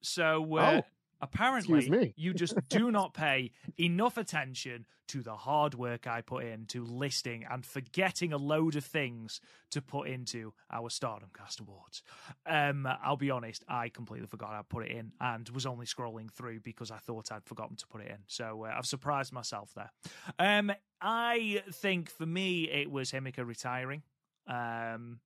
So 0.00 0.56
uh, 0.56 0.80
Oh, 0.80 0.86
apparently, 1.20 2.12
you 2.16 2.34
just 2.34 2.56
do 2.68 2.90
not 2.90 3.14
pay 3.14 3.52
enough 3.78 4.16
attention 4.16 4.86
to 5.08 5.22
the 5.22 5.34
hard 5.34 5.74
work 5.74 6.06
I 6.06 6.20
put 6.20 6.44
into 6.44 6.84
listing 6.84 7.44
and 7.50 7.64
forgetting 7.64 8.32
a 8.32 8.36
load 8.36 8.76
of 8.76 8.84
things 8.84 9.40
to 9.70 9.80
put 9.80 10.08
into 10.08 10.52
our 10.70 10.90
Stardom 10.90 11.30
Cast 11.36 11.60
Awards. 11.60 12.02
Um, 12.46 12.86
I'll 13.02 13.16
be 13.16 13.30
honest, 13.30 13.64
I 13.68 13.88
completely 13.88 14.26
forgot 14.26 14.50
I 14.50 14.60
put 14.68 14.84
it 14.84 14.92
in 14.92 15.12
and 15.20 15.48
was 15.48 15.66
only 15.66 15.86
scrolling 15.86 16.30
through 16.30 16.60
because 16.60 16.90
I 16.90 16.98
thought 16.98 17.32
I'd 17.32 17.46
forgotten 17.46 17.76
to 17.76 17.86
put 17.86 18.02
it 18.02 18.08
in. 18.08 18.18
So 18.26 18.66
uh, 18.66 18.74
I've 18.76 18.86
surprised 18.86 19.32
myself 19.32 19.72
there. 19.74 19.90
Um, 20.38 20.72
I 21.00 21.62
think 21.72 22.10
for 22.10 22.26
me, 22.26 22.64
it 22.64 22.90
was 22.90 23.10
Himeka 23.12 23.46
retiring. 23.46 24.02
Um, 24.46 25.20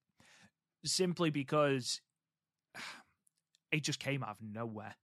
simply 0.85 1.31
because 1.31 2.01
it 3.73 3.83
just 3.83 3.99
came 3.99 4.23
out 4.23 4.31
of 4.31 4.37
nowhere. 4.43 4.95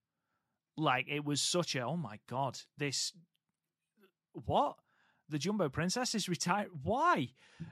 Like 0.80 1.08
it 1.10 1.26
was 1.26 1.42
such 1.42 1.76
a 1.76 1.82
oh 1.82 1.98
my 1.98 2.20
god, 2.28 2.60
this 2.78 3.14
what? 4.34 4.76
The 5.32 5.38
Jumbo 5.38 5.70
Princess 5.70 6.16
is 6.16 6.28
retired. 6.28 6.70
Why? 6.82 7.30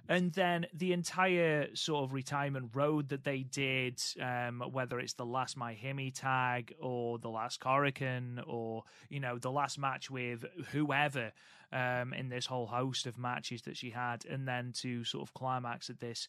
And 0.07 0.31
then 0.33 0.67
the 0.75 0.93
entire 0.93 1.69
sort 1.73 2.03
of 2.03 2.13
retirement 2.13 2.69
road 2.75 3.09
that 3.09 3.23
they 3.23 3.41
did, 3.41 3.99
um, 4.21 4.61
whether 4.71 4.99
it's 4.99 5.13
the 5.13 5.25
last 5.25 5.57
MaiHime 5.57 6.13
tag 6.13 6.75
or 6.79 7.17
the 7.17 7.29
last 7.29 7.59
Korakuen 7.59 8.43
or, 8.45 8.83
you 9.09 9.19
know, 9.19 9.39
the 9.39 9.49
last 9.49 9.79
match 9.79 10.11
with 10.11 10.45
whoever 10.71 11.31
um, 11.71 12.13
in 12.13 12.29
this 12.29 12.45
whole 12.45 12.67
host 12.67 13.07
of 13.07 13.17
matches 13.17 13.63
that 13.63 13.75
she 13.75 13.89
had, 13.89 14.23
and 14.25 14.47
then 14.47 14.71
to 14.81 15.03
sort 15.03 15.27
of 15.27 15.33
climax 15.33 15.89
at 15.89 15.99
this 15.99 16.27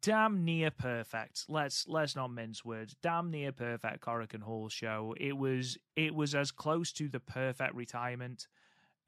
damn 0.00 0.44
near 0.44 0.70
perfect. 0.70 1.44
Let's 1.48 1.86
let's 1.88 2.16
not 2.16 2.32
mince 2.32 2.64
words. 2.64 2.96
Damn 3.02 3.30
near 3.30 3.52
perfect 3.52 4.00
Korakuen 4.00 4.42
Hall 4.42 4.68
show. 4.68 5.14
It 5.18 5.36
was 5.36 5.78
it 5.96 6.14
was 6.14 6.34
as 6.34 6.50
close 6.50 6.92
to 6.92 7.08
the 7.08 7.20
perfect 7.20 7.74
retirement 7.74 8.46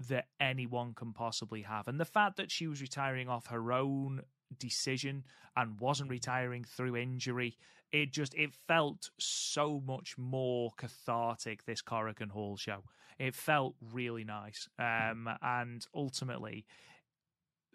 that 0.08 0.26
anyone 0.40 0.92
can 0.94 1.12
possibly 1.12 1.62
have. 1.62 1.88
And 1.88 2.00
the 2.00 2.04
fact 2.04 2.36
that 2.36 2.50
she 2.50 2.66
was 2.66 2.80
retiring 2.80 3.28
off 3.28 3.46
her 3.46 3.72
own 3.72 4.22
decision 4.58 5.24
and 5.56 5.78
wasn't 5.80 6.10
retiring 6.10 6.64
through 6.64 6.96
injury, 6.96 7.56
it 7.92 8.12
just 8.12 8.34
it 8.34 8.52
felt 8.66 9.10
so 9.18 9.80
much 9.86 10.18
more 10.18 10.72
cathartic 10.76 11.64
this 11.64 11.82
Korakuen 11.82 12.30
Hall 12.30 12.56
show. 12.56 12.84
It 13.18 13.34
felt 13.34 13.76
really 13.92 14.24
nice. 14.24 14.68
Um 14.78 15.28
and 15.40 15.86
ultimately 15.94 16.66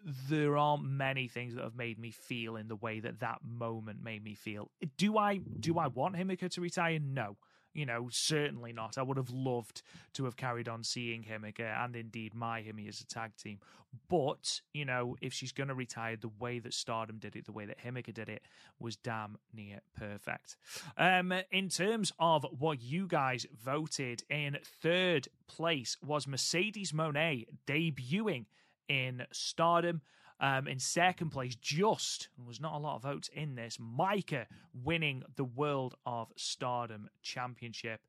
there 0.04 0.56
aren't 0.56 0.84
many 0.84 1.28
things 1.28 1.54
that 1.54 1.64
have 1.64 1.76
made 1.76 1.98
me 1.98 2.10
feel 2.10 2.56
in 2.56 2.68
the 2.68 2.76
way 2.76 3.00
that 3.00 3.20
that 3.20 3.38
moment 3.42 4.02
made 4.02 4.24
me 4.24 4.34
feel. 4.34 4.70
Do 4.96 5.18
I 5.18 5.38
do 5.38 5.78
I 5.78 5.88
want 5.88 6.16
Himeka 6.16 6.50
to 6.50 6.60
retire? 6.60 6.98
No. 6.98 7.36
You 7.72 7.86
know, 7.86 8.08
certainly 8.10 8.72
not. 8.72 8.98
I 8.98 9.02
would 9.02 9.16
have 9.16 9.30
loved 9.30 9.82
to 10.14 10.24
have 10.24 10.36
carried 10.36 10.68
on 10.68 10.82
seeing 10.82 11.22
Himeka 11.22 11.84
and 11.84 11.94
indeed 11.94 12.32
MaiHime 12.34 12.88
as 12.88 13.00
a 13.00 13.06
tag 13.06 13.36
team. 13.36 13.60
But, 14.08 14.60
you 14.72 14.84
know, 14.84 15.16
if 15.20 15.32
she's 15.32 15.52
going 15.52 15.68
to 15.68 15.74
retire, 15.74 16.16
the 16.16 16.30
way 16.40 16.58
that 16.58 16.74
Stardom 16.74 17.18
did 17.18 17.36
it, 17.36 17.46
the 17.46 17.52
way 17.52 17.66
that 17.66 17.78
Himeka 17.78 18.12
did 18.12 18.28
it, 18.28 18.42
was 18.80 18.96
damn 18.96 19.36
near 19.54 19.80
perfect. 19.96 20.56
Um, 20.96 21.32
in 21.52 21.68
terms 21.68 22.12
of 22.18 22.44
what 22.58 22.82
you 22.82 23.06
guys 23.06 23.46
voted, 23.52 24.24
in 24.28 24.58
third 24.82 25.28
place 25.46 25.96
was 26.04 26.26
Mercedes 26.26 26.90
Moné 26.92 27.46
debuting 27.66 28.46
in 28.90 29.22
Stardom. 29.30 30.02
Um, 30.40 30.66
in 30.66 30.78
second 30.78 31.30
place, 31.30 31.54
just 31.54 32.28
was 32.46 32.60
not 32.60 32.74
a 32.74 32.78
lot 32.78 32.96
of 32.96 33.02
votes 33.02 33.30
in 33.32 33.54
this. 33.54 33.76
Maika 33.76 34.46
winning 34.74 35.22
the 35.36 35.44
World 35.44 35.94
of 36.06 36.32
Stardom 36.36 37.08
Championship, 37.22 38.00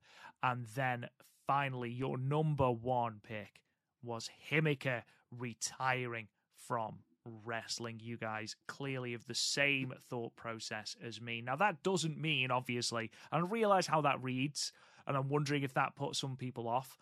and 0.42 0.66
then 0.76 1.08
finally, 1.46 1.92
your 1.92 2.18
number 2.18 2.72
one 2.72 3.20
pick 3.22 3.62
was 4.02 4.30
Himeka 4.50 5.04
retiring 5.38 6.30
from 6.56 7.00
wrestling. 7.46 8.00
You 8.02 8.18
guys 8.18 8.56
clearly 8.66 9.12
have 9.12 9.28
the 9.28 9.36
same 9.36 9.94
thought 10.10 10.36
process 10.38 10.96
as 11.06 11.22
me. 11.22 11.42
Now, 11.42 11.58
that 11.58 11.84
doesn't 11.84 12.18
mean, 12.18 12.50
obviously, 12.50 13.12
and 13.32 13.46
I 13.46 13.48
realize 13.48 13.88
how 13.88 14.02
that 14.02 14.24
reads, 14.24 14.72
and 15.06 15.18
I'm 15.18 15.28
wondering 15.28 15.64
if 15.64 15.74
that 15.74 15.98
put 15.98 16.16
some 16.16 16.38
people 16.38 16.68
off 16.70 16.98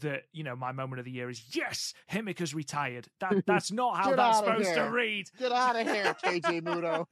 that 0.00 0.24
you 0.32 0.44
know 0.44 0.56
my 0.56 0.72
moment 0.72 0.98
of 0.98 1.04
the 1.04 1.10
year 1.10 1.30
is 1.30 1.42
yes, 1.54 1.94
Himeka's 2.10 2.54
retired. 2.54 3.08
That 3.20 3.44
that's 3.46 3.70
not 3.70 3.96
how 3.96 4.14
that's 4.14 4.38
supposed 4.38 4.74
to 4.74 4.90
read. 4.90 5.26
Get 5.38 5.52
out 5.52 5.76
of 5.76 5.86
here, 5.86 6.14
Keiji 6.24 6.62
Muto. 6.62 7.06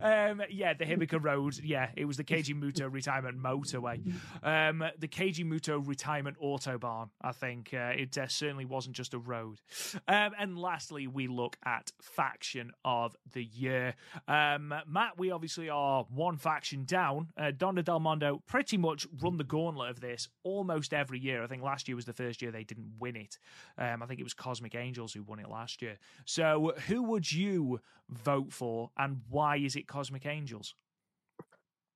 um, 0.30 0.42
yeah, 0.50 0.74
the 0.74 0.84
Himeka 0.84 1.22
Road. 1.22 1.58
Yeah, 1.62 1.90
it 1.96 2.04
was 2.04 2.16
the 2.16 2.24
Keiji 2.24 2.54
Muto 2.54 2.92
retirement 2.92 3.38
motorway. 3.38 4.00
Um, 4.42 4.84
the 4.98 5.08
Keiji 5.08 5.44
Muto 5.44 5.86
retirement 5.86 6.36
autobahn. 6.42 7.10
I 7.22 7.32
think 7.32 7.70
uh, 7.72 7.92
it 7.96 8.16
uh, 8.18 8.28
certainly 8.28 8.64
wasn't 8.64 8.96
just 8.96 9.14
a 9.14 9.18
road. 9.18 9.60
Um, 10.06 10.32
and 10.38 10.58
lastly, 10.58 11.06
we 11.06 11.26
look 11.26 11.56
at 11.64 11.92
faction 12.00 12.72
of 12.84 13.16
the 13.32 13.44
year. 13.44 13.94
Um, 14.26 14.74
Matt, 14.86 15.18
we 15.18 15.30
obviously 15.30 15.68
are 15.68 16.04
one 16.10 16.36
faction 16.36 16.84
down. 16.84 17.28
Uh, 17.36 17.52
Donna 17.56 17.82
Del 17.82 18.00
Mondo 18.00 18.42
pretty 18.46 18.76
much 18.76 19.06
run 19.20 19.36
the 19.36 19.44
gauntlet 19.44 19.90
of 19.90 20.00
this 20.00 20.28
almost 20.42 20.92
every 20.92 21.18
year. 21.18 21.42
I 21.42 21.46
think 21.46 21.62
last 21.68 21.88
year 21.88 21.96
was 21.96 22.04
the 22.04 22.12
first 22.12 22.40
year 22.40 22.50
they 22.50 22.64
didn't 22.64 22.92
win 22.98 23.16
it. 23.16 23.38
Um, 23.76 24.02
I 24.02 24.06
think 24.06 24.20
it 24.20 24.24
was 24.24 24.34
Cosmic 24.34 24.74
Angels 24.74 25.12
who 25.12 25.22
won 25.22 25.38
it 25.38 25.48
last 25.48 25.82
year. 25.82 25.98
So, 26.24 26.74
who 26.86 27.02
would 27.04 27.30
you 27.30 27.80
vote 28.08 28.52
for, 28.52 28.90
and 28.96 29.20
why 29.28 29.56
is 29.56 29.76
it 29.76 29.86
Cosmic 29.86 30.26
Angels? 30.26 30.74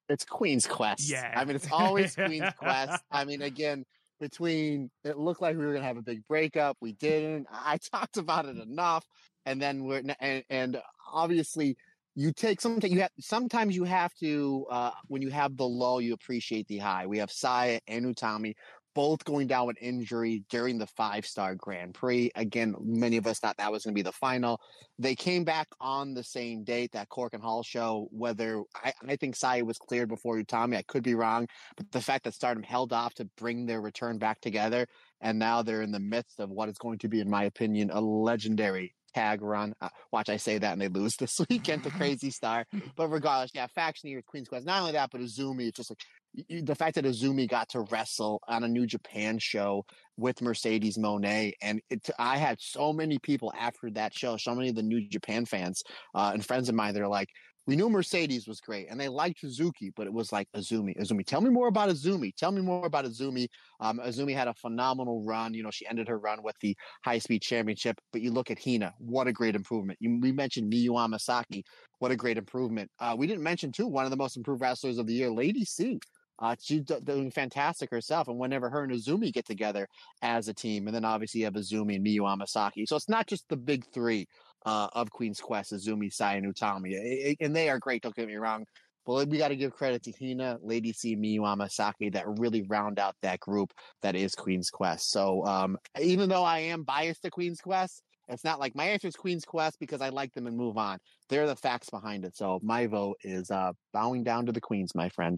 it's 0.08 0.24
Queen's 0.24 0.66
Quest. 0.66 1.08
Yeah. 1.08 1.32
I 1.34 1.44
mean, 1.44 1.56
it's 1.56 1.70
always 1.72 2.14
Queen's 2.26 2.52
Quest. 2.58 3.02
I 3.10 3.24
mean, 3.24 3.42
again, 3.42 3.84
between 4.20 4.90
it 5.04 5.18
looked 5.18 5.42
like 5.42 5.56
we 5.56 5.64
were 5.64 5.72
gonna 5.72 5.86
have 5.86 5.96
a 5.96 6.02
big 6.02 6.26
breakup, 6.28 6.76
we 6.80 6.92
didn't. 6.92 7.46
I 7.50 7.78
talked 7.92 8.16
about 8.18 8.46
it 8.46 8.56
enough, 8.58 9.04
and 9.46 9.60
then 9.60 9.84
we're 9.84 10.02
and, 10.20 10.44
and 10.48 10.80
obviously 11.12 11.76
you 12.14 12.32
take 12.32 12.60
sometimes 12.60 12.92
you 12.92 13.00
have 13.00 13.10
sometimes 13.20 13.74
you 13.74 13.84
have 13.84 14.12
to 14.20 14.66
uh 14.70 14.90
when 15.08 15.22
you 15.22 15.30
have 15.30 15.56
the 15.56 15.64
low, 15.64 15.98
you 15.98 16.14
appreciate 16.14 16.68
the 16.68 16.78
high. 16.78 17.06
We 17.06 17.18
have 17.18 17.30
Saya 17.30 17.80
and 17.88 18.04
Utami 18.04 18.54
both 18.94 19.24
going 19.24 19.46
down 19.46 19.66
with 19.66 19.76
injury 19.80 20.44
during 20.50 20.78
the 20.78 20.86
five 20.86 21.26
star 21.26 21.54
Grand 21.54 21.94
Prix. 21.94 22.30
Again, 22.34 22.74
many 22.80 23.16
of 23.16 23.26
us 23.26 23.38
thought 23.38 23.56
that 23.56 23.72
was 23.72 23.84
going 23.84 23.94
to 23.94 23.98
be 23.98 24.02
the 24.02 24.12
final. 24.12 24.60
They 24.98 25.14
came 25.14 25.44
back 25.44 25.68
on 25.80 26.14
the 26.14 26.24
same 26.24 26.64
date, 26.64 26.92
that 26.92 27.08
Korakuen 27.08 27.40
Hall 27.40 27.62
show. 27.62 28.08
Whether 28.10 28.62
I, 28.74 28.92
I 29.08 29.16
think 29.16 29.36
Saya 29.36 29.64
was 29.64 29.78
cleared 29.78 30.08
before 30.08 30.40
Utami, 30.40 30.76
I 30.76 30.82
could 30.82 31.02
be 31.02 31.14
wrong, 31.14 31.46
but 31.76 31.90
the 31.92 32.00
fact 32.00 32.24
that 32.24 32.34
Stardom 32.34 32.62
held 32.62 32.92
off 32.92 33.14
to 33.14 33.28
bring 33.36 33.66
their 33.66 33.80
return 33.80 34.18
back 34.18 34.40
together, 34.40 34.86
and 35.20 35.38
now 35.38 35.62
they're 35.62 35.82
in 35.82 35.92
the 35.92 36.00
midst 36.00 36.40
of 36.40 36.50
what 36.50 36.68
is 36.68 36.78
going 36.78 36.98
to 36.98 37.08
be, 37.08 37.20
in 37.20 37.30
my 37.30 37.44
opinion, 37.44 37.90
a 37.90 38.00
legendary 38.00 38.94
tag 39.14 39.42
run. 39.42 39.74
Uh, 39.80 39.88
watch 40.12 40.28
I 40.28 40.36
say 40.36 40.58
that 40.58 40.72
and 40.72 40.80
they 40.80 40.88
lose 40.88 41.16
this 41.16 41.40
weekend 41.50 41.84
to 41.84 41.90
Crazy 41.98 42.30
Star. 42.30 42.64
But 42.96 43.08
regardless, 43.08 43.50
yeah, 43.54 43.66
faction 43.74 44.08
here, 44.08 44.22
Queen's 44.22 44.48
Quest. 44.48 44.66
Not 44.66 44.80
only 44.80 44.92
that, 44.92 45.10
but 45.10 45.20
Azumi. 45.20 45.68
It's 45.68 45.76
just 45.76 45.90
like 45.90 46.00
y- 46.36 46.44
y- 46.50 46.62
the 46.64 46.74
fact 46.74 46.94
that 46.96 47.04
Azumi 47.04 47.48
got 47.48 47.68
to 47.70 47.80
wrestle 47.90 48.40
on 48.48 48.64
a 48.64 48.68
New 48.68 48.86
Japan 48.86 49.38
show 49.38 49.84
with 50.16 50.42
Mercedes 50.42 50.98
Moné, 50.98 51.52
and 51.62 51.80
it, 51.88 52.08
I 52.18 52.36
had 52.36 52.60
so 52.60 52.92
many 52.92 53.18
people 53.18 53.52
after 53.58 53.90
that 53.92 54.14
show, 54.14 54.36
so 54.36 54.54
many 54.54 54.68
of 54.68 54.74
the 54.74 54.82
New 54.82 55.08
Japan 55.08 55.46
fans 55.46 55.82
uh, 56.14 56.30
and 56.34 56.44
friends 56.44 56.68
of 56.68 56.74
mine. 56.74 56.92
They're 56.94 57.08
like, 57.08 57.28
we 57.66 57.76
knew 57.76 57.88
Mercedes 57.88 58.48
was 58.48 58.60
great, 58.60 58.88
and 58.90 58.98
they 58.98 59.08
liked 59.08 59.40
Suzuki, 59.40 59.92
but 59.94 60.06
it 60.06 60.12
was 60.12 60.32
like 60.32 60.48
Azumi, 60.56 60.98
Azumi. 60.98 61.24
Tell 61.24 61.40
me 61.40 61.50
more 61.50 61.68
about 61.68 61.90
Azumi. 61.90 62.34
Tell 62.34 62.50
me 62.50 62.60
more 62.60 62.86
about 62.86 63.04
Azumi. 63.04 63.46
Um, 63.78 64.00
Azumi 64.00 64.34
had 64.34 64.48
a 64.48 64.54
phenomenal 64.54 65.24
run. 65.24 65.54
You 65.54 65.62
know, 65.62 65.70
she 65.70 65.86
ended 65.86 66.08
her 66.08 66.18
run 66.18 66.42
with 66.42 66.56
the 66.60 66.76
high 67.04 67.18
speed 67.18 67.42
championship. 67.42 68.00
But 68.12 68.20
you 68.22 68.32
look 68.32 68.50
at 68.50 68.62
Hina, 68.62 68.92
what 68.98 69.28
a 69.28 69.32
great 69.32 69.54
improvement. 69.54 69.98
You, 70.00 70.18
we 70.20 70.32
mentioned 70.32 70.72
Miyu 70.72 70.90
Amasaki, 70.90 71.62
what 72.00 72.10
a 72.10 72.16
great 72.16 72.36
improvement. 72.36 72.90
Uh, 72.98 73.14
we 73.16 73.28
didn't 73.28 73.44
mention 73.44 73.70
too 73.70 73.86
one 73.86 74.04
of 74.04 74.10
the 74.10 74.16
most 74.16 74.36
improved 74.36 74.60
wrestlers 74.60 74.98
of 74.98 75.06
the 75.06 75.14
year, 75.14 75.30
Lady 75.30 75.64
C. 75.64 76.00
Uh, 76.40 76.56
she's 76.60 76.82
doing 76.82 77.30
fantastic 77.30 77.88
herself. 77.90 78.26
And 78.26 78.38
whenever 78.38 78.68
her 78.68 78.82
and 78.82 78.92
Azumi 78.92 79.32
get 79.32 79.46
together 79.46 79.86
as 80.22 80.48
a 80.48 80.54
team, 80.54 80.88
and 80.88 80.96
then 80.96 81.04
obviously 81.04 81.40
you 81.40 81.44
have 81.44 81.54
Azumi 81.54 81.94
and 81.94 82.04
Miyu 82.04 82.22
Amasaki. 82.22 82.88
So 82.88 82.96
it's 82.96 83.08
not 83.08 83.28
just 83.28 83.48
the 83.48 83.56
big 83.56 83.84
three 83.94 84.26
uh, 84.66 84.88
of 84.92 85.10
Queen's 85.10 85.40
Quest, 85.40 85.72
Azumi, 85.72 86.12
Sai, 86.12 86.34
and 86.34 86.54
Utami. 86.54 86.94
I- 86.96 87.30
I- 87.30 87.36
and 87.44 87.54
they 87.54 87.68
are 87.68 87.78
great, 87.78 88.02
don't 88.02 88.14
get 88.14 88.28
me 88.28 88.36
wrong. 88.36 88.64
But 89.04 89.28
we 89.28 89.38
got 89.38 89.48
to 89.48 89.56
give 89.56 89.72
credit 89.72 90.04
to 90.04 90.12
Hina, 90.12 90.58
Lady 90.62 90.92
C, 90.92 91.16
Miyu 91.16 91.40
Amasaki 91.40 92.12
that 92.12 92.24
really 92.38 92.62
round 92.68 93.00
out 93.00 93.16
that 93.22 93.40
group 93.40 93.72
that 94.02 94.14
is 94.14 94.34
Queen's 94.34 94.70
Quest. 94.70 95.10
So 95.10 95.44
um, 95.44 95.76
even 96.00 96.28
though 96.28 96.44
I 96.44 96.60
am 96.60 96.84
biased 96.84 97.22
to 97.22 97.30
Queen's 97.30 97.60
Quest, 97.60 98.02
it's 98.28 98.44
not 98.44 98.60
like 98.60 98.76
my 98.76 98.84
answer 98.84 99.08
is 99.08 99.16
Queen's 99.16 99.44
Quest 99.44 99.76
because 99.80 100.00
I 100.00 100.10
like 100.10 100.32
them 100.34 100.46
and 100.46 100.56
move 100.56 100.78
on. 100.78 100.98
They're 101.28 101.48
the 101.48 101.56
facts 101.56 101.90
behind 101.90 102.24
it. 102.24 102.36
So 102.36 102.60
my 102.62 102.86
vote 102.86 103.16
is 103.24 103.50
uh, 103.50 103.72
bowing 103.92 104.22
down 104.22 104.46
to 104.46 104.52
the 104.52 104.60
Queens, 104.60 104.94
my 104.94 105.08
friend. 105.08 105.36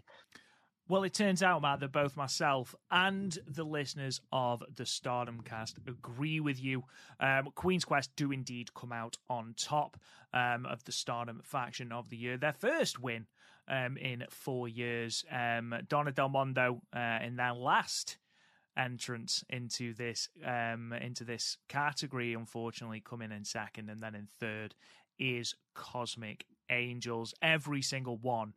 Well, 0.87 1.05
it 1.05 1.15
turns 1.15 1.43
out, 1.43 1.63
Matt, 1.63 1.81
that 1.81 1.93
both 1.93 2.15
myself 2.15 2.75
and 2.91 3.39
the 3.47 3.65
listeners 3.65 4.21
of 4.31 4.63
the 4.75 4.85
Stardom 4.85 5.41
cast 5.41 5.79
agree 5.87 6.41
with 6.41 6.63
you. 6.63 6.85
Um, 7.19 7.49
Queen's 7.55 7.87
Quest 7.87 8.15
do 8.17 8.31
indeed 8.33 8.75
come 8.75 8.93
out 8.93 9.17
on 9.31 9.55
top 9.57 9.97
um, 10.35 10.67
of 10.67 10.85
the 10.85 10.93
Stardom 10.93 11.41
faction 11.43 11.91
of 11.91 12.11
the 12.11 12.19
year. 12.19 12.37
Their 12.37 12.53
first 12.53 13.01
win 13.01 13.27
um, 13.67 13.97
in 13.97 14.25
four 14.29 14.69
years. 14.69 15.25
Um, 15.33 15.75
Donna 15.89 16.13
Del 16.13 16.29
Mondo 16.29 16.83
uh, 16.95 17.19
in 17.23 17.37
their 17.37 17.55
last 17.55 18.19
entrance 18.77 19.43
into 19.49 19.95
this 19.95 20.29
um, 20.45 20.93
into 20.93 21.25
this 21.25 21.57
category, 21.67 22.35
unfortunately, 22.35 23.01
coming 23.01 23.33
in 23.33 23.45
second 23.45 23.89
and 23.89 24.03
then 24.03 24.15
in 24.15 24.29
third 24.39 24.75
is 25.19 25.55
Cosmic 25.75 26.45
Angels. 26.71 27.33
Every 27.41 27.81
single 27.81 28.19
one 28.19 28.53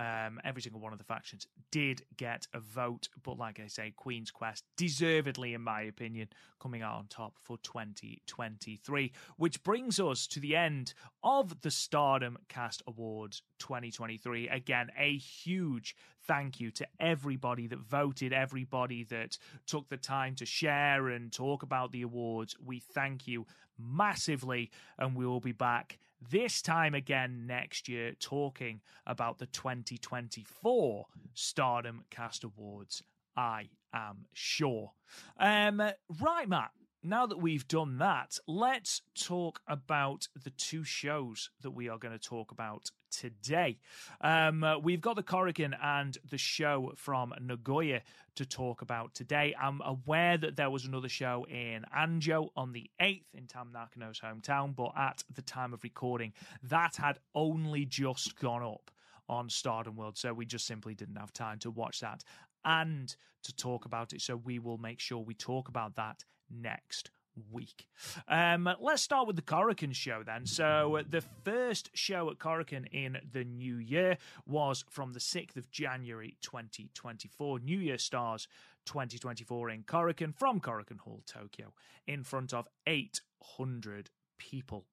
um, 0.00 0.40
every 0.44 0.62
single 0.62 0.80
one 0.80 0.94
of 0.94 0.98
the 0.98 1.04
factions 1.04 1.46
did 1.70 2.02
get 2.16 2.46
a 2.54 2.58
vote, 2.58 3.10
but 3.22 3.36
like 3.36 3.60
I 3.60 3.66
say, 3.66 3.92
Queen's 3.94 4.30
Quest 4.30 4.64
deservedly, 4.78 5.52
in 5.52 5.60
my 5.60 5.82
opinion, 5.82 6.28
coming 6.58 6.80
out 6.80 6.96
on 6.96 7.06
top 7.08 7.34
for 7.42 7.58
2023. 7.58 9.12
Which 9.36 9.62
brings 9.62 10.00
us 10.00 10.26
to 10.28 10.40
the 10.40 10.56
end 10.56 10.94
of 11.22 11.60
the 11.60 11.70
Stardom 11.70 12.38
Cast 12.48 12.82
Awards 12.86 13.42
2023. 13.58 14.48
Again, 14.48 14.88
a 14.98 15.18
huge 15.18 15.94
thank 16.26 16.60
you 16.60 16.70
to 16.70 16.86
everybody 16.98 17.66
that 17.66 17.80
voted, 17.80 18.32
everybody 18.32 19.04
that 19.04 19.36
took 19.66 19.90
the 19.90 19.98
time 19.98 20.34
to 20.36 20.46
share 20.46 21.08
and 21.08 21.30
talk 21.30 21.62
about 21.62 21.92
the 21.92 22.02
awards. 22.02 22.56
We 22.64 22.80
thank 22.80 23.28
you 23.28 23.46
massively, 23.78 24.70
and 24.98 25.14
we 25.14 25.26
will 25.26 25.40
be 25.40 25.52
back 25.52 25.98
this 26.28 26.62
time 26.62 26.94
again 26.94 27.46
next 27.46 27.88
year 27.88 28.12
talking 28.20 28.80
about 29.06 29.38
the 29.38 29.46
2024 29.46 31.06
Stardom 31.34 32.04
Cast 32.10 32.44
Awards. 32.44 33.02
I 33.36 33.68
am 33.94 34.26
sure. 34.32 34.92
Um, 35.38 35.82
right, 36.20 36.48
Matt. 36.48 36.70
Now 37.02 37.24
that 37.24 37.38
we've 37.40 37.66
done 37.66 37.96
that, 37.98 38.36
let's 38.46 39.00
talk 39.18 39.62
about 39.66 40.28
the 40.44 40.50
two 40.50 40.84
shows 40.84 41.48
that 41.62 41.70
we 41.70 41.88
are 41.88 41.96
going 41.96 42.12
to 42.12 42.18
talk 42.18 42.52
about 42.52 42.90
today. 43.10 43.78
Um, 44.20 44.62
uh, 44.62 44.78
we've 44.78 45.00
got 45.00 45.16
the 45.16 45.22
Korakuen 45.22 45.74
and 45.82 46.18
the 46.28 46.36
show 46.36 46.92
from 46.96 47.32
Nagoya 47.40 48.02
to 48.34 48.44
talk 48.44 48.82
about 48.82 49.14
today. 49.14 49.54
I'm 49.58 49.80
aware 49.80 50.36
that 50.36 50.56
there 50.56 50.68
was 50.68 50.84
another 50.84 51.08
show 51.08 51.46
in 51.48 51.86
Anjo 51.96 52.50
on 52.54 52.72
the 52.72 52.90
8th 53.00 53.24
in 53.32 53.46
Tam 53.46 53.72
Nakano's 53.74 54.20
hometown, 54.20 54.76
but 54.76 54.92
at 54.94 55.24
the 55.34 55.42
time 55.42 55.72
of 55.72 55.82
recording, 55.82 56.34
that 56.64 56.96
had 56.96 57.18
only 57.34 57.86
just 57.86 58.38
gone 58.38 58.62
up 58.62 58.90
on 59.26 59.48
Stardom 59.48 59.96
World, 59.96 60.18
so 60.18 60.34
we 60.34 60.44
just 60.44 60.66
simply 60.66 60.94
didn't 60.94 61.16
have 61.16 61.32
time 61.32 61.58
to 61.60 61.70
watch 61.70 62.00
that 62.00 62.24
and 62.62 63.16
to 63.44 63.56
talk 63.56 63.86
about 63.86 64.12
it. 64.12 64.20
So 64.20 64.36
we 64.36 64.58
will 64.58 64.76
make 64.76 65.00
sure 65.00 65.20
we 65.20 65.32
talk 65.32 65.68
about 65.68 65.94
that 65.96 66.24
next 66.50 67.10
week. 67.50 67.86
Um, 68.28 68.68
let's 68.80 69.02
start 69.02 69.26
with 69.26 69.36
the 69.36 69.42
Korakuen 69.42 69.94
show 69.94 70.22
then. 70.24 70.46
So 70.46 71.00
the 71.08 71.22
first 71.44 71.90
show 71.94 72.30
at 72.30 72.38
Korakuen 72.38 72.86
in 72.92 73.18
the 73.32 73.44
new 73.44 73.76
year 73.76 74.18
was 74.46 74.84
from 74.90 75.12
the 75.12 75.20
6th 75.20 75.56
of 75.56 75.70
January 75.70 76.36
2024. 76.42 77.60
New 77.60 77.78
Year 77.78 77.98
Stars 77.98 78.48
2024 78.86 79.70
in 79.70 79.82
Korakuen 79.82 80.34
from 80.34 80.60
Korakuen 80.60 81.00
Hall, 81.00 81.22
Tokyo, 81.26 81.72
in 82.06 82.24
front 82.24 82.52
of 82.52 82.66
800 82.86 84.10
people. 84.38 84.86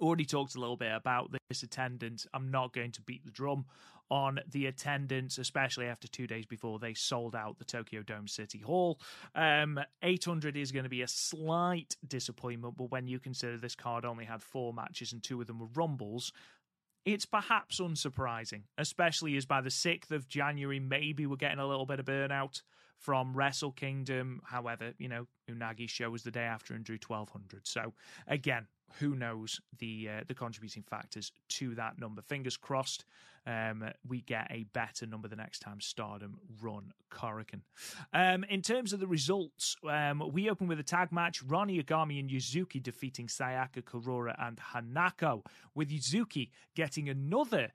Already 0.00 0.24
talked 0.24 0.54
a 0.54 0.60
little 0.60 0.76
bit 0.76 0.92
about 0.92 1.34
this 1.48 1.62
attendance. 1.62 2.26
I'm 2.34 2.50
not 2.50 2.72
going 2.72 2.92
to 2.92 3.02
beat 3.02 3.24
the 3.24 3.30
drum 3.30 3.66
on 4.10 4.38
the 4.50 4.66
attendance, 4.66 5.38
especially 5.38 5.86
after 5.86 6.06
two 6.08 6.26
days 6.26 6.46
before 6.46 6.78
they 6.78 6.94
sold 6.94 7.34
out 7.34 7.58
the 7.58 7.64
Tokyo 7.64 8.02
Dome 8.02 8.28
City 8.28 8.58
Hall. 8.58 9.00
Um, 9.34 9.80
800 10.02 10.56
is 10.56 10.72
going 10.72 10.84
to 10.84 10.90
be 10.90 11.02
a 11.02 11.08
slight 11.08 11.96
disappointment, 12.06 12.76
but 12.76 12.90
when 12.90 13.08
you 13.08 13.18
consider 13.18 13.58
this 13.58 13.74
card 13.74 14.04
only 14.04 14.24
had 14.24 14.42
four 14.42 14.72
matches 14.72 15.12
and 15.12 15.22
two 15.22 15.40
of 15.40 15.46
them 15.46 15.58
were 15.58 15.66
Rumbles, 15.74 16.32
it's 17.04 17.24
perhaps 17.24 17.80
unsurprising, 17.80 18.62
especially 18.78 19.36
as 19.36 19.46
by 19.46 19.60
the 19.60 19.70
6th 19.70 20.10
of 20.10 20.28
January, 20.28 20.80
maybe 20.80 21.26
we're 21.26 21.36
getting 21.36 21.60
a 21.60 21.66
little 21.66 21.86
bit 21.86 22.00
of 22.00 22.06
burnout 22.06 22.62
from 22.98 23.34
Wrestle 23.34 23.72
Kingdom. 23.72 24.40
However, 24.44 24.92
you 24.98 25.08
know, 25.08 25.26
Unagi's 25.48 25.90
show 25.90 26.10
was 26.10 26.22
the 26.22 26.30
day 26.30 26.42
after 26.42 26.74
and 26.74 26.84
drew 26.84 26.98
1200. 27.06 27.66
So, 27.66 27.92
again, 28.26 28.66
who 28.98 29.14
knows 29.14 29.60
the 29.78 30.08
uh, 30.10 30.24
the 30.26 30.34
contributing 30.34 30.82
factors 30.82 31.32
to 31.48 31.74
that 31.74 31.98
number? 31.98 32.22
Fingers 32.22 32.56
crossed, 32.56 33.04
um, 33.46 33.84
we 34.06 34.22
get 34.22 34.46
a 34.50 34.64
better 34.72 35.06
number 35.06 35.28
the 35.28 35.36
next 35.36 35.60
time 35.60 35.80
Stardom 35.80 36.38
run 36.60 36.92
Korakuen. 37.10 37.60
Um, 38.12 38.44
in 38.44 38.62
terms 38.62 38.92
of 38.92 39.00
the 39.00 39.06
results, 39.06 39.76
um, 39.88 40.22
we 40.32 40.50
open 40.50 40.66
with 40.66 40.80
a 40.80 40.84
tag 40.84 41.12
match: 41.12 41.46
Ranna 41.46 41.82
Yagami 41.82 42.18
and 42.18 42.30
Yuzuki 42.30 42.82
defeating 42.82 43.26
Sayaka 43.28 43.82
Kurara 43.82 44.34
and 44.38 44.58
Hanako, 44.72 45.44
with 45.74 45.90
Yuzuki 45.90 46.50
getting 46.74 47.08
another 47.08 47.70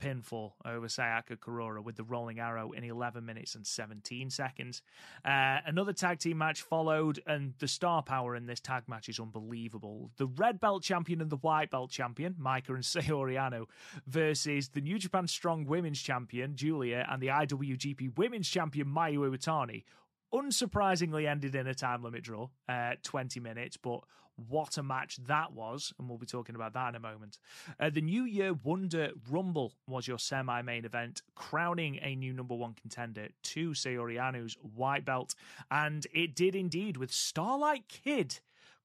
pinfall 0.00 0.52
over 0.64 0.86
Sayaka 0.86 1.36
Kurara 1.36 1.82
with 1.82 1.96
the 1.96 2.04
rolling 2.04 2.40
arrow 2.40 2.72
in 2.72 2.82
11 2.82 3.24
minutes 3.24 3.54
and 3.54 3.66
17 3.66 4.30
seconds. 4.30 4.82
Uh, 5.24 5.58
another 5.66 5.92
tag 5.92 6.18
team 6.18 6.38
match 6.38 6.62
followed, 6.62 7.20
and 7.26 7.54
the 7.58 7.68
star 7.68 8.02
power 8.02 8.34
in 8.34 8.46
this 8.46 8.60
tag 8.60 8.84
match 8.88 9.08
is 9.08 9.20
unbelievable. 9.20 10.10
The 10.16 10.26
red 10.26 10.58
belt 10.60 10.82
champion 10.82 11.20
and 11.20 11.30
the 11.30 11.36
white 11.36 11.70
belt 11.70 11.90
champion, 11.90 12.34
Maika 12.34 12.70
and 12.70 12.78
Saori 12.82 13.34
Anou, 13.34 13.66
versus 14.06 14.68
the 14.70 14.80
New 14.80 14.98
Japan 14.98 15.26
Strong 15.26 15.66
Women's 15.66 16.00
Champion, 16.00 16.56
Giulia, 16.56 17.06
and 17.08 17.22
the 17.22 17.28
IWGP 17.28 18.16
Women's 18.16 18.48
Champion, 18.48 18.88
Mayu 18.88 19.18
Iwatani. 19.18 19.84
Unsurprisingly, 20.32 21.28
ended 21.28 21.54
in 21.56 21.66
a 21.66 21.74
time 21.74 22.02
limit 22.04 22.22
draw, 22.22 22.48
uh, 22.68 22.92
20 23.02 23.40
minutes, 23.40 23.76
but 23.76 24.00
what 24.48 24.78
a 24.78 24.82
match 24.82 25.16
that 25.26 25.52
was, 25.52 25.92
and 25.98 26.08
we'll 26.08 26.18
be 26.18 26.26
talking 26.26 26.54
about 26.54 26.72
that 26.74 26.90
in 26.90 26.94
a 26.94 27.00
moment. 27.00 27.38
Uh, 27.78 27.90
the 27.90 28.00
New 28.00 28.24
Year 28.24 28.52
Wonder 28.52 29.10
Rumble 29.30 29.72
was 29.86 30.06
your 30.06 30.18
semi 30.18 30.62
main 30.62 30.84
event, 30.84 31.22
crowning 31.34 31.98
a 32.02 32.14
new 32.14 32.32
number 32.32 32.54
one 32.54 32.74
contender 32.74 33.28
to 33.42 33.70
Saori 33.70 34.20
Anou's 34.20 34.56
white 34.74 35.04
belt, 35.04 35.34
and 35.70 36.06
it 36.12 36.34
did 36.34 36.54
indeed 36.54 36.96
with 36.96 37.12
Starlight 37.12 37.88
Kid 37.88 38.40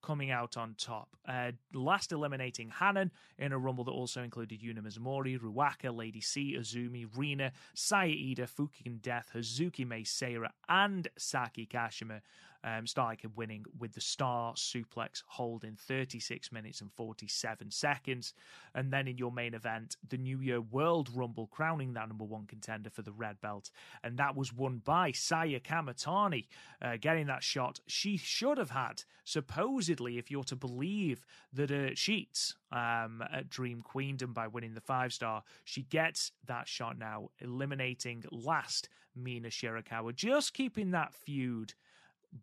coming 0.05 0.29
out 0.29 0.55
on 0.55 0.75
top. 0.77 1.09
Uh, 1.27 1.51
last 1.73 2.11
eliminating 2.11 2.71
Hanan 2.79 3.11
in 3.39 3.51
a 3.51 3.57
rumble 3.57 3.83
that 3.85 3.91
also 3.91 4.21
included 4.21 4.61
Yuna 4.61 4.79
Mizumori, 4.79 5.39
Ruaka, 5.39 5.95
Lady 5.95 6.21
C, 6.21 6.55
Azumi, 6.57 7.07
Rina, 7.15 7.51
Saya 7.73 8.13
Fukigen 8.13 9.01
Death, 9.01 9.31
Hazuki 9.33 9.85
Mai 9.85 10.01
Seira, 10.01 10.49
and 10.69 11.07
Saki 11.17 11.65
Kashima 11.65 12.21
um, 12.65 12.87
Starlight 12.87 13.21
winning 13.35 13.63
with 13.77 13.93
the 13.93 14.01
star 14.01 14.53
suplex 14.55 15.23
hold 15.27 15.63
in 15.63 15.75
36 15.75 16.51
minutes 16.51 16.81
and 16.81 16.91
47 16.91 17.69
seconds. 17.69 18.33
And 18.73 18.91
then 18.91 19.07
in 19.07 19.17
your 19.17 19.31
main 19.31 19.53
event, 19.53 19.97
the 20.09 20.17
New 20.17 20.39
Year 20.39 20.59
World 20.59 21.09
Rumble 21.13 21.47
crowning 21.47 21.93
that 21.93 22.07
number 22.07 22.25
one 22.25 22.47
contender 22.47 22.89
for 22.89 23.03
the 23.03 23.11
red 23.11 23.39
belt. 23.39 23.69
And 24.03 24.17
that 24.17 24.35
was 24.35 24.51
won 24.51 24.81
by 24.83 25.11
Saya 25.11 25.59
Kamitani, 25.59 26.47
uh, 26.81 26.97
getting 26.99 27.27
that 27.27 27.43
shot 27.43 27.79
she 27.85 28.17
should 28.17 28.57
have 28.57 28.71
had, 28.71 29.03
supposedly, 29.23 30.17
if 30.17 30.31
you're 30.31 30.43
to 30.45 30.55
believe 30.55 31.25
the 31.53 31.63
uh, 31.63 31.89
sheets 31.93 32.55
um, 32.71 33.23
at 33.31 33.49
Dream 33.49 33.83
Queendom 33.83 34.33
by 34.33 34.47
winning 34.47 34.73
the 34.73 34.81
five 34.81 35.13
star. 35.13 35.43
She 35.63 35.83
gets 35.83 36.31
that 36.47 36.67
shot 36.67 36.97
now, 36.97 37.29
eliminating 37.39 38.23
last 38.31 38.89
Mina 39.15 39.49
Shirakawa, 39.49 40.15
just 40.15 40.53
keeping 40.53 40.91
that 40.91 41.13
feud 41.13 41.73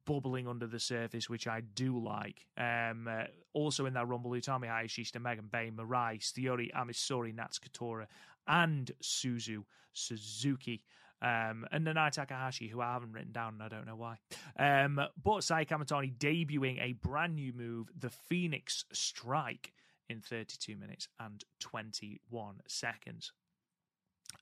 bubbling 0.04 0.48
under 0.48 0.66
the 0.66 0.78
surface, 0.78 1.28
which 1.28 1.46
I 1.46 1.60
do 1.60 1.98
like. 1.98 2.46
Um, 2.56 3.08
uh, 3.08 3.24
also 3.52 3.86
in 3.86 3.94
that 3.94 4.08
Rumble, 4.08 4.30
Utami 4.30 4.66
Hayashishita, 4.66 5.20
Megan 5.20 5.48
Bane, 5.50 5.74
Mirai, 5.76 6.20
Sthiori, 6.20 6.70
Ami 6.74 6.92
Sohrei, 6.92 7.34
Natsukatora, 7.34 8.06
and 8.46 8.90
Suzu 9.02 9.64
Suzuki. 9.92 10.82
Um, 11.20 11.66
and 11.70 11.86
Nanae 11.86 12.10
Takahashi, 12.10 12.66
who 12.66 12.80
I 12.80 12.94
haven't 12.94 13.12
written 13.12 13.30
down, 13.30 13.54
and 13.54 13.62
I 13.62 13.68
don't 13.68 13.86
know 13.86 13.94
why. 13.94 14.16
Um, 14.58 15.00
but 15.22 15.44
Sai 15.44 15.64
Kamitani 15.64 16.16
debuting 16.16 16.82
a 16.82 16.94
brand 16.94 17.36
new 17.36 17.52
move, 17.52 17.90
the 17.96 18.10
Phoenix 18.10 18.84
Strike, 18.92 19.72
in 20.08 20.20
32 20.20 20.76
minutes 20.76 21.08
and 21.18 21.44
21 21.60 22.60
seconds. 22.68 23.32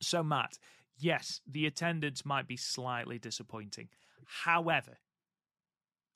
So, 0.01 0.23
Matt, 0.23 0.59
yes, 0.99 1.41
the 1.47 1.67
attendance 1.67 2.25
might 2.25 2.47
be 2.47 2.57
slightly 2.57 3.19
disappointing. 3.19 3.89
However, 4.27 4.99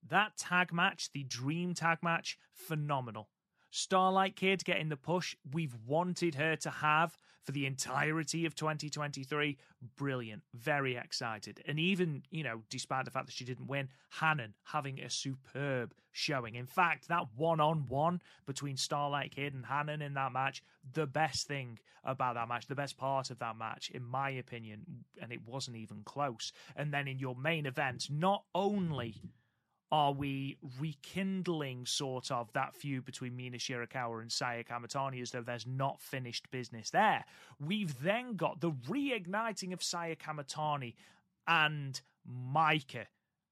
that 0.09 0.37
tag 0.37 0.73
match, 0.73 1.11
the 1.13 1.25
dream 1.25 1.75
tag 1.75 1.99
match, 2.03 2.39
phenomenal. 2.53 3.29
Starlight 3.71 4.37
Kid 4.37 4.65
getting 4.65 4.89
the 4.89 4.97
push 4.97 5.35
we've 5.53 5.75
wanted 5.85 6.37
her 6.37 6.55
to 6.55 6.71
have 6.71 7.17
for 7.43 7.51
the 7.51 7.67
entirety 7.67 8.47
of 8.47 8.55
2023. 8.55 9.59
Brilliant. 9.97 10.43
Very 10.55 10.97
excited. 10.97 11.61
And 11.67 11.79
even, 11.81 12.23
you 12.31 12.45
know, 12.45 12.63
despite 12.71 13.05
the 13.05 13.11
fact 13.11 13.27
that 13.27 13.35
she 13.35 13.45
didn't 13.45 13.67
win, 13.67 13.89
Hanan 14.21 14.55
having 14.63 15.01
a 15.01 15.11
superb 15.11 15.93
showing. 16.13 16.55
In 16.55 16.67
fact, 16.67 17.09
that 17.09 17.27
one 17.37 17.61
on 17.61 17.87
one 17.89 18.23
between 18.47 18.77
Starlight 18.77 19.35
Kid 19.35 19.55
and 19.55 19.67
Hanan 19.67 20.03
in 20.03 20.15
that 20.15 20.33
match, 20.33 20.63
the 20.93 21.07
best 21.07 21.49
thing 21.49 21.81
about 22.05 22.35
that 22.35 22.49
match, 22.49 22.69
the 22.69 22.75
best 22.77 22.97
part 22.97 23.31
of 23.31 23.41
that 23.41 23.57
match, 23.57 23.91
in 23.91 24.05
my 24.05 24.31
opinion, 24.31 25.05
and 25.21 25.33
it 25.33 25.41
wasn't 25.45 25.77
even 25.77 26.03
close. 26.05 26.53
And 26.77 26.95
then 26.95 27.09
in 27.09 27.19
your 27.19 27.35
main 27.35 27.67
event, 27.67 28.07
not 28.09 28.45
only 28.55 29.17
are 29.95 30.11
we 30.11 30.57
rekindling 30.81 31.87
sort 31.87 32.33
of 32.33 32.53
that 32.53 32.75
feud 32.75 33.05
between 33.05 33.37
Mina 33.37 33.59
Shirakawa 33.59 34.23
and 34.23 34.33
Saya 34.33 34.65
Kamitani 34.65 35.23
as 35.23 35.31
though 35.31 35.41
there's 35.41 35.69
not 35.69 36.03
finished 36.03 36.51
business 36.51 36.91
there? 36.91 37.25
We've 37.61 37.97
then 38.03 38.35
got 38.35 38.61
the 38.61 38.73
reigniting 38.73 39.73
of 39.73 39.85
Saya 39.85 40.17
Kamitani 40.17 40.95
and 41.47 42.01
Maika 42.29 43.05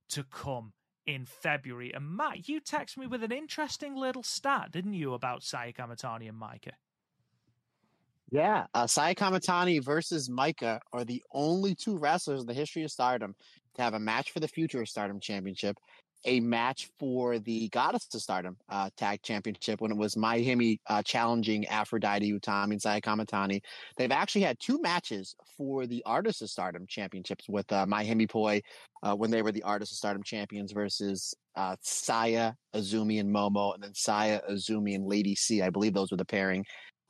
to 0.08 0.24
come 0.24 0.72
in 1.06 1.26
February. 1.26 1.94
And 1.94 2.16
Matt, 2.16 2.48
you 2.48 2.60
texted 2.60 2.96
me 2.96 3.06
with 3.06 3.22
an 3.22 3.30
interesting 3.30 3.94
little 3.94 4.24
stat, 4.24 4.72
didn't 4.72 4.94
you, 4.94 5.14
about 5.14 5.44
Saya 5.44 5.72
Kamitani 5.72 6.28
and 6.28 6.40
Maika? 6.42 6.72
Yeah, 8.32 8.66
uh, 8.74 8.88
Saya 8.88 9.14
Kamitani 9.14 9.80
versus 9.80 10.28
Maika 10.28 10.80
are 10.92 11.04
the 11.04 11.22
only 11.30 11.76
two 11.76 11.98
wrestlers 11.98 12.40
in 12.40 12.48
the 12.48 12.54
history 12.54 12.82
of 12.82 12.90
Stardom 12.90 13.36
to 13.76 13.82
have 13.82 13.94
a 13.94 14.00
match 14.00 14.32
for 14.32 14.40
the 14.40 14.48
future 14.48 14.84
Stardom 14.84 15.20
Championship 15.20 15.76
a 16.24 16.40
match 16.40 16.88
for 16.98 17.38
the 17.38 17.68
Goddess 17.68 18.08
of 18.14 18.22
Stardom 18.22 18.56
uh, 18.68 18.90
Tag 18.96 19.22
Championship 19.22 19.80
when 19.80 19.90
it 19.90 19.96
was 19.96 20.14
Hime 20.14 20.78
uh, 20.86 21.02
challenging 21.02 21.66
Aphrodite 21.66 22.32
Utami 22.32 22.72
and 22.72 22.82
Saya 22.82 23.00
Kamitani. 23.00 23.60
They've 23.96 24.12
actually 24.12 24.42
had 24.42 24.58
two 24.60 24.80
matches 24.80 25.34
for 25.56 25.86
the 25.86 26.02
Artist 26.04 26.42
of 26.42 26.50
Stardom 26.50 26.86
Championships 26.86 27.48
with 27.48 27.70
uh, 27.72 27.86
Hime 27.86 28.26
Poi 28.28 28.60
uh, 29.02 29.14
when 29.14 29.30
they 29.30 29.42
were 29.42 29.52
the 29.52 29.62
Artist 29.62 29.92
of 29.92 29.96
Stardom 29.96 30.22
champions 30.22 30.72
versus 30.72 31.34
uh, 31.56 31.76
Saya, 31.80 32.52
Azumi, 32.74 33.20
and 33.20 33.34
Momo, 33.34 33.74
and 33.74 33.82
then 33.82 33.94
Saya, 33.94 34.40
Azumi, 34.50 34.94
and 34.94 35.06
Lady 35.06 35.34
C. 35.34 35.62
I 35.62 35.70
believe 35.70 35.94
those 35.94 36.10
were 36.10 36.16
the 36.16 36.24
pairing. 36.24 36.64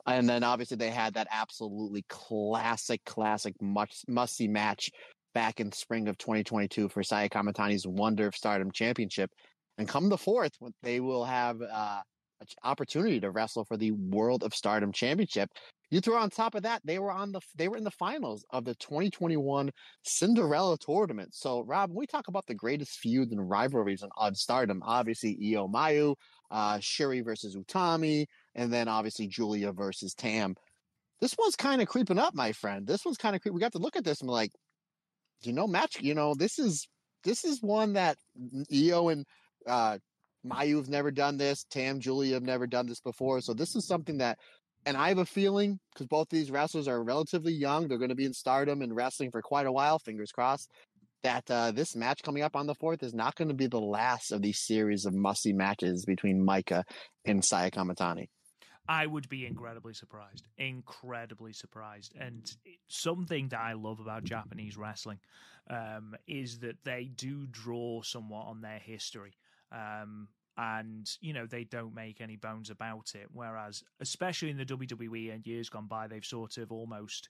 And 0.05 0.27
then 0.27 0.43
obviously 0.43 0.75
they 0.75 0.89
had 0.89 1.13
that 1.13 1.27
absolutely 1.31 2.03
classic, 2.09 3.03
classic, 3.05 3.55
must 3.61 4.35
see 4.35 4.47
match 4.47 4.91
back 5.33 5.59
in 5.59 5.71
spring 5.71 6.07
of 6.07 6.17
2022 6.17 6.89
for 6.89 7.03
Saya 7.03 7.29
Kamitani's 7.29 7.87
Wonder 7.87 8.27
of 8.27 8.35
Stardom 8.35 8.71
Championship. 8.71 9.31
And 9.77 9.87
come 9.87 10.09
the 10.09 10.17
fourth, 10.17 10.53
they 10.83 10.99
will 10.99 11.25
have 11.25 11.61
uh, 11.61 12.01
an 12.41 12.47
opportunity 12.63 13.19
to 13.19 13.31
wrestle 13.31 13.65
for 13.65 13.77
the 13.77 13.91
World 13.91 14.43
of 14.43 14.53
Stardom 14.53 14.91
Championship. 14.91 15.49
You 15.89 16.01
throw 16.01 16.17
on 16.17 16.29
top 16.29 16.55
of 16.55 16.63
that, 16.63 16.81
they 16.83 16.97
were 16.97 17.11
on 17.11 17.31
the 17.31 17.39
they 17.55 17.67
were 17.67 17.77
in 17.77 17.83
the 17.83 17.91
finals 17.91 18.43
of 18.51 18.65
the 18.65 18.73
2021 18.75 19.69
Cinderella 20.03 20.77
tournament. 20.77 21.35
So, 21.35 21.61
Rob, 21.61 21.91
when 21.91 21.97
we 21.97 22.07
talk 22.07 22.27
about 22.27 22.47
the 22.47 22.55
greatest 22.55 22.93
feuds 22.93 23.31
and 23.31 23.47
rivalries 23.47 24.03
on 24.17 24.33
Stardom, 24.33 24.81
obviously 24.83 25.37
Io 25.39 25.67
Mayu, 25.67 26.15
uh, 26.49 26.77
Syuri 26.77 27.23
versus 27.23 27.55
Utami, 27.55 28.25
and 28.55 28.73
then 28.73 28.87
obviously 28.87 29.27
Giulia 29.27 29.71
versus 29.71 30.13
Tam. 30.15 30.55
This 31.21 31.35
one's 31.37 31.55
kind 31.55 31.81
of 31.81 31.87
creeping 31.87 32.19
up, 32.19 32.33
my 32.35 32.51
friend. 32.51 32.85
This 32.85 33.05
one's 33.05 33.17
kind 33.17 33.35
of 33.35 33.41
creeping. 33.41 33.55
We 33.55 33.61
got 33.61 33.71
to 33.73 33.77
look 33.77 33.95
at 33.95 34.03
this 34.03 34.21
and 34.21 34.29
like, 34.29 34.51
you 35.45 35.53
know, 35.53 35.67
match, 35.67 35.97
you 36.01 36.13
know, 36.13 36.33
this 36.35 36.59
is 36.59 36.87
this 37.23 37.43
is 37.43 37.61
one 37.61 37.93
that 37.93 38.17
Io 38.73 39.09
and 39.09 39.25
uh 39.67 39.97
Mayu 40.45 40.77
have 40.77 40.89
never 40.89 41.11
done 41.11 41.37
this. 41.37 41.65
Tam, 41.69 41.99
Giulia 41.99 42.33
have 42.33 42.43
never 42.43 42.67
done 42.67 42.85
this 42.85 42.99
before. 42.99 43.41
So 43.41 43.53
this 43.53 43.75
is 43.75 43.87
something 43.87 44.17
that, 44.17 44.37
and 44.85 44.97
I 44.97 45.07
have 45.09 45.17
a 45.17 45.25
feeling 45.25 45.79
because 45.93 46.07
both 46.07 46.27
these 46.29 46.51
wrestlers 46.51 46.87
are 46.87 47.01
relatively 47.01 47.53
young, 47.53 47.87
they're 47.87 47.97
going 47.97 48.09
to 48.09 48.15
be 48.15 48.25
in 48.25 48.33
stardom 48.33 48.81
and 48.81 48.95
wrestling 48.95 49.31
for 49.31 49.41
quite 49.41 49.67
a 49.67 49.71
while. 49.71 49.99
Fingers 49.99 50.31
crossed 50.31 50.69
that 51.23 51.49
uh, 51.49 51.71
this 51.71 51.95
match 51.95 52.21
coming 52.21 52.43
up 52.43 52.55
on 52.55 52.67
the 52.67 52.75
fourth 52.75 53.01
is 53.01 53.13
not 53.13 53.35
going 53.35 53.47
to 53.47 53.53
be 53.53 53.67
the 53.67 53.79
last 53.79 54.31
of 54.31 54.41
these 54.41 54.59
series 54.59 55.05
of 55.05 55.13
musty 55.13 55.53
matches 55.53 56.03
between 56.05 56.45
Maika 56.45 56.83
and 57.25 57.43
Saya 57.43 57.71
Kamitani. 57.71 58.27
I 58.87 59.05
would 59.05 59.29
be 59.29 59.45
incredibly 59.45 59.93
surprised. 59.93 60.47
Incredibly 60.57 61.53
surprised. 61.53 62.13
And 62.19 62.51
something 62.87 63.49
that 63.49 63.59
I 63.59 63.73
love 63.73 63.99
about 63.99 64.23
Japanese 64.23 64.77
wrestling 64.77 65.19
um, 65.69 66.15
is 66.27 66.59
that 66.59 66.83
they 66.83 67.09
do 67.15 67.47
draw 67.47 68.01
somewhat 68.01 68.47
on 68.47 68.61
their 68.61 68.79
history. 68.79 69.33
Um, 69.71 70.27
and 70.57 71.09
you 71.19 71.33
know 71.33 71.47
they 71.47 71.63
don't 71.63 71.95
make 71.95 72.21
any 72.21 72.35
bones 72.35 72.69
about 72.69 73.13
it 73.15 73.27
whereas 73.33 73.83
especially 73.99 74.51
in 74.51 74.57
the 74.57 74.65
WWE 74.65 75.33
and 75.33 75.47
years 75.47 75.67
gone 75.67 75.87
by 75.87 76.07
they've 76.07 76.23
sort 76.23 76.57
of 76.57 76.71
almost 76.71 77.29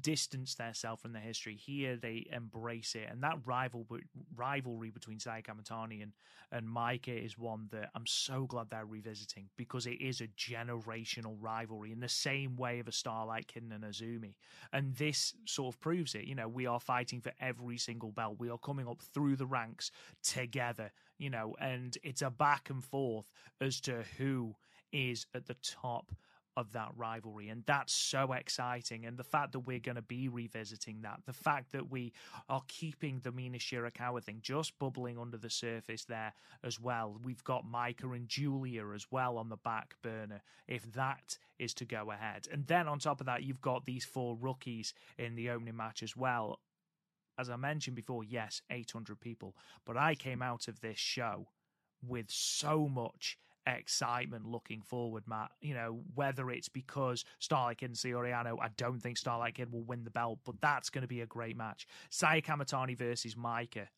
distance 0.00 0.54
themselves 0.54 1.02
from 1.02 1.12
the 1.12 1.18
history. 1.18 1.54
Here 1.54 1.96
they 1.96 2.26
embrace 2.32 2.94
it, 2.94 3.08
and 3.10 3.22
that 3.22 3.38
rival 3.44 3.86
rivalry 4.34 4.90
between 4.90 5.18
Saya 5.18 5.42
Kamitani 5.42 6.02
and 6.02 6.12
and 6.50 6.66
Maika 6.66 7.24
is 7.24 7.36
one 7.36 7.68
that 7.72 7.90
I'm 7.94 8.06
so 8.06 8.46
glad 8.46 8.70
they're 8.70 8.86
revisiting 8.86 9.50
because 9.56 9.86
it 9.86 10.00
is 10.00 10.20
a 10.20 10.28
generational 10.28 11.36
rivalry 11.38 11.92
in 11.92 12.00
the 12.00 12.08
same 12.08 12.56
way 12.56 12.78
of 12.78 12.88
a 12.88 12.92
star 12.92 13.26
like 13.26 13.52
Kiden 13.52 13.74
and 13.74 13.84
Azumi, 13.84 14.34
and 14.72 14.94
this 14.96 15.34
sort 15.44 15.74
of 15.74 15.80
proves 15.80 16.14
it. 16.14 16.24
You 16.24 16.34
know, 16.34 16.48
we 16.48 16.66
are 16.66 16.80
fighting 16.80 17.20
for 17.20 17.32
every 17.40 17.78
single 17.78 18.12
belt. 18.12 18.36
We 18.38 18.50
are 18.50 18.58
coming 18.58 18.88
up 18.88 19.02
through 19.02 19.36
the 19.36 19.46
ranks 19.46 19.90
together. 20.22 20.92
You 21.18 21.30
know, 21.30 21.56
and 21.60 21.98
it's 22.02 22.22
a 22.22 22.30
back 22.30 22.70
and 22.70 22.82
forth 22.84 23.26
as 23.60 23.80
to 23.82 24.04
who 24.16 24.54
is 24.92 25.26
at 25.34 25.46
the 25.46 25.56
top 25.62 26.12
of 26.58 26.72
that 26.72 26.90
rivalry. 26.96 27.48
And 27.48 27.62
that's 27.66 27.92
so 27.92 28.32
exciting. 28.32 29.06
And 29.06 29.16
the 29.16 29.22
fact 29.24 29.52
that 29.52 29.60
we're 29.60 29.78
going 29.78 29.94
to 29.94 30.02
be 30.02 30.28
revisiting 30.28 31.02
that, 31.02 31.20
the 31.24 31.32
fact 31.32 31.70
that 31.70 31.88
we 31.90 32.12
are 32.48 32.62
keeping 32.66 33.20
the 33.22 33.30
Mina 33.30 33.58
Shirakawa 33.58 34.24
thing 34.24 34.40
just 34.42 34.76
bubbling 34.80 35.18
under 35.18 35.36
the 35.36 35.50
surface 35.50 36.04
there 36.04 36.32
as 36.64 36.80
well. 36.80 37.16
We've 37.22 37.44
got 37.44 37.64
Maika 37.64 38.14
and 38.14 38.28
Giulia 38.28 38.88
as 38.92 39.06
well 39.10 39.38
on 39.38 39.48
the 39.48 39.56
back 39.56 39.94
burner, 40.02 40.42
if 40.66 40.92
that 40.94 41.38
is 41.60 41.74
to 41.74 41.84
go 41.84 42.10
ahead. 42.10 42.48
And 42.52 42.66
then 42.66 42.88
on 42.88 42.98
top 42.98 43.20
of 43.20 43.26
that, 43.26 43.44
you've 43.44 43.60
got 43.60 43.84
these 43.84 44.04
four 44.04 44.36
rookies 44.36 44.92
in 45.16 45.36
the 45.36 45.50
opening 45.50 45.76
match 45.76 46.02
as 46.02 46.16
well. 46.16 46.58
As 47.38 47.48
I 47.48 47.54
mentioned 47.54 47.94
before, 47.94 48.24
yes, 48.24 48.62
800 48.68 49.20
people. 49.20 49.54
But 49.86 49.96
I 49.96 50.16
came 50.16 50.42
out 50.42 50.66
of 50.66 50.80
this 50.80 50.98
show 50.98 51.46
with 52.04 52.26
so 52.30 52.88
much 52.88 53.38
excitement 53.76 54.46
looking 54.46 54.82
forward, 54.82 55.24
Matt. 55.26 55.50
You 55.60 55.74
know, 55.74 56.00
whether 56.14 56.50
it's 56.50 56.68
because 56.68 57.24
Starlight 57.38 57.78
Kid 57.78 57.90
and 57.90 57.96
Saori 57.96 58.32
Anou, 58.32 58.58
I 58.60 58.68
don't 58.76 59.00
think 59.00 59.18
Starlight 59.18 59.54
Kid 59.54 59.72
will 59.72 59.82
win 59.82 60.04
the 60.04 60.10
belt, 60.10 60.40
but 60.44 60.60
that's 60.60 60.90
going 60.90 61.02
to 61.02 61.08
be 61.08 61.20
a 61.20 61.26
great 61.26 61.56
match. 61.56 61.86
Saya 62.10 62.42
Kamitani 62.42 62.96
versus 62.96 63.34
Maika. 63.34 63.88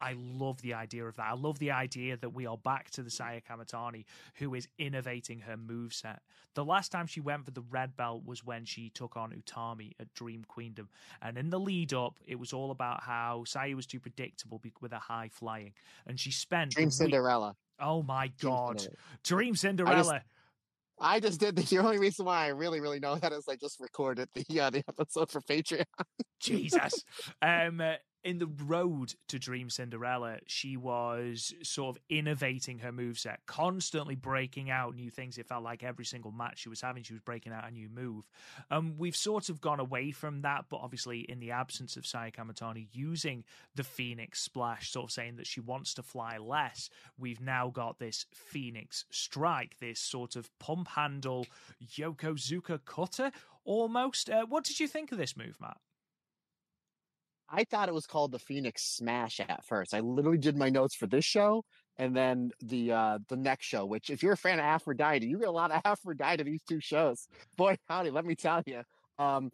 I 0.00 0.14
love 0.18 0.60
the 0.60 0.74
idea 0.74 1.06
of 1.06 1.16
that. 1.16 1.26
I 1.30 1.34
love 1.34 1.58
the 1.58 1.70
idea 1.70 2.16
that 2.18 2.30
we 2.30 2.46
are 2.46 2.58
back 2.58 2.90
to 2.90 3.02
the 3.02 3.10
Saya 3.10 3.40
Kamitani 3.40 4.04
who 4.34 4.54
is 4.54 4.68
innovating 4.78 5.40
her 5.40 5.56
move 5.56 5.94
set. 5.94 6.20
The 6.54 6.64
last 6.64 6.92
time 6.92 7.06
she 7.06 7.20
went 7.20 7.44
for 7.44 7.52
the 7.52 7.62
red 7.70 7.96
belt 7.96 8.24
was 8.26 8.44
when 8.44 8.66
she 8.66 8.90
took 8.90 9.16
on 9.16 9.32
Utami 9.32 9.92
at 9.98 10.12
Dream 10.12 10.44
Queendom. 10.46 10.88
And 11.22 11.38
in 11.38 11.48
the 11.48 11.60
lead 11.60 11.94
up, 11.94 12.18
it 12.26 12.38
was 12.38 12.52
all 12.52 12.70
about 12.70 13.02
how 13.02 13.44
Saya 13.46 13.74
was 13.76 13.86
too 13.86 14.00
predictable 14.00 14.60
with 14.80 14.92
her 14.92 14.98
high 14.98 15.30
flying. 15.32 15.72
And 16.06 16.20
she 16.20 16.30
spent 16.30 16.72
Dream 16.72 16.90
Cinderella. 16.90 17.56
Oh 17.80 18.02
my 18.02 18.30
god, 18.40 18.86
Dream 19.24 19.56
Cinderella. 19.56 20.22
I 21.00 21.20
just 21.20 21.40
did 21.40 21.56
the, 21.56 21.62
the 21.62 21.78
only 21.84 21.98
reason 21.98 22.26
why 22.26 22.44
I 22.44 22.48
really, 22.48 22.80
really 22.80 23.00
know 23.00 23.16
that 23.16 23.32
is 23.32 23.46
I 23.48 23.56
just 23.56 23.80
recorded 23.80 24.28
the 24.34 24.60
uh, 24.60 24.70
the 24.70 24.84
episode 24.88 25.30
for 25.30 25.40
Patreon. 25.40 25.84
Jesus. 26.40 27.04
Um, 27.42 27.80
uh, 27.80 27.94
in 28.24 28.38
the 28.38 28.46
road 28.46 29.14
to 29.28 29.38
Dream 29.38 29.68
Cinderella, 29.68 30.38
she 30.46 30.78
was 30.78 31.52
sort 31.62 31.96
of 31.96 32.02
innovating 32.08 32.78
her 32.78 32.90
moveset, 32.90 33.36
constantly 33.46 34.14
breaking 34.14 34.70
out 34.70 34.94
new 34.94 35.10
things. 35.10 35.36
It 35.36 35.46
felt 35.46 35.62
like 35.62 35.82
every 35.82 36.06
single 36.06 36.32
match 36.32 36.60
she 36.60 36.70
was 36.70 36.80
having, 36.80 37.02
she 37.02 37.12
was 37.12 37.20
breaking 37.20 37.52
out 37.52 37.68
a 37.68 37.70
new 37.70 37.88
move. 37.90 38.26
Um, 38.70 38.94
we've 38.96 39.14
sort 39.14 39.50
of 39.50 39.60
gone 39.60 39.78
away 39.78 40.10
from 40.10 40.40
that, 40.40 40.64
but 40.70 40.78
obviously, 40.78 41.20
in 41.20 41.38
the 41.38 41.50
absence 41.50 41.98
of 41.98 42.06
Saya 42.06 42.30
Kamitani 42.30 42.88
using 42.92 43.44
the 43.74 43.84
Phoenix 43.84 44.40
Splash, 44.40 44.90
sort 44.90 45.04
of 45.04 45.10
saying 45.12 45.36
that 45.36 45.46
she 45.46 45.60
wants 45.60 45.92
to 45.94 46.02
fly 46.02 46.38
less, 46.38 46.88
we've 47.18 47.42
now 47.42 47.68
got 47.68 47.98
this 47.98 48.24
Phoenix 48.32 49.04
Strike, 49.10 49.76
this 49.80 50.00
sort 50.00 50.34
of 50.34 50.48
pump 50.58 50.88
handle 50.88 51.46
Yokosuka 51.94 52.84
cutter 52.86 53.32
almost. 53.64 54.30
Uh, 54.30 54.46
what 54.46 54.64
did 54.64 54.80
you 54.80 54.88
think 54.88 55.12
of 55.12 55.18
this 55.18 55.36
move, 55.36 55.58
Matt? 55.60 55.76
I 57.56 57.62
thought 57.62 57.88
it 57.88 57.94
was 57.94 58.06
called 58.06 58.32
the 58.32 58.38
Phoenix 58.40 58.82
Smash 58.82 59.38
at 59.38 59.64
first. 59.64 59.94
I 59.94 60.00
literally 60.00 60.38
did 60.38 60.56
my 60.56 60.70
notes 60.70 60.96
for 60.96 61.06
this 61.06 61.24
show 61.24 61.64
and 61.96 62.16
then 62.16 62.50
the 62.60 62.90
uh 62.90 63.18
the 63.28 63.36
next 63.36 63.66
show. 63.66 63.86
Which, 63.86 64.10
if 64.10 64.22
you're 64.22 64.32
a 64.32 64.36
fan 64.36 64.58
of 64.58 64.64
Aphrodite, 64.64 65.24
you 65.24 65.38
get 65.38 65.48
a 65.48 65.52
lot 65.52 65.70
of 65.70 65.80
Aphrodite 65.84 66.42
these 66.42 66.62
two 66.68 66.80
shows. 66.80 67.28
Boy, 67.56 67.76
howdy, 67.88 68.10
let 68.10 68.24
me 68.24 68.34
tell 68.34 68.62
you. 68.66 68.82
Um, 69.18 69.50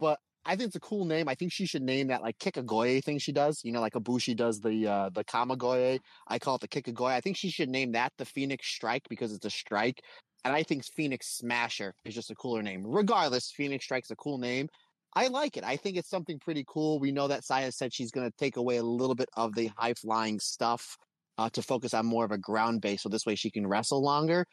but 0.00 0.18
I 0.46 0.56
think 0.56 0.68
it's 0.68 0.76
a 0.76 0.80
cool 0.80 1.04
name. 1.04 1.28
I 1.28 1.34
think 1.34 1.52
she 1.52 1.66
should 1.66 1.82
name 1.82 2.08
that 2.08 2.22
like 2.22 2.38
Kikagoye 2.38 3.04
thing 3.04 3.18
she 3.18 3.32
does. 3.32 3.60
You 3.64 3.72
know, 3.72 3.80
like 3.80 3.92
Ibushi 3.92 4.34
does 4.34 4.60
the 4.60 4.88
uh 4.88 5.10
the 5.10 5.22
Kamigoye. 5.22 6.00
I 6.28 6.38
call 6.38 6.54
it 6.54 6.62
the 6.62 6.68
Kikagoye. 6.68 7.12
I 7.12 7.20
think 7.20 7.36
she 7.36 7.50
should 7.50 7.68
name 7.68 7.92
that 7.92 8.14
the 8.16 8.24
Phoenix 8.24 8.66
Strike 8.66 9.02
because 9.10 9.34
it's 9.34 9.44
a 9.44 9.50
strike. 9.50 10.00
And 10.44 10.54
I 10.54 10.62
think 10.64 10.84
Phoenix 10.84 11.28
Smasher 11.38 11.94
is 12.04 12.14
just 12.14 12.30
a 12.30 12.34
cooler 12.34 12.62
name. 12.62 12.82
Regardless, 12.84 13.52
Phoenix 13.52 13.84
Strike's 13.84 14.10
a 14.10 14.16
cool 14.16 14.38
name. 14.38 14.68
I 15.14 15.28
like 15.28 15.56
it. 15.56 15.64
I 15.64 15.76
think 15.76 15.96
it's 15.96 16.08
something 16.08 16.38
pretty 16.38 16.64
cool. 16.66 16.98
We 16.98 17.12
know 17.12 17.28
that 17.28 17.44
Saya 17.44 17.70
said 17.70 17.92
she's 17.92 18.10
going 18.10 18.28
to 18.28 18.36
take 18.38 18.56
away 18.56 18.78
a 18.78 18.82
little 18.82 19.14
bit 19.14 19.28
of 19.36 19.54
the 19.54 19.70
high 19.76 19.94
flying 19.94 20.40
stuff 20.40 20.96
uh, 21.36 21.50
to 21.50 21.62
focus 21.62 21.92
on 21.92 22.06
more 22.06 22.24
of 22.24 22.30
a 22.30 22.38
ground 22.38 22.80
base. 22.80 23.02
So 23.02 23.08
this 23.08 23.26
way 23.26 23.34
she 23.34 23.50
can 23.50 23.66
wrestle 23.66 24.02
longer. 24.02 24.46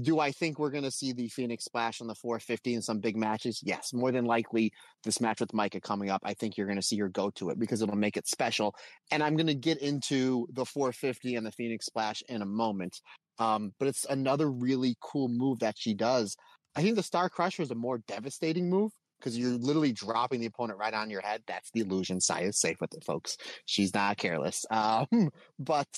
Do 0.00 0.18
I 0.18 0.32
think 0.32 0.58
we're 0.58 0.70
going 0.70 0.84
to 0.84 0.90
see 0.90 1.12
the 1.12 1.28
Phoenix 1.28 1.64
Splash 1.64 2.00
on 2.00 2.06
the 2.06 2.14
450 2.14 2.74
in 2.74 2.82
some 2.82 2.98
big 2.98 3.16
matches? 3.16 3.60
Yes, 3.62 3.92
more 3.92 4.10
than 4.10 4.24
likely 4.24 4.72
this 5.04 5.20
match 5.20 5.40
with 5.40 5.52
Maika 5.52 5.80
coming 5.80 6.10
up. 6.10 6.22
I 6.24 6.34
think 6.34 6.56
you're 6.56 6.66
going 6.66 6.76
to 6.76 6.82
see 6.82 6.98
her 6.98 7.08
go 7.08 7.30
to 7.36 7.50
it 7.50 7.58
because 7.58 7.82
it'll 7.82 7.94
make 7.94 8.16
it 8.16 8.26
special. 8.26 8.74
And 9.10 9.22
I'm 9.22 9.36
going 9.36 9.46
to 9.46 9.54
get 9.54 9.78
into 9.78 10.48
the 10.52 10.64
450 10.64 11.36
and 11.36 11.46
the 11.46 11.52
Phoenix 11.52 11.86
Splash 11.86 12.22
in 12.28 12.42
a 12.42 12.46
moment. 12.46 13.00
Um, 13.38 13.72
but 13.78 13.88
it's 13.88 14.06
another 14.06 14.50
really 14.50 14.96
cool 15.00 15.28
move 15.28 15.60
that 15.60 15.76
she 15.78 15.94
does. 15.94 16.36
I 16.74 16.82
think 16.82 16.96
the 16.96 17.02
Star 17.02 17.28
Crusher 17.28 17.62
is 17.62 17.70
a 17.70 17.74
more 17.74 17.98
devastating 18.08 18.68
move 18.68 18.92
because 19.26 19.36
you're 19.36 19.58
literally 19.58 19.90
dropping 19.90 20.38
the 20.38 20.46
opponent 20.46 20.78
right 20.78 20.94
on 20.94 21.10
your 21.10 21.20
head. 21.20 21.42
That's 21.48 21.68
the 21.72 21.80
illusion. 21.80 22.18
is 22.18 22.60
safe 22.60 22.80
with 22.80 22.94
it, 22.94 23.02
folks. 23.02 23.36
She's 23.64 23.92
not 23.92 24.16
careless. 24.16 24.64
Um, 24.76 25.30
but 25.58 25.88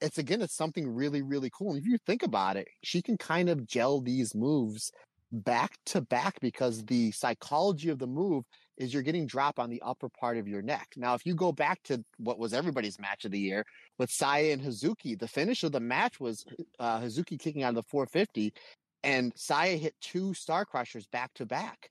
it's 0.00 0.18
again, 0.18 0.40
it's 0.40 0.56
something 0.56 0.88
really, 0.88 1.22
really 1.22 1.50
cool. 1.56 1.70
And 1.70 1.78
if 1.78 1.86
you 1.86 1.98
think 1.98 2.22
about 2.22 2.56
it, 2.56 2.66
she 2.82 3.02
can 3.02 3.18
kind 3.18 3.48
of 3.48 3.66
gel 3.66 4.00
these 4.00 4.34
moves 4.34 4.90
back 5.30 5.76
to 5.86 6.00
back 6.00 6.40
because 6.40 6.84
the 6.86 7.12
psychology 7.12 7.90
of 7.90 7.98
the 7.98 8.06
move 8.06 8.44
is 8.78 8.92
you're 8.92 9.02
getting 9.02 9.26
drop 9.26 9.58
on 9.58 9.70
the 9.70 9.82
upper 9.84 10.08
part 10.08 10.38
of 10.38 10.48
your 10.48 10.62
neck. 10.62 10.88
Now, 10.96 11.14
if 11.14 11.26
you 11.26 11.34
go 11.34 11.52
back 11.52 11.82
to 11.84 12.02
what 12.16 12.38
was 12.38 12.54
everybody's 12.54 12.98
match 12.98 13.24
of 13.24 13.30
the 13.30 13.38
year 13.38 13.64
with 13.98 14.10
Saya 14.10 14.52
and 14.52 14.62
Hazuki, 14.62 15.18
the 15.18 15.28
finish 15.28 15.62
of 15.62 15.72
the 15.72 15.80
match 15.80 16.18
was 16.18 16.44
uh, 16.80 17.00
Hazuki 17.00 17.38
kicking 17.38 17.62
out 17.62 17.70
of 17.70 17.76
the 17.76 17.82
450 17.82 18.52
and 19.04 19.32
Saya 19.36 19.76
hit 19.76 19.94
two 20.00 20.34
Star 20.34 20.64
Crushers 20.64 21.06
back 21.06 21.32
to 21.34 21.46
back 21.46 21.90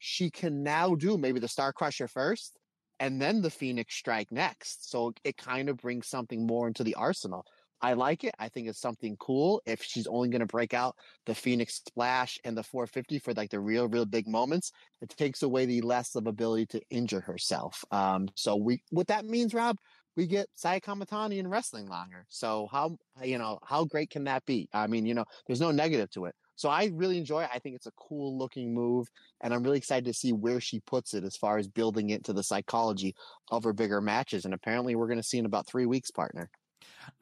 she 0.00 0.30
can 0.30 0.64
now 0.64 0.94
do 0.96 1.16
maybe 1.16 1.38
the 1.38 1.46
Star 1.46 1.72
Crusher 1.72 2.08
first 2.08 2.58
and 2.98 3.20
then 3.20 3.40
the 3.40 3.50
Phoenix 3.50 3.94
Strike 3.94 4.32
next. 4.32 4.90
So 4.90 5.12
it 5.24 5.36
kind 5.36 5.68
of 5.68 5.76
brings 5.76 6.08
something 6.08 6.46
more 6.46 6.66
into 6.66 6.82
the 6.82 6.94
arsenal. 6.96 7.44
I 7.82 7.94
like 7.94 8.24
it. 8.24 8.34
I 8.38 8.48
think 8.48 8.68
it's 8.68 8.80
something 8.80 9.16
cool. 9.18 9.62
If 9.64 9.82
she's 9.82 10.06
only 10.06 10.28
going 10.28 10.40
to 10.40 10.46
break 10.46 10.74
out 10.74 10.96
the 11.24 11.34
Phoenix 11.34 11.76
Splash 11.86 12.38
and 12.44 12.56
the 12.56 12.62
450 12.62 13.18
for 13.20 13.32
like 13.32 13.50
the 13.50 13.60
real, 13.60 13.88
real 13.88 14.04
big 14.04 14.28
moments, 14.28 14.72
it 15.00 15.08
takes 15.16 15.42
away 15.42 15.64
the 15.64 15.80
less 15.80 16.14
of 16.14 16.26
ability 16.26 16.66
to 16.66 16.80
injure 16.90 17.20
herself. 17.20 17.82
Um, 17.90 18.28
so 18.34 18.56
we, 18.56 18.82
what 18.90 19.06
that 19.06 19.24
means, 19.24 19.54
Rob, 19.54 19.76
we 20.16 20.26
get 20.26 20.48
Kamitani 20.62 21.38
in 21.38 21.48
wrestling 21.48 21.88
longer. 21.88 22.26
So 22.28 22.68
how, 22.70 22.96
you 23.22 23.38
know, 23.38 23.58
how 23.64 23.84
great 23.84 24.10
can 24.10 24.24
that 24.24 24.44
be? 24.44 24.68
I 24.74 24.86
mean, 24.86 25.06
you 25.06 25.14
know, 25.14 25.24
there's 25.46 25.60
no 25.60 25.70
negative 25.70 26.10
to 26.10 26.26
it. 26.26 26.34
So 26.60 26.68
I 26.68 26.90
really 26.92 27.16
enjoy 27.16 27.44
it. 27.44 27.50
I 27.54 27.58
think 27.58 27.74
it's 27.74 27.86
a 27.86 27.92
cool 27.92 28.36
looking 28.36 28.74
move, 28.74 29.08
and 29.40 29.54
I'm 29.54 29.62
really 29.62 29.78
excited 29.78 30.04
to 30.04 30.12
see 30.12 30.34
where 30.34 30.60
she 30.60 30.80
puts 30.80 31.14
it 31.14 31.24
as 31.24 31.34
far 31.34 31.56
as 31.56 31.66
building 31.66 32.10
it 32.10 32.22
to 32.24 32.34
the 32.34 32.42
psychology 32.42 33.14
of 33.50 33.64
her 33.64 33.72
bigger 33.72 34.02
matches. 34.02 34.44
And 34.44 34.52
apparently, 34.52 34.94
we're 34.94 35.06
going 35.06 35.16
to 35.16 35.22
see 35.22 35.38
in 35.38 35.46
about 35.46 35.66
three 35.66 35.86
weeks, 35.86 36.10
partner. 36.10 36.50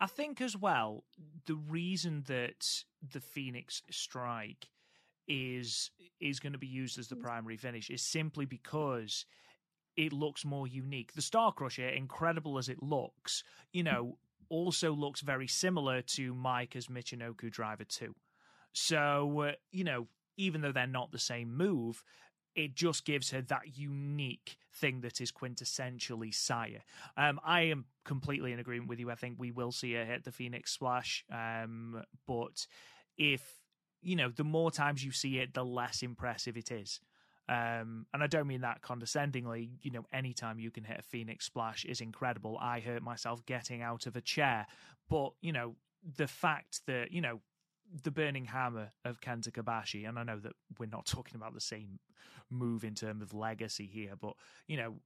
I 0.00 0.08
think 0.08 0.40
as 0.40 0.56
well, 0.56 1.04
the 1.46 1.54
reason 1.54 2.24
that 2.26 2.66
the 3.12 3.20
Phoenix 3.20 3.80
Strike 3.92 4.66
is 5.28 5.92
is 6.18 6.40
going 6.40 6.54
to 6.54 6.58
be 6.58 6.66
used 6.66 6.98
as 6.98 7.06
the 7.06 7.14
mm. 7.14 7.22
primary 7.22 7.56
finish 7.56 7.90
is 7.90 8.02
simply 8.02 8.44
because 8.44 9.24
it 9.96 10.12
looks 10.12 10.44
more 10.44 10.66
unique. 10.66 11.12
The 11.12 11.22
Star 11.22 11.52
Crusher, 11.52 11.86
incredible 11.86 12.58
as 12.58 12.68
it 12.68 12.82
looks, 12.82 13.44
you 13.72 13.84
mm. 13.84 13.92
know, 13.92 14.18
also 14.48 14.92
looks 14.92 15.20
very 15.20 15.46
similar 15.46 16.02
to 16.02 16.34
Maika's 16.34 16.88
Michinoku 16.88 17.52
Driver 17.52 17.84
2. 17.84 18.12
So, 18.72 19.40
uh, 19.48 19.52
you 19.70 19.84
know, 19.84 20.08
even 20.36 20.60
though 20.60 20.72
they're 20.72 20.86
not 20.86 21.10
the 21.10 21.18
same 21.18 21.56
move, 21.56 22.02
it 22.54 22.74
just 22.74 23.04
gives 23.04 23.30
her 23.30 23.42
that 23.42 23.76
unique 23.76 24.56
thing 24.74 25.00
that 25.02 25.20
is 25.20 25.30
quintessentially 25.30 26.34
Saya. 26.34 26.80
Um, 27.16 27.38
I 27.44 27.62
am 27.62 27.84
completely 28.04 28.52
in 28.52 28.58
agreement 28.58 28.88
with 28.88 28.98
you. 28.98 29.10
I 29.10 29.14
think 29.14 29.36
we 29.38 29.52
will 29.52 29.72
see 29.72 29.94
her 29.94 30.04
hit 30.04 30.24
the 30.24 30.32
Phoenix 30.32 30.72
Splash. 30.72 31.24
Um, 31.32 32.02
but 32.26 32.66
if, 33.16 33.42
you 34.02 34.16
know, 34.16 34.30
the 34.30 34.44
more 34.44 34.70
times 34.70 35.04
you 35.04 35.12
see 35.12 35.38
it, 35.38 35.54
the 35.54 35.64
less 35.64 36.02
impressive 36.02 36.56
it 36.56 36.70
is. 36.70 37.00
Um, 37.48 38.06
and 38.12 38.22
I 38.22 38.26
don't 38.26 38.46
mean 38.46 38.60
that 38.60 38.82
condescendingly. 38.82 39.70
You 39.82 39.90
know, 39.92 40.04
anytime 40.12 40.58
you 40.58 40.70
can 40.70 40.84
hit 40.84 40.98
a 40.98 41.02
Phoenix 41.02 41.46
Splash 41.46 41.84
is 41.84 42.00
incredible. 42.00 42.58
I 42.60 42.80
hurt 42.80 43.02
myself 43.02 43.44
getting 43.46 43.82
out 43.82 44.06
of 44.06 44.16
a 44.16 44.20
chair. 44.20 44.66
But, 45.08 45.32
you 45.40 45.52
know, 45.52 45.76
the 46.16 46.26
fact 46.26 46.80
that, 46.86 47.10
you 47.12 47.20
know, 47.20 47.40
the 48.02 48.10
burning 48.10 48.44
hammer 48.44 48.92
of 49.04 49.20
Kenta 49.20 49.50
Kobashi, 49.50 50.08
and 50.08 50.18
I 50.18 50.22
know 50.22 50.38
that 50.38 50.52
we're 50.78 50.86
not 50.86 51.06
talking 51.06 51.36
about 51.36 51.54
the 51.54 51.60
same 51.60 51.98
move 52.50 52.84
in 52.84 52.94
terms 52.94 53.22
of 53.22 53.34
legacy 53.34 53.86
here, 53.86 54.14
but 54.20 54.34
you 54.66 54.76
know 54.76 54.96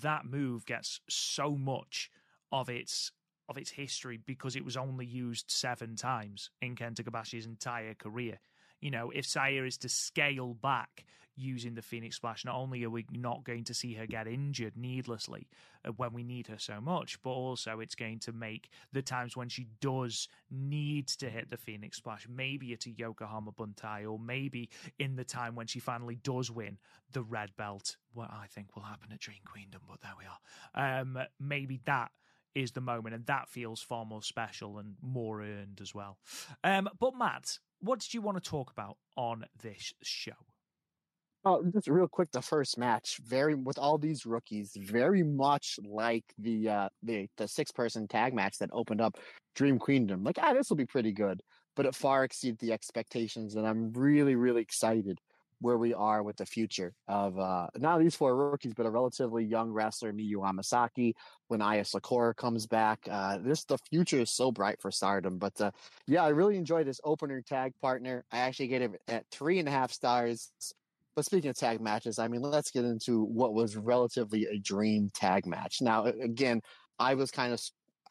that 0.00 0.24
move 0.24 0.66
gets 0.66 1.00
so 1.08 1.52
much 1.52 2.10
of 2.52 2.68
its 2.68 3.12
of 3.48 3.56
its 3.56 3.70
history 3.70 4.16
because 4.16 4.56
it 4.56 4.64
was 4.64 4.76
only 4.76 5.06
used 5.06 5.50
seven 5.50 5.94
times 5.94 6.50
in 6.60 6.74
Kenta 6.74 7.02
Kobashi's 7.02 7.46
entire 7.46 7.94
career. 7.94 8.40
You 8.80 8.90
know, 8.90 9.10
if 9.10 9.24
Saya 9.24 9.62
is 9.62 9.78
to 9.78 9.88
scale 9.88 10.54
back 10.54 11.04
using 11.36 11.74
the 11.74 11.82
Phoenix 11.82 12.16
Splash, 12.16 12.44
not 12.44 12.56
only 12.56 12.82
are 12.84 12.90
we 12.90 13.06
not 13.12 13.44
going 13.44 13.64
to 13.64 13.74
see 13.74 13.94
her 13.94 14.06
get 14.06 14.26
injured 14.26 14.76
needlessly 14.76 15.46
uh, 15.84 15.92
when 15.92 16.12
we 16.12 16.24
need 16.24 16.46
her 16.46 16.58
so 16.58 16.80
much, 16.80 17.20
but 17.22 17.30
also 17.30 17.80
it's 17.80 17.94
going 17.94 18.18
to 18.20 18.32
make 18.32 18.70
the 18.92 19.02
times 19.02 19.36
when 19.36 19.48
she 19.48 19.66
does 19.80 20.28
need 20.50 21.08
to 21.08 21.28
hit 21.28 21.50
the 21.50 21.56
Phoenix 21.56 21.98
Splash, 21.98 22.26
maybe 22.28 22.72
at 22.72 22.86
a 22.86 22.90
Yokohama 22.90 23.52
Buntai, 23.52 24.10
or 24.10 24.18
maybe 24.18 24.70
in 24.98 25.16
the 25.16 25.24
time 25.24 25.54
when 25.54 25.66
she 25.66 25.78
finally 25.78 26.16
does 26.16 26.50
win 26.50 26.78
the 27.12 27.22
red 27.22 27.50
belt, 27.56 27.96
what 28.14 28.30
I 28.30 28.46
think 28.48 28.74
will 28.74 28.82
happen 28.82 29.12
at 29.12 29.20
Dream 29.20 29.40
Queendom, 29.44 29.82
but 29.88 30.00
there 30.00 30.12
we 30.18 30.24
are. 30.24 31.00
Um, 31.00 31.18
maybe 31.38 31.80
that 31.84 32.10
is 32.54 32.72
the 32.72 32.80
moment, 32.80 33.14
and 33.14 33.26
that 33.26 33.48
feels 33.48 33.82
far 33.82 34.06
more 34.06 34.22
special 34.22 34.78
and 34.78 34.94
more 35.02 35.42
earned 35.42 35.78
as 35.82 35.94
well. 35.94 36.16
Um, 36.64 36.88
but 36.98 37.14
Matt, 37.16 37.58
what 37.80 38.00
did 38.00 38.14
you 38.14 38.22
want 38.22 38.42
to 38.42 38.50
talk 38.50 38.70
about 38.70 38.96
on 39.16 39.44
this 39.62 39.92
show? 40.02 40.32
Oh, 41.48 41.62
just 41.72 41.86
real 41.86 42.08
quick, 42.08 42.32
the 42.32 42.42
first 42.42 42.76
match, 42.76 43.18
very 43.24 43.54
with 43.54 43.78
all 43.78 43.98
these 43.98 44.26
rookies, 44.26 44.72
very 44.76 45.22
much 45.22 45.78
like 45.84 46.24
the 46.38 46.68
uh 46.68 46.88
the 47.04 47.28
the 47.36 47.46
six 47.46 47.70
person 47.70 48.08
tag 48.08 48.34
match 48.34 48.58
that 48.58 48.70
opened 48.72 49.00
up 49.00 49.16
Dream 49.54 49.78
Queendom. 49.78 50.24
Like, 50.24 50.38
ah, 50.42 50.54
this 50.54 50.68
will 50.70 50.76
be 50.76 50.86
pretty 50.86 51.12
good, 51.12 51.40
but 51.76 51.86
it 51.86 51.94
far 51.94 52.24
exceeded 52.24 52.58
the 52.58 52.72
expectations, 52.72 53.54
and 53.54 53.64
I'm 53.66 53.92
really, 53.92 54.34
really 54.34 54.60
excited 54.62 55.20
where 55.60 55.78
we 55.78 55.94
are 55.94 56.22
with 56.24 56.36
the 56.36 56.46
future 56.46 56.94
of 57.08 57.38
uh 57.38 57.68
not 57.76 58.00
these 58.00 58.16
four 58.16 58.36
rookies, 58.36 58.74
but 58.74 58.84
a 58.86 58.90
relatively 58.90 59.44
young 59.44 59.70
wrestler, 59.70 60.12
Miyu 60.12 60.38
Amasaki, 60.38 61.14
when 61.48 61.62
Aya 61.62 61.84
Sakura 61.84 62.34
comes 62.34 62.66
back. 62.66 62.98
Uh 63.08 63.38
this 63.38 63.64
the 63.64 63.78
future 63.88 64.20
is 64.20 64.32
so 64.32 64.50
bright 64.50 64.80
for 64.82 64.90
stardom. 64.90 65.38
But 65.38 65.60
uh 65.60 65.70
yeah, 66.08 66.24
I 66.24 66.30
really 66.30 66.56
enjoyed 66.56 66.88
this 66.88 67.00
opener 67.04 67.40
tag 67.40 67.72
partner. 67.80 68.24
I 68.32 68.38
actually 68.38 68.68
get 68.68 68.82
it 68.82 69.00
at 69.06 69.26
three 69.30 69.60
and 69.60 69.68
a 69.68 69.72
half 69.72 69.92
stars. 69.92 70.50
But 71.16 71.24
speaking 71.24 71.48
of 71.48 71.56
tag 71.56 71.80
matches, 71.80 72.18
I 72.18 72.28
mean, 72.28 72.42
let's 72.42 72.70
get 72.70 72.84
into 72.84 73.24
what 73.24 73.54
was 73.54 73.74
relatively 73.74 74.44
a 74.44 74.58
dream 74.58 75.10
tag 75.14 75.46
match. 75.46 75.78
Now, 75.80 76.04
again, 76.04 76.60
I 76.98 77.14
was 77.14 77.30
kind 77.30 77.54
of, 77.54 77.60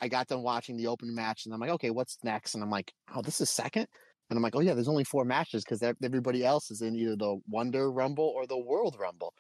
I 0.02 0.07
got 0.07 0.27
done 0.27 0.41
watching 0.41 0.76
the 0.76 0.88
open 0.88 1.14
match 1.14 1.45
and 1.45 1.53
I'm 1.53 1.60
like, 1.60 1.69
okay, 1.69 1.91
what's 1.91 2.18
next? 2.23 2.56
And 2.56 2.64
I'm 2.64 2.72
like, 2.72 2.91
oh, 3.14 3.22
this 3.22 3.40
is 3.40 3.52
second? 3.52 3.86
And 4.30 4.38
I'm 4.38 4.41
like, 4.41 4.56
oh 4.56 4.60
yeah, 4.60 4.73
there's 4.73 4.88
only 4.88 5.03
four 5.03 5.23
matches 5.23 5.64
because 5.64 5.84
everybody 6.03 6.44
else 6.44 6.72
is 6.72 6.82
in 6.82 6.95
either 6.95 7.15
the 7.15 7.38
Wonder 7.48 7.91
Rumble 7.91 8.34
or 8.36 8.48
the 8.48 8.57
World 8.57 8.98
Rumble. 8.99 9.36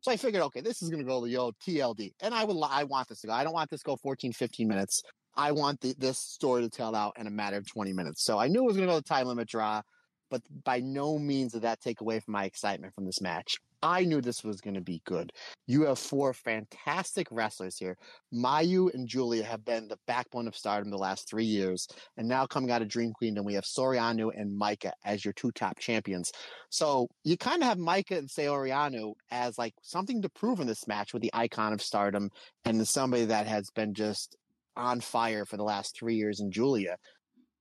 So 0.00 0.10
I 0.10 0.16
figured, 0.16 0.42
okay, 0.42 0.60
this 0.60 0.82
is 0.82 0.90
going 0.90 1.02
to 1.02 1.08
go 1.08 1.24
the 1.24 1.36
old 1.36 1.54
TLD. 1.64 2.14
And 2.20 2.34
I 2.34 2.42
would, 2.42 2.56
I 2.68 2.82
want 2.82 3.08
this 3.08 3.20
to 3.20 3.28
go. 3.28 3.32
I 3.32 3.44
don't 3.44 3.52
want 3.52 3.70
this 3.70 3.80
to 3.82 3.86
go 3.86 3.96
14, 3.96 4.32
15 4.32 4.66
minutes. 4.66 5.02
I 5.36 5.52
want 5.52 5.80
the, 5.80 5.94
this 5.98 6.18
story 6.18 6.62
to 6.62 6.68
tell 6.68 6.96
out 6.96 7.12
in 7.16 7.28
a 7.28 7.30
matter 7.30 7.58
of 7.58 7.66
20 7.70 7.92
minutes. 7.92 8.24
So 8.24 8.38
I 8.38 8.48
knew 8.48 8.64
it 8.64 8.66
was 8.66 8.76
going 8.76 8.88
to 8.88 8.92
go 8.92 8.98
the 8.98 9.04
time 9.04 9.28
limit 9.28 9.48
draw 9.48 9.82
but 10.30 10.42
by 10.64 10.80
no 10.80 11.18
means 11.18 11.52
did 11.52 11.62
that 11.62 11.80
take 11.80 12.00
away 12.00 12.20
from 12.20 12.32
my 12.32 12.44
excitement 12.44 12.94
from 12.94 13.04
this 13.04 13.20
match. 13.20 13.56
I 13.82 14.04
knew 14.04 14.20
this 14.20 14.42
was 14.42 14.60
going 14.60 14.74
to 14.74 14.80
be 14.80 15.02
good. 15.04 15.32
You 15.66 15.82
have 15.82 15.98
four 15.98 16.32
fantastic 16.32 17.28
wrestlers 17.30 17.76
here. 17.76 17.96
Mayu 18.34 18.92
and 18.92 19.06
Giulia 19.06 19.44
have 19.44 19.64
been 19.64 19.86
the 19.86 19.98
backbone 20.06 20.48
of 20.48 20.56
stardom 20.56 20.90
the 20.90 20.96
last 20.96 21.28
three 21.28 21.44
years. 21.44 21.86
And 22.16 22.26
now 22.26 22.46
coming 22.46 22.70
out 22.70 22.82
of 22.82 22.88
Dream 22.88 23.12
Queendom, 23.20 23.44
we 23.44 23.54
have 23.54 23.64
Saori 23.64 23.98
Anou 23.98 24.30
and 24.34 24.58
Maika 24.58 24.92
as 25.04 25.24
your 25.24 25.34
two 25.34 25.52
top 25.52 25.78
champions. 25.78 26.32
So 26.70 27.08
you 27.22 27.36
kind 27.36 27.62
of 27.62 27.68
have 27.68 27.78
Maika 27.78 28.18
and 28.18 28.28
Saori 28.28 28.70
Anou 28.70 29.12
as 29.30 29.58
like 29.58 29.74
something 29.82 30.22
to 30.22 30.28
prove 30.30 30.60
in 30.60 30.66
this 30.66 30.88
match 30.88 31.12
with 31.12 31.22
the 31.22 31.30
icon 31.34 31.72
of 31.72 31.82
stardom 31.82 32.30
and 32.64 32.86
somebody 32.88 33.26
that 33.26 33.46
has 33.46 33.70
been 33.70 33.94
just 33.94 34.36
on 34.76 35.00
fire 35.00 35.44
for 35.44 35.56
the 35.56 35.64
last 35.64 35.96
three 35.96 36.16
years 36.16 36.40
in 36.40 36.50
Giulia 36.50 36.96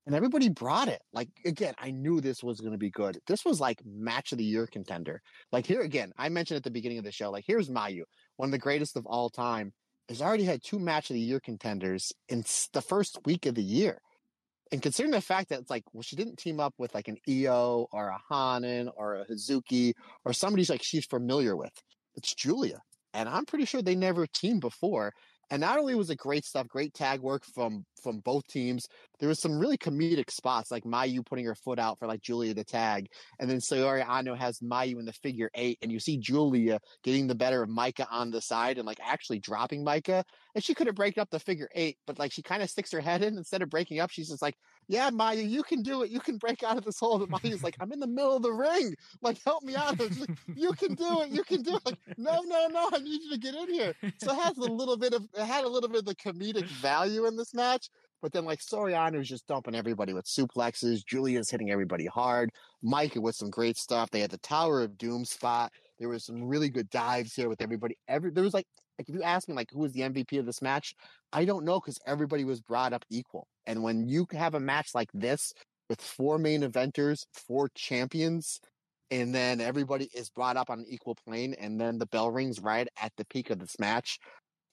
and 0.05 0.15
everybody 0.15 0.49
brought 0.49 0.87
it. 0.87 1.01
Like 1.13 1.29
again, 1.45 1.73
I 1.77 1.91
knew 1.91 2.21
this 2.21 2.43
was 2.43 2.59
going 2.59 2.73
to 2.73 2.77
be 2.77 2.89
good. 2.89 3.19
This 3.27 3.43
was 3.45 3.59
like 3.59 3.81
match 3.85 4.31
of 4.31 4.37
the 4.37 4.43
year 4.43 4.67
contender. 4.67 5.21
Like 5.51 5.65
here 5.65 5.81
again, 5.81 6.13
I 6.17 6.29
mentioned 6.29 6.57
at 6.57 6.63
the 6.63 6.71
beginning 6.71 6.97
of 6.97 7.03
the 7.03 7.11
show. 7.11 7.31
Like 7.31 7.45
here's 7.47 7.69
Mayu, 7.69 8.03
one 8.37 8.47
of 8.47 8.51
the 8.51 8.57
greatest 8.57 8.95
of 8.97 9.05
all 9.05 9.29
time, 9.29 9.73
has 10.09 10.21
already 10.21 10.43
had 10.43 10.63
two 10.63 10.79
match 10.79 11.09
of 11.09 11.15
the 11.15 11.19
year 11.19 11.39
contenders 11.39 12.13
in 12.29 12.43
the 12.73 12.81
first 12.81 13.19
week 13.25 13.45
of 13.45 13.55
the 13.55 13.63
year. 13.63 13.99
And 14.71 14.81
considering 14.81 15.11
the 15.11 15.21
fact 15.21 15.49
that 15.49 15.59
it's 15.59 15.69
like, 15.69 15.83
well, 15.93 16.01
she 16.01 16.15
didn't 16.15 16.37
team 16.37 16.59
up 16.59 16.73
with 16.77 16.93
like 16.93 17.07
an 17.07 17.17
Io 17.29 17.87
or 17.91 18.09
a 18.09 18.19
Hanan 18.29 18.89
or 18.95 19.15
a 19.15 19.25
Hazuki 19.25 19.93
or 20.23 20.33
somebody's 20.33 20.69
like 20.69 20.83
she's 20.83 21.05
familiar 21.05 21.55
with. 21.55 21.71
It's 22.15 22.33
Giulia. 22.33 22.81
And 23.13 23.29
I'm 23.29 23.45
pretty 23.45 23.65
sure 23.65 23.81
they 23.81 23.95
never 23.95 24.27
teamed 24.27 24.61
before. 24.61 25.13
And 25.49 25.61
not 25.61 25.77
only 25.77 25.95
was 25.95 26.09
it 26.09 26.17
great 26.17 26.45
stuff, 26.45 26.67
great 26.67 26.93
tag 26.93 27.21
work 27.21 27.43
from 27.53 27.85
from 28.01 28.19
both 28.19 28.45
teams. 28.47 28.85
There 29.19 29.29
was 29.29 29.41
some 29.41 29.57
really 29.57 29.77
comedic 29.77 30.29
spots, 30.29 30.71
like 30.71 30.83
Mayu 30.83 31.25
putting 31.25 31.45
her 31.45 31.55
foot 31.55 31.79
out 31.79 31.97
for 31.97 32.07
like 32.07 32.21
Giulia 32.21 32.53
to 32.53 32.63
tag, 32.63 33.07
and 33.39 33.49
then 33.49 33.59
Saori 33.59 34.05
Anou 34.05 34.37
has 34.37 34.59
Mayu 34.59 34.99
in 34.99 35.05
the 35.05 35.13
figure 35.13 35.49
eight, 35.55 35.77
and 35.81 35.91
you 35.91 35.99
see 35.99 36.17
Giulia 36.17 36.79
getting 37.03 37.27
the 37.27 37.35
better 37.35 37.63
of 37.63 37.69
Maika 37.69 38.05
on 38.11 38.31
the 38.31 38.41
side 38.41 38.77
and 38.77 38.85
like 38.85 38.99
actually 39.03 39.39
dropping 39.39 39.85
Maika. 39.85 40.23
And 40.53 40.63
she 40.63 40.73
could 40.73 40.87
have 40.87 40.95
breaking 40.95 41.21
up 41.21 41.29
the 41.29 41.39
figure 41.39 41.69
eight, 41.75 41.97
but 42.07 42.19
like 42.19 42.31
she 42.31 42.41
kind 42.41 42.63
of 42.63 42.69
sticks 42.69 42.91
her 42.91 43.01
head 43.01 43.23
in 43.23 43.37
instead 43.37 43.61
of 43.61 43.69
breaking 43.69 43.99
up. 43.99 44.09
She's 44.11 44.29
just 44.29 44.41
like, 44.41 44.55
"Yeah, 44.87 45.09
Maya, 45.09 45.41
you 45.41 45.63
can 45.63 45.81
do 45.81 46.03
it. 46.03 46.11
You 46.11 46.19
can 46.19 46.37
break 46.37 46.63
out 46.63 46.77
of 46.77 46.85
this 46.85 46.99
hole." 46.99 47.21
And 47.21 47.31
Mayu's 47.31 47.63
like, 47.63 47.75
"I'm 47.79 47.91
in 47.91 47.99
the 47.99 48.07
middle 48.07 48.35
of 48.35 48.43
the 48.43 48.51
ring. 48.51 48.95
Like, 49.21 49.41
help 49.43 49.63
me 49.63 49.75
out." 49.75 49.99
Like, 49.99 50.29
you 50.55 50.73
can 50.73 50.93
do 50.95 51.21
it. 51.21 51.29
You 51.29 51.43
can 51.43 51.61
do 51.61 51.75
it. 51.75 51.85
Like, 51.85 51.99
no, 52.17 52.41
no, 52.41 52.67
no. 52.67 52.89
I 52.93 52.99
need 52.99 53.21
you 53.23 53.31
to 53.31 53.37
get 53.37 53.55
in 53.55 53.73
here. 53.73 53.93
So 54.21 54.31
it 54.31 54.43
has 54.43 54.57
a 54.57 54.61
little 54.61 54.97
bit 54.97 55.13
of 55.13 55.27
it 55.33 55.45
had 55.45 55.65
a 55.65 55.69
little 55.69 55.89
bit 55.89 55.99
of 55.99 56.05
the 56.05 56.15
comedic 56.15 56.65
value 56.65 57.25
in 57.25 57.35
this 57.35 57.53
match. 57.53 57.89
But 58.21 58.31
then 58.31 58.45
like 58.45 58.59
Saori 58.59 58.97
Anou's 58.97 59.29
just 59.29 59.45
dumping 59.45 59.75
everybody 59.75 60.13
with 60.13 60.25
suplexes. 60.25 61.05
Giulia's 61.05 61.49
hitting 61.49 61.69
everybody 61.69 62.07
hard. 62.07 62.49
Mike 62.81 63.15
with 63.15 63.35
some 63.35 63.49
great 63.49 63.77
stuff. 63.77 64.09
They 64.09 64.21
had 64.21 64.31
the 64.31 64.39
Tower 64.39 64.81
of 64.81 64.97
Doom 64.97 65.25
spot. 65.25 65.71
There 65.99 66.09
was 66.09 66.25
some 66.25 66.43
really 66.43 66.69
good 66.69 66.89
dives 66.89 67.35
here 67.35 67.49
with 67.49 67.61
everybody. 67.61 67.97
Every 68.07 68.31
there 68.31 68.43
was 68.43 68.53
like 68.53 68.67
like 68.97 69.09
if 69.09 69.15
you 69.15 69.23
ask 69.23 69.47
me 69.47 69.55
like 69.55 69.69
who 69.71 69.79
was 69.79 69.91
the 69.93 70.01
MVP 70.01 70.39
of 70.39 70.45
this 70.45 70.61
match, 70.61 70.93
I 71.33 71.45
don't 71.45 71.65
know 71.65 71.79
because 71.79 71.99
everybody 72.05 72.43
was 72.43 72.61
brought 72.61 72.93
up 72.93 73.05
equal. 73.09 73.47
And 73.65 73.83
when 73.83 74.07
you 74.07 74.25
have 74.31 74.55
a 74.55 74.59
match 74.59 74.89
like 74.93 75.09
this 75.13 75.53
with 75.89 76.01
four 76.01 76.37
main 76.37 76.61
eventers, 76.61 77.25
four 77.33 77.69
champions, 77.75 78.59
and 79.11 79.33
then 79.33 79.61
everybody 79.61 80.09
is 80.13 80.29
brought 80.29 80.57
up 80.57 80.69
on 80.69 80.79
an 80.79 80.85
equal 80.87 81.15
plane, 81.27 81.55
and 81.59 81.79
then 81.79 81.97
the 81.97 82.07
bell 82.07 82.31
rings 82.31 82.59
right 82.59 82.87
at 83.01 83.11
the 83.17 83.25
peak 83.25 83.49
of 83.49 83.59
this 83.59 83.79
match. 83.79 84.17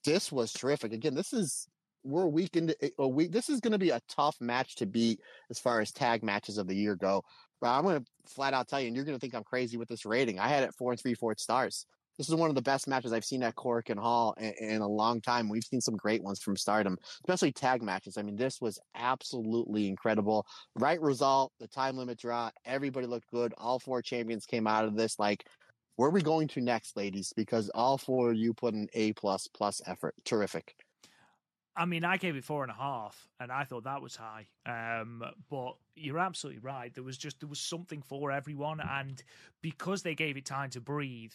This 0.04 0.32
was 0.32 0.52
terrific. 0.52 0.92
Again, 0.92 1.14
this 1.14 1.32
is 1.32 1.66
we're 2.04 2.24
a 2.24 2.28
week 2.28 2.56
into 2.56 2.74
eh, 2.82 2.90
a 2.98 3.06
week. 3.06 3.30
This 3.30 3.48
is 3.48 3.60
going 3.60 3.72
to 3.72 3.78
be 3.78 3.90
a 3.90 4.00
tough 4.08 4.36
match 4.40 4.76
to 4.76 4.86
beat 4.86 5.20
as 5.50 5.58
far 5.58 5.80
as 5.80 5.92
tag 5.92 6.22
matches 6.22 6.58
of 6.58 6.66
the 6.66 6.74
year 6.74 6.96
go. 6.96 7.22
But 7.60 7.70
I'm 7.70 7.84
going 7.84 8.00
to 8.00 8.06
flat 8.26 8.54
out 8.54 8.68
tell 8.68 8.80
you, 8.80 8.88
and 8.88 8.96
you're 8.96 9.04
going 9.04 9.16
to 9.16 9.20
think 9.20 9.34
I'm 9.34 9.44
crazy 9.44 9.76
with 9.76 9.88
this 9.88 10.04
rating. 10.04 10.40
I 10.40 10.48
had 10.48 10.64
it 10.64 10.74
four 10.76 10.92
and 10.92 11.00
three 11.00 11.14
fourths 11.14 11.42
stars. 11.42 11.86
This 12.18 12.28
is 12.28 12.34
one 12.34 12.50
of 12.50 12.54
the 12.54 12.62
best 12.62 12.86
matches 12.86 13.12
I've 13.12 13.24
seen 13.24 13.42
at 13.42 13.56
Korakuen 13.56 13.98
Hall 13.98 14.34
in, 14.38 14.52
in, 14.60 14.82
a 14.82 14.88
long 14.88 15.20
time. 15.20 15.48
We've 15.48 15.64
seen 15.64 15.80
some 15.80 15.96
great 15.96 16.22
ones 16.22 16.40
from 16.40 16.56
Stardom, 16.56 16.98
especially 17.24 17.52
tag 17.52 17.82
matches. 17.82 18.16
I 18.16 18.22
mean, 18.22 18.36
this 18.36 18.60
was 18.60 18.78
absolutely 18.94 19.88
incredible. 19.88 20.46
Right 20.76 21.00
result, 21.00 21.52
the 21.58 21.68
time 21.68 21.96
limit 21.96 22.18
draw, 22.18 22.50
everybody 22.64 23.06
looked 23.06 23.30
good. 23.30 23.54
All 23.56 23.78
four 23.78 24.02
champions 24.02 24.46
came 24.46 24.66
out 24.66 24.84
of 24.84 24.96
this. 24.96 25.18
Like, 25.18 25.44
where 25.96 26.08
are 26.08 26.12
we 26.12 26.22
going 26.22 26.48
to 26.48 26.60
next, 26.60 26.96
ladies? 26.96 27.32
Because 27.34 27.70
all 27.70 27.98
four 27.98 28.32
you 28.32 28.54
put 28.54 28.74
an 28.74 28.88
A 28.94 29.12
plus 29.14 29.48
plus 29.48 29.80
effort. 29.86 30.14
Terrific. 30.24 30.74
I 31.74 31.86
mean, 31.86 32.04
I 32.04 32.18
gave 32.18 32.36
it 32.36 32.44
four 32.44 32.62
and 32.64 32.70
a 32.70 32.74
half, 32.74 33.28
and 33.40 33.50
I 33.50 33.64
thought 33.64 33.84
that 33.84 34.02
was 34.02 34.14
high. 34.14 34.46
Um, 34.66 35.22
but 35.48 35.76
you're 35.96 36.18
absolutely 36.18 36.60
right. 36.60 36.92
There 36.92 37.04
was 37.04 37.16
just 37.16 37.40
there 37.40 37.48
was 37.48 37.60
something 37.60 38.02
for 38.02 38.30
everyone, 38.30 38.80
and 38.80 39.22
because 39.62 40.02
they 40.02 40.14
gave 40.14 40.36
it 40.36 40.44
time 40.44 40.68
to 40.70 40.80
breathe, 40.80 41.32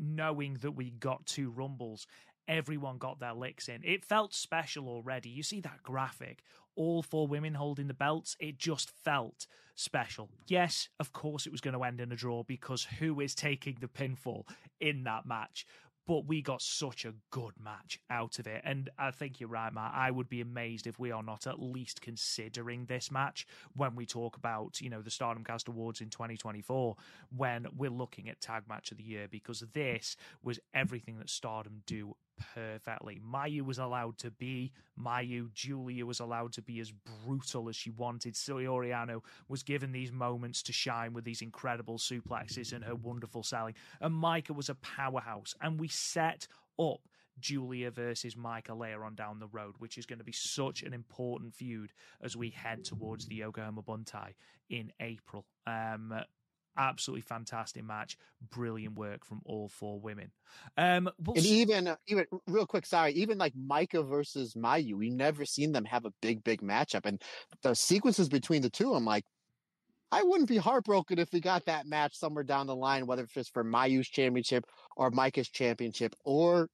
knowing 0.00 0.58
that 0.62 0.72
we 0.72 0.90
got 0.90 1.26
two 1.26 1.50
rumbles, 1.50 2.06
everyone 2.48 2.98
got 2.98 3.20
their 3.20 3.34
licks 3.34 3.68
in. 3.68 3.80
It 3.84 4.04
felt 4.04 4.34
special 4.34 4.88
already. 4.88 5.28
You 5.28 5.42
see 5.42 5.60
that 5.60 5.82
graphic, 5.82 6.42
all 6.74 7.02
four 7.02 7.26
women 7.26 7.54
holding 7.54 7.86
the 7.86 7.94
belts. 7.94 8.36
It 8.40 8.58
just 8.58 8.90
felt 8.90 9.46
special. 9.74 10.28
Yes, 10.46 10.88
of 10.98 11.12
course, 11.12 11.46
it 11.46 11.52
was 11.52 11.60
going 11.60 11.74
to 11.74 11.84
end 11.84 12.00
in 12.00 12.12
a 12.12 12.16
draw 12.16 12.42
because 12.42 12.84
who 12.84 13.20
is 13.20 13.34
taking 13.34 13.78
the 13.80 13.88
pinfall 13.88 14.44
in 14.80 15.04
that 15.04 15.26
match? 15.26 15.66
But 16.06 16.26
we 16.26 16.42
got 16.42 16.62
such 16.62 17.04
a 17.04 17.14
good 17.30 17.52
match 17.62 18.00
out 18.10 18.38
of 18.38 18.46
it. 18.46 18.62
And 18.64 18.90
I 18.98 19.10
think 19.10 19.40
you're 19.40 19.48
right, 19.48 19.72
Matt. 19.72 19.92
I 19.94 20.10
would 20.10 20.28
be 20.28 20.40
amazed 20.40 20.86
if 20.86 20.98
we 20.98 21.12
are 21.12 21.22
not 21.22 21.46
at 21.46 21.60
least 21.60 22.00
considering 22.00 22.86
this 22.86 23.10
match 23.10 23.46
when 23.74 23.94
we 23.94 24.06
talk 24.06 24.36
about, 24.36 24.80
you 24.80 24.90
know, 24.90 25.02
the 25.02 25.10
Stardom 25.10 25.44
Cast 25.44 25.68
Awards 25.68 26.00
in 26.00 26.10
2024 26.10 26.96
when 27.36 27.66
we're 27.76 27.90
looking 27.90 28.28
at 28.28 28.40
Tag 28.40 28.64
Match 28.68 28.90
of 28.90 28.98
the 28.98 29.04
Year 29.04 29.28
because 29.30 29.60
this 29.72 30.16
was 30.42 30.58
everything 30.74 31.18
that 31.18 31.30
Stardom 31.30 31.82
do 31.86 32.14
perfectly. 32.54 33.20
Mayu 33.20 33.62
was 33.62 33.78
allowed 33.78 34.18
to 34.18 34.30
be 34.30 34.72
Mayu. 34.98 35.52
Giulia 35.52 36.04
was 36.04 36.20
allowed 36.20 36.52
to 36.54 36.62
be 36.62 36.80
as 36.80 36.92
brutal 37.24 37.68
as 37.68 37.76
she 37.76 37.90
wanted. 37.90 38.34
Saori 38.34 38.90
Anou 38.90 39.20
was 39.48 39.62
given 39.62 39.92
these 39.92 40.12
moments 40.12 40.62
to 40.64 40.72
shine 40.72 41.12
with 41.12 41.24
these 41.24 41.42
incredible 41.42 41.98
suplexes 41.98 42.72
and 42.72 42.84
her 42.84 42.94
wonderful 42.94 43.42
selling. 43.42 43.74
And 44.00 44.14
Maika 44.14 44.54
was 44.54 44.68
a 44.68 44.74
powerhouse. 44.76 45.54
And 45.60 45.78
we 45.78 45.88
set 45.88 46.46
up 46.78 47.00
Giulia 47.40 47.90
versus 47.90 48.34
Maika 48.34 48.78
later 48.78 49.04
on 49.04 49.14
down 49.14 49.38
the 49.38 49.46
road, 49.48 49.74
which 49.78 49.98
is 49.98 50.06
going 50.06 50.18
to 50.18 50.24
be 50.24 50.32
such 50.32 50.82
an 50.82 50.92
important 50.92 51.54
feud 51.54 51.92
as 52.22 52.36
we 52.36 52.50
head 52.50 52.84
towards 52.84 53.26
the 53.26 53.36
Yokohama 53.36 53.82
Buntai 53.82 54.34
in 54.68 54.92
April. 55.00 55.46
Um, 55.66 56.14
absolutely 56.76 57.22
fantastic 57.22 57.84
match, 57.84 58.16
brilliant 58.50 58.96
work 58.96 59.24
from 59.24 59.40
all 59.44 59.68
four 59.68 60.00
women. 60.00 60.30
Um, 60.76 61.10
we'll 61.18 61.36
and 61.36 61.46
even, 61.46 61.88
uh, 61.88 61.96
even 62.06 62.26
real 62.46 62.66
quick, 62.66 62.86
sorry, 62.86 63.12
even 63.12 63.38
like 63.38 63.54
Maika 63.54 64.06
versus 64.06 64.54
Mayu, 64.54 64.94
we 64.94 65.10
never 65.10 65.44
seen 65.44 65.72
them 65.72 65.84
have 65.84 66.04
a 66.04 66.12
big, 66.20 66.42
big 66.44 66.62
matchup, 66.62 67.06
and 67.06 67.22
the 67.62 67.74
sequences 67.74 68.28
between 68.28 68.62
the 68.62 68.70
two, 68.70 68.94
I'm 68.94 69.04
like. 69.04 69.24
I 70.12 70.24
wouldn't 70.24 70.48
be 70.48 70.56
heartbroken 70.56 71.20
if 71.20 71.32
we 71.32 71.38
got 71.40 71.66
that 71.66 71.86
match 71.86 72.18
somewhere 72.18 72.42
down 72.42 72.66
the 72.66 72.74
line, 72.74 73.06
whether 73.06 73.28
it's 73.36 73.48
for 73.48 73.62
Mayu's 73.62 74.08
championship 74.08 74.64
or 74.96 75.12
Maika's 75.12 75.48
championship, 75.48 76.16
or 76.24 76.68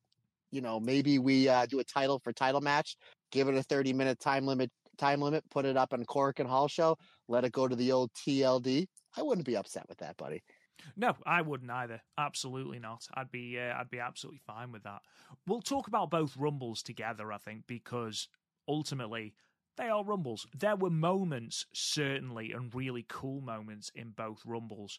you 0.50 0.62
know, 0.62 0.80
maybe 0.80 1.18
we 1.18 1.46
uh, 1.46 1.66
do 1.66 1.78
a 1.80 1.84
title 1.84 2.18
for 2.18 2.32
title 2.32 2.62
match, 2.62 2.96
give 3.30 3.48
it 3.48 3.54
a 3.54 3.62
30 3.62 3.92
minute 3.92 4.18
time 4.20 4.46
limit, 4.46 4.70
time 4.96 5.20
limit, 5.20 5.44
put 5.50 5.64
it 5.64 5.76
up 5.76 5.92
on 5.92 6.04
and 6.38 6.48
Hall 6.48 6.68
show, 6.68 6.96
let 7.28 7.44
it 7.44 7.52
go 7.52 7.68
to 7.68 7.76
the 7.76 7.92
old 7.92 8.10
TLD. 8.14 8.86
I 9.16 9.22
wouldn't 9.22 9.46
be 9.46 9.56
upset 9.56 9.88
with 9.88 9.98
that, 9.98 10.16
buddy. 10.16 10.42
No, 10.96 11.16
I 11.24 11.42
wouldn't 11.42 11.70
either. 11.70 12.02
Absolutely 12.18 12.78
not. 12.78 13.08
I'd 13.14 13.30
be 13.30 13.58
uh, 13.58 13.78
I'd 13.78 13.90
be 13.90 13.98
absolutely 13.98 14.40
fine 14.46 14.72
with 14.72 14.82
that. 14.82 15.00
We'll 15.46 15.62
talk 15.62 15.88
about 15.88 16.10
both 16.10 16.36
rumbles 16.36 16.82
together, 16.82 17.32
I 17.32 17.38
think, 17.38 17.66
because 17.66 18.28
ultimately 18.68 19.34
they 19.78 19.88
are 19.88 20.04
rumbles. 20.04 20.46
There 20.54 20.76
were 20.76 20.90
moments, 20.90 21.66
certainly, 21.72 22.52
and 22.52 22.74
really 22.74 23.06
cool 23.08 23.40
moments 23.40 23.90
in 23.94 24.10
both 24.10 24.42
rumbles 24.44 24.98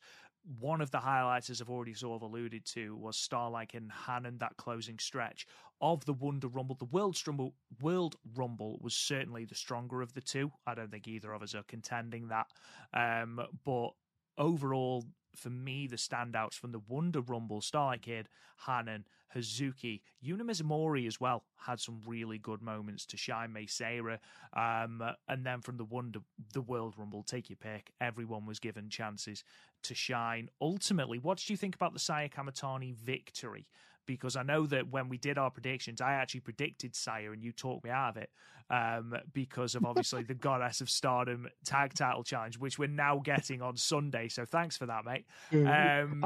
one 0.59 0.81
of 0.81 0.91
the 0.91 0.99
highlights, 0.99 1.49
as 1.49 1.61
I've 1.61 1.69
already 1.69 1.93
sort 1.93 2.21
of 2.21 2.29
alluded 2.29 2.65
to, 2.67 2.95
was 2.95 3.17
Starlight 3.17 3.73
and 3.73 3.91
Hanan, 3.91 4.37
that 4.39 4.57
closing 4.57 4.97
stretch 4.97 5.45
of 5.81 6.05
the 6.05 6.13
Wonder 6.13 6.47
Rumble. 6.47 6.75
The 6.75 6.85
World 6.85 7.21
Rumble, 7.27 7.53
World 7.81 8.15
Rumble 8.35 8.79
was 8.81 8.95
certainly 8.95 9.45
the 9.45 9.55
stronger 9.55 10.01
of 10.01 10.13
the 10.13 10.21
two. 10.21 10.51
I 10.65 10.73
don't 10.73 10.89
think 10.89 11.07
either 11.07 11.33
of 11.33 11.43
us 11.43 11.53
are 11.53 11.63
contending 11.63 12.29
that. 12.29 12.47
Um, 12.93 13.41
but 13.65 13.91
overall, 14.37 15.05
for 15.35 15.49
me, 15.49 15.87
the 15.87 15.95
standouts 15.95 16.55
from 16.55 16.71
the 16.71 16.81
Wonder 16.87 17.21
Rumble, 17.21 17.61
Starlight 17.61 18.01
Kid, 18.01 18.27
Hanan, 18.65 19.05
Hazuki, 19.35 20.01
Yuna 20.25 20.41
Mizumori 20.41 21.05
as 21.05 21.19
well 21.19 21.43
had 21.57 21.79
some 21.79 22.01
really 22.05 22.37
good 22.37 22.61
moments 22.61 23.05
to 23.07 23.17
shine. 23.17 23.53
Mei 23.53 23.65
Seira, 23.65 24.19
um, 24.53 25.03
and 25.27 25.45
then 25.45 25.61
from 25.61 25.77
the 25.77 25.85
Wonder, 25.85 26.19
the 26.53 26.61
World 26.61 26.95
Rumble, 26.97 27.23
take 27.23 27.49
your 27.49 27.57
pick. 27.57 27.91
Everyone 28.01 28.45
was 28.45 28.59
given 28.59 28.89
chances 28.89 29.43
to 29.83 29.93
shine. 29.93 30.49
Ultimately, 30.61 31.19
what 31.19 31.37
do 31.37 31.53
you 31.53 31.57
think 31.57 31.75
about 31.75 31.93
the 31.93 31.99
Saya 31.99 32.29
Kamitani 32.29 32.95
victory? 32.95 33.67
Because 34.07 34.35
I 34.35 34.41
know 34.41 34.65
that 34.65 34.89
when 34.89 35.09
we 35.09 35.17
did 35.17 35.37
our 35.37 35.51
predictions, 35.51 36.01
I 36.01 36.13
actually 36.13 36.39
predicted 36.39 36.95
Saya 36.95 37.31
and 37.31 37.43
you 37.43 37.51
talked 37.51 37.83
me 37.83 37.91
out 37.91 38.09
of 38.09 38.17
it 38.17 38.31
um, 38.71 39.13
because 39.33 39.75
of 39.75 39.85
obviously 39.85 40.23
the 40.23 40.33
Goddess 40.47 40.81
of 40.81 40.89
Stardom 40.89 41.47
tag 41.63 41.93
title 41.93 42.23
challenge, 42.23 42.57
which 42.57 42.79
we're 42.79 42.87
now 42.87 43.21
getting 43.23 43.61
on 43.61 43.77
Sunday. 43.77 44.29
So 44.29 44.45
thanks 44.45 44.75
for 44.77 44.87
that, 44.87 45.05
mate. 45.05 45.25
Um, 45.67 46.25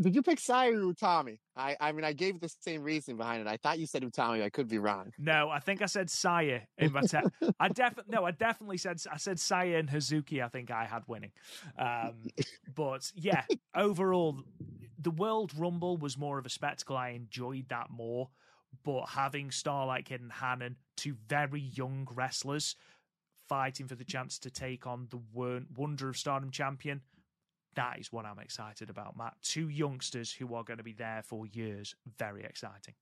did 0.00 0.14
you 0.14 0.22
pick 0.22 0.38
Saya 0.38 0.72
or 0.72 0.92
Utami? 0.92 1.38
I, 1.56 1.76
I 1.80 1.92
mean, 1.92 2.04
I 2.04 2.12
gave 2.12 2.40
the 2.40 2.52
same 2.60 2.82
reason 2.82 3.16
behind 3.16 3.40
it. 3.40 3.48
I 3.48 3.56
thought 3.56 3.78
you 3.78 3.86
said 3.86 4.02
Utami. 4.02 4.42
I 4.42 4.50
could 4.50 4.68
be 4.68 4.78
wrong. 4.78 5.12
No, 5.18 5.50
I 5.50 5.58
think 5.58 5.82
I 5.82 5.86
said 5.86 6.08
Saya 6.10 6.60
in 6.78 6.92
my 6.92 7.02
te- 7.02 7.18
I 7.60 7.68
definitely 7.68 8.14
no, 8.14 8.24
I 8.24 8.30
definitely 8.30 8.78
said 8.78 9.00
I 9.10 9.16
said 9.16 9.40
Saya 9.40 9.78
and 9.78 9.88
Hazuki. 9.88 10.42
I 10.42 10.48
think 10.48 10.70
I 10.70 10.84
had 10.84 11.02
winning. 11.06 11.32
Um, 11.78 12.28
but 12.74 13.10
yeah, 13.14 13.44
overall, 13.74 14.40
the 14.98 15.10
World 15.10 15.52
Rumble 15.56 15.96
was 15.96 16.16
more 16.16 16.38
of 16.38 16.46
a 16.46 16.50
spectacle. 16.50 16.96
I 16.96 17.10
enjoyed 17.10 17.68
that 17.70 17.90
more. 17.90 18.28
But 18.84 19.10
having 19.10 19.50
Starlight 19.50 20.06
Kid 20.06 20.22
and 20.22 20.32
Hanan, 20.32 20.76
two 20.96 21.14
very 21.28 21.60
young 21.60 22.08
wrestlers, 22.14 22.74
fighting 23.48 23.86
for 23.86 23.94
the 23.94 24.04
chance 24.04 24.38
to 24.38 24.50
take 24.50 24.86
on 24.86 25.08
the 25.10 25.20
Wonder 25.34 26.08
of 26.08 26.16
Stardom 26.16 26.50
champion, 26.50 27.02
that 27.74 27.98
is 27.98 28.12
what 28.12 28.24
I'm 28.24 28.38
excited 28.38 28.90
about, 28.90 29.16
Matt. 29.16 29.34
Two 29.42 29.68
youngsters 29.68 30.32
who 30.32 30.54
are 30.54 30.64
going 30.64 30.78
to 30.78 30.84
be 30.84 30.92
there 30.92 31.22
for 31.24 31.46
years. 31.46 31.94
Very 32.18 32.44
exciting. 32.44 32.94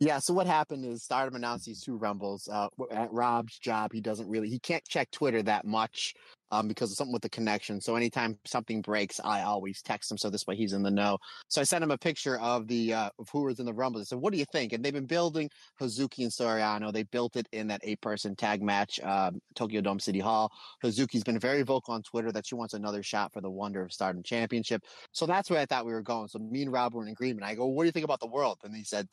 Yeah. 0.00 0.18
So 0.20 0.32
what 0.32 0.46
happened 0.46 0.84
is 0.84 1.02
Stardom 1.02 1.34
announced 1.34 1.66
these 1.66 1.82
two 1.82 1.96
rumbles. 1.96 2.48
Uh, 2.50 2.68
at 2.92 3.12
Rob's 3.12 3.58
job, 3.58 3.92
he 3.92 4.00
doesn't 4.00 4.28
really 4.28 4.48
he 4.48 4.58
can't 4.58 4.84
check 4.84 5.10
Twitter 5.10 5.42
that 5.42 5.64
much 5.64 6.14
um, 6.50 6.68
because 6.68 6.90
of 6.90 6.96
something 6.96 7.12
with 7.12 7.22
the 7.22 7.28
connection. 7.28 7.80
So 7.80 7.96
anytime 7.96 8.38
something 8.44 8.80
breaks, 8.80 9.20
I 9.22 9.42
always 9.42 9.82
text 9.82 10.10
him 10.10 10.18
so 10.18 10.30
this 10.30 10.46
way 10.46 10.56
he's 10.56 10.72
in 10.72 10.82
the 10.82 10.90
know. 10.90 11.18
So 11.48 11.60
I 11.60 11.64
sent 11.64 11.84
him 11.84 11.90
a 11.90 11.98
picture 11.98 12.38
of 12.38 12.66
the 12.66 12.94
uh, 12.94 13.10
of 13.18 13.28
who 13.30 13.42
was 13.42 13.60
in 13.60 13.66
the 13.66 13.72
rumble. 13.72 14.00
I 14.00 14.04
said, 14.04 14.18
"What 14.18 14.32
do 14.32 14.38
you 14.38 14.46
think?" 14.52 14.72
And 14.72 14.84
they've 14.84 14.92
been 14.92 15.06
building 15.06 15.50
Hazuki 15.80 16.22
and 16.22 16.32
Saori 16.32 16.60
Anou. 16.60 16.92
They 16.92 17.04
built 17.04 17.36
it 17.36 17.48
in 17.52 17.68
that 17.68 17.80
eight 17.84 18.00
person 18.00 18.36
tag 18.36 18.62
match, 18.62 19.00
um, 19.00 19.40
Tokyo 19.54 19.80
Dome 19.80 20.00
City 20.00 20.20
Hall. 20.20 20.52
Hazuki's 20.82 21.24
been 21.24 21.38
very 21.38 21.62
vocal 21.62 21.94
on 21.94 22.02
Twitter 22.02 22.32
that 22.32 22.46
she 22.46 22.54
wants 22.54 22.74
another 22.74 23.02
shot 23.02 23.32
for 23.32 23.40
the 23.40 23.50
Wonder 23.50 23.82
of 23.82 23.92
Stardom 23.92 24.22
Championship. 24.22 24.82
So 25.12 25.26
that's 25.26 25.50
where 25.50 25.60
I 25.60 25.66
thought 25.66 25.86
we 25.86 25.92
were 25.92 26.02
going. 26.02 26.28
So 26.28 26.38
me 26.38 26.62
and 26.62 26.72
Rob 26.72 26.94
were 26.94 27.02
in 27.02 27.08
agreement. 27.08 27.44
I 27.46 27.54
go, 27.54 27.66
"What 27.66 27.82
do 27.82 27.86
you 27.86 27.92
think 27.92 28.04
about 28.04 28.20
the 28.20 28.26
world?" 28.26 28.58
And 28.64 28.74
he 28.74 28.84
said, 28.84 29.08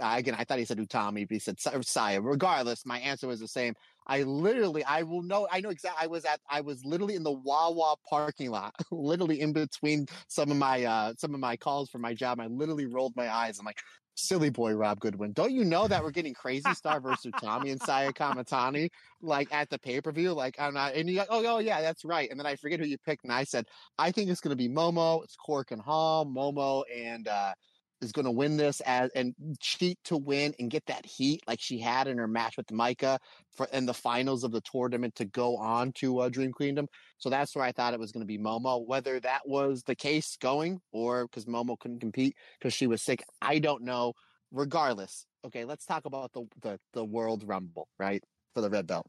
again, 0.00 0.34
I 0.38 0.44
thought 0.44 0.58
he 0.58 0.64
said 0.64 0.78
Utami, 0.78 1.26
but 1.26 1.34
he 1.34 1.38
said 1.38 1.58
Saya. 1.60 2.20
Regardless, 2.20 2.84
my 2.84 2.98
answer 2.98 3.26
was 3.26 3.40
the 3.40 3.48
same. 3.48 3.74
I 4.08 4.22
literally, 4.22 4.84
I 4.84 5.02
will 5.02 5.22
know, 5.22 5.46
I 5.50 5.60
know 5.60 5.70
exactly. 5.70 6.04
I 6.04 6.06
was 6.06 6.24
at, 6.24 6.40
I 6.48 6.60
was 6.60 6.84
literally 6.84 7.14
in 7.14 7.22
the 7.22 7.32
Wawa 7.32 7.96
parking 8.08 8.50
lot, 8.50 8.74
literally 8.90 9.40
in 9.40 9.52
between 9.52 10.06
some 10.28 10.50
of 10.50 10.56
my, 10.56 10.84
uh, 10.84 11.12
some 11.18 11.34
of 11.34 11.40
my 11.40 11.56
calls 11.56 11.90
for 11.90 11.98
my 11.98 12.14
job. 12.14 12.40
I 12.40 12.46
literally 12.46 12.86
rolled 12.86 13.14
my 13.16 13.32
eyes. 13.32 13.58
I'm 13.58 13.66
like, 13.66 13.80
silly 14.18 14.50
boy, 14.50 14.72
Rob 14.72 14.98
Goodwin. 15.00 15.32
Don't 15.32 15.52
you 15.52 15.64
know 15.64 15.86
that 15.88 16.02
we're 16.02 16.10
getting 16.10 16.34
Crazy 16.34 16.74
Star 16.74 17.00
versus 17.00 17.32
Tommy 17.40 17.70
and 17.70 17.80
Saya 17.80 18.12
Kamitani 18.12 18.90
like 19.22 19.48
at 19.52 19.70
the 19.70 19.78
pay 19.78 20.00
per 20.00 20.12
view? 20.12 20.32
Like 20.32 20.56
I'm 20.58 20.74
not, 20.74 20.94
and 20.94 21.08
you 21.08 21.18
like, 21.18 21.28
oh, 21.30 21.44
oh 21.46 21.58
yeah, 21.58 21.80
that's 21.80 22.04
right. 22.04 22.28
And 22.30 22.38
then 22.38 22.46
I 22.46 22.56
forget 22.56 22.80
who 22.80 22.86
you 22.86 22.98
picked, 22.98 23.24
and 23.24 23.32
I 23.32 23.44
said 23.44 23.66
I 23.98 24.10
think 24.10 24.28
it's 24.28 24.40
going 24.40 24.50
to 24.50 24.56
be 24.56 24.68
Momo. 24.68 25.22
It's 25.24 25.36
Korakuen 25.36 25.80
Hall, 25.80 26.26
Momo, 26.26 26.82
and 26.94 27.28
uh, 27.28 27.54
is 28.00 28.12
going 28.12 28.24
to 28.24 28.30
win 28.30 28.56
this 28.56 28.80
as 28.82 29.10
and 29.14 29.34
cheat 29.60 29.98
to 30.04 30.16
win 30.16 30.54
and 30.58 30.70
get 30.70 30.86
that 30.86 31.04
heat 31.04 31.42
like 31.46 31.60
she 31.60 31.78
had 31.78 32.06
in 32.06 32.18
her 32.18 32.28
match 32.28 32.56
with 32.56 32.66
Maika 32.68 33.18
for 33.56 33.66
in 33.72 33.86
the 33.86 33.94
finals 33.94 34.44
of 34.44 34.52
the 34.52 34.60
tournament 34.60 35.14
to 35.16 35.24
go 35.24 35.56
on 35.56 35.92
to 35.92 36.20
uh, 36.20 36.28
Dream 36.28 36.52
Queendom. 36.52 36.88
So 37.18 37.30
that's 37.30 37.54
where 37.54 37.64
I 37.64 37.72
thought 37.72 37.94
it 37.94 38.00
was 38.00 38.12
going 38.12 38.22
to 38.22 38.26
be 38.26 38.38
Momo. 38.38 38.86
Whether 38.86 39.20
that 39.20 39.42
was 39.46 39.82
the 39.82 39.94
case 39.94 40.36
going 40.40 40.80
or 40.92 41.26
because 41.26 41.46
Momo 41.46 41.78
couldn't 41.78 42.00
compete 42.00 42.36
because 42.58 42.72
she 42.72 42.86
was 42.86 43.02
sick, 43.02 43.22
I 43.42 43.58
don't 43.58 43.82
know. 43.82 44.14
Regardless, 44.50 45.26
okay, 45.46 45.64
let's 45.64 45.84
talk 45.84 46.06
about 46.06 46.32
the 46.32 46.46
the, 46.62 46.78
the 46.94 47.04
World 47.04 47.44
Rumble 47.46 47.88
right 47.98 48.22
for 48.54 48.62
the 48.62 48.70
red 48.70 48.86
belt. 48.86 49.06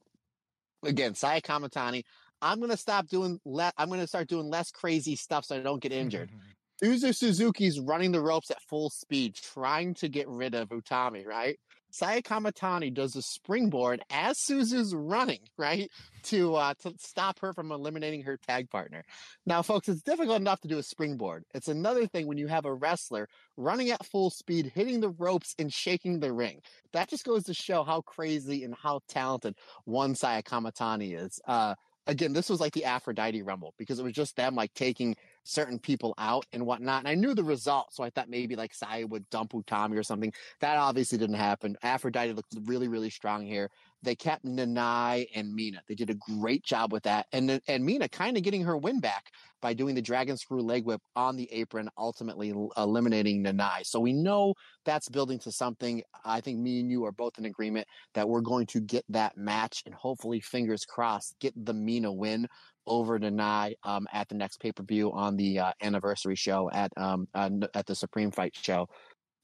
Again, 0.84 1.16
Saya 1.16 1.42
Kamitani. 1.42 2.04
I'm 2.42 2.60
gonna 2.60 2.78
stop 2.78 3.08
doing. 3.08 3.40
Le- 3.46 3.74
I'm 3.78 3.90
gonna 3.90 4.08
start 4.08 4.28
doing 4.28 4.50
less 4.50 4.72
crazy 4.72 5.16
stuff 5.16 5.46
so 5.46 5.58
I 5.58 5.60
don't 5.60 5.82
get 5.82 5.92
injured. 5.92 6.32
Suzu 6.82 7.16
Suzuki's 7.16 7.80
running 7.80 8.12
the 8.12 8.22
ropes 8.22 8.52
at 8.52 8.62
full 8.62 8.90
speed, 8.90 9.36
trying 9.36 9.94
to 9.96 10.08
get 10.08 10.28
rid 10.28 10.56
of 10.56 10.70
Utami, 10.70 11.26
right? 11.26 11.58
Saya 11.92 12.22
Kamitani 12.22 12.94
does 12.94 13.16
a 13.16 13.22
springboard 13.22 14.02
as 14.12 14.38
Suzu's 14.38 14.94
running, 14.94 15.40
right? 15.58 15.90
To 16.24 16.56
uh, 16.56 16.74
to 16.82 16.94
stop 17.00 17.40
her 17.40 17.54
from 17.54 17.72
eliminating 17.72 18.24
her 18.24 18.38
tag 18.38 18.70
partner. 18.70 19.04
Now, 19.46 19.62
folks, 19.62 19.90
it's 19.90 20.02
difficult 20.02 20.40
enough 20.40 20.62
to 20.62 20.68
do 20.68 20.78
a 20.78 20.84
springboard. 20.84 21.44
It's 21.54 21.68
another 21.68 22.06
thing 22.08 22.28
when 22.28 22.38
you 22.38 22.48
have 22.48 22.66
a 22.66 22.74
wrestler 22.74 23.28
running 23.58 23.90
at 23.90 24.06
full 24.06 24.30
speed, 24.30 24.72
hitting 24.76 25.00
the 25.00 25.10
ropes 25.10 25.56
and 25.58 25.74
shaking 25.74 26.20
the 26.20 26.34
ring. 26.34 26.62
That 26.94 27.10
just 27.10 27.26
goes 27.26 27.44
to 27.46 27.54
show 27.54 27.84
how 27.84 28.02
crazy 28.02 28.64
and 28.64 28.76
how 28.76 29.00
talented 29.08 29.56
one 29.86 30.16
Saya 30.16 30.44
Kamitani 30.44 31.18
is. 31.20 31.40
Uh, 31.48 31.76
again, 32.06 32.34
this 32.34 32.50
was 32.50 32.60
like 32.60 32.74
the 32.74 32.86
Aphrodite 32.86 33.42
Rumble 33.42 33.74
because 33.78 34.00
it 34.00 34.04
was 34.04 34.14
just 34.14 34.36
them 34.36 34.56
like 34.56 34.74
taking 34.74 35.16
certain 35.44 35.80
people 35.80 36.14
out 36.18 36.46
and 36.54 36.66
whatnot. 36.66 37.00
And 37.00 37.08
I 37.08 37.16
knew 37.16 37.34
the 37.34 37.44
result, 37.44 37.94
so 37.94 38.04
I 38.04 38.10
thought 38.10 38.30
maybe 38.30 38.56
like 38.56 38.74
Saya 38.74 39.08
would 39.08 39.30
dump 39.30 39.54
Utami 39.54 39.98
or 39.98 40.04
something. 40.04 40.34
That 40.62 40.78
obviously 40.78 41.18
didn't 41.18 41.36
happen. 41.36 41.78
Aphrodite 41.84 42.34
looked 42.34 42.56
really, 42.66 42.88
really 42.88 43.10
strong 43.10 43.46
here. 43.46 43.70
They 44.02 44.16
kept 44.16 44.46
Nanae 44.46 45.28
and 45.36 45.54
Mina. 45.54 45.82
They 45.88 45.96
did 45.96 46.10
a 46.10 46.14
great 46.14 46.64
job 46.64 46.94
with 46.94 47.04
that. 47.04 47.26
And 47.34 47.60
and 47.68 47.84
Mina 47.84 48.08
kind 48.08 48.38
of 48.38 48.44
getting 48.44 48.64
her 48.64 48.78
win 48.78 49.00
back 49.00 49.26
by 49.62 49.74
doing 49.74 49.94
the 49.94 50.02
dragon 50.02 50.38
screw 50.38 50.62
leg 50.62 50.86
whip 50.86 51.02
on 51.18 51.36
the 51.36 51.52
apron, 51.52 51.90
ultimately 51.98 52.54
eliminating 52.78 53.44
Nanae. 53.44 53.86
So 53.86 54.00
we 54.00 54.14
know 54.14 54.54
that's 54.86 55.10
building 55.10 55.40
to 55.40 55.52
something. 55.52 56.02
I 56.24 56.40
think 56.40 56.60
me 56.60 56.80
and 56.80 56.90
you 56.90 57.04
are 57.06 57.12
both 57.12 57.38
in 57.38 57.46
agreement 57.46 57.88
that 58.14 58.30
we're 58.30 58.42
going 58.42 58.68
to 58.68 58.80
get 58.80 59.04
that 59.10 59.36
match 59.36 59.84
and 59.86 59.94
hopefully, 59.94 60.40
fingers 60.40 60.86
crossed, 60.86 61.36
get 61.40 61.54
the 61.66 61.74
Mina 61.74 62.12
win 62.12 62.48
over 62.90 63.18
Nanae 63.18 63.76
um, 63.84 64.08
at 64.12 64.28
the 64.28 64.36
next 64.36 64.60
pay 64.60 64.74
per 64.74 64.84
view 64.84 65.12
on 65.14 65.38
the 65.38 65.60
uh, 65.60 65.72
anniversary 65.82 66.36
show 66.36 66.70
at 66.72 66.92
um, 66.98 67.28
uh, 67.34 67.50
at 67.74 67.86
the 67.86 67.96
Supreme 67.96 68.32
Fight 68.32 68.56
show. 68.56 68.90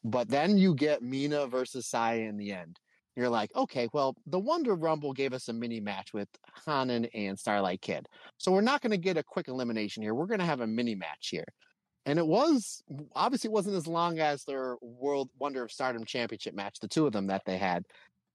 But 0.03 0.27
then 0.29 0.57
you 0.57 0.75
get 0.75 1.01
Mina 1.01 1.47
versus 1.47 1.87
Saya 1.87 2.19
in 2.19 2.37
the 2.37 2.51
end. 2.51 2.77
You're 3.15 3.29
like, 3.29 3.55
okay, 3.55 3.87
well, 3.93 4.15
the 4.27 4.39
Wonder 4.39 4.75
Rumble 4.75 5.13
gave 5.13 5.33
us 5.33 5.47
a 5.47 5.53
mini 5.53 5.79
match 5.79 6.13
with 6.13 6.27
Hanan 6.65 7.05
and 7.13 7.39
Starlight 7.39 7.81
Kid. 7.81 8.07
So 8.37 8.51
we're 8.51 8.59
not 8.59 8.81
going 8.81 8.91
to 8.91 8.97
get 8.97 9.17
a 9.17 9.23
quick 9.23 9.47
elimination 9.47 10.03
here. 10.03 10.13
We're 10.13 10.25
going 10.25 10.41
to 10.41 10.45
have 10.45 10.59
a 10.59 10.67
mini 10.67 10.95
match 10.95 11.29
here. 11.29 11.45
And 12.05 12.19
it 12.19 12.27
was 12.27 12.83
obviously 13.15 13.47
it 13.47 13.53
wasn't 13.53 13.77
as 13.77 13.87
long 13.87 14.19
as 14.19 14.43
their 14.43 14.75
World 14.81 15.29
Wonder 15.39 15.63
of 15.63 15.71
Stardom 15.71 16.03
Championship 16.05 16.53
match, 16.53 16.79
the 16.79 16.87
two 16.87 17.07
of 17.07 17.13
them 17.13 17.27
that 17.27 17.43
they 17.45 17.57
had. 17.57 17.83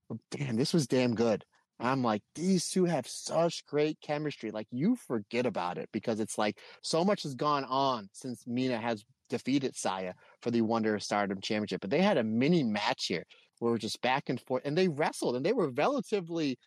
But 0.09 0.17
damn, 0.31 0.57
this 0.57 0.73
was 0.73 0.87
damn 0.87 1.15
good. 1.15 1.45
I'm 1.81 2.03
like, 2.03 2.21
these 2.35 2.69
two 2.69 2.85
have 2.85 3.07
such 3.07 3.65
great 3.65 3.99
chemistry. 4.01 4.51
Like, 4.51 4.67
you 4.71 4.95
forget 4.95 5.45
about 5.45 5.77
it 5.77 5.89
because 5.91 6.19
it's 6.19 6.37
like 6.37 6.59
so 6.83 7.03
much 7.03 7.23
has 7.23 7.35
gone 7.35 7.65
on 7.65 8.07
since 8.13 8.45
Mina 8.45 8.77
has 8.77 9.03
defeated 9.29 9.75
Saya 9.75 10.13
for 10.41 10.51
the 10.51 10.61
Wonder 10.61 10.95
of 10.95 11.03
Stardom 11.03 11.41
Championship. 11.41 11.81
But 11.81 11.89
they 11.89 12.01
had 12.01 12.17
a 12.17 12.23
mini 12.23 12.63
match 12.63 13.05
here 13.07 13.25
where 13.59 13.71
we're 13.71 13.77
just 13.77 14.01
back 14.01 14.29
and 14.29 14.39
forth, 14.41 14.63
and 14.65 14.77
they 14.77 14.87
wrestled, 14.87 15.35
and 15.35 15.45
they 15.45 15.53
were 15.53 15.69
relatively 15.71 16.57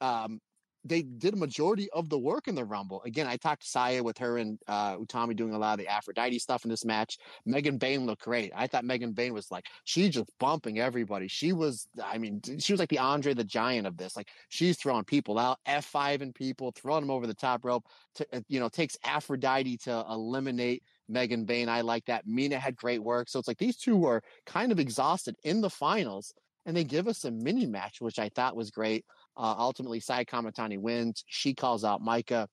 um, 0.00 0.40
they 0.84 1.02
did 1.02 1.34
a 1.34 1.36
majority 1.36 1.88
of 1.90 2.08
the 2.08 2.18
work 2.18 2.48
in 2.48 2.54
the 2.54 2.64
Rumble. 2.64 3.02
Again, 3.04 3.26
I 3.26 3.36
talked 3.36 3.62
to 3.62 3.68
Saya 3.68 4.02
with 4.02 4.18
her 4.18 4.38
and 4.38 4.58
uh, 4.66 4.96
Utami 4.96 5.36
doing 5.36 5.54
a 5.54 5.58
lot 5.58 5.74
of 5.74 5.78
the 5.78 5.90
Aphrodite 5.90 6.38
stuff 6.38 6.64
in 6.64 6.70
this 6.70 6.84
match. 6.84 7.18
Megan 7.46 7.78
Bane 7.78 8.04
looked 8.04 8.22
great. 8.22 8.52
I 8.54 8.66
thought 8.66 8.84
Megan 8.84 9.12
Bane 9.12 9.32
was 9.32 9.50
like, 9.50 9.66
she 9.84 10.08
just 10.08 10.30
bumping 10.40 10.80
everybody. 10.80 11.28
She 11.28 11.52
was, 11.52 11.86
I 12.02 12.18
mean, 12.18 12.40
she 12.58 12.72
was 12.72 12.80
like 12.80 12.88
the 12.88 12.98
Andre 12.98 13.34
the 13.34 13.44
Giant 13.44 13.86
of 13.86 13.96
this. 13.96 14.16
Like, 14.16 14.28
she's 14.48 14.76
throwing 14.76 15.04
people 15.04 15.38
out, 15.38 15.58
F5 15.68 16.22
and 16.22 16.34
people, 16.34 16.72
throwing 16.72 17.02
them 17.02 17.10
over 17.10 17.26
the 17.26 17.34
top 17.34 17.64
rope. 17.64 17.84
To, 18.16 18.26
uh, 18.32 18.40
you 18.48 18.60
know, 18.60 18.68
takes 18.68 18.98
Aphrodite 19.04 19.78
to 19.78 20.04
eliminate 20.10 20.82
Megan 21.08 21.44
Bane. 21.44 21.68
I 21.68 21.82
like 21.82 22.04
that. 22.06 22.26
Mina 22.26 22.58
had 22.58 22.76
great 22.76 23.02
work. 23.02 23.28
So 23.28 23.38
it's 23.38 23.48
like 23.48 23.58
these 23.58 23.76
two 23.76 23.96
were 23.96 24.22
kind 24.46 24.72
of 24.72 24.80
exhausted 24.80 25.36
in 25.44 25.60
the 25.60 25.70
finals, 25.70 26.34
and 26.66 26.76
they 26.76 26.84
give 26.84 27.08
us 27.08 27.24
a 27.24 27.30
mini 27.30 27.66
match, 27.66 28.00
which 28.00 28.18
I 28.18 28.28
thought 28.28 28.56
was 28.56 28.70
great. 28.70 29.04
Uh, 29.36 29.54
ultimately, 29.58 30.00
Sai 30.00 30.24
Kamitani 30.24 30.78
wins. 30.78 31.24
She 31.26 31.54
calls 31.54 31.84
out 31.84 32.02
Maika. 32.02 32.46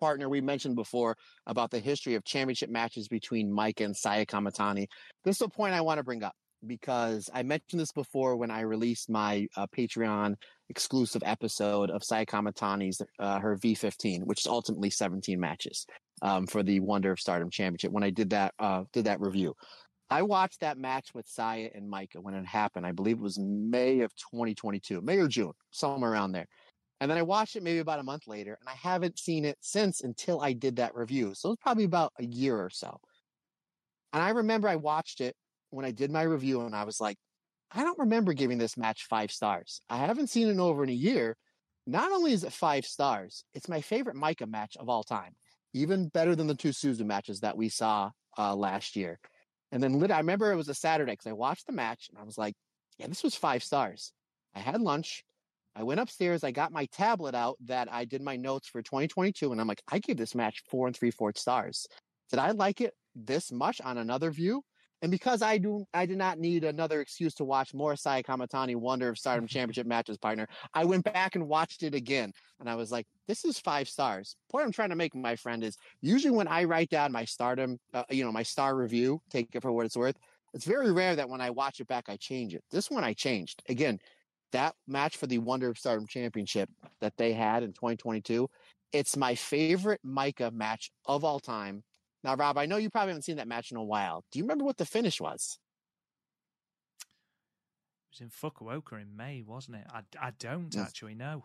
Partner, 0.00 0.28
we 0.28 0.40
mentioned 0.40 0.74
before 0.74 1.16
about 1.46 1.70
the 1.70 1.78
history 1.78 2.14
of 2.14 2.24
championship 2.24 2.68
matches 2.68 3.06
between 3.08 3.50
Maika 3.50 3.84
and 3.84 3.96
Saya 3.96 4.26
Kamitani. 4.26 4.86
This 5.22 5.36
is 5.36 5.42
a 5.42 5.48
point 5.48 5.72
I 5.72 5.82
want 5.82 5.98
to 5.98 6.04
bring 6.04 6.24
up 6.24 6.34
because 6.66 7.30
I 7.32 7.42
mentioned 7.42 7.80
this 7.80 7.92
before 7.92 8.36
when 8.36 8.50
I 8.50 8.60
released 8.60 9.10
my 9.10 9.46
uh, 9.56 9.66
Patreon 9.76 10.34
exclusive 10.68 11.22
episode 11.24 11.90
of 11.90 12.02
Saya 12.02 12.26
Kamitani's 12.26 13.00
uh, 13.18 13.38
her 13.38 13.56
V15, 13.56 14.24
which 14.24 14.40
is 14.40 14.46
ultimately 14.46 14.90
17 14.90 15.38
matches 15.38 15.86
um, 16.22 16.46
for 16.46 16.62
the 16.62 16.80
Wonder 16.80 17.12
of 17.12 17.20
Stardom 17.20 17.50
Championship. 17.50 17.92
When 17.92 18.04
I 18.04 18.10
did 18.10 18.30
that 18.30 18.54
uh, 18.58 18.84
did 18.92 19.04
that 19.04 19.20
review, 19.20 19.54
I 20.10 20.22
watched 20.22 20.60
that 20.60 20.78
match 20.78 21.14
with 21.14 21.26
Saya 21.26 21.70
and 21.74 21.90
Maika 21.90 22.16
when 22.16 22.34
it 22.34 22.46
happened. 22.46 22.86
I 22.86 22.92
believe 22.92 23.16
it 23.16 23.22
was 23.22 23.38
May 23.38 24.00
of 24.00 24.14
2022, 24.16 25.00
May 25.00 25.18
or 25.18 25.28
June, 25.28 25.52
somewhere 25.70 26.12
around 26.12 26.32
there. 26.32 26.46
And 27.00 27.10
then 27.10 27.18
I 27.18 27.22
watched 27.22 27.56
it 27.56 27.62
maybe 27.62 27.80
about 27.80 27.98
a 27.98 28.04
month 28.04 28.26
later, 28.26 28.56
and 28.60 28.68
I 28.68 28.74
haven't 28.74 29.18
seen 29.18 29.44
it 29.44 29.58
since 29.60 30.02
until 30.02 30.40
I 30.40 30.52
did 30.52 30.76
that 30.76 30.94
review. 30.94 31.32
So 31.34 31.48
it 31.48 31.52
was 31.52 31.58
probably 31.60 31.84
about 31.84 32.12
a 32.18 32.24
year 32.24 32.56
or 32.56 32.70
so. 32.70 32.98
And 34.12 34.22
I 34.22 34.30
remember 34.30 34.68
I 34.68 34.76
watched 34.76 35.20
it 35.20 35.34
when 35.70 35.84
I 35.84 35.90
did 35.90 36.10
my 36.10 36.22
review, 36.22 36.60
and 36.60 36.74
I 36.74 36.84
was 36.84 37.00
like, 37.00 37.16
I 37.72 37.82
don't 37.82 37.98
remember 37.98 38.32
giving 38.32 38.58
this 38.58 38.76
match 38.76 39.06
five 39.10 39.32
stars. 39.32 39.80
I 39.90 39.96
haven't 39.96 40.30
seen 40.30 40.48
it 40.48 40.58
over 40.58 40.84
in 40.84 40.90
a 40.90 40.92
year. 40.92 41.36
Not 41.86 42.12
only 42.12 42.32
is 42.32 42.44
it 42.44 42.52
five 42.52 42.84
stars, 42.84 43.44
it's 43.52 43.68
my 43.68 43.80
favorite 43.80 44.16
Maika 44.16 44.48
match 44.48 44.76
of 44.78 44.88
all 44.88 45.02
time, 45.02 45.34
even 45.72 46.08
better 46.08 46.36
than 46.36 46.46
the 46.46 46.54
two 46.54 46.70
Suzu 46.70 47.04
matches 47.04 47.40
that 47.40 47.56
we 47.56 47.68
saw 47.68 48.10
uh, 48.38 48.54
last 48.54 48.94
year. 48.94 49.18
And 49.74 49.82
then 49.82 49.98
lit- 49.98 50.12
I 50.12 50.18
remember 50.18 50.52
it 50.52 50.56
was 50.56 50.68
a 50.68 50.74
Saturday 50.74 51.12
because 51.12 51.26
I 51.26 51.32
watched 51.32 51.66
the 51.66 51.72
match 51.72 52.08
and 52.08 52.16
I 52.16 52.22
was 52.22 52.38
like, 52.38 52.54
yeah, 52.96 53.08
this 53.08 53.24
was 53.24 53.34
five 53.34 53.64
stars. 53.64 54.12
I 54.54 54.60
had 54.60 54.80
lunch. 54.80 55.24
I 55.74 55.82
went 55.82 55.98
upstairs. 55.98 56.44
I 56.44 56.52
got 56.52 56.70
my 56.70 56.86
tablet 56.92 57.34
out 57.34 57.56
that 57.64 57.92
I 57.92 58.04
did 58.04 58.22
my 58.22 58.36
notes 58.36 58.68
for 58.68 58.82
2022. 58.82 59.50
And 59.50 59.60
I'm 59.60 59.66
like, 59.66 59.82
I 59.90 59.98
give 59.98 60.16
this 60.16 60.36
match 60.36 60.62
four 60.70 60.86
and 60.86 60.96
three 60.96 61.10
fourths 61.10 61.40
stars. 61.40 61.88
Did 62.30 62.38
I 62.38 62.52
like 62.52 62.80
it 62.80 62.94
this 63.16 63.50
much 63.50 63.80
on 63.80 63.98
another 63.98 64.30
view? 64.30 64.62
And 65.04 65.10
because 65.10 65.42
I 65.42 65.58
do, 65.58 65.84
I 65.92 66.06
did 66.06 66.16
not 66.16 66.38
need 66.38 66.64
another 66.64 67.02
excuse 67.02 67.34
to 67.34 67.44
watch 67.44 67.74
more 67.74 67.94
Saya 67.94 68.22
Kamitani 68.22 68.74
Wonder 68.74 69.10
of 69.10 69.18
Stardom 69.18 69.46
Championship 69.46 69.86
matches, 69.86 70.16
partner. 70.16 70.48
I 70.72 70.86
went 70.86 71.04
back 71.04 71.34
and 71.34 71.46
watched 71.46 71.82
it 71.82 71.94
again, 71.94 72.32
and 72.58 72.70
I 72.70 72.74
was 72.74 72.90
like, 72.90 73.06
"This 73.28 73.44
is 73.44 73.58
five 73.58 73.86
stars." 73.86 74.34
Point 74.50 74.64
I'm 74.64 74.72
trying 74.72 74.88
to 74.88 74.96
make, 74.96 75.14
my 75.14 75.36
friend, 75.36 75.62
is 75.62 75.76
usually 76.00 76.34
when 76.34 76.48
I 76.48 76.64
write 76.64 76.88
down 76.88 77.12
my 77.12 77.26
Stardom, 77.26 77.78
uh, 77.92 78.04
you 78.08 78.24
know, 78.24 78.32
my 78.32 78.42
star 78.42 78.74
review, 78.74 79.20
take 79.28 79.54
it 79.54 79.60
for 79.60 79.72
what 79.72 79.84
it's 79.84 79.94
worth. 79.94 80.16
It's 80.54 80.64
very 80.64 80.90
rare 80.90 81.14
that 81.16 81.28
when 81.28 81.42
I 81.42 81.50
watch 81.50 81.80
it 81.80 81.86
back, 81.86 82.08
I 82.08 82.16
change 82.16 82.54
it. 82.54 82.64
This 82.70 82.90
one 82.90 83.04
I 83.04 83.12
changed 83.12 83.62
again. 83.68 83.98
That 84.52 84.74
match 84.86 85.18
for 85.18 85.26
the 85.26 85.36
Wonder 85.36 85.68
of 85.68 85.76
Stardom 85.76 86.06
Championship 86.06 86.70
that 87.02 87.18
they 87.18 87.34
had 87.34 87.62
in 87.62 87.74
2022, 87.74 88.48
it's 88.90 89.18
my 89.18 89.34
favorite 89.34 90.00
Maika 90.02 90.50
match 90.50 90.90
of 91.04 91.24
all 91.24 91.40
time 91.40 91.84
now, 92.24 92.34
Rob, 92.36 92.56
I 92.56 92.64
know 92.64 92.78
you 92.78 92.88
probably 92.88 93.10
haven't 93.10 93.22
seen 93.22 93.36
that 93.36 93.46
match 93.46 93.70
in 93.70 93.76
a 93.76 93.84
while. 93.84 94.24
Do 94.32 94.38
you 94.38 94.44
remember 94.44 94.64
what 94.64 94.78
the 94.78 94.86
finish 94.86 95.20
was? 95.20 95.58
It 98.10 98.18
was 98.18 98.20
in 98.22 98.30
Fukuoka 98.30 99.00
in 99.00 99.14
May, 99.14 99.42
wasn't 99.46 99.76
it? 99.76 99.86
I, 99.92 100.00
I 100.18 100.30
don't 100.38 100.74
yes. 100.74 100.86
actually 100.88 101.14
know. 101.14 101.44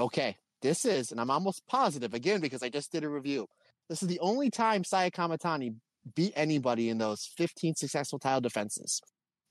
Okay, 0.00 0.36
this 0.62 0.86
is, 0.86 1.12
and 1.12 1.20
I'm 1.20 1.30
almost 1.30 1.66
positive 1.68 2.14
again 2.14 2.40
because 2.40 2.62
I 2.62 2.70
just 2.70 2.90
did 2.90 3.04
a 3.04 3.08
review. 3.08 3.46
This 3.90 4.02
is 4.02 4.08
the 4.08 4.20
only 4.20 4.50
time 4.50 4.82
Saya 4.82 5.10
Kamitani 5.10 5.74
beat 6.14 6.32
anybody 6.34 6.88
in 6.88 6.96
those 6.96 7.28
15 7.36 7.74
successful 7.74 8.18
title 8.18 8.40
defenses. 8.40 9.02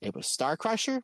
It 0.02 0.14
was 0.14 0.26
Star 0.26 0.56
Crusher, 0.56 1.02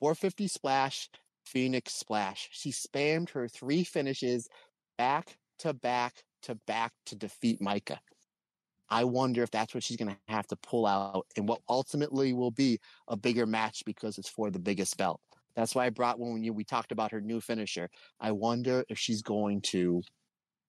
450 0.00 0.48
Splash, 0.48 1.08
Phoenix 1.46 1.94
Splash. 1.94 2.48
She 2.50 2.72
spammed 2.72 3.30
her 3.30 3.46
three 3.46 3.84
finishes 3.84 4.48
back 4.96 5.36
to 5.60 5.72
back 5.72 6.24
to 6.42 6.56
back 6.66 6.92
to 7.06 7.14
defeat 7.16 7.60
Maika. 7.60 7.98
I 8.90 9.04
wonder 9.04 9.42
if 9.42 9.50
that's 9.50 9.74
what 9.74 9.82
she's 9.82 9.96
going 9.96 10.10
to 10.10 10.32
have 10.32 10.46
to 10.48 10.56
pull 10.56 10.86
out 10.86 11.26
and 11.36 11.48
what 11.48 11.60
ultimately 11.68 12.32
will 12.32 12.50
be 12.50 12.78
a 13.08 13.16
bigger 13.16 13.46
match 13.46 13.82
because 13.84 14.18
it's 14.18 14.28
for 14.28 14.50
the 14.50 14.58
biggest 14.58 14.96
belt. 14.96 15.20
That's 15.56 15.74
why 15.74 15.86
I 15.86 15.90
brought 15.90 16.20
when 16.20 16.54
we 16.54 16.64
talked 16.64 16.92
about 16.92 17.10
her 17.10 17.20
new 17.20 17.40
finisher. 17.40 17.90
I 18.20 18.30
wonder 18.32 18.84
if 18.88 18.98
she's 18.98 19.22
going 19.22 19.60
to 19.62 20.02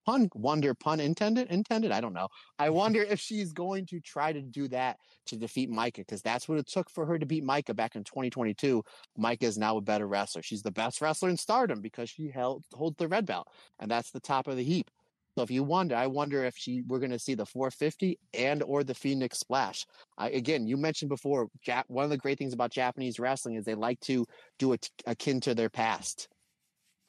pun 0.05 0.29
wonder 0.33 0.73
pun 0.73 0.99
intended 0.99 1.47
intended 1.51 1.91
I 1.91 2.01
don't 2.01 2.13
know. 2.13 2.27
I 2.57 2.69
wonder 2.81 3.03
if 3.03 3.19
she's 3.19 3.53
going 3.53 3.85
to 3.87 3.99
try 3.99 4.33
to 4.33 4.41
do 4.41 4.67
that 4.69 4.97
to 5.27 5.37
defeat 5.37 5.69
Maika 5.69 5.97
because 5.97 6.21
that's 6.21 6.49
what 6.49 6.57
it 6.57 6.67
took 6.67 6.89
for 6.89 7.05
her 7.05 7.19
to 7.19 7.25
beat 7.25 7.43
Maika 7.43 7.75
back 7.75 7.95
in 7.95 8.03
2022. 8.03 8.83
Maika 9.19 9.43
is 9.43 9.57
now 9.57 9.77
a 9.77 9.81
better 9.81 10.07
wrestler. 10.07 10.41
She's 10.41 10.63
the 10.63 10.71
best 10.71 11.01
wrestler 11.01 11.29
in 11.29 11.37
Stardom 11.37 11.81
because 11.81 12.09
she 12.09 12.29
held 12.29 12.65
holds 12.73 12.97
the 12.97 13.07
red 13.07 13.25
belt 13.25 13.47
and 13.79 13.91
that's 13.91 14.11
the 14.11 14.19
top 14.19 14.47
of 14.47 14.55
the 14.55 14.63
heap. 14.63 14.89
So 15.37 15.43
if 15.43 15.51
you 15.51 15.63
wonder, 15.63 15.95
I 15.95 16.07
wonder 16.07 16.43
if 16.43 16.55
she 16.57 16.81
we're 16.87 16.99
going 16.99 17.11
to 17.11 17.19
see 17.19 17.35
the 17.35 17.45
450 17.45 18.19
and 18.33 18.63
or 18.63 18.83
the 18.83 18.93
Phoenix 18.93 19.39
Splash. 19.39 19.85
Again, 20.17 20.67
you 20.67 20.75
mentioned 20.75 21.09
before, 21.09 21.47
Jap, 21.65 21.83
one 21.87 22.03
of 22.03 22.09
the 22.09 22.17
great 22.17 22.37
things 22.37 22.53
about 22.53 22.71
Japanese 22.71 23.19
wrestling 23.19 23.55
is 23.55 23.63
they 23.63 23.75
like 23.75 23.99
to 24.01 24.25
do 24.57 24.73
it 24.73 24.89
akin 25.05 25.39
to 25.41 25.55
their 25.55 25.69
past. 25.69 26.27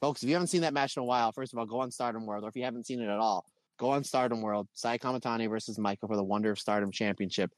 Folks, 0.01 0.23
if 0.23 0.29
you 0.29 0.35
haven't 0.35 0.47
seen 0.47 0.61
that 0.61 0.73
match 0.73 0.97
in 0.97 1.01
a 1.01 1.05
while, 1.05 1.31
first 1.31 1.53
of 1.53 1.59
all, 1.59 1.65
go 1.65 1.79
on 1.79 1.91
Stardom 1.91 2.25
World, 2.25 2.43
or 2.43 2.49
if 2.49 2.55
you 2.55 2.63
haven't 2.63 2.87
seen 2.87 3.01
it 3.01 3.09
at 3.09 3.19
all, 3.19 3.45
go 3.77 3.91
on 3.91 4.03
Stardom 4.03 4.41
World, 4.41 4.67
Sai 4.73 4.97
Kamitani 4.97 5.49
versus 5.49 5.77
Maika 5.77 6.07
for 6.07 6.15
the 6.15 6.23
Wonder 6.23 6.51
of 6.51 6.59
Stardom 6.59 6.91
Championship, 6.91 7.51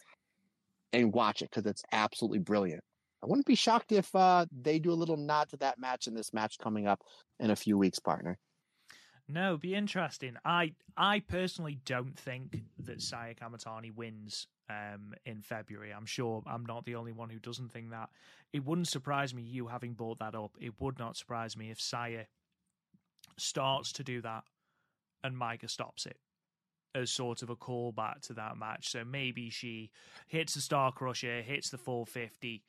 and 0.92 1.14
watch 1.14 1.42
it 1.42 1.50
because 1.50 1.70
it's 1.70 1.84
absolutely 1.92 2.40
brilliant. 2.40 2.84
I 3.24 3.28
wouldn't 3.28 3.46
be 3.46 3.56
shocked 3.56 3.94
if 3.94 4.14
uh, 4.14 4.46
they 4.52 4.80
do 4.80 4.92
a 4.92 4.94
little 4.94 5.16
nod 5.16 5.50
to 5.50 5.58
that 5.58 5.80
match 5.80 6.08
in 6.08 6.14
this 6.14 6.34
match 6.34 6.58
coming 6.58 6.88
up 6.88 7.02
in 7.40 7.52
a 7.52 7.56
few 7.56 7.78
weeks, 7.78 8.00
partner. 8.00 8.38
No, 9.28 9.58
be 9.58 9.74
interesting. 9.74 10.36
I 10.44 10.74
I 10.98 11.22
personally 11.22 11.80
don't 11.86 12.18
think 12.18 12.62
that 12.80 13.02
Saya 13.02 13.34
Kamitani 13.34 13.94
wins 13.94 14.48
um, 14.70 15.14
in 15.26 15.42
February. 15.42 15.92
I'm 15.94 16.06
sure 16.06 16.44
I'm 16.46 16.66
not 16.66 16.86
the 16.86 16.96
only 16.96 17.14
one 17.14 17.30
who 17.30 17.40
doesn't 17.40 17.72
think 17.72 17.92
that. 17.92 18.10
It 18.52 18.66
wouldn't 18.66 18.88
surprise 18.88 19.34
me 19.34 19.42
you 19.42 19.68
having 19.68 19.94
brought 19.94 20.20
that 20.20 20.36
up. 20.36 20.52
It 20.60 20.74
would 20.80 21.00
not 21.00 21.18
surprise 21.18 21.56
me 21.56 21.72
if 21.72 21.80
Saya 21.80 22.26
starts 23.38 23.94
to 23.94 24.04
do 24.04 24.22
that 24.22 24.44
and 25.24 25.36
Maika 25.36 25.70
stops 25.70 26.06
it 26.06 26.18
as 26.96 27.10
sort 27.10 27.42
of 27.42 27.50
a 27.50 27.56
callback 27.56 28.22
to 28.22 28.34
that 28.34 28.58
match. 28.58 28.90
So 28.92 29.04
maybe 29.04 29.50
she 29.50 29.90
hits 30.28 30.54
the 30.54 30.62
Star 30.62 30.92
Crusher, 30.92 31.42
hits 31.42 31.70
the 31.70 31.78
450, 31.78 32.64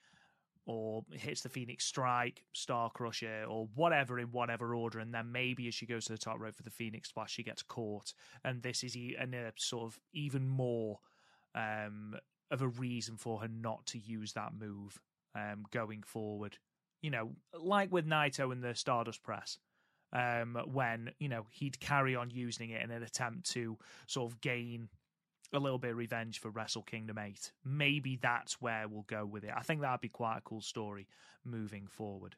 or 0.67 1.05
hits 1.13 1.43
the 1.43 1.49
Phoenix 1.49 1.85
Strike, 1.85 2.45
Star 2.53 2.91
Crusher, 2.91 3.45
or 3.49 3.69
whatever 3.75 4.19
in 4.19 4.29
whatever 4.29 4.75
order, 4.75 4.99
and 4.99 5.13
then 5.13 5.31
maybe 5.31 5.69
as 5.69 5.75
she 5.75 5.87
goes 5.87 6.07
to 6.07 6.13
the 6.13 6.19
top 6.19 6.41
rope 6.41 6.55
for 6.55 6.63
the 6.63 6.71
Phoenix 6.71 7.11
Splash, 7.11 7.33
she 7.33 7.43
gets 7.43 7.63
caught, 7.63 8.15
and 8.45 8.63
this 8.63 8.83
is 8.83 8.97
and 9.19 9.35
a 9.35 9.53
sort 9.57 9.85
of 9.85 10.01
even 10.13 10.49
more 10.49 10.99
um, 11.55 12.15
of 12.51 12.63
a 12.63 12.69
reason 12.69 13.17
for 13.17 13.41
her 13.41 13.49
not 13.49 13.85
to 13.87 13.99
use 13.99 14.33
that 14.33 14.53
move 14.59 14.99
um, 15.35 15.65
going 15.71 16.03
forward. 16.03 16.57
You 17.03 17.11
know, 17.11 17.33
like 17.53 17.93
with 17.93 18.07
Naito 18.07 18.51
in 18.53 18.61
the 18.61 18.75
Stardust 18.75 19.23
Press. 19.23 19.59
Um, 20.13 20.57
when 20.73 21.11
you 21.19 21.29
know 21.29 21.47
he'd 21.51 21.81
carry 21.81 22.15
on 22.15 22.31
using 22.31 22.71
it 22.71 22.85
in 22.85 22.93
an 22.93 23.03
attempt 23.03 23.51
to 23.51 23.77
sort 24.07 24.31
of 24.31 24.41
gain 24.41 24.89
a 25.53 25.59
little 25.59 25.79
bit 25.79 25.93
of 25.93 25.97
revenge 25.97 26.41
for 26.41 26.51
Wrestle 26.51 26.83
Kingdom 26.83 27.19
8. 27.19 27.53
Maybe 27.65 28.19
that's 28.21 28.61
where 28.61 28.89
we'll 28.89 29.03
go 29.03 29.25
with 29.25 29.45
it. 29.45 29.53
I 29.57 29.63
think 29.63 29.81
that'd 29.81 30.01
be 30.01 30.09
quite 30.09 30.39
a 30.39 30.41
cool 30.41 30.61
story 30.61 31.07
moving 31.45 31.87
forward. 31.87 32.35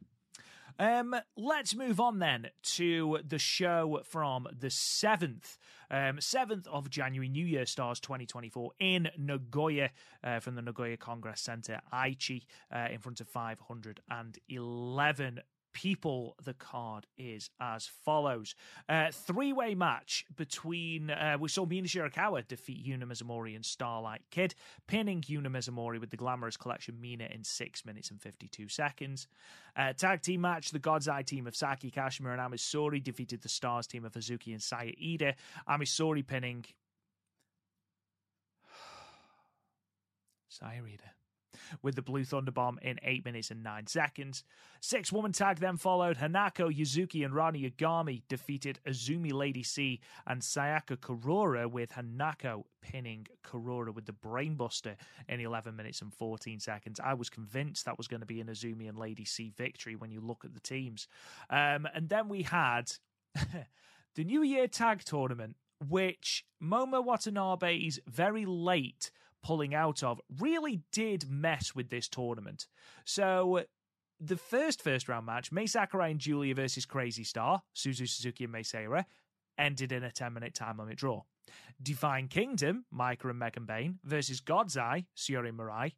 Um, 0.79 1.17
let's 1.37 1.75
move 1.75 2.01
on 2.01 2.19
then 2.19 2.49
to 2.75 3.21
the 3.27 3.39
show 3.39 4.03
from 4.05 4.47
the 4.53 4.67
7th, 4.67 5.57
um, 5.91 6.19
7th 6.19 6.67
of 6.67 6.91
January, 6.91 7.31
New 7.31 7.47
Year 7.47 7.65
Stars 7.65 7.99
2024 8.01 8.73
in 8.79 9.09
Nagoya 9.17 9.89
uh, 10.23 10.41
from 10.41 10.55
the 10.55 10.61
Nagoya 10.61 10.99
Congress 10.99 11.41
Center, 11.41 11.81
Aichi, 11.95 12.45
uh, 12.75 12.89
in 12.91 12.99
front 12.99 13.23
of 13.23 13.29
511 13.29 15.41
people, 15.77 16.35
the 16.43 16.55
card 16.55 17.07
is 17.19 17.51
as 17.61 17.87
follows. 17.87 18.55
Uh, 18.89 19.11
Three 19.13 19.53
way 19.53 19.75
match 19.75 20.25
between, 20.35 21.11
uh, 21.11 21.37
we 21.39 21.51
saw 21.51 21.67
Mina 21.67 21.87
Shirakawa 21.87 22.49
defeat 22.49 22.83
Yuna 22.83 23.05
Mizumori 23.05 23.55
and 23.55 23.63
Starlight 23.63 24.23
Kid, 24.31 24.55
pinning 24.87 25.21
Yuna 25.21 25.49
Mizumori 25.49 26.01
with 26.01 26.09
the 26.09 26.17
Glamorous 26.17 26.57
Collection 26.57 26.99
Mina 26.99 27.29
in 27.31 27.45
6 27.45 27.85
minutes 27.85 28.11
and 28.11 28.23
52 28.23 28.69
seconds. 28.69 29.29
Uh, 29.77 29.93
tag 29.93 30.23
team 30.23 30.41
match, 30.41 30.71
the 30.71 30.79
God's 30.79 31.09
Eye 31.09 31.21
team 31.21 31.47
of 31.47 31.55
Saki 31.55 31.91
Kashima 31.91 32.33
and 32.33 32.41
Ami 32.41 32.57
Sohrei 32.57 33.05
defeated 33.05 33.43
the 33.43 33.51
Stars 33.51 33.87
team 33.87 34.07
of 34.07 34.13
Hazuki 34.13 34.53
and 34.53 34.63
Saya 34.63 34.93
Iida. 34.93 35.35
Amisori 35.69 36.27
pinning. 36.27 36.65
Saya 40.49 40.81
Iida 40.81 41.16
with 41.83 41.95
the 41.95 42.03
Blue 42.03 42.25
Thunder 42.25 42.51
Bomb 42.51 42.79
in 42.83 42.99
8 43.03 43.25
minutes 43.25 43.51
and 43.51 43.63
9 43.63 43.87
seconds. 43.87 44.45
Six 44.81 45.13
woman 45.13 45.33
tag 45.33 45.59
then 45.59 45.77
followed. 45.77 46.19
Hanako, 46.19 46.75
Yuzuki, 46.75 47.25
and 47.25 47.35
Ranna 47.35 47.71
Yagami 47.71 48.23
defeated 48.29 48.79
Azumi 48.87 49.33
Lady 49.33 49.63
C 49.63 50.01
and 50.27 50.43
Sayaka 50.43 50.97
Kurara, 50.97 51.71
with 51.71 51.93
Hanako 51.93 52.65
pinning 52.81 53.27
Kurara 53.45 53.95
with 53.95 54.07
the 54.07 54.13
Brainbuster 54.13 54.97
in 55.29 55.41
11 55.41 55.75
minutes 55.75 56.03
and 56.03 56.13
14 56.13 56.61
seconds. 56.61 57.01
I 57.03 57.15
was 57.15 57.31
convinced 57.31 57.85
that 57.85 57.99
was 57.99 58.09
going 58.09 58.21
to 58.21 58.27
be 58.27 58.41
an 58.41 58.49
Azumi 58.49 58.89
and 58.89 58.99
Lady 58.99 59.25
C 59.25 59.53
victory 59.57 59.97
when 59.97 60.11
you 60.11 60.21
look 60.21 60.45
at 60.45 60.55
the 60.55 60.61
teams. 60.61 61.09
Um, 61.51 61.87
and 61.95 62.09
then 62.09 62.29
we 62.29 62.43
had 62.43 62.93
the 64.15 64.25
New 64.25 64.43
Year 64.43 64.69
Tag 64.69 65.03
Tournament, 65.05 65.57
which 65.89 66.45
Momo 66.63 67.05
Watanabe's 67.05 68.01
very 68.07 68.47
late 68.47 69.11
pulling 69.47 69.75
out 69.77 70.03
of 70.03 70.21
really 70.41 70.83
did 70.91 71.31
mess 71.31 71.73
with 71.73 71.89
this 71.89 72.09
tournament. 72.09 72.67
So 73.05 73.63
the 74.19 74.37
first 74.37 74.83
first 74.83 75.09
round 75.09 75.25
match, 75.27 75.53
Mai 75.53 75.67
Sakurai 75.67 76.11
and 76.11 76.19
Giulia 76.19 76.53
versus 76.53 76.85
Crazy 76.85 77.23
Star, 77.23 77.63
Suzu 77.75 78.09
Suzuki 78.09 78.45
and 78.45 78.53
Mei 78.53 78.63
Seira, 78.63 79.05
ended 79.57 79.93
in 79.93 80.03
a 80.03 80.11
10 80.11 80.33
minute 80.33 80.53
time 80.53 80.79
limit 80.79 80.99
draw. 80.99 81.23
Divine 81.81 82.27
Kingdom, 82.27 82.87
Maika 82.93 83.31
and 83.31 83.39
Megan 83.39 83.67
Bane 83.67 84.01
versus 84.03 84.41
God's 84.41 84.77
Eye, 84.77 85.07
Syuri 85.17 85.53
Mirai, 85.53 85.93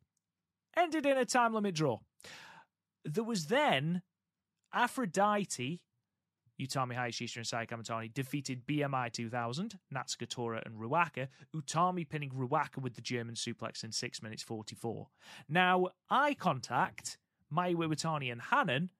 ended 0.76 1.06
in 1.06 1.16
a 1.16 1.24
time 1.24 1.54
limit 1.54 1.74
draw. 1.74 2.00
There 3.06 3.24
was 3.24 3.46
then 3.46 4.02
Aphrodite 4.74 5.80
Utami 6.60 6.94
Hayashishita 6.96 7.36
and 7.36 7.46
Sai 7.46 7.66
Kamitani 7.66 8.12
defeated 8.12 8.66
BMI 8.66 9.12
2000, 9.12 9.78
Natsuko 9.94 10.28
Tora 10.28 10.62
and 10.66 10.74
Ruaka, 10.74 11.28
Utami 11.54 12.08
pinning 12.08 12.30
Ruaka 12.30 12.82
with 12.82 12.94
the 12.94 13.00
German 13.00 13.34
suplex 13.34 13.84
in 13.84 13.92
6 13.92 14.22
minutes 14.22 14.42
44. 14.42 15.08
Now, 15.48 15.88
Eye 16.10 16.34
Contact, 16.34 17.18
Mayu 17.54 17.76
Iwatani 17.76 18.32
and 18.32 18.42
Hanan 18.42 18.90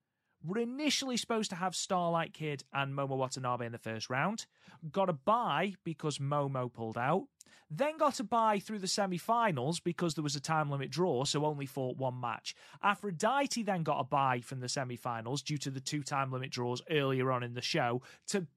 were 0.43 0.59
initially 0.59 1.17
supposed 1.17 1.49
to 1.49 1.55
have 1.57 1.75
Starlight 1.75 2.33
Kid 2.33 2.63
and 2.73 2.93
Momo 2.93 3.17
Watanabe 3.17 3.65
in 3.65 3.71
the 3.71 3.77
first 3.77 4.09
round, 4.09 4.45
got 4.91 5.09
a 5.09 5.13
bye 5.13 5.73
because 5.83 6.17
Momo 6.17 6.71
pulled 6.71 6.97
out, 6.97 7.25
then 7.69 7.97
got 7.97 8.19
a 8.19 8.23
bye 8.23 8.59
through 8.59 8.79
the 8.79 8.87
semi 8.87 9.17
finals 9.17 9.79
because 9.79 10.15
there 10.15 10.23
was 10.23 10.35
a 10.35 10.39
time 10.39 10.69
limit 10.69 10.89
draw, 10.89 11.23
so 11.23 11.45
only 11.45 11.65
fought 11.65 11.97
one 11.97 12.19
match. 12.19 12.55
Aphrodite 12.83 13.63
then 13.63 13.83
got 13.83 13.99
a 13.99 14.03
bye 14.03 14.41
from 14.41 14.59
the 14.59 14.69
semi 14.69 14.95
finals 14.95 15.41
due 15.41 15.57
to 15.57 15.69
the 15.69 15.79
two 15.79 16.03
time 16.03 16.31
limit 16.31 16.51
draws 16.51 16.81
earlier 16.89 17.31
on 17.31 17.43
in 17.43 17.53
the 17.53 17.61
show 17.61 18.01
to 18.27 18.47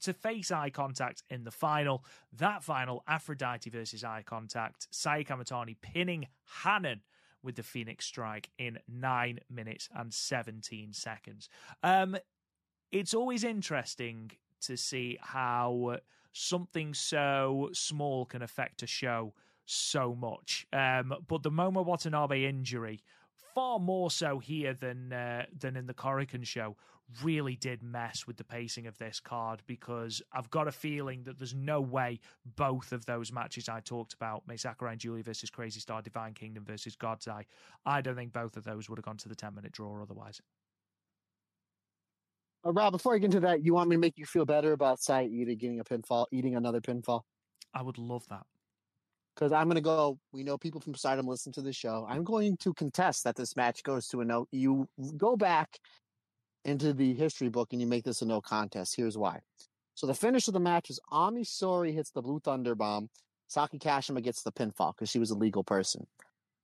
to 0.00 0.12
face 0.12 0.50
eye 0.52 0.70
contact 0.70 1.22
in 1.30 1.44
the 1.44 1.50
final. 1.50 2.04
That 2.32 2.62
final, 2.62 3.02
Aphrodite 3.08 3.70
versus 3.70 4.04
eye 4.04 4.22
contact, 4.24 4.86
Sai 4.90 5.24
Kamitani 5.24 5.76
pinning 5.80 6.28
Hanan 6.62 7.00
with 7.42 7.56
the 7.56 7.62
Phoenix 7.62 8.04
Strike 8.04 8.50
in 8.58 8.78
nine 8.88 9.40
minutes 9.50 9.88
and 9.94 10.12
17 10.12 10.92
seconds. 10.92 11.48
Um, 11.82 12.16
it's 12.90 13.14
always 13.14 13.44
interesting 13.44 14.32
to 14.62 14.76
see 14.76 15.18
how 15.20 15.98
something 16.38 16.94
so 16.94 17.70
small 17.72 18.24
can 18.24 18.42
affect 18.42 18.82
a 18.82 18.86
show 18.86 19.34
so 19.66 20.14
much. 20.14 20.66
Um, 20.72 21.12
but 21.26 21.42
the 21.42 21.50
Momo 21.50 21.84
Watanabe 21.84 22.44
injury, 22.44 23.02
far 23.54 23.78
more 23.78 24.10
so 24.10 24.38
here 24.38 24.72
than 24.72 25.12
uh, 25.12 25.46
than 25.58 25.76
in 25.76 25.86
the 25.86 25.94
Korakuen 25.94 26.46
show, 26.46 26.76
really 27.22 27.56
did 27.56 27.82
mess 27.82 28.26
with 28.26 28.36
the 28.36 28.44
pacing 28.44 28.86
of 28.86 28.96
this 28.98 29.18
card 29.18 29.62
because 29.66 30.22
I've 30.32 30.50
got 30.50 30.68
a 30.68 30.72
feeling 30.72 31.24
that 31.24 31.38
there's 31.38 31.54
no 31.54 31.80
way 31.80 32.20
both 32.56 32.92
of 32.92 33.06
those 33.06 33.32
matches 33.32 33.68
I 33.68 33.80
talked 33.80 34.12
about, 34.14 34.46
Mai 34.46 34.56
Sakurai 34.56 34.92
and 34.92 35.00
Giulia 35.00 35.24
versus 35.24 35.50
Crazy 35.50 35.80
Star, 35.80 36.02
Divine 36.02 36.34
Kingdom 36.34 36.64
versus 36.64 36.96
God's 36.96 37.26
Eye, 37.26 37.46
I 37.86 38.00
don't 38.00 38.16
think 38.16 38.32
both 38.32 38.56
of 38.56 38.64
those 38.64 38.88
would 38.88 38.98
have 38.98 39.04
gone 39.04 39.16
to 39.18 39.28
the 39.28 39.34
10 39.34 39.54
minute 39.54 39.72
draw 39.72 40.00
otherwise. 40.02 40.40
Uh, 42.64 42.72
Rob, 42.72 42.92
before 42.92 43.14
I 43.14 43.18
get 43.18 43.26
into 43.26 43.40
that, 43.40 43.64
you 43.64 43.74
want 43.74 43.88
me 43.88 43.96
to 43.96 44.00
make 44.00 44.18
you 44.18 44.26
feel 44.26 44.44
better 44.44 44.72
about 44.72 45.00
Sai 45.00 45.22
Ida 45.22 45.54
getting 45.54 45.80
a 45.80 45.84
pinfall, 45.84 46.26
eating 46.32 46.56
another 46.56 46.80
pinfall? 46.80 47.22
I 47.74 47.82
would 47.82 47.98
love 47.98 48.24
that. 48.30 48.42
Because 49.34 49.52
I'm 49.52 49.66
going 49.68 49.76
to 49.76 49.80
go, 49.80 50.18
we 50.32 50.42
know 50.42 50.58
people 50.58 50.80
from 50.80 50.94
Stardom 50.94 51.26
listen 51.26 51.52
to 51.52 51.62
the 51.62 51.72
show. 51.72 52.04
I'm 52.08 52.24
going 52.24 52.56
to 52.58 52.74
contest 52.74 53.22
that 53.24 53.36
this 53.36 53.54
match 53.54 53.84
goes 53.84 54.08
to 54.08 54.20
a 54.20 54.24
no. 54.24 54.46
You 54.50 54.88
go 55.16 55.36
back 55.36 55.78
into 56.64 56.92
the 56.92 57.14
history 57.14 57.48
book 57.48 57.68
and 57.72 57.80
you 57.80 57.86
make 57.86 58.04
this 58.04 58.20
a 58.20 58.26
no 58.26 58.40
contest. 58.40 58.96
Here's 58.96 59.16
why. 59.16 59.40
So 59.94 60.08
the 60.08 60.14
finish 60.14 60.48
of 60.48 60.54
the 60.54 60.60
match 60.60 60.90
is 60.90 60.98
Ami 61.10 61.44
Sohrei 61.44 61.94
hits 61.94 62.10
the 62.10 62.22
Blue 62.22 62.40
Thunder 62.40 62.74
Bomb. 62.74 63.10
Saki 63.46 63.78
Kashima 63.78 64.22
gets 64.22 64.42
the 64.42 64.52
pinfall 64.52 64.94
because 64.94 65.08
she 65.08 65.20
was 65.20 65.30
a 65.30 65.36
legal 65.36 65.62
person. 65.62 66.06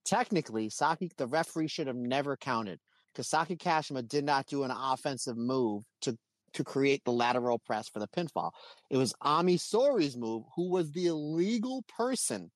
Technically, 0.04 0.68
Saki, 0.68 1.10
the 1.16 1.26
referee 1.26 1.68
should 1.68 1.86
have 1.86 1.96
never 1.96 2.36
counted 2.36 2.80
because 3.14 3.28
Saki 3.28 3.56
Kashima 3.56 4.06
did 4.06 4.24
not 4.24 4.46
do 4.46 4.64
an 4.64 4.72
offensive 4.72 5.36
move 5.36 5.84
to 6.02 6.16
to 6.54 6.64
create 6.64 7.02
the 7.04 7.12
lateral 7.12 7.58
press 7.58 7.88
for 7.88 7.98
the 7.98 8.08
pinfall. 8.08 8.52
It 8.88 8.96
was 8.96 9.12
Ami 9.20 9.58
Sohrei's 9.58 10.16
move, 10.16 10.44
who 10.56 10.70
was 10.70 10.92
the 10.92 11.06
illegal 11.06 11.84
person, 11.88 12.50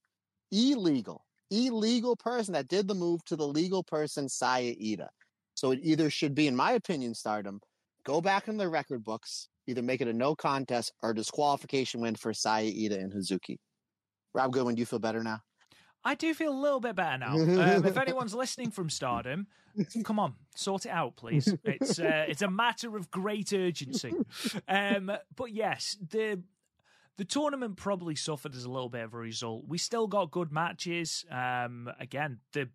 illegal, 0.50 1.24
illegal 1.50 2.16
person 2.16 2.54
that 2.54 2.68
did 2.68 2.88
the 2.88 2.94
move 2.94 3.24
to 3.24 3.36
the 3.36 3.46
legal 3.46 3.82
person, 3.82 4.28
Saya 4.28 4.74
Iida. 4.76 5.08
So 5.54 5.72
it 5.72 5.80
either 5.82 6.10
should 6.10 6.34
be, 6.34 6.46
in 6.46 6.54
my 6.54 6.72
opinion, 6.72 7.14
stardom, 7.14 7.60
go 8.04 8.20
back 8.20 8.46
in 8.46 8.56
the 8.56 8.68
record 8.68 9.02
books, 9.02 9.48
either 9.66 9.82
make 9.82 10.00
it 10.00 10.08
a 10.08 10.12
no 10.12 10.36
contest 10.36 10.92
or 11.02 11.12
disqualification 11.12 12.00
win 12.00 12.14
for 12.14 12.32
Saya 12.32 12.70
Iida 12.70 13.02
and 13.02 13.12
Hazuki. 13.12 13.56
Rob 14.32 14.52
Goodwin, 14.52 14.76
do 14.76 14.80
you 14.80 14.86
feel 14.86 15.00
better 15.00 15.24
now? 15.24 15.40
I 16.04 16.14
do 16.14 16.32
feel 16.34 16.52
a 16.52 16.60
little 16.60 16.80
bit 16.80 16.96
better 16.96 17.18
now. 17.18 17.36
Um, 17.38 17.84
if 17.86 17.96
anyone's 17.96 18.34
listening 18.34 18.70
from 18.70 18.88
Stardom, 18.88 19.46
come 20.04 20.18
on, 20.18 20.34
sort 20.54 20.86
it 20.86 20.90
out, 20.90 21.16
please. 21.16 21.52
It's 21.64 21.98
uh, 21.98 22.24
it's 22.28 22.42
a 22.42 22.50
matter 22.50 22.96
of 22.96 23.10
great 23.10 23.52
urgency. 23.52 24.14
Um, 24.68 25.10
but 25.34 25.52
yes, 25.52 25.96
the 26.10 26.42
the 27.16 27.24
tournament 27.24 27.76
probably 27.76 28.14
suffered 28.14 28.54
as 28.54 28.64
a 28.64 28.70
little 28.70 28.88
bit 28.88 29.04
of 29.04 29.12
a 29.12 29.18
result. 29.18 29.64
We 29.66 29.76
still 29.78 30.06
got 30.06 30.30
good 30.30 30.52
matches. 30.52 31.24
Um, 31.30 31.90
again, 31.98 32.38
the 32.52 32.68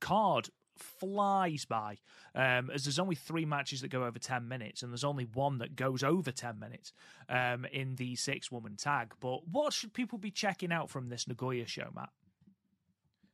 card 0.00 0.50
flies 0.76 1.64
by 1.64 1.96
um, 2.34 2.70
as 2.70 2.84
there's 2.84 2.98
only 2.98 3.14
three 3.14 3.46
matches 3.46 3.80
that 3.80 3.88
go 3.88 4.04
over 4.04 4.18
10 4.18 4.46
minutes 4.46 4.82
and 4.82 4.92
there's 4.92 5.04
only 5.04 5.24
one 5.24 5.56
that 5.58 5.74
goes 5.74 6.02
over 6.02 6.30
10 6.30 6.58
minutes 6.58 6.92
um, 7.30 7.64
in 7.72 7.94
the 7.96 8.14
six 8.14 8.52
woman 8.52 8.76
tag 8.76 9.14
but 9.20 9.48
what 9.48 9.72
should 9.72 9.94
people 9.94 10.18
be 10.18 10.30
checking 10.30 10.70
out 10.70 10.90
from 10.90 11.08
this 11.08 11.26
nagoya 11.26 11.66
show 11.66 11.88
matt 11.94 12.10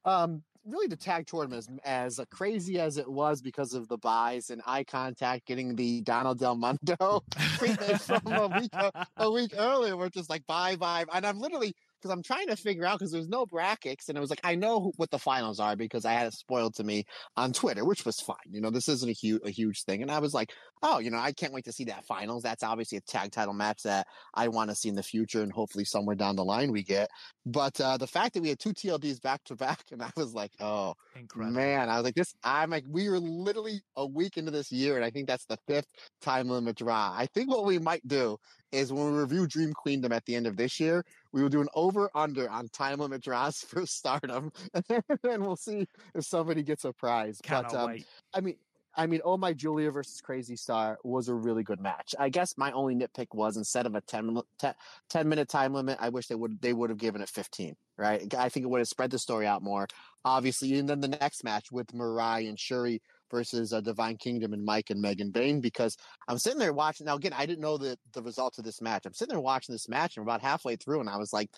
um, 0.04 0.42
really 0.64 0.86
the 0.86 0.96
tag 0.96 1.26
tournament 1.26 1.66
as, 1.84 2.18
as 2.18 2.26
crazy 2.30 2.78
as 2.78 2.96
it 2.96 3.08
was 3.08 3.42
because 3.42 3.74
of 3.74 3.88
the 3.88 3.98
buys 3.98 4.50
and 4.50 4.62
eye 4.66 4.84
contact 4.84 5.46
getting 5.46 5.74
the 5.74 6.00
Donald 6.02 6.38
Del 6.38 6.56
Mundo 6.56 7.22
from 7.58 8.26
a 8.26 8.60
week 8.60 8.72
a 9.16 9.30
week 9.30 9.52
earlier. 9.56 9.96
We're 9.96 10.08
just 10.08 10.30
like 10.30 10.46
bye 10.46 10.76
bye, 10.76 11.04
and 11.12 11.26
I'm 11.26 11.38
literally 11.38 11.74
because 12.02 12.12
I'm 12.12 12.22
trying 12.22 12.48
to 12.48 12.56
figure 12.56 12.84
out 12.84 12.98
because 12.98 13.12
there's 13.12 13.28
no 13.28 13.46
brackets, 13.46 14.08
and 14.08 14.18
it 14.18 14.20
was 14.20 14.30
like 14.30 14.40
I 14.44 14.54
know 14.56 14.92
what 14.96 15.10
the 15.10 15.18
finals 15.18 15.60
are 15.60 15.76
because 15.76 16.04
I 16.04 16.12
had 16.12 16.26
it 16.26 16.34
spoiled 16.34 16.74
to 16.76 16.84
me 16.84 17.04
on 17.36 17.52
Twitter, 17.52 17.84
which 17.84 18.04
was 18.04 18.20
fine. 18.20 18.36
You 18.50 18.60
know, 18.60 18.70
this 18.70 18.88
isn't 18.88 19.08
a 19.08 19.12
huge 19.12 19.40
a 19.44 19.50
huge 19.50 19.84
thing, 19.84 20.02
and 20.02 20.10
I 20.10 20.18
was 20.18 20.34
like, 20.34 20.50
oh, 20.82 20.98
you 20.98 21.10
know, 21.10 21.18
I 21.18 21.32
can't 21.32 21.52
wait 21.52 21.64
to 21.66 21.72
see 21.72 21.84
that 21.84 22.04
finals. 22.06 22.42
That's 22.42 22.62
obviously 22.62 22.98
a 22.98 23.02
tag 23.02 23.30
title 23.30 23.54
match 23.54 23.82
that 23.84 24.06
I 24.34 24.48
want 24.48 24.70
to 24.70 24.76
see 24.76 24.88
in 24.88 24.94
the 24.96 25.02
future, 25.02 25.42
and 25.42 25.52
hopefully 25.52 25.84
somewhere 25.84 26.16
down 26.16 26.36
the 26.36 26.44
line 26.44 26.72
we 26.72 26.82
get. 26.82 27.08
But 27.46 27.80
uh, 27.80 27.96
the 27.96 28.06
fact 28.06 28.34
that 28.34 28.42
we 28.42 28.48
had 28.48 28.58
two 28.58 28.72
TLDs 28.72 29.22
back 29.22 29.44
to 29.44 29.56
back, 29.56 29.82
and 29.92 30.02
I 30.02 30.10
was 30.16 30.34
like, 30.34 30.52
oh, 30.60 30.94
Incredible. 31.14 31.54
man, 31.56 31.88
I 31.88 31.96
was 31.96 32.04
like, 32.04 32.14
this. 32.14 32.34
I'm 32.42 32.70
like, 32.70 32.84
we 32.88 33.08
were 33.08 33.18
literally 33.18 33.82
a 33.96 34.06
week 34.06 34.36
into 34.36 34.50
this 34.50 34.72
year, 34.72 34.96
and 34.96 35.04
I 35.04 35.10
think 35.10 35.28
that's 35.28 35.46
the 35.46 35.58
fifth 35.68 35.88
time 36.20 36.48
limit 36.48 36.76
draw. 36.76 37.14
I 37.16 37.26
think 37.34 37.50
what 37.50 37.64
we 37.64 37.78
might 37.78 38.06
do 38.06 38.38
is 38.72 38.92
when 38.92 39.12
we 39.12 39.18
review 39.18 39.46
Dream 39.46 39.72
Queendom 39.72 40.12
at 40.12 40.24
the 40.24 40.34
end 40.34 40.46
of 40.46 40.56
this 40.56 40.80
year, 40.80 41.04
we 41.32 41.42
will 41.42 41.48
do 41.48 41.60
an 41.60 41.68
over 41.74 42.10
under 42.14 42.50
on 42.50 42.68
time 42.68 42.98
limit 42.98 43.22
draws 43.22 43.58
for 43.68 43.86
Stardom, 43.86 44.52
and 44.74 44.84
then 45.22 45.42
we'll 45.44 45.56
see 45.56 45.86
if 46.14 46.24
somebody 46.24 46.62
gets 46.62 46.84
a 46.84 46.92
prize. 46.92 47.40
Cannot 47.42 47.72
but 47.72 47.78
um. 47.78 47.96
I 48.34 48.40
mean, 48.40 48.56
I 48.94 49.06
mean, 49.06 49.20
Oh 49.24 49.36
My 49.36 49.52
Giulia 49.52 49.90
versus 49.90 50.20
Crazy 50.20 50.56
Star 50.56 50.98
was 51.02 51.28
a 51.28 51.34
really 51.34 51.62
good 51.62 51.80
match. 51.80 52.14
I 52.18 52.28
guess 52.28 52.58
my 52.58 52.72
only 52.72 52.94
nitpick 52.94 53.28
was 53.32 53.56
instead 53.56 53.86
of 53.86 53.94
a 53.94 54.00
10, 54.02 54.26
minute- 54.26 54.44
10, 54.58 54.74
10 55.08 55.28
minute 55.28 55.48
time 55.48 55.72
limit, 55.72 55.98
I 56.00 56.10
wish 56.10 56.26
they 56.26 56.34
would 56.34 56.60
they 56.60 56.72
would 56.72 56.90
have 56.90 56.98
given 56.98 57.22
it 57.22 57.28
15, 57.28 57.74
right? 57.96 58.34
I 58.34 58.48
think 58.48 58.64
it 58.64 58.68
would 58.68 58.80
have 58.80 58.88
spread 58.88 59.10
the 59.10 59.18
story 59.18 59.46
out 59.46 59.62
more. 59.62 59.88
Obviously, 60.24 60.78
and 60.78 60.88
then 60.88 61.00
the 61.00 61.08
next 61.08 61.42
match 61.42 61.72
with 61.72 61.88
Mirai 61.88 62.48
and 62.48 62.58
Syuri 62.58 63.00
versus 63.32 63.72
uh, 63.72 63.80
Divine 63.80 64.16
Kingdom 64.16 64.52
and 64.52 64.64
Mike 64.64 64.90
and 64.90 65.00
Megan 65.00 65.32
Bane 65.32 65.60
because 65.60 65.96
I'm 66.28 66.38
sitting 66.38 66.60
there 66.60 66.72
watching. 66.72 67.06
Now, 67.06 67.16
again, 67.16 67.32
I 67.36 67.46
didn't 67.46 67.62
know 67.62 67.78
the, 67.78 67.98
the 68.12 68.22
results 68.22 68.58
of 68.58 68.64
this 68.64 68.80
match. 68.80 69.06
I'm 69.06 69.14
sitting 69.14 69.32
there 69.32 69.40
watching 69.40 69.72
this 69.72 69.88
match 69.88 70.16
and 70.16 70.24
we're 70.24 70.30
about 70.30 70.42
halfway 70.42 70.76
through, 70.76 71.00
and 71.00 71.08
I 71.08 71.16
was 71.16 71.32
like, 71.32 71.50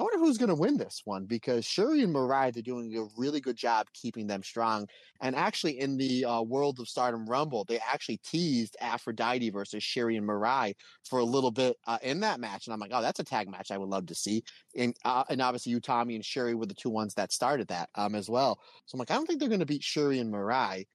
I 0.00 0.02
wonder 0.02 0.18
who's 0.18 0.38
going 0.38 0.48
to 0.48 0.54
win 0.54 0.78
this 0.78 1.02
one 1.04 1.26
because 1.26 1.66
Syuri 1.66 2.02
and 2.02 2.14
Mirai, 2.14 2.54
they're 2.54 2.62
doing 2.62 2.96
a 2.96 3.04
really 3.20 3.38
good 3.38 3.56
job 3.56 3.86
keeping 3.92 4.26
them 4.26 4.42
strong. 4.42 4.86
And 5.20 5.36
actually, 5.36 5.78
in 5.78 5.98
the 5.98 6.24
uh, 6.24 6.40
World 6.40 6.80
of 6.80 6.88
Stardom 6.88 7.26
Rumble, 7.26 7.64
they 7.64 7.78
actually 7.80 8.18
teased 8.24 8.78
Aphrodite 8.80 9.50
versus 9.50 9.84
Syuri 9.84 10.16
and 10.16 10.26
Mirai 10.26 10.72
for 11.04 11.18
a 11.18 11.24
little 11.24 11.50
bit 11.50 11.76
uh, 11.86 11.98
in 12.02 12.20
that 12.20 12.40
match. 12.40 12.66
And 12.66 12.72
I'm 12.72 12.80
like, 12.80 12.92
oh, 12.94 13.02
that's 13.02 13.20
a 13.20 13.24
tag 13.24 13.50
match 13.50 13.70
I 13.70 13.76
would 13.76 13.90
love 13.90 14.06
to 14.06 14.14
see. 14.14 14.42
And, 14.74 14.96
uh, 15.04 15.24
and 15.28 15.42
obviously, 15.42 15.78
Utami 15.78 16.14
and 16.14 16.24
Syuri 16.24 16.54
were 16.54 16.64
the 16.64 16.72
two 16.72 16.88
ones 16.88 17.12
that 17.14 17.30
started 17.30 17.68
that 17.68 17.90
um, 17.94 18.14
as 18.14 18.30
well. 18.30 18.58
So 18.86 18.96
I'm 18.96 19.00
like, 19.00 19.10
I 19.10 19.16
don't 19.16 19.26
think 19.26 19.38
they're 19.38 19.50
going 19.50 19.60
to 19.60 19.66
beat 19.66 19.82
Syuri 19.82 20.20
and 20.20 20.32
Mirai. 20.32 20.86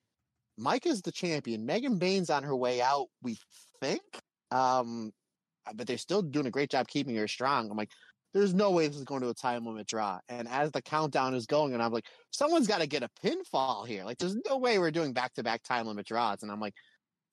Mike 0.57 0.85
is 0.85 1.01
the 1.01 1.11
champion. 1.11 1.65
Megan 1.65 1.97
Bane's 1.97 2.29
on 2.29 2.43
her 2.43 2.55
way 2.55 2.81
out, 2.81 3.07
we 3.21 3.37
think. 3.81 4.01
Um, 4.51 5.11
but 5.73 5.87
they're 5.87 5.97
still 5.97 6.21
doing 6.21 6.45
a 6.45 6.51
great 6.51 6.69
job 6.69 6.87
keeping 6.87 7.15
her 7.15 7.27
strong. 7.27 7.69
I'm 7.69 7.77
like, 7.77 7.91
there's 8.33 8.53
no 8.53 8.71
way 8.71 8.87
this 8.87 8.97
is 8.97 9.05
going 9.05 9.21
to 9.21 9.29
a 9.29 9.33
time 9.33 9.65
limit 9.65 9.87
draw. 9.87 10.19
And 10.27 10.47
as 10.47 10.71
the 10.71 10.81
countdown 10.81 11.33
is 11.35 11.45
going, 11.45 11.73
and 11.73 11.81
I'm 11.81 11.93
like, 11.93 12.05
someone's 12.31 12.67
got 12.67 12.81
to 12.81 12.87
get 12.87 13.03
a 13.03 13.09
pinfall 13.23 13.87
here. 13.87 14.03
Like, 14.03 14.17
there's 14.17 14.35
no 14.47 14.57
way 14.57 14.77
we're 14.77 14.91
doing 14.91 15.13
back 15.13 15.33
to 15.35 15.43
back 15.43 15.63
time 15.63 15.87
limit 15.87 16.05
draws. 16.05 16.43
And 16.43 16.51
I'm 16.51 16.59
like, 16.59 16.73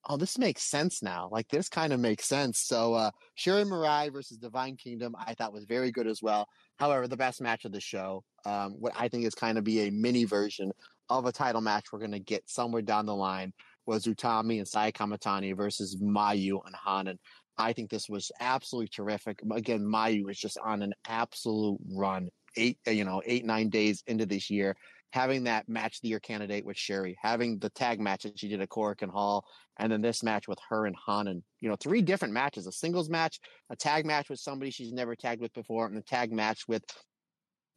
oh, 0.07 0.15
this 0.17 0.37
makes 0.37 0.63
sense 0.63 1.03
now. 1.03 1.29
Like, 1.29 1.49
this 1.49 1.67
kind 1.67 1.91
of 1.91 1.99
makes 1.99 2.25
sense. 2.25 2.59
So, 2.59 2.93
uh, 2.93 3.11
Syuri 3.37 3.65
Mirai 3.65 4.13
versus 4.13 4.37
Divine 4.37 4.77
Kingdom, 4.77 5.13
I 5.17 5.33
thought 5.33 5.53
was 5.53 5.65
very 5.65 5.91
good 5.91 6.07
as 6.07 6.21
well. 6.21 6.47
However, 6.77 7.07
the 7.07 7.17
best 7.17 7.41
match 7.41 7.65
of 7.65 7.73
the 7.73 7.81
show, 7.81 8.23
um, 8.45 8.75
what 8.79 8.93
I 8.97 9.09
think 9.09 9.25
is 9.25 9.35
kind 9.35 9.57
of 9.57 9.65
be 9.65 9.81
a 9.81 9.91
mini 9.91 10.23
version 10.23 10.71
of 11.09 11.25
a 11.25 11.31
title 11.31 11.61
match 11.61 11.85
we're 11.91 11.99
going 11.99 12.11
to 12.11 12.19
get 12.19 12.49
somewhere 12.49 12.81
down 12.81 13.05
the 13.05 13.15
line 13.15 13.53
was 13.85 14.05
Utami 14.05 14.57
and 14.57 14.67
Sai 14.67 14.91
versus 15.55 15.97
Mayu 16.01 16.59
and 16.65 16.75
Hanan. 16.85 17.19
I 17.57 17.73
think 17.73 17.89
this 17.89 18.09
was 18.09 18.31
absolutely 18.39 18.89
terrific. 18.89 19.41
Again, 19.51 19.81
Mayu 19.81 20.29
is 20.29 20.39
just 20.39 20.57
on 20.63 20.81
an 20.81 20.93
absolute 21.07 21.79
run. 21.91 22.29
Eight, 22.55 22.77
uh, 22.87 22.91
you 22.91 23.03
know, 23.03 23.21
eight 23.25 23.45
nine 23.45 23.69
days 23.69 24.03
into 24.07 24.25
this 24.25 24.49
year, 24.49 24.75
having 25.11 25.43
that 25.43 25.67
match 25.67 26.01
the 26.01 26.09
year 26.09 26.19
candidate 26.19 26.65
with 26.65 26.77
Syuri, 26.77 27.15
having 27.21 27.57
the 27.59 27.69
tag 27.69 27.99
match 27.99 28.23
that 28.23 28.39
she 28.39 28.47
did 28.47 28.61
at 28.61 28.69
Korakuen 28.69 29.09
Hall, 29.09 29.45
and 29.79 29.91
then 29.91 30.01
this 30.01 30.23
match 30.23 30.47
with 30.47 30.59
her 30.69 30.85
and 30.85 30.95
Hanan. 31.07 31.43
You 31.61 31.69
know, 31.69 31.75
three 31.75 32.01
different 32.01 32.33
matches: 32.33 32.67
a 32.67 32.71
singles 32.71 33.09
match, 33.09 33.39
a 33.71 33.75
tag 33.75 34.05
match 34.05 34.29
with 34.29 34.39
somebody 34.39 34.69
she's 34.69 34.93
never 34.93 35.15
tagged 35.15 35.41
with 35.41 35.53
before, 35.53 35.87
and 35.87 35.97
a 35.97 36.01
tag 36.01 36.31
match 36.31 36.67
with 36.67 36.83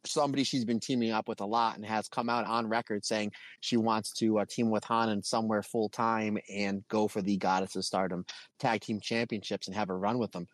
somebody 0.09 0.43
she's 0.43 0.65
been 0.65 0.79
teaming 0.79 1.11
up 1.11 1.27
with 1.27 1.41
a 1.41 1.45
lot 1.45 1.75
and 1.75 1.85
has 1.85 2.07
come 2.07 2.29
out 2.29 2.45
on 2.45 2.67
record 2.67 3.05
saying 3.05 3.31
she 3.61 3.77
wants 3.77 4.11
to 4.13 4.39
uh, 4.39 4.45
team 4.45 4.69
with 4.69 4.83
Hanan 4.83 5.23
somewhere 5.23 5.63
full 5.63 5.89
time 5.89 6.37
and 6.53 6.87
go 6.87 7.07
for 7.07 7.21
the 7.21 7.37
Goddess 7.37 7.75
of 7.75 7.85
Stardom 7.85 8.25
tag 8.59 8.81
team 8.81 8.99
championships 8.99 9.67
and 9.67 9.75
have 9.75 9.89
a 9.89 9.95
run 9.95 10.17
with 10.17 10.31
them. 10.31 10.47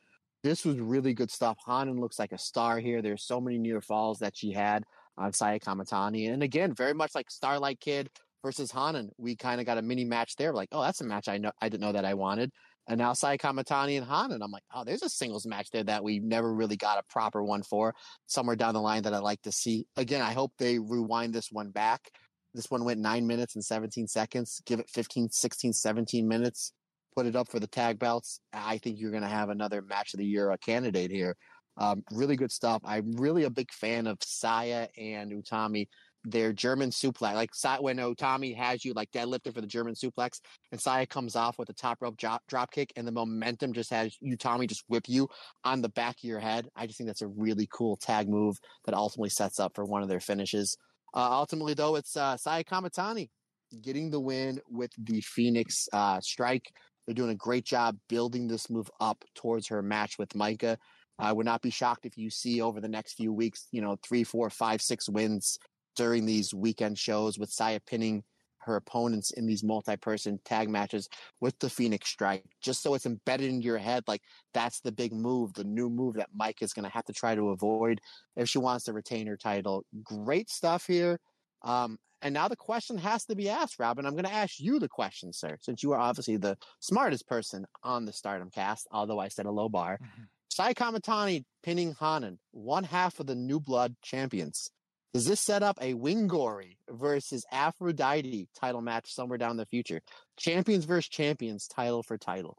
This 0.43 0.65
was 0.65 0.77
really 0.79 1.13
good 1.13 1.31
stuff. 1.31 1.57
Hanan 1.65 1.99
looks 1.99 2.19
like 2.19 2.33
a 2.33 2.37
star 2.37 2.79
here. 2.79 3.01
There's 3.01 3.23
so 3.23 3.39
many 3.39 3.57
near 3.57 3.79
falls 3.79 4.19
that 4.19 4.35
she 4.35 4.51
had 4.51 4.83
on 5.17 5.31
Saya 5.31 5.59
Kamitani. 5.59 6.31
And 6.31 6.43
again, 6.43 6.73
very 6.73 6.93
much 6.93 7.15
like 7.15 7.31
Starlight 7.31 7.79
Kid 7.79 8.09
versus 8.43 8.71
Hanan. 8.71 9.09
We 9.17 9.35
kind 9.35 9.59
of 9.59 9.65
got 9.65 9.77
a 9.77 9.81
mini 9.81 10.03
match 10.03 10.35
there. 10.35 10.53
Like, 10.53 10.69
oh, 10.71 10.81
that's 10.81 11.01
a 11.01 11.05
match 11.05 11.29
I 11.29 11.37
know 11.37 11.51
I 11.61 11.69
didn't 11.69 11.81
know 11.81 11.93
that 11.93 12.05
I 12.05 12.13
wanted. 12.13 12.51
And 12.87 12.97
now 12.97 13.13
Sai 13.13 13.37
Kamitani 13.37 13.97
and 13.97 14.05
Hanan. 14.05 14.41
I'm 14.41 14.51
like, 14.51 14.63
oh, 14.73 14.83
there's 14.83 15.03
a 15.03 15.09
singles 15.09 15.45
match 15.45 15.69
there 15.71 15.83
that 15.85 16.03
we 16.03 16.19
never 16.19 16.53
really 16.53 16.75
got 16.75 16.99
a 16.99 17.03
proper 17.11 17.43
one 17.43 17.63
for. 17.63 17.93
Somewhere 18.25 18.55
down 18.55 18.73
the 18.73 18.81
line 18.81 19.03
that 19.03 19.13
I'd 19.13 19.19
like 19.23 19.41
to 19.43 19.51
see. 19.51 19.87
Again, 19.95 20.21
I 20.21 20.33
hope 20.33 20.51
they 20.57 20.79
rewind 20.79 21.33
this 21.33 21.49
one 21.51 21.69
back. 21.69 22.11
This 22.53 22.69
one 22.69 22.83
went 22.83 22.99
nine 22.99 23.25
minutes 23.25 23.55
and 23.55 23.63
17 23.63 24.07
seconds. 24.07 24.61
Give 24.65 24.79
it 24.79 24.89
15, 24.89 25.29
16, 25.29 25.73
17 25.73 26.27
minutes. 26.27 26.73
Put 27.15 27.25
it 27.25 27.35
up 27.35 27.49
for 27.49 27.59
the 27.59 27.67
tag 27.67 27.99
belts. 27.99 28.39
I 28.51 28.77
think 28.79 28.99
you're 28.99 29.11
going 29.11 29.23
to 29.23 29.29
have 29.29 29.49
another 29.49 29.81
match 29.81 30.13
of 30.13 30.19
the 30.19 30.25
year 30.25 30.55
candidate 30.57 31.11
here. 31.11 31.35
Um, 31.77 32.03
really 32.11 32.35
good 32.35 32.51
stuff. 32.51 32.81
I'm 32.85 33.13
really 33.13 33.45
a 33.45 33.49
big 33.49 33.71
fan 33.71 34.07
of 34.07 34.17
Saya 34.21 34.87
and 34.97 35.31
Utami 35.31 35.87
their 36.25 36.53
German 36.53 36.89
suplex. 36.89 37.33
Like 37.33 37.81
when 37.81 37.97
Utami 37.97 38.55
has 38.55 38.85
you 38.85 38.93
like 38.93 39.11
deadlifted 39.11 39.53
for 39.53 39.61
the 39.61 39.67
German 39.67 39.93
suplex, 39.93 40.39
and 40.71 40.79
Saya 40.79 41.05
comes 41.05 41.35
off 41.35 41.57
with 41.57 41.69
a 41.69 41.73
top 41.73 42.01
rope 42.01 42.17
drop, 42.17 42.41
drop 42.47 42.71
kick, 42.71 42.93
and 42.95 43.07
the 43.07 43.11
momentum 43.11 43.73
just 43.73 43.91
has 43.91 44.17
Utami 44.23 44.67
just 44.67 44.83
whip 44.87 45.05
you 45.07 45.27
on 45.63 45.81
the 45.81 45.89
back 45.89 46.17
of 46.17 46.23
your 46.23 46.39
head. 46.39 46.67
I 46.75 46.87
just 46.87 46.97
think 46.97 47.07
that's 47.07 47.21
a 47.21 47.27
really 47.27 47.67
cool 47.71 47.97
tag 47.97 48.29
move 48.29 48.57
that 48.85 48.95
ultimately 48.95 49.29
sets 49.29 49.59
up 49.59 49.75
for 49.75 49.85
one 49.85 50.01
of 50.01 50.09
their 50.09 50.19
finishes. 50.19 50.77
Uh, 51.13 51.29
ultimately, 51.31 51.73
though, 51.73 51.95
it's 51.95 52.17
uh, 52.17 52.37
Saya 52.37 52.63
Kamitani 52.63 53.29
getting 53.81 54.09
the 54.09 54.19
win 54.19 54.59
with 54.69 54.91
the 54.97 55.21
Phoenix 55.21 55.87
uh, 55.93 56.19
Strike. 56.21 56.71
They're 57.05 57.13
doing 57.13 57.31
a 57.31 57.35
great 57.35 57.65
job 57.65 57.97
building 58.07 58.47
this 58.47 58.69
move 58.69 58.89
up 58.99 59.23
towards 59.35 59.67
her 59.67 59.81
match 59.81 60.17
with 60.17 60.29
Maika. 60.29 60.77
I 61.19 61.31
would 61.31 61.45
not 61.45 61.61
be 61.61 61.69
shocked 61.69 62.05
if 62.05 62.17
you 62.17 62.29
see 62.29 62.61
over 62.61 62.81
the 62.81 62.87
next 62.87 63.13
few 63.13 63.31
weeks, 63.31 63.67
you 63.71 63.81
know, 63.81 63.97
three, 64.03 64.23
four, 64.23 64.49
five, 64.49 64.81
six 64.81 65.07
wins 65.07 65.59
during 65.95 66.25
these 66.25 66.53
weekend 66.53 66.97
shows 66.97 67.37
with 67.37 67.51
Saya 67.51 67.79
pinning 67.85 68.23
her 68.65 68.75
opponents 68.77 69.31
in 69.31 69.45
these 69.45 69.63
multi-person 69.63 70.39
tag 70.45 70.69
matches 70.69 71.09
with 71.41 71.57
the 71.59 71.69
Phoenix 71.69 72.09
Strike, 72.09 72.45
just 72.61 72.81
so 72.81 72.93
it's 72.93 73.05
embedded 73.05 73.49
in 73.49 73.61
your 73.61 73.77
head. 73.77 74.03
Like 74.07 74.21
that's 74.53 74.79
the 74.79 74.91
big 74.91 75.11
move, 75.11 75.53
the 75.53 75.63
new 75.63 75.89
move 75.89 76.15
that 76.15 76.29
Mike 76.33 76.61
is 76.61 76.73
going 76.73 76.85
to 76.85 76.91
have 76.91 77.05
to 77.05 77.13
try 77.13 77.35
to 77.35 77.49
avoid 77.49 77.99
if 78.35 78.49
she 78.49 78.59
wants 78.59 78.85
to 78.85 78.93
retain 78.93 79.27
her 79.27 79.37
title. 79.37 79.83
Great 80.03 80.49
stuff 80.49 80.85
here. 80.87 81.19
Um, 81.63 81.97
and 82.21 82.33
now 82.33 82.47
the 82.47 82.55
question 82.55 82.97
has 82.97 83.25
to 83.25 83.35
be 83.35 83.49
asked, 83.49 83.79
Robin. 83.79 84.05
I'm 84.05 84.13
going 84.13 84.23
to 84.23 84.33
ask 84.33 84.59
you 84.59 84.79
the 84.79 84.87
question, 84.87 85.33
sir, 85.33 85.57
since 85.59 85.83
you 85.83 85.91
are 85.91 85.99
obviously 85.99 86.37
the 86.37 86.57
smartest 86.79 87.27
person 87.27 87.65
on 87.83 88.05
the 88.05 88.13
Stardom 88.13 88.49
cast, 88.49 88.87
although 88.91 89.19
I 89.19 89.27
set 89.27 89.45
a 89.45 89.51
low 89.51 89.67
bar. 89.67 89.99
Mm-hmm. 90.01 90.23
Sai 90.49 90.73
Kamitani 90.73 91.43
pinning 91.63 91.95
Hanan, 91.99 92.39
one 92.51 92.85
half 92.85 93.19
of 93.19 93.27
the 93.27 93.35
New 93.35 93.59
Blood 93.59 93.95
champions. 94.01 94.69
Does 95.13 95.25
this 95.25 95.39
set 95.39 95.61
up 95.61 95.77
a 95.79 95.93
Wingori 95.93 96.77
versus 96.89 97.45
Aphrodite 97.51 98.47
title 98.59 98.81
match 98.81 99.13
somewhere 99.13 99.37
down 99.37 99.57
the 99.57 99.65
future? 99.65 100.01
Champions 100.37 100.85
versus 100.85 101.07
champions, 101.07 101.67
title 101.67 102.01
for 102.01 102.17
title. 102.17 102.57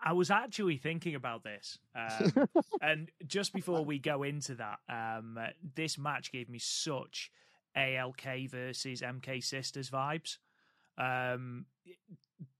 I 0.00 0.12
was 0.12 0.30
actually 0.30 0.76
thinking 0.76 1.16
about 1.16 1.42
this, 1.42 1.76
um, 1.96 2.48
and 2.80 3.10
just 3.26 3.52
before 3.52 3.84
we 3.84 3.98
go 3.98 4.22
into 4.22 4.54
that, 4.54 4.78
um, 4.88 5.36
this 5.74 5.98
match 5.98 6.30
gave 6.30 6.48
me 6.48 6.60
such 6.60 7.32
ALK 7.76 8.48
versus 8.48 9.02
MK 9.02 9.42
Sisters 9.42 9.90
vibes. 9.90 10.38
Um, 10.96 11.66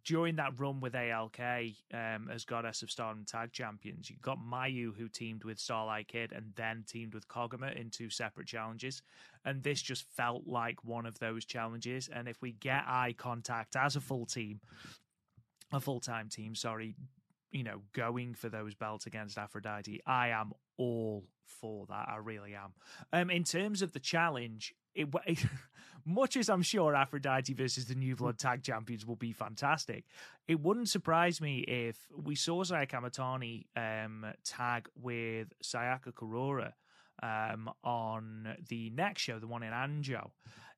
during 0.09 0.37
that 0.37 0.59
run 0.59 0.81
with 0.81 0.95
ALK 0.95 1.77
um, 1.93 2.31
as 2.33 2.47
Goddess 2.47 2.81
of 2.81 2.91
Stardom 2.91 3.27
Tag 3.27 3.53
Champions, 3.53 4.09
you 4.09 4.17
got 4.23 4.39
Mayu 4.39 4.97
who 4.97 5.07
teamed 5.07 5.45
with 5.45 5.59
Starlight 5.59 6.09
Kid 6.09 6.33
and 6.33 6.55
then 6.57 6.83
teamed 6.89 7.13
with 7.13 7.29
Koguma 7.29 7.79
in 7.79 7.91
two 7.91 8.09
separate 8.09 8.47
challenges. 8.47 9.03
And 9.45 9.63
this 9.63 9.83
just 9.83 10.07
felt 10.17 10.47
like 10.47 10.83
one 10.83 11.05
of 11.05 11.19
those 11.19 11.45
challenges. 11.45 12.09
And 12.09 12.27
if 12.27 12.41
we 12.41 12.53
get 12.53 12.85
eye 12.87 13.17
contact 13.19 13.77
as 13.77 13.97
a 13.97 14.01
full 14.01 14.25
team, 14.25 14.61
a 15.75 15.79
full 15.81 16.01
time 16.01 16.31
team, 16.31 16.55
sorry, 16.55 16.95
you 17.51 17.63
know, 17.63 17.83
going 17.93 18.33
for 18.33 18.49
those 18.49 18.75
belts 18.75 19.05
against 19.05 19.37
Aphrodite, 19.37 20.01
I 20.07 20.29
am 20.29 20.53
all 20.79 21.27
for 21.45 21.85
that. 21.91 22.09
I 22.09 22.17
really 22.17 22.55
am. 22.55 22.73
Um, 23.13 23.29
in 23.29 23.45
terms 23.45 23.83
of 23.83 23.93
the 23.93 24.01
challenge, 24.01 24.75
it, 24.99 25.09
it 25.27 25.39
much 26.05 26.37
as 26.37 26.49
I'm 26.49 26.63
sure 26.63 26.95
Aphrodite 26.95 27.55
versus 27.55 27.87
the 27.87 27.95
New 27.95 28.17
Blood 28.17 28.39
Tag 28.39 28.63
Champions 28.63 29.07
will 29.07 29.17
be 29.17 29.33
fantastic, 29.33 30.05
it 30.47 30.61
wouldn't 30.61 30.89
surprise 30.89 31.41
me 31.41 31.61
if 31.61 31.97
we 32.15 32.35
saw 32.35 32.65
Saya 32.65 32.87
Kamitani 32.87 33.67
um, 33.77 34.27
tag 34.45 34.89
with 35.01 35.53
Sayaka 35.63 36.13
Kurara 36.13 36.73
um, 37.23 37.71
on 37.85 38.57
the 38.69 38.91
next 38.91 39.23
show, 39.23 39.39
the 39.39 39.47
one 39.47 39.63
in 39.63 39.73
Anjo. 39.73 40.31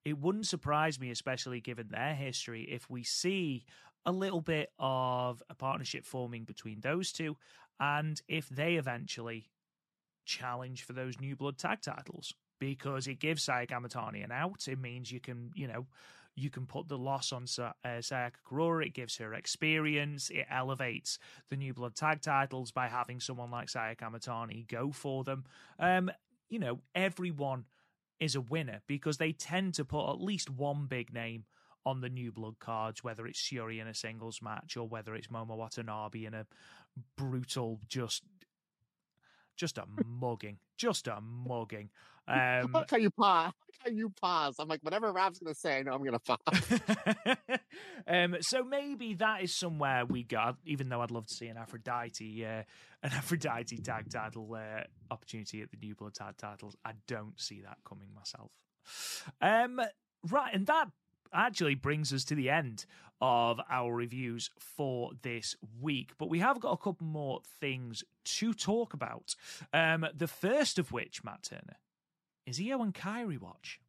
It 0.05 0.19
wouldn't 0.19 0.47
surprise 0.47 0.99
me, 0.99 1.11
especially 1.11 1.61
given 1.61 1.89
their 1.91 2.15
history, 2.15 2.63
if 2.71 2.89
we 2.89 3.03
see 3.03 3.65
a 4.07 4.13
little 4.13 4.41
bit 4.41 4.71
of 4.79 5.43
a 5.51 5.55
partnership 5.55 6.07
forming 6.07 6.45
between 6.45 6.81
those 6.81 7.13
two, 7.13 7.37
and 7.79 8.21
if 8.29 8.49
they 8.49 8.75
eventually 8.75 9.51
challenge 10.25 10.85
for 10.85 10.93
those 10.93 11.21
New 11.21 11.37
Blood 11.37 11.59
tag 11.59 11.83
titles. 11.83 12.35
Because 12.61 13.09
it 13.09 13.19
gives 13.19 13.43
Saya 13.43 13.67
Kamitani 13.67 14.23
an 14.23 14.31
out. 14.31 14.69
It 14.69 14.79
means 14.79 15.11
you 15.11 15.19
can, 15.19 15.51
you 15.57 15.67
know, 15.67 15.87
you 16.37 16.51
can 16.51 16.67
put 16.67 16.89
the 16.89 16.99
loss 16.99 17.33
on 17.33 17.45
uh, 17.59 17.73
Sayaka. 17.85 18.87
It 18.87 18.95
gives 18.95 19.17
her 19.17 19.35
experience. 19.35 20.31
It 20.31 20.47
elevates 20.51 21.19
the 21.49 21.57
New 21.57 21.75
Blood 21.75 21.97
tag 21.97 22.21
titles 22.21 22.71
by 22.71 22.89
having 22.89 23.21
someone 23.21 23.51
like 23.51 23.69
Saya 23.69 23.97
Kamitani 23.97 24.69
go 24.69 24.93
for 24.93 25.25
them. 25.25 25.45
Um, 25.79 26.11
you 26.49 26.59
know, 26.59 26.81
everyone 26.95 27.65
is 28.21 28.35
a 28.35 28.41
winner 28.41 28.83
because 28.87 29.17
they 29.17 29.33
tend 29.33 29.75
to 29.75 29.85
put 29.85 30.11
at 30.11 30.21
least 30.21 30.51
one 30.51 30.87
big 30.87 31.13
name 31.13 31.45
on 31.87 32.01
the 32.01 32.09
New 32.11 32.31
Blood 32.31 32.59
cards, 32.59 33.03
whether 33.03 33.27
it's 33.27 33.41
Syuri 33.41 33.81
in 33.81 33.89
a 33.89 33.95
singles 33.95 34.41
match 34.43 34.77
or 34.77 34.87
whether 34.87 35.15
it's 35.15 35.29
Momo 35.29 35.57
Watanabe 35.57 36.27
in 36.27 36.35
a 36.35 36.47
brutal, 37.17 37.81
just 37.89 38.23
just 39.61 39.77
a 39.77 39.85
mugging, 40.07 40.57
just 40.79 41.07
a 41.07 41.21
mugging. 41.21 41.91
Um, 42.29 42.73
how 42.89 42.97
you 42.97 43.11
pause. 43.11 43.53
How 43.81 43.91
you 43.91 44.13
pause. 44.21 44.55
I'm 44.61 44.69
like, 44.69 44.79
whatever 44.83 45.11
Rob's 45.11 45.41
gonna 45.41 45.53
say, 45.53 45.79
I 45.79 45.83
know 45.83 45.95
I'm 45.95 46.05
gonna 46.05 46.19
pause. 46.21 46.79
um, 48.07 48.37
so 48.41 48.63
maybe 48.63 49.15
that 49.15 49.43
is 49.43 49.53
somewhere 49.53 50.07
we 50.07 50.23
got. 50.23 50.55
Even 50.65 50.91
though 50.91 51.01
I'd 51.01 51.11
love 51.11 51.27
to 51.27 51.35
see 51.35 51.49
an 51.49 51.57
Aphrodite, 51.57 52.47
uh, 52.47 52.63
an 53.03 53.11
Aphrodite 53.11 53.79
tag 53.79 54.11
title 54.13 54.55
uh, 54.55 54.83
opportunity 55.11 55.61
at 55.61 55.73
the 55.73 55.77
New 55.83 55.97
Blood 55.97 56.15
tag 56.15 56.37
titles, 56.37 56.77
I 56.85 56.93
don't 57.09 57.41
see 57.41 57.63
that 57.63 57.79
coming 57.85 58.15
myself. 58.15 58.53
Um, 59.41 59.81
right, 60.29 60.55
and 60.55 60.69
that 60.69 60.87
actually 61.33 61.75
brings 61.75 62.13
us 62.13 62.25
to 62.25 62.35
the 62.35 62.51
end 62.51 62.87
of 63.21 63.61
our 63.71 63.93
reviews 63.93 64.51
for 64.59 65.11
this 65.23 65.55
week. 65.81 66.13
But 66.19 66.31
we 66.31 66.39
have 66.39 66.61
got 66.61 66.73
a 66.73 66.77
couple 66.77 67.07
more 67.07 67.41
things 67.61 68.03
to 68.25 68.55
talk 68.55 68.95
about. 68.95 69.35
Um, 69.73 70.07
the 70.15 70.29
first 70.29 70.79
of 70.79 70.93
which, 70.93 71.23
Matt 71.23 71.43
Turner, 71.43 71.77
is 72.47 72.61
Io 72.61 72.83
and 72.83 72.95
Kairi 72.95 73.39
watch. 73.39 73.81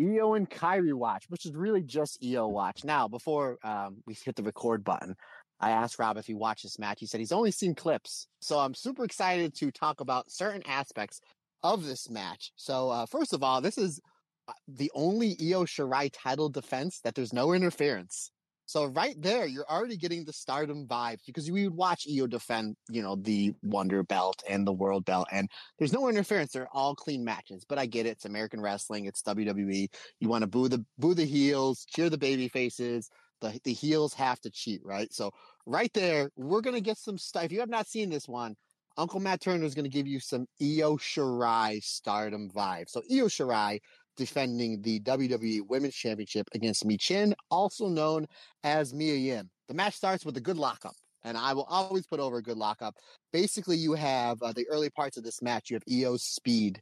Io 0.00 0.34
and 0.34 0.50
Kairi 0.50 0.92
watch, 0.92 1.24
which 1.28 1.46
is 1.46 1.52
really 1.52 1.82
just 1.82 2.18
Io 2.24 2.48
watch. 2.48 2.84
Now, 2.84 3.06
before 3.06 3.58
um, 3.62 3.98
we 4.06 4.14
hit 4.14 4.34
the 4.34 4.42
record 4.42 4.82
button, 4.82 5.14
I 5.60 5.70
asked 5.70 5.98
Rob 6.00 6.16
if 6.16 6.26
he 6.26 6.34
watched 6.34 6.64
this 6.64 6.80
match. 6.80 6.98
He 6.98 7.06
said 7.06 7.20
he's 7.20 7.32
only 7.32 7.52
seen 7.52 7.74
clips. 7.74 8.26
So 8.40 8.58
I'm 8.58 8.74
super 8.74 9.04
excited 9.04 9.54
to 9.56 9.70
talk 9.70 10.00
about 10.00 10.32
certain 10.32 10.62
aspects 10.66 11.20
of 11.62 11.84
this 11.84 12.10
match. 12.10 12.52
So, 12.56 12.90
uh, 12.90 13.06
first 13.06 13.32
of 13.32 13.42
all, 13.42 13.60
this 13.60 13.78
is 13.78 14.00
Uh, 14.46 14.52
the 14.68 14.90
only 14.94 15.36
Io 15.40 15.64
Shirai 15.64 16.10
title 16.12 16.48
defense 16.48 17.00
that 17.00 17.14
there's 17.14 17.32
no 17.32 17.52
interference. 17.52 18.30
So 18.66 18.86
right 18.86 19.14
there, 19.20 19.46
you're 19.46 19.68
already 19.70 19.96
getting 19.96 20.24
the 20.24 20.32
stardom 20.32 20.86
vibes 20.86 21.20
because 21.26 21.50
we 21.50 21.64
would 21.64 21.76
watch 21.76 22.06
Io 22.10 22.26
defend, 22.26 22.76
you 22.88 23.02
know, 23.02 23.16
the 23.16 23.52
Wonder 23.62 24.02
Belt 24.02 24.42
and 24.48 24.66
the 24.66 24.72
World 24.72 25.04
Belt, 25.04 25.28
and 25.30 25.50
there's 25.78 25.92
no 25.92 26.08
interference. 26.08 26.52
They're 26.52 26.68
all 26.72 26.94
clean 26.94 27.24
matches. 27.24 27.64
But 27.68 27.78
I 27.78 27.86
get 27.86 28.06
it; 28.06 28.10
it's 28.10 28.24
American 28.24 28.60
wrestling, 28.60 29.04
it's 29.04 29.22
WWE. 29.22 29.88
You 30.20 30.28
want 30.28 30.42
to 30.42 30.48
boo 30.48 30.68
the 30.68 30.84
boo 30.98 31.14
the 31.14 31.26
heels, 31.26 31.84
cheer 31.88 32.08
the 32.08 32.18
baby 32.18 32.48
faces. 32.48 33.10
The 33.42 33.58
the 33.64 33.72
heels 33.72 34.14
have 34.14 34.40
to 34.40 34.50
cheat, 34.50 34.80
right? 34.84 35.12
So 35.12 35.32
right 35.66 35.92
there, 35.92 36.30
we're 36.36 36.62
gonna 36.62 36.80
get 36.80 36.98
some 36.98 37.18
stuff. 37.18 37.44
If 37.44 37.52
you 37.52 37.60
have 37.60 37.68
not 37.68 37.86
seen 37.86 38.08
this 38.08 38.26
one, 38.26 38.56
Uncle 38.96 39.20
Matt 39.20 39.42
Turner 39.42 39.64
is 39.64 39.74
gonna 39.74 39.88
give 39.90 40.06
you 40.06 40.20
some 40.20 40.46
Io 40.62 40.96
Shirai 40.96 41.82
stardom 41.82 42.50
vibes. 42.50 42.90
So 42.90 43.02
Io 43.10 43.26
Shirai 43.26 43.80
defending 44.16 44.82
the 44.82 45.00
WWE 45.00 45.62
Women's 45.68 45.94
Championship 45.94 46.48
against 46.54 46.86
Michin, 46.86 47.34
also 47.50 47.88
known 47.88 48.26
as 48.62 48.94
Mia 48.94 49.14
Yim. 49.14 49.50
The 49.68 49.74
match 49.74 49.94
starts 49.94 50.24
with 50.24 50.36
a 50.36 50.40
good 50.40 50.56
lockup, 50.56 50.94
and 51.22 51.36
I 51.36 51.52
will 51.52 51.64
always 51.64 52.06
put 52.06 52.20
over 52.20 52.38
a 52.38 52.42
good 52.42 52.56
lockup. 52.56 52.94
Basically, 53.32 53.76
you 53.76 53.94
have 53.94 54.42
uh, 54.42 54.52
the 54.52 54.66
early 54.70 54.90
parts 54.90 55.16
of 55.16 55.24
this 55.24 55.42
match, 55.42 55.70
you 55.70 55.76
have 55.76 55.84
Io's 55.90 56.22
speed 56.22 56.80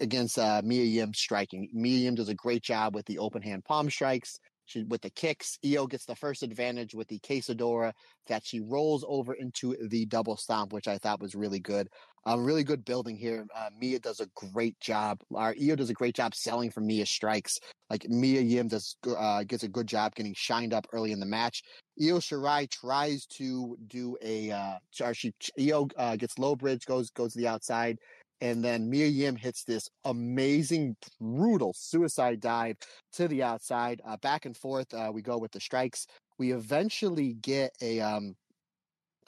against 0.00 0.38
uh, 0.38 0.60
Mia 0.64 0.84
Yim 0.84 1.14
striking. 1.14 1.68
Mia 1.72 1.98
Yim 1.98 2.16
does 2.16 2.28
a 2.28 2.34
great 2.34 2.62
job 2.62 2.94
with 2.94 3.06
the 3.06 3.18
open 3.18 3.42
hand 3.42 3.64
palm 3.64 3.88
strikes. 3.88 4.38
She, 4.70 4.84
with 4.84 5.00
the 5.00 5.10
kicks, 5.10 5.58
Io 5.66 5.86
gets 5.86 6.04
the 6.04 6.14
first 6.14 6.44
advantage 6.44 6.94
with 6.94 7.08
the 7.08 7.18
quesadora 7.18 7.92
that 8.28 8.46
she 8.46 8.60
rolls 8.60 9.04
over 9.08 9.34
into 9.34 9.76
the 9.88 10.06
double 10.06 10.36
stomp, 10.36 10.72
which 10.72 10.86
I 10.86 10.96
thought 10.96 11.20
was 11.20 11.34
really 11.34 11.58
good. 11.58 11.88
Um, 12.24 12.44
really 12.44 12.62
good 12.62 12.84
building 12.84 13.16
here. 13.16 13.46
Uh, 13.56 13.70
Mia 13.80 13.98
does 13.98 14.20
a 14.20 14.28
great 14.36 14.78
job. 14.78 15.20
Our 15.34 15.54
Io 15.60 15.74
does 15.74 15.90
a 15.90 15.94
great 15.94 16.14
job 16.14 16.34
selling 16.34 16.70
for 16.70 16.82
Mia 16.82 17.06
strikes. 17.06 17.58
Like 17.88 18.08
Mia 18.08 18.42
Yim 18.42 18.68
does, 18.68 18.94
uh, 19.08 19.42
gets 19.42 19.64
a 19.64 19.68
good 19.68 19.88
job 19.88 20.14
getting 20.14 20.34
shined 20.36 20.72
up 20.72 20.86
early 20.92 21.12
in 21.12 21.18
the 21.18 21.26
match. 21.26 21.62
Io 22.00 22.18
Shirai 22.18 22.70
tries 22.70 23.26
to 23.26 23.76
do 23.88 24.16
a, 24.22 24.50
uh, 24.50 25.12
she 25.12 25.32
Io 25.58 25.88
uh, 25.96 26.14
gets 26.14 26.38
low 26.38 26.54
bridge, 26.54 26.84
goes 26.86 27.10
goes 27.10 27.32
to 27.32 27.38
the 27.38 27.48
outside, 27.48 27.98
and 28.40 28.64
then 28.64 28.88
Mia 28.88 29.06
Yim 29.06 29.36
hits 29.36 29.64
this 29.64 29.88
amazing, 30.04 30.96
brutal 31.20 31.72
suicide 31.76 32.40
dive 32.40 32.76
to 33.12 33.28
the 33.28 33.42
outside. 33.42 34.00
Uh, 34.06 34.16
back 34.16 34.46
and 34.46 34.56
forth, 34.56 34.92
uh, 34.94 35.10
we 35.12 35.22
go 35.22 35.38
with 35.38 35.52
the 35.52 35.60
strikes. 35.60 36.06
We 36.38 36.52
eventually 36.52 37.34
get 37.34 37.72
a 37.82 38.00
um, 38.00 38.34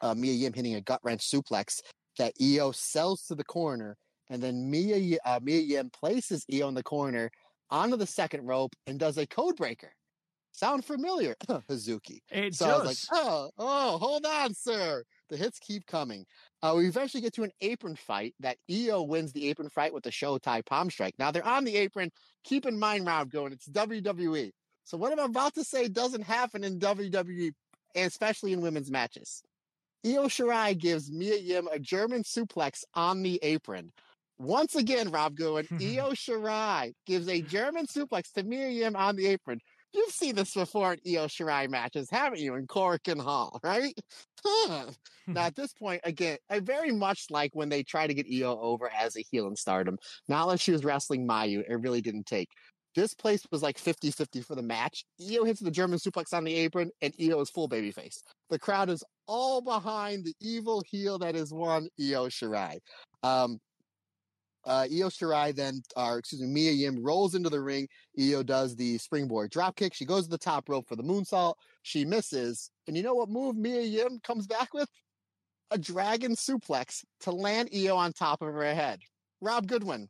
uh, 0.01 0.14
Mia 0.14 0.32
Yim 0.32 0.52
hitting 0.52 0.74
a 0.74 0.80
gut 0.80 1.01
wrench 1.02 1.20
suplex 1.20 1.80
that 2.18 2.32
Io 2.40 2.72
sells 2.72 3.22
to 3.26 3.34
the 3.34 3.44
corner, 3.44 3.97
and 4.30 4.43
then 4.43 4.70
Mia 4.70 5.18
uh, 5.24 5.40
Mia 5.43 5.60
Yim 5.60 5.90
places 5.90 6.44
Io 6.52 6.68
in 6.68 6.74
the 6.74 6.82
corner 6.82 7.30
onto 7.70 7.97
the 7.97 8.06
second 8.06 8.47
rope 8.47 8.74
and 8.86 8.98
does 8.98 9.18
a 9.18 9.26
code 9.26 9.56
breaker. 9.56 9.93
Sound 10.52 10.84
familiar, 10.84 11.34
Hazuki? 11.48 12.20
It 12.30 12.55
so 12.55 12.66
does. 12.66 12.74
I 12.74 12.78
was 12.78 12.86
like, 12.86 13.24
oh, 13.24 13.51
oh, 13.59 13.98
hold 13.98 14.26
on, 14.26 14.52
sir. 14.52 15.02
The 15.30 15.36
hits 15.39 15.59
keep 15.59 15.86
coming. 15.86 16.26
Uh, 16.62 16.74
we 16.76 16.86
eventually 16.86 17.20
get 17.20 17.34
to 17.34 17.43
an 17.43 17.51
apron 17.60 17.97
fight 17.97 18.34
that 18.39 18.56
Io 18.70 19.02
wins 19.02 19.32
the 19.32 19.48
apron 19.48 19.68
fight 19.68 19.93
with 19.93 20.05
the 20.05 20.10
Showtime 20.10 20.64
palm 20.64 20.90
strike. 20.90 21.14
Now 21.18 21.32
they're 21.32 21.47
on 21.47 21.64
the 21.64 21.76
apron. 21.76 22.10
Keep 22.44 22.66
in 22.66 22.78
mind, 22.78 23.06
Rob, 23.06 23.30
going, 23.30 23.52
it's 23.52 23.68
WWE. 23.68 24.52
So 24.84 24.97
what 24.97 25.12
I'm 25.12 25.18
about 25.18 25.55
to 25.55 25.64
say 25.64 25.89
doesn't 25.89 26.22
happen 26.22 26.62
in 26.62 26.78
WWE, 26.78 27.52
especially 27.97 28.52
in 28.52 28.60
women's 28.60 28.90
matches. 28.90 29.43
Io 30.05 30.24
Shirai 30.24 30.76
gives 30.76 31.10
Mia 31.10 31.36
Yim 31.36 31.68
a 31.70 31.78
German 31.78 32.22
suplex 32.22 32.84
on 32.94 33.22
the 33.22 33.39
apron. 33.43 33.90
Once 34.39 34.74
again, 34.74 35.10
Rob 35.10 35.36
Goodwin, 35.36 35.68
Io 35.80 36.10
Shirai 36.12 36.93
gives 37.06 37.28
a 37.28 37.43
German 37.43 37.86
suplex 37.86 38.32
to 38.32 38.43
Mia 38.43 38.68
Yim 38.68 38.97
on 38.97 39.16
the 39.16 39.26
apron. 39.26 39.60
You've 39.93 40.12
seen 40.12 40.35
this 40.35 40.55
before 40.55 40.94
in 40.94 41.01
Io 41.06 41.27
Shirai 41.27 41.69
matches, 41.69 42.09
haven't 42.10 42.40
you, 42.40 42.55
in 42.55 42.66
Korakuen 42.66 43.20
Hall, 43.20 43.60
right? 43.62 43.94
now, 45.28 45.43
at 45.43 45.55
this 45.55 45.73
point, 45.74 46.01
again, 46.05 46.39
I 46.48 46.60
very 46.60 46.93
much 46.93 47.27
like 47.31 47.51
when 47.55 47.69
they 47.69 47.82
try 47.82 48.06
to 48.06 48.14
get 48.14 48.27
Io 48.27 48.59
over 48.59 48.90
as 48.90 49.16
a 49.16 49.24
heel 49.31 49.47
in 49.48 49.56
stardom. 49.56 49.98
Not 50.28 50.48
like 50.48 50.60
she 50.60 50.73
was 50.73 50.85
wrestling 50.85 51.27
Mayu, 51.27 51.62
it 51.69 51.81
really 51.81 52.01
didn't 52.01 52.27
take. 52.27 52.48
This 52.94 53.14
place 53.14 53.43
was 53.51 53.62
like 53.62 53.78
50 53.78 54.10
50 54.10 54.43
for 54.43 54.55
the 54.55 54.62
match. 54.62 55.05
Io 55.20 55.44
hits 55.44 55.60
the 55.60 55.70
German 55.70 55.98
suplex 55.98 56.32
on 56.32 56.44
the 56.44 56.55
apron, 56.55 56.90
and 57.01 57.14
Io 57.20 57.40
is 57.40 57.51
full 57.51 57.69
babyface. 57.69 58.19
The 58.51 58.59
crowd 58.59 58.90
is 58.90 59.05
all 59.27 59.62
behind 59.62 60.24
the 60.24 60.35
evil 60.40 60.82
heel 60.86 61.19
that 61.20 61.35
is 61.35 61.52
one 61.52 61.89
Io 61.98 62.27
Shirai. 62.27 62.78
Um, 63.23 63.59
uh, 64.64 64.86
Io 64.90 65.09
Shirai 65.09 65.55
then, 65.55 65.82
or 65.97 66.18
excuse 66.18 66.43
me, 66.43 66.48
Mia 66.48 66.72
Yim 66.72 67.02
rolls 67.02 67.34
into 67.34 67.51
the 67.51 67.60
ring. 67.60 67.89
Io 68.18 68.43
does 68.43 68.76
the 68.76 68.98
springboard 68.98 69.51
drop 69.51 69.76
kick. 69.76 69.94
She 69.94 70.05
goes 70.05 70.24
to 70.24 70.30
the 70.30 70.39
top 70.39 70.68
rope 70.68 70.89
for 70.89 70.97
the 70.97 71.02
moonsault. 71.02 71.55
She 71.82 72.05
misses. 72.05 72.70
And 72.86 72.97
you 72.97 73.02
know 73.02 73.14
what 73.14 73.28
move 73.28 73.56
Mia 73.56 73.82
Yim 73.82 74.20
comes 74.22 74.47
back 74.47 74.72
with? 74.72 74.89
A 75.70 75.78
dragon 75.78 76.34
suplex 76.34 77.05
to 77.20 77.30
land 77.30 77.70
Io 77.74 77.97
on 77.97 78.12
top 78.12 78.43
of 78.43 78.52
her 78.52 78.74
head. 78.74 79.01
Rob 79.40 79.66
Goodwin. 79.66 80.09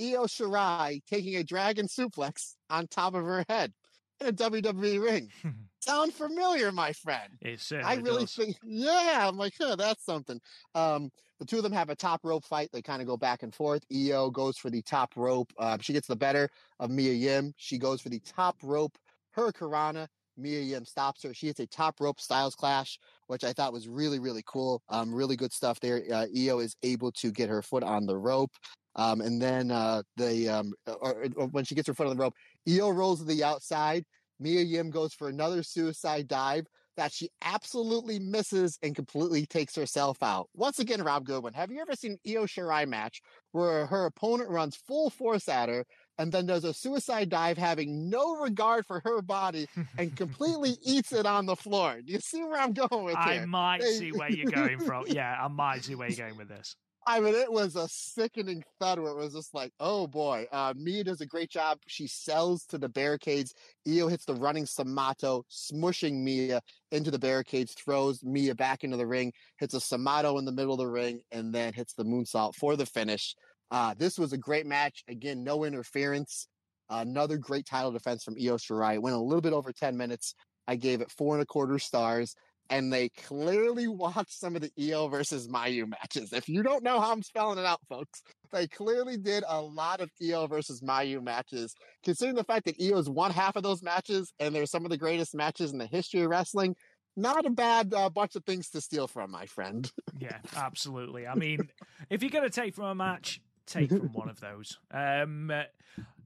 Io 0.00 0.24
Shirai 0.24 1.02
taking 1.10 1.36
a 1.36 1.44
dragon 1.44 1.86
suplex 1.86 2.54
on 2.70 2.86
top 2.86 3.14
of 3.14 3.24
her 3.24 3.44
head 3.48 3.72
in 4.20 4.28
a 4.28 4.32
WWE 4.32 5.02
ring. 5.02 5.30
Sound 5.80 6.12
familiar, 6.12 6.72
my 6.72 6.92
friend? 6.92 7.32
It 7.40 7.60
certainly 7.60 7.92
I 7.92 7.96
really 7.96 8.24
does. 8.24 8.34
think, 8.34 8.56
yeah, 8.64 9.26
I'm 9.28 9.36
like, 9.36 9.54
huh, 9.60 9.76
that's 9.76 10.04
something. 10.04 10.40
Um, 10.74 11.10
the 11.38 11.46
two 11.46 11.58
of 11.58 11.62
them 11.62 11.72
have 11.72 11.88
a 11.88 11.94
top 11.94 12.20
rope 12.24 12.44
fight. 12.44 12.68
They 12.72 12.82
kind 12.82 13.00
of 13.00 13.06
go 13.06 13.16
back 13.16 13.42
and 13.42 13.54
forth. 13.54 13.84
Io 13.94 14.30
goes 14.30 14.58
for 14.58 14.70
the 14.70 14.82
top 14.82 15.16
rope. 15.16 15.52
Uh, 15.58 15.78
she 15.80 15.92
gets 15.92 16.08
the 16.08 16.16
better 16.16 16.48
of 16.80 16.90
Mia 16.90 17.12
Yim. 17.12 17.54
She 17.56 17.78
goes 17.78 18.00
for 18.00 18.08
the 18.08 18.20
top 18.20 18.56
rope. 18.62 18.98
Her 19.32 19.52
Karana. 19.52 20.08
Mia 20.36 20.60
Yim 20.60 20.84
stops 20.84 21.22
her. 21.24 21.34
She 21.34 21.48
hits 21.48 21.60
a 21.60 21.66
top 21.66 22.00
rope 22.00 22.20
styles 22.20 22.54
clash, 22.54 22.98
which 23.26 23.44
I 23.44 23.52
thought 23.52 23.72
was 23.72 23.88
really, 23.88 24.18
really 24.20 24.42
cool. 24.46 24.82
Um, 24.88 25.12
really 25.12 25.36
good 25.36 25.52
stuff 25.52 25.80
there. 25.80 26.02
Uh, 26.12 26.26
Io 26.36 26.60
is 26.60 26.76
able 26.82 27.12
to 27.12 27.30
get 27.32 27.48
her 27.48 27.60
foot 27.62 27.82
on 27.82 28.06
the 28.06 28.16
rope. 28.16 28.52
Um, 28.94 29.20
and 29.20 29.40
then 29.40 29.70
uh, 29.70 30.02
the 30.16 30.48
um, 30.48 30.72
or, 30.86 31.26
or 31.36 31.46
when 31.48 31.64
she 31.64 31.76
gets 31.76 31.86
her 31.86 31.94
foot 31.94 32.08
on 32.08 32.16
the 32.16 32.20
rope, 32.20 32.34
Io 32.68 32.90
rolls 32.90 33.20
to 33.20 33.24
the 33.24 33.44
outside. 33.44 34.04
Mia 34.40 34.62
Yim 34.62 34.90
goes 34.90 35.14
for 35.14 35.28
another 35.28 35.62
suicide 35.62 36.28
dive 36.28 36.66
that 36.96 37.12
she 37.12 37.30
absolutely 37.42 38.18
misses 38.18 38.76
and 38.82 38.94
completely 38.94 39.46
takes 39.46 39.76
herself 39.76 40.20
out. 40.20 40.48
Once 40.52 40.80
again, 40.80 41.00
Rob 41.02 41.24
Goodwin, 41.24 41.54
have 41.54 41.70
you 41.70 41.80
ever 41.80 41.94
seen 41.94 42.18
Io 42.26 42.44
Shirai 42.44 42.88
match 42.88 43.20
where 43.52 43.86
her 43.86 44.06
opponent 44.06 44.50
runs 44.50 44.74
full 44.76 45.08
force 45.08 45.48
at 45.48 45.68
her 45.68 45.84
and 46.18 46.32
then 46.32 46.46
does 46.46 46.64
a 46.64 46.74
suicide 46.74 47.28
dive 47.28 47.56
having 47.56 48.10
no 48.10 48.34
regard 48.40 48.84
for 48.84 49.00
her 49.04 49.22
body 49.22 49.68
and 49.96 50.16
completely 50.16 50.76
eats 50.82 51.12
it 51.12 51.24
on 51.24 51.46
the 51.46 51.54
floor? 51.54 52.00
Do 52.04 52.12
you 52.12 52.18
see 52.18 52.42
where 52.42 52.60
I'm 52.60 52.72
going 52.72 53.04
with 53.04 53.14
I 53.16 53.34
here? 53.34 53.46
might 53.46 53.82
see 53.84 54.10
where 54.10 54.30
you're 54.30 54.50
going 54.50 54.80
from. 54.80 55.04
Yeah, 55.06 55.36
I 55.40 55.46
might 55.46 55.84
see 55.84 55.94
where 55.94 56.08
you're 56.08 56.26
going 56.26 56.36
with 56.36 56.48
this. 56.48 56.74
I 57.10 57.20
mean, 57.20 57.34
it 57.34 57.50
was 57.50 57.74
a 57.74 57.88
sickening 57.88 58.62
thud 58.78 58.98
where 58.98 59.12
it 59.12 59.16
was 59.16 59.32
just 59.32 59.54
like, 59.54 59.72
oh 59.80 60.06
boy. 60.06 60.46
Uh, 60.52 60.74
Mia 60.76 61.04
does 61.04 61.22
a 61.22 61.26
great 61.26 61.48
job. 61.48 61.78
She 61.86 62.06
sells 62.06 62.66
to 62.66 62.76
the 62.76 62.90
barricades. 62.90 63.54
Io 63.88 64.08
hits 64.08 64.26
the 64.26 64.34
running 64.34 64.66
Samato, 64.66 65.42
smushing 65.50 66.22
Mia 66.22 66.60
into 66.92 67.10
the 67.10 67.18
barricades, 67.18 67.72
throws 67.72 68.22
Mia 68.22 68.54
back 68.54 68.84
into 68.84 68.98
the 68.98 69.06
ring, 69.06 69.32
hits 69.56 69.72
a 69.72 69.80
Samato 69.80 70.36
in 70.36 70.44
the 70.44 70.52
middle 70.52 70.74
of 70.74 70.80
the 70.80 70.86
ring, 70.86 71.22
and 71.32 71.50
then 71.50 71.72
hits 71.72 71.94
the 71.94 72.04
moonsault 72.04 72.54
for 72.56 72.76
the 72.76 72.84
finish. 72.84 73.34
Uh, 73.70 73.94
this 73.96 74.18
was 74.18 74.34
a 74.34 74.38
great 74.38 74.66
match. 74.66 75.02
Again, 75.08 75.42
no 75.42 75.64
interference. 75.64 76.46
Another 76.90 77.38
great 77.38 77.64
title 77.64 77.90
defense 77.90 78.22
from 78.22 78.34
Io 78.34 78.58
Shirai. 78.58 78.96
It 78.96 79.02
went 79.02 79.16
a 79.16 79.18
little 79.18 79.40
bit 79.40 79.54
over 79.54 79.72
10 79.72 79.96
minutes. 79.96 80.34
I 80.66 80.76
gave 80.76 81.00
it 81.00 81.10
four 81.10 81.36
and 81.36 81.42
a 81.42 81.46
quarter 81.46 81.78
stars 81.78 82.34
and 82.70 82.92
they 82.92 83.08
clearly 83.08 83.88
watched 83.88 84.38
some 84.38 84.56
of 84.56 84.62
the 84.62 84.92
Io 84.92 85.08
versus 85.08 85.48
Mayu 85.48 85.88
matches. 85.88 86.32
If 86.32 86.48
you 86.48 86.62
don't 86.62 86.82
know 86.82 87.00
how 87.00 87.12
I'm 87.12 87.22
spelling 87.22 87.58
it 87.58 87.64
out, 87.64 87.80
folks, 87.88 88.22
they 88.52 88.66
clearly 88.66 89.16
did 89.16 89.44
a 89.46 89.60
lot 89.60 90.00
of 90.00 90.10
Io 90.22 90.46
versus 90.46 90.80
Mayu 90.80 91.22
matches. 91.22 91.74
Considering 92.04 92.36
the 92.36 92.44
fact 92.44 92.66
that 92.66 92.80
Io 92.80 92.98
is 92.98 93.08
one 93.08 93.30
half 93.30 93.56
of 93.56 93.62
those 93.62 93.82
matches, 93.82 94.32
and 94.38 94.54
they're 94.54 94.66
some 94.66 94.84
of 94.84 94.90
the 94.90 94.98
greatest 94.98 95.34
matches 95.34 95.72
in 95.72 95.78
the 95.78 95.86
history 95.86 96.20
of 96.22 96.30
wrestling, 96.30 96.74
not 97.16 97.46
a 97.46 97.50
bad 97.50 97.92
uh, 97.92 98.08
bunch 98.08 98.36
of 98.36 98.44
things 98.44 98.70
to 98.70 98.80
steal 98.80 99.08
from, 99.08 99.30
my 99.30 99.46
friend. 99.46 99.90
yeah, 100.18 100.38
absolutely. 100.56 101.26
I 101.26 101.34
mean, 101.34 101.68
if 102.10 102.22
you're 102.22 102.30
going 102.30 102.48
to 102.48 102.50
take 102.50 102.74
from 102.74 102.84
a 102.84 102.94
match, 102.94 103.40
take 103.66 103.90
from 103.90 104.08
one 104.12 104.28
of 104.28 104.40
those. 104.40 104.78
Um, 104.92 105.52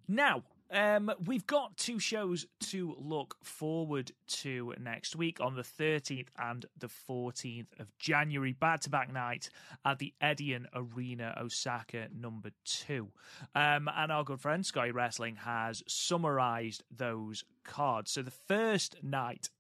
now, 0.06 0.42
um, 0.72 1.12
we've 1.26 1.46
got 1.46 1.76
two 1.76 1.98
shows 1.98 2.46
to 2.70 2.96
look 2.98 3.36
forward 3.42 4.12
to 4.26 4.74
next 4.80 5.16
week 5.16 5.40
on 5.40 5.54
the 5.54 5.62
13th 5.62 6.28
and 6.38 6.66
the 6.78 6.88
14th 7.08 7.66
of 7.78 7.96
January, 7.98 8.52
back 8.52 8.80
to 8.80 8.90
back 8.90 9.12
night 9.12 9.50
at 9.84 9.98
the 9.98 10.14
Edion 10.22 10.66
Arena, 10.74 11.36
Osaka, 11.40 12.08
number 12.14 12.50
two. 12.64 13.08
Um, 13.54 13.88
and 13.94 14.10
our 14.10 14.24
good 14.24 14.40
friend 14.40 14.64
Sky 14.64 14.88
Wrestling 14.88 15.36
has 15.36 15.82
summarized 15.86 16.82
those 16.90 17.44
cards. 17.64 18.10
So 18.12 18.22
the 18.22 18.30
first 18.30 18.96
night 19.02 19.50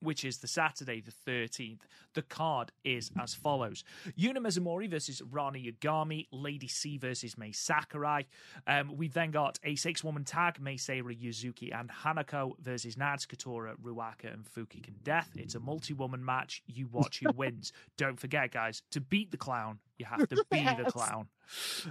which 0.00 0.24
is 0.24 0.38
the 0.38 0.46
Saturday, 0.46 1.00
the 1.00 1.12
13th. 1.30 1.80
The 2.14 2.22
card 2.22 2.72
is 2.84 3.10
as 3.20 3.34
follows 3.34 3.84
Yuna 4.18 4.38
Mizumori 4.38 4.88
versus 4.88 5.20
Ranna 5.20 5.72
Yagami, 5.72 6.26
Lady 6.32 6.68
C 6.68 6.98
versus 6.98 7.36
Mai 7.36 7.50
Sakurai. 7.50 8.22
Um, 8.66 8.96
we've 8.96 9.12
then 9.12 9.30
got 9.30 9.58
a 9.64 9.74
six 9.76 10.02
woman 10.02 10.24
tag, 10.24 10.60
Mei 10.60 10.76
Seira, 10.76 11.16
Yuzuki, 11.16 11.78
and 11.78 11.90
Hanako 11.90 12.54
versus 12.60 12.96
Nads, 12.96 13.26
Katora, 13.26 13.74
Ruaka, 13.82 14.32
and 14.32 14.44
Fukigen 14.44 15.02
Death. 15.02 15.30
It's 15.36 15.54
a 15.54 15.60
multi 15.60 15.94
woman 15.94 16.24
match. 16.24 16.62
You 16.66 16.88
watch 16.90 17.20
who 17.20 17.30
wins. 17.36 17.72
Don't 17.96 18.18
forget, 18.18 18.52
guys, 18.52 18.82
to 18.90 19.00
beat 19.00 19.30
the 19.30 19.36
clown, 19.36 19.78
you 19.98 20.06
have 20.06 20.28
to 20.28 20.44
be 20.50 20.58
yes. 20.58 20.76
the 20.84 20.90
clown. 20.90 21.28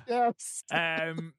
Yes. 0.07 0.63
Um, 0.71 1.33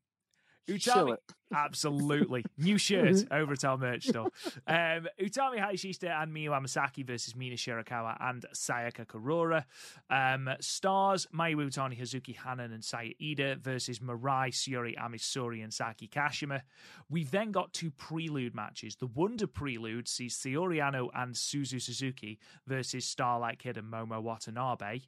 Utami, 0.69 1.17
absolutely. 1.55 2.45
New 2.57 2.79
shirt 2.79 3.15
mm-hmm. 3.15 3.35
over 3.35 3.53
at 3.55 3.65
our 3.65 3.79
merch 3.79 4.07
store. 4.09 4.31
Um, 4.67 5.09
Utami 5.21 5.59
and 5.59 6.33
Miyu 6.35 6.51
Amasaki 6.51 7.07
versus 7.07 7.35
Mina 7.35 7.57
Shirakawa 7.57 8.17
and 8.21 8.45
Sayaka 8.55 9.07
Kurara. 9.07 9.65
Um, 10.11 10.51
stars 10.61 11.27
Mayu 11.35 11.57
Iwatani, 11.57 11.99
Hazuki 11.99 12.37
Hanan, 12.37 12.73
and 12.73 12.85
Saya 12.85 13.11
Iida 13.21 13.59
versus 13.59 13.99
Mirai, 14.01 14.51
Syuri, 14.51 15.01
Ami 15.01 15.19
Sohrei, 15.19 15.63
and 15.63 15.73
Saki 15.73 16.09
Kashima. 16.09 16.63
We've 17.09 17.31
then 17.31 17.51
got 17.51 17.73
two 17.73 17.91
prelude 17.91 18.55
matches. 18.55 18.97
The 18.97 19.07
Wonder 19.07 19.47
Prelude 19.47 20.09
sees 20.09 20.37
Saori 20.37 20.79
and 21.15 21.35
Suzu 21.35 21.81
Suzuki 21.81 22.39
versus 22.67 23.05
Starlight 23.05 23.59
Kid 23.59 23.77
and 23.77 23.91
Momo 23.91 24.23
Watanabe. 24.23 25.01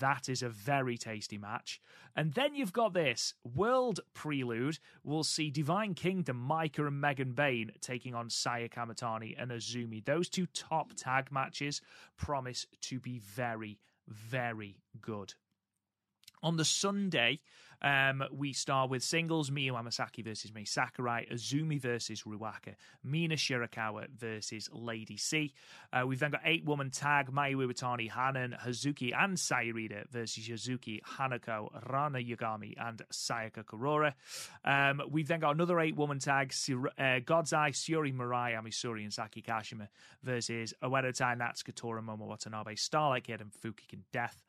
That 0.00 0.28
is 0.28 0.42
a 0.42 0.48
very 0.48 0.98
tasty 0.98 1.38
match. 1.38 1.80
And 2.14 2.34
then 2.34 2.54
you've 2.54 2.72
got 2.72 2.92
this 2.92 3.34
World 3.42 4.00
Prelude. 4.12 4.78
We'll 5.02 5.24
see 5.24 5.50
Divine 5.50 5.94
Kingdom, 5.94 6.46
Maika 6.48 6.86
and 6.86 7.00
Megan 7.00 7.32
Bane 7.32 7.72
taking 7.80 8.14
on 8.14 8.28
Saya 8.28 8.68
Kamitani 8.68 9.34
and 9.38 9.50
Azumi. 9.50 10.04
Those 10.04 10.28
two 10.28 10.46
top 10.46 10.92
tag 10.94 11.32
matches 11.32 11.80
promise 12.16 12.66
to 12.82 13.00
be 13.00 13.18
very, 13.18 13.78
very 14.06 14.76
good. 15.00 15.34
On 16.42 16.56
the 16.56 16.64
Sunday, 16.64 17.40
um, 17.80 18.24
we 18.32 18.52
start 18.52 18.90
with 18.90 19.02
singles 19.02 19.50
Miyu 19.50 19.72
Amasaki 19.72 20.24
versus 20.24 20.52
Mai 20.52 20.64
Sakurai, 20.64 21.26
Azumi 21.32 21.80
versus 21.80 22.22
Ruaka, 22.22 22.74
Mina 23.04 23.36
Shirakawa 23.36 24.08
versus 24.10 24.68
Lady 24.72 25.16
C. 25.16 25.52
Uh, 25.92 26.06
we've 26.06 26.18
then 26.18 26.32
got 26.32 26.40
eight 26.44 26.64
woman 26.64 26.90
tag 26.90 27.30
Mayu 27.30 27.56
Iwatani, 27.56 28.10
Hanan, 28.10 28.56
Hazuki, 28.64 29.12
and 29.16 29.38
Saya 29.38 29.72
Iida 29.72 30.08
versus 30.10 30.48
Yuzuki, 30.48 31.00
Hanako, 31.02 31.70
Ranna 31.88 32.24
Yagami, 32.24 32.74
and 32.80 33.02
Sayaka 33.12 33.64
Kurara. 33.64 34.14
Um, 34.64 35.02
we've 35.10 35.28
then 35.28 35.40
got 35.40 35.54
another 35.54 35.78
eight 35.80 35.96
woman 35.96 36.18
tag 36.18 36.52
uh, 36.98 37.20
God's 37.24 37.52
Eye, 37.52 37.70
Syuri 37.70 38.14
Mirai, 38.14 38.58
Ami 38.58 38.70
Sohrei, 38.70 39.02
and 39.04 39.12
Saki 39.12 39.42
Kashima 39.42 39.88
versus 40.22 40.74
Oedo 40.82 41.16
Tai, 41.16 41.36
Natsuko, 41.36 41.74
Tora, 41.74 42.02
Momo 42.02 42.26
Watanabe, 42.26 42.74
Starlight 42.74 43.24
Kid, 43.24 43.40
and 43.40 43.52
Fukigen 43.52 44.02
Death. 44.12 44.42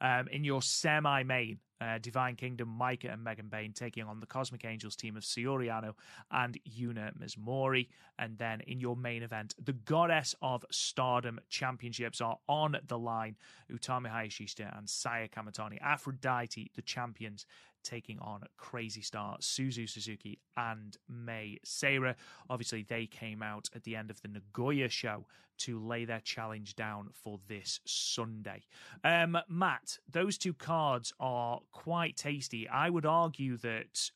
Um, 0.00 0.28
in 0.28 0.44
your 0.44 0.62
semi 0.62 1.22
main, 1.22 1.58
uh, 1.80 1.98
Divine 1.98 2.36
Kingdom, 2.36 2.74
Maika 2.80 3.12
and 3.12 3.22
Megan 3.22 3.48
Bane 3.48 3.72
taking 3.72 4.04
on 4.04 4.20
the 4.20 4.26
Cosmic 4.26 4.64
Angels 4.64 4.96
team 4.96 5.16
of 5.16 5.22
Saori 5.22 5.68
Anou 5.68 5.94
and 6.30 6.58
Yuna 6.68 7.12
Mizumori. 7.18 7.88
And 8.18 8.38
then 8.38 8.60
in 8.66 8.80
your 8.80 8.96
main 8.96 9.22
event, 9.22 9.54
the 9.62 9.72
Goddess 9.72 10.34
of 10.40 10.64
Stardom 10.70 11.38
Championships 11.48 12.20
are 12.20 12.38
on 12.48 12.76
the 12.86 12.98
line. 12.98 13.36
Utami 13.70 14.10
Hayashishita 14.10 14.76
and 14.76 14.88
Saya 14.88 15.28
Kamitani, 15.28 15.80
Aphrodite, 15.82 16.70
the 16.74 16.82
champions, 16.82 17.44
taking 17.86 18.18
on 18.18 18.42
Crazy 18.56 19.00
Star, 19.00 19.38
Suzu 19.40 19.88
Suzuki, 19.88 20.40
and 20.56 20.96
Mei 21.08 21.58
Seira. 21.64 22.14
Obviously, 22.50 22.82
they 22.82 23.06
came 23.06 23.42
out 23.42 23.68
at 23.74 23.84
the 23.84 23.96
end 23.96 24.10
of 24.10 24.20
the 24.22 24.28
Nagoya 24.28 24.88
show 24.88 25.26
to 25.58 25.78
lay 25.78 26.04
their 26.04 26.20
challenge 26.20 26.76
down 26.76 27.08
for 27.12 27.38
this 27.48 27.80
Sunday. 27.86 28.64
Um, 29.04 29.38
Matt, 29.48 29.98
those 30.10 30.36
two 30.36 30.52
cards 30.52 31.12
are 31.18 31.60
quite 31.72 32.16
tasty. 32.16 32.68
I 32.68 32.90
would 32.90 33.06
argue 33.06 33.56
that 33.58 34.10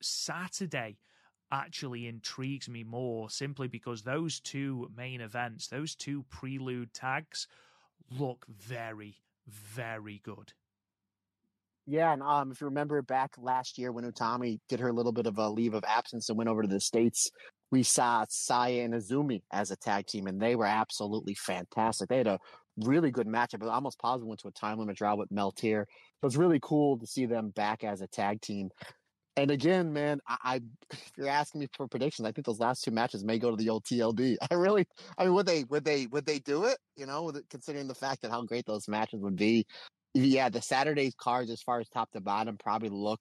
Saturday 0.00 0.98
actually 1.52 2.06
intrigues 2.06 2.68
me 2.68 2.84
more 2.84 3.28
simply 3.28 3.68
because 3.68 4.02
those 4.02 4.40
two 4.40 4.90
main 4.96 5.20
events, 5.20 5.68
those 5.68 5.94
two 5.94 6.24
prelude 6.30 6.94
tags, 6.94 7.46
look 8.10 8.46
very, 8.48 9.16
very 9.46 10.20
good. 10.24 10.52
Yeah, 11.90 12.12
and 12.12 12.22
um, 12.22 12.52
if 12.52 12.60
you 12.60 12.68
remember 12.68 13.02
back 13.02 13.32
last 13.36 13.76
year 13.76 13.90
when 13.90 14.04
Utami 14.04 14.60
did 14.68 14.78
her 14.78 14.92
little 14.92 15.10
bit 15.10 15.26
of 15.26 15.38
a 15.38 15.48
leave 15.48 15.74
of 15.74 15.82
absence 15.84 16.28
and 16.28 16.38
went 16.38 16.48
over 16.48 16.62
to 16.62 16.68
the 16.68 16.78
States, 16.78 17.28
we 17.72 17.82
saw 17.82 18.24
Saya 18.28 18.84
and 18.84 18.94
Azumi 18.94 19.42
as 19.52 19.72
a 19.72 19.76
tag 19.76 20.06
team, 20.06 20.28
and 20.28 20.40
they 20.40 20.54
were 20.54 20.66
absolutely 20.66 21.34
fantastic. 21.34 22.08
They 22.08 22.18
had 22.18 22.28
a 22.28 22.38
really 22.76 23.10
good 23.10 23.26
matchup. 23.26 23.68
I 23.68 23.74
almost 23.74 23.98
positive 23.98 24.28
went 24.28 24.38
to 24.42 24.48
a 24.48 24.52
time 24.52 24.78
limit 24.78 24.98
draw 24.98 25.16
with 25.16 25.30
Meltear. 25.30 25.86
So 26.20 26.28
it's 26.28 26.36
really 26.36 26.60
cool 26.62 26.96
to 26.96 27.08
see 27.08 27.26
them 27.26 27.50
back 27.50 27.82
as 27.82 28.02
a 28.02 28.06
tag 28.06 28.40
team. 28.40 28.70
And 29.36 29.50
again, 29.50 29.92
man, 29.92 30.20
I, 30.28 30.36
I, 30.44 30.60
if 30.92 31.10
you're 31.18 31.26
asking 31.26 31.62
me 31.62 31.68
for 31.76 31.88
predictions, 31.88 32.28
I 32.28 32.30
think 32.30 32.46
those 32.46 32.60
last 32.60 32.84
two 32.84 32.92
matches 32.92 33.24
may 33.24 33.40
go 33.40 33.50
to 33.50 33.56
the 33.56 33.68
old 33.68 33.82
TLD. 33.82 34.36
I 34.48 34.54
really, 34.54 34.86
I 35.18 35.24
mean, 35.24 35.34
would 35.34 35.46
they, 35.46 35.64
would 35.64 35.84
they, 35.84 36.06
would 36.06 36.24
they 36.24 36.38
do 36.38 36.66
it? 36.66 36.78
You 36.94 37.06
know, 37.06 37.32
considering 37.50 37.88
the 37.88 37.96
fact 37.96 38.22
that 38.22 38.30
how 38.30 38.44
great 38.44 38.66
those 38.66 38.86
matches 38.86 39.18
would 39.22 39.34
be 39.34 39.66
yeah, 40.14 40.48
the 40.48 40.62
Saturday's 40.62 41.14
cards, 41.14 41.50
as 41.50 41.62
far 41.62 41.80
as 41.80 41.88
top 41.88 42.10
to 42.12 42.20
bottom, 42.20 42.56
probably 42.58 42.88
look 42.88 43.20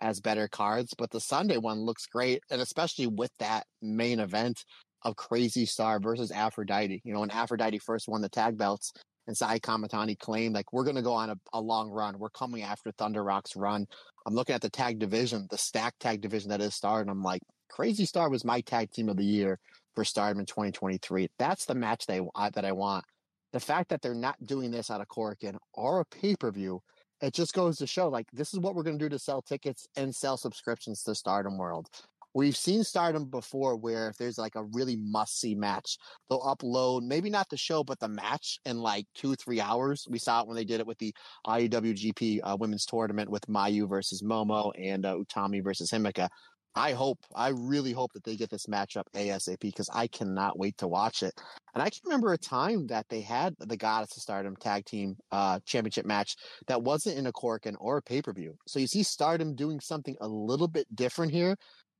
as 0.00 0.20
better 0.20 0.48
cards, 0.48 0.94
but 0.96 1.10
the 1.10 1.20
Sunday 1.20 1.58
one 1.58 1.80
looks 1.80 2.06
great, 2.06 2.42
and 2.50 2.60
especially 2.60 3.06
with 3.06 3.30
that 3.38 3.66
main 3.82 4.18
event 4.18 4.64
of 5.02 5.16
Crazy 5.16 5.66
Star 5.66 6.00
versus 6.00 6.30
Aphrodite. 6.30 7.02
You 7.04 7.12
know, 7.12 7.20
when 7.20 7.30
Aphrodite 7.30 7.78
first 7.78 8.08
won 8.08 8.22
the 8.22 8.28
tag 8.28 8.56
belts, 8.56 8.92
and 9.26 9.36
Sai 9.36 9.58
Kamitani 9.58 10.18
claimed 10.18 10.54
like 10.54 10.72
we're 10.72 10.84
going 10.84 10.96
to 10.96 11.02
go 11.02 11.12
on 11.12 11.30
a, 11.30 11.36
a, 11.52 11.60
long 11.60 11.90
run. 11.90 12.18
We're 12.18 12.30
coming 12.30 12.62
after 12.62 12.90
Thunder 12.90 13.22
Rock's 13.22 13.54
run. 13.54 13.86
I'm 14.26 14.34
looking 14.34 14.54
at 14.54 14.62
the 14.62 14.70
tag 14.70 14.98
division, 14.98 15.46
the 15.50 15.58
stack 15.58 15.94
tag 16.00 16.20
division 16.20 16.48
that 16.50 16.60
is 16.60 16.74
Star, 16.74 17.00
and 17.00 17.10
I'm 17.10 17.22
like, 17.22 17.42
Crazy 17.68 18.06
Star 18.06 18.28
was 18.28 18.44
my 18.44 18.60
tag 18.62 18.90
team 18.90 19.08
of 19.08 19.16
the 19.16 19.24
year 19.24 19.58
for 19.94 20.04
Stardom 20.04 20.40
in 20.40 20.46
2023. 20.46 21.28
That's 21.38 21.66
the 21.66 21.74
match 21.74 22.06
they 22.06 22.20
uh, 22.34 22.50
that 22.54 22.64
I 22.64 22.72
want 22.72 23.04
the 23.52 23.60
fact 23.60 23.88
that 23.90 24.02
they're 24.02 24.14
not 24.14 24.36
doing 24.46 24.70
this 24.70 24.90
out 24.90 25.00
of 25.00 25.08
Korakuen 25.08 25.56
or 25.74 26.00
a 26.00 26.04
pay 26.04 26.36
per 26.36 26.50
view, 26.50 26.80
it 27.20 27.34
just 27.34 27.52
goes 27.52 27.78
to 27.78 27.86
show 27.86 28.08
like 28.08 28.26
this 28.32 28.54
is 28.54 28.60
what 28.60 28.74
we're 28.74 28.82
going 28.82 28.98
to 28.98 29.04
do 29.04 29.08
to 29.10 29.18
sell 29.18 29.42
tickets 29.42 29.86
and 29.96 30.14
sell 30.14 30.36
subscriptions 30.36 31.02
to 31.02 31.14
Stardom 31.14 31.58
World. 31.58 31.88
We've 32.32 32.56
seen 32.56 32.84
Stardom 32.84 33.24
before 33.24 33.76
where 33.76 34.08
if 34.08 34.16
there's 34.16 34.38
like 34.38 34.54
a 34.54 34.62
really 34.62 34.96
must 34.96 35.40
see 35.40 35.56
match, 35.56 35.98
they'll 36.28 36.40
upload 36.40 37.02
maybe 37.02 37.28
not 37.28 37.48
the 37.50 37.56
show, 37.56 37.82
but 37.82 37.98
the 37.98 38.06
match 38.06 38.60
in 38.64 38.78
like 38.78 39.06
two, 39.16 39.34
three 39.34 39.60
hours. 39.60 40.06
We 40.08 40.20
saw 40.20 40.40
it 40.40 40.46
when 40.46 40.54
they 40.54 40.64
did 40.64 40.78
it 40.78 40.86
with 40.86 40.98
the 40.98 41.12
IWGP 41.44 42.40
uh, 42.44 42.56
women's 42.58 42.86
tournament 42.86 43.30
with 43.30 43.46
Mayu 43.48 43.88
versus 43.88 44.22
Momo 44.22 44.70
and 44.78 45.04
uh, 45.04 45.16
Utami 45.16 45.62
versus 45.62 45.90
Himeka. 45.90 46.28
I 46.74 46.92
hope, 46.92 47.18
I 47.34 47.48
really 47.48 47.92
hope 47.92 48.12
that 48.12 48.24
they 48.24 48.36
get 48.36 48.50
this 48.50 48.66
matchup 48.66 49.04
ASAP 49.14 49.60
because 49.60 49.90
I 49.92 50.06
cannot 50.06 50.58
wait 50.58 50.78
to 50.78 50.88
watch 50.88 51.22
it. 51.22 51.32
And 51.74 51.82
I 51.82 51.90
can 51.90 52.00
remember 52.04 52.32
a 52.32 52.38
time 52.38 52.86
that 52.88 53.08
they 53.08 53.20
had 53.20 53.54
the 53.58 53.76
Goddess 53.76 54.16
of 54.16 54.22
Stardom 54.22 54.56
tag 54.56 54.84
team 54.84 55.16
uh, 55.32 55.60
championship 55.64 56.06
match 56.06 56.36
that 56.66 56.82
wasn't 56.82 57.18
in 57.18 57.26
a 57.26 57.32
Korakuen 57.32 57.76
or 57.78 57.98
a 57.98 58.02
pay 58.02 58.22
per 58.22 58.32
view. 58.32 58.56
So 58.66 58.78
you 58.78 58.86
see 58.86 59.02
Stardom 59.02 59.54
doing 59.54 59.80
something 59.80 60.16
a 60.20 60.28
little 60.28 60.68
bit 60.68 60.86
different 60.94 61.32
here, 61.32 61.56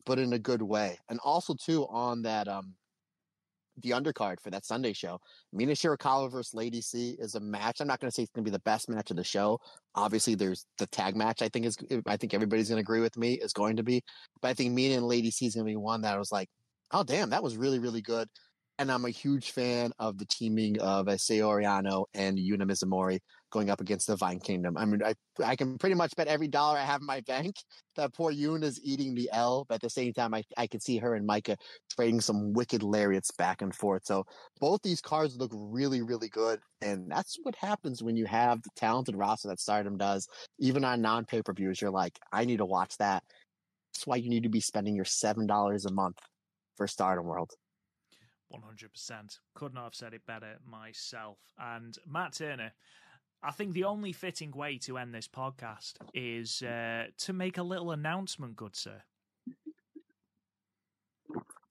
but 0.06 0.18
in 0.18 0.32
a 0.32 0.38
good 0.38 0.62
way. 0.62 0.98
And 1.08 1.18
also 1.24 1.54
too 1.54 1.86
on 1.88 2.22
that 2.22 2.48
um 2.48 2.74
the 3.82 3.90
undercard 3.90 4.40
for 4.40 4.50
that 4.50 4.64
Sunday 4.64 4.92
show. 4.92 5.18
Mina 5.52 5.72
Shirakawa 5.72 6.30
versus 6.30 6.54
Lady 6.54 6.80
C 6.80 7.16
is 7.18 7.34
a 7.34 7.40
match. 7.40 7.80
I'm 7.80 7.86
not 7.86 8.00
going 8.00 8.10
to 8.10 8.14
say 8.14 8.22
it's 8.22 8.32
going 8.32 8.44
to 8.44 8.50
be 8.50 8.54
the 8.54 8.60
best 8.60 8.88
match 8.88 9.10
of 9.10 9.16
the 9.16 9.24
show. 9.24 9.60
Obviously, 9.94 10.34
there's 10.34 10.66
the 10.78 10.86
tag 10.86 11.16
match. 11.16 11.42
I 11.42 11.48
think 11.48 11.66
is. 11.66 11.76
I 12.06 12.16
think 12.16 12.34
everybody's 12.34 12.68
going 12.68 12.78
to 12.78 12.82
agree 12.82 13.00
with 13.00 13.16
me 13.16 13.34
is 13.34 13.52
going 13.52 13.76
to 13.76 13.82
be. 13.82 14.02
But 14.40 14.48
I 14.48 14.54
think 14.54 14.72
Mina 14.72 14.96
and 14.96 15.06
Lady 15.06 15.30
C 15.30 15.46
is 15.46 15.54
going 15.54 15.66
to 15.66 15.70
be 15.70 15.76
one 15.76 16.02
that 16.02 16.14
I 16.14 16.18
was 16.18 16.32
like, 16.32 16.48
oh 16.92 17.04
damn, 17.04 17.30
that 17.30 17.42
was 17.42 17.56
really 17.56 17.78
really 17.78 18.02
good. 18.02 18.28
And 18.78 18.90
I'm 18.90 19.04
a 19.04 19.10
huge 19.10 19.50
fan 19.50 19.92
of 19.98 20.16
the 20.16 20.24
teaming 20.24 20.80
of 20.80 21.06
uh, 21.06 21.12
Saori 21.12 21.64
Anou 21.64 22.06
and 22.14 22.38
Yuna 22.38 22.62
Mizumori 22.62 23.18
going 23.50 23.70
up 23.70 23.80
against 23.80 24.06
the 24.06 24.16
Vine 24.16 24.40
Kingdom. 24.40 24.76
I 24.76 24.84
mean, 24.84 25.02
I 25.02 25.14
I 25.44 25.56
can 25.56 25.78
pretty 25.78 25.94
much 25.94 26.14
bet 26.16 26.28
every 26.28 26.48
dollar 26.48 26.78
I 26.78 26.84
have 26.84 27.00
in 27.00 27.06
my 27.06 27.20
bank 27.26 27.56
that 27.96 28.14
poor 28.14 28.32
Yuna 28.32 28.64
is 28.64 28.80
eating 28.82 29.14
the 29.14 29.28
L, 29.32 29.66
but 29.68 29.76
at 29.76 29.80
the 29.82 29.90
same 29.90 30.12
time, 30.12 30.34
I 30.34 30.42
I 30.56 30.66
can 30.66 30.80
see 30.80 30.98
her 30.98 31.14
and 31.14 31.28
Maika 31.28 31.56
trading 31.90 32.20
some 32.20 32.52
wicked 32.52 32.82
lariats 32.82 33.30
back 33.32 33.62
and 33.62 33.74
forth. 33.74 34.02
So 34.04 34.24
both 34.60 34.80
these 34.82 35.00
cards 35.00 35.36
look 35.36 35.52
really, 35.54 36.02
really 36.02 36.28
good, 36.28 36.60
and 36.80 37.10
that's 37.10 37.36
what 37.42 37.54
happens 37.56 38.02
when 38.02 38.16
you 38.16 38.26
have 38.26 38.62
the 38.62 38.70
talented 38.76 39.16
roster 39.16 39.48
that 39.48 39.60
Stardom 39.60 39.96
does. 39.96 40.26
Even 40.58 40.84
on 40.84 41.00
non 41.00 41.24
pay 41.24 41.42
per 41.42 41.52
views, 41.52 41.80
you're 41.80 41.90
like, 41.90 42.18
I 42.32 42.44
need 42.44 42.58
to 42.58 42.66
watch 42.66 42.96
that. 42.98 43.22
That's 43.92 44.06
why 44.06 44.16
you 44.16 44.30
need 44.30 44.44
to 44.44 44.48
be 44.48 44.60
spending 44.60 44.94
your 44.94 45.04
seven 45.04 45.46
dollars 45.46 45.84
a 45.84 45.92
month 45.92 46.18
for 46.76 46.86
Stardom 46.86 47.26
World. 47.26 47.50
100%. 48.52 49.38
Could 49.54 49.74
not 49.74 49.84
have 49.84 49.94
said 49.94 50.14
it 50.14 50.26
better 50.26 50.58
myself. 50.66 51.38
And 51.58 51.96
Matt 52.06 52.34
Turner, 52.34 52.72
I 53.42 53.52
think 53.52 53.72
the 53.72 53.84
only 53.84 54.12
fitting 54.12 54.50
way 54.50 54.76
to 54.78 54.98
end 54.98 55.14
this 55.14 55.26
podcast 55.28 55.94
is 56.12 56.62
uh, 56.62 57.06
to 57.18 57.32
make 57.32 57.56
a 57.56 57.62
little 57.62 57.90
announcement, 57.90 58.54
good 58.56 58.76
sir. 58.76 59.02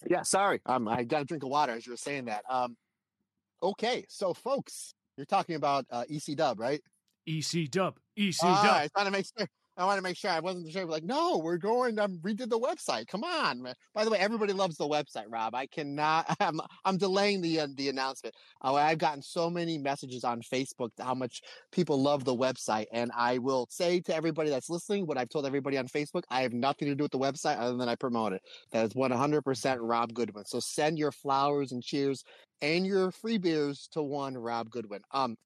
Yeah, 0.10 0.24
sorry. 0.24 0.62
Um, 0.66 0.88
I 0.88 1.04
got 1.04 1.22
a 1.22 1.26
drink 1.26 1.44
of 1.44 1.50
water 1.50 1.74
as 1.74 1.86
you 1.86 1.94
were 1.94 1.98
saying 1.98 2.26
that. 2.26 2.44
Um, 2.50 2.76
okay, 3.62 4.06
so 4.10 4.34
folks, 4.34 4.94
you're 5.18 5.26
talking 5.26 5.56
about 5.56 5.86
uh, 5.92 6.06
EC 6.10 6.36
Dub, 6.36 6.60
right? 6.60 6.82
EC 7.28 7.70
Dub, 7.70 8.00
EC 8.18 8.36
Ah, 8.42 8.64
Dub. 8.64 8.76
I 8.76 8.82
was 8.84 8.92
trying 8.92 9.06
to 9.06 9.12
make 9.12 9.26
sure. 9.38 9.48
I 9.80 9.86
want 9.86 9.98
to 9.98 10.02
make 10.02 10.18
sure 10.18 10.30
I 10.30 10.42
wasn't 10.42 10.66
the 10.66 10.72
sure. 10.72 10.86
Like, 10.86 11.06
no, 11.06 11.38
we're 11.38 11.58
going. 11.58 11.98
Um, 12.00 12.18
redid 12.18 12.50
the 12.50 12.60
website. 12.60 13.08
Come 13.08 13.24
on, 13.24 13.62
man. 13.62 13.74
By 13.94 14.04
the 14.04 14.12
way, 14.12 14.18
everybody 14.18 14.52
loves 14.52 14.76
the 14.76 14.88
website, 14.88 15.24
Rob. 15.30 15.56
I 15.56 15.68
cannot. 15.68 16.36
I'm, 16.42 16.60
I'm 16.84 16.98
delaying 16.98 17.40
the 17.40 17.62
uh, 17.62 17.68
the 17.76 17.88
announcement. 17.88 18.36
Uh, 18.62 18.74
I've 18.74 18.98
gotten 18.98 19.22
so 19.22 19.50
many 19.50 19.78
messages 19.78 20.26
on 20.26 20.42
Facebook 20.42 20.90
how 21.00 21.14
much 21.16 21.42
people 21.72 22.02
love 22.02 22.26
the 22.26 22.36
website, 22.36 22.88
and 22.92 23.10
I 23.16 23.38
will 23.38 23.68
say 23.70 24.02
to 24.02 24.14
everybody 24.14 24.50
that's 24.50 24.70
listening 24.70 25.08
what 25.08 25.18
I've 25.18 25.30
told 25.30 25.46
everybody 25.46 25.78
on 25.78 25.88
Facebook. 25.88 26.24
I 26.30 26.42
have 26.42 26.52
nothing 26.52 26.90
to 26.90 26.96
do 26.96 27.06
with 27.06 27.14
the 27.14 27.20
website 27.20 27.58
other 27.58 27.78
than 27.78 27.88
I 27.88 27.96
promote 27.96 28.34
it. 28.34 28.42
That 28.72 28.86
is 28.86 28.94
100% 28.94 29.78
Rob 29.80 30.14
Goodwin. 30.14 30.44
So 30.46 30.60
send 30.60 31.00
your 31.00 31.14
flowers 31.14 31.72
and 31.72 31.82
cheers 31.82 32.24
and 32.62 32.86
your 32.86 33.12
free 33.12 33.38
beers 33.38 33.88
to 33.94 34.04
one 34.04 34.38
Rob 34.38 34.70
Goodwin. 34.70 35.02
Um, 35.12 35.38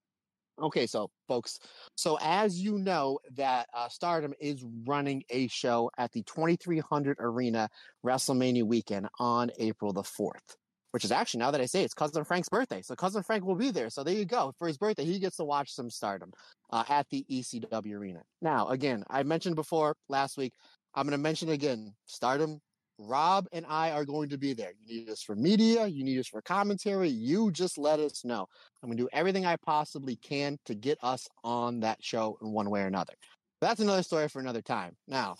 Okay, 0.61 0.85
so 0.85 1.09
folks, 1.27 1.59
so 1.95 2.17
as 2.21 2.59
you 2.59 2.77
know, 2.77 3.19
that 3.35 3.67
uh, 3.73 3.89
Stardom 3.89 4.33
is 4.39 4.63
running 4.85 5.23
a 5.31 5.47
show 5.47 5.89
at 5.97 6.11
the 6.11 6.21
2300 6.23 7.17
Arena 7.19 7.69
WrestleMania 8.05 8.63
weekend 8.63 9.07
on 9.19 9.49
April 9.57 9.93
the 9.93 10.03
4th, 10.03 10.55
which 10.91 11.03
is 11.03 11.11
actually 11.11 11.39
now 11.39 11.49
that 11.49 11.61
I 11.61 11.65
say 11.65 11.81
it, 11.81 11.85
it's 11.85 11.95
cousin 11.95 12.23
Frank's 12.23 12.49
birthday. 12.49 12.83
So 12.83 12.95
cousin 12.95 13.23
Frank 13.23 13.43
will 13.43 13.55
be 13.55 13.71
there. 13.71 13.89
So 13.89 14.03
there 14.03 14.13
you 14.13 14.25
go. 14.25 14.53
For 14.59 14.67
his 14.67 14.77
birthday, 14.77 15.05
he 15.05 15.17
gets 15.17 15.37
to 15.37 15.43
watch 15.43 15.71
some 15.71 15.89
Stardom 15.89 16.31
uh, 16.71 16.83
at 16.87 17.07
the 17.09 17.25
ECW 17.31 17.95
Arena. 17.95 18.21
Now, 18.41 18.67
again, 18.67 19.03
I 19.09 19.23
mentioned 19.23 19.55
before 19.55 19.95
last 20.07 20.37
week. 20.37 20.53
I'm 20.93 21.07
going 21.07 21.17
to 21.17 21.23
mention 21.23 21.49
again. 21.49 21.95
Stardom 22.05 22.61
Rob 22.99 23.47
and 23.51 23.65
I 23.67 23.91
are 23.91 24.05
going 24.05 24.29
to 24.29 24.37
be 24.37 24.53
there. 24.53 24.71
You 24.79 24.99
need 24.99 25.09
us 25.09 25.21
for 25.21 25.35
media, 25.35 25.87
you 25.87 26.03
need 26.03 26.19
us 26.19 26.27
for 26.27 26.41
commentary. 26.41 27.09
You 27.09 27.51
just 27.51 27.77
let 27.77 27.99
us 27.99 28.23
know. 28.23 28.47
I'm 28.81 28.89
going 28.89 28.97
to 28.97 29.03
do 29.03 29.09
everything 29.11 29.45
I 29.45 29.55
possibly 29.57 30.15
can 30.17 30.57
to 30.65 30.75
get 30.75 30.97
us 31.01 31.27
on 31.43 31.79
that 31.81 32.03
show 32.03 32.37
in 32.41 32.51
one 32.51 32.69
way 32.69 32.81
or 32.81 32.87
another. 32.87 33.13
That's 33.61 33.79
another 33.79 34.03
story 34.03 34.27
for 34.27 34.39
another 34.39 34.61
time. 34.61 34.95
Now, 35.07 35.35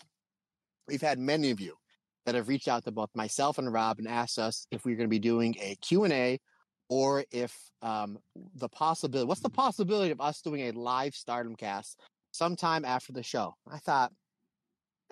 we've 0.88 1.02
had 1.02 1.20
many 1.20 1.52
of 1.52 1.60
you 1.60 1.76
that 2.26 2.36
have 2.36 2.48
reached 2.48 2.68
out 2.68 2.86
to 2.86 2.92
both 2.92 3.10
myself 3.16 3.58
and 3.58 3.72
Rob 3.72 4.00
and 4.00 4.08
asked 4.08 4.40
us 4.40 4.66
if 4.72 4.86
we're 4.86 4.96
going 4.96 5.10
to 5.10 5.14
be 5.14 5.20
doing 5.20 5.56
a 5.60 5.76
Q&A 5.82 6.40
or 6.90 7.26
if 7.32 7.58
um, 7.82 8.18
the 8.56 8.70
possibility, 8.70 9.28
what's 9.28 9.42
the 9.42 9.50
possibility 9.50 10.12
of 10.12 10.22
us 10.22 10.42
doing 10.42 10.62
a 10.62 10.72
live 10.72 11.16
Stardom 11.16 11.56
cast 11.56 12.00
sometime 12.32 12.86
after 12.86 13.12
the 13.12 13.24
show? 13.24 13.56
I 13.70 13.78
thought, 13.78 14.12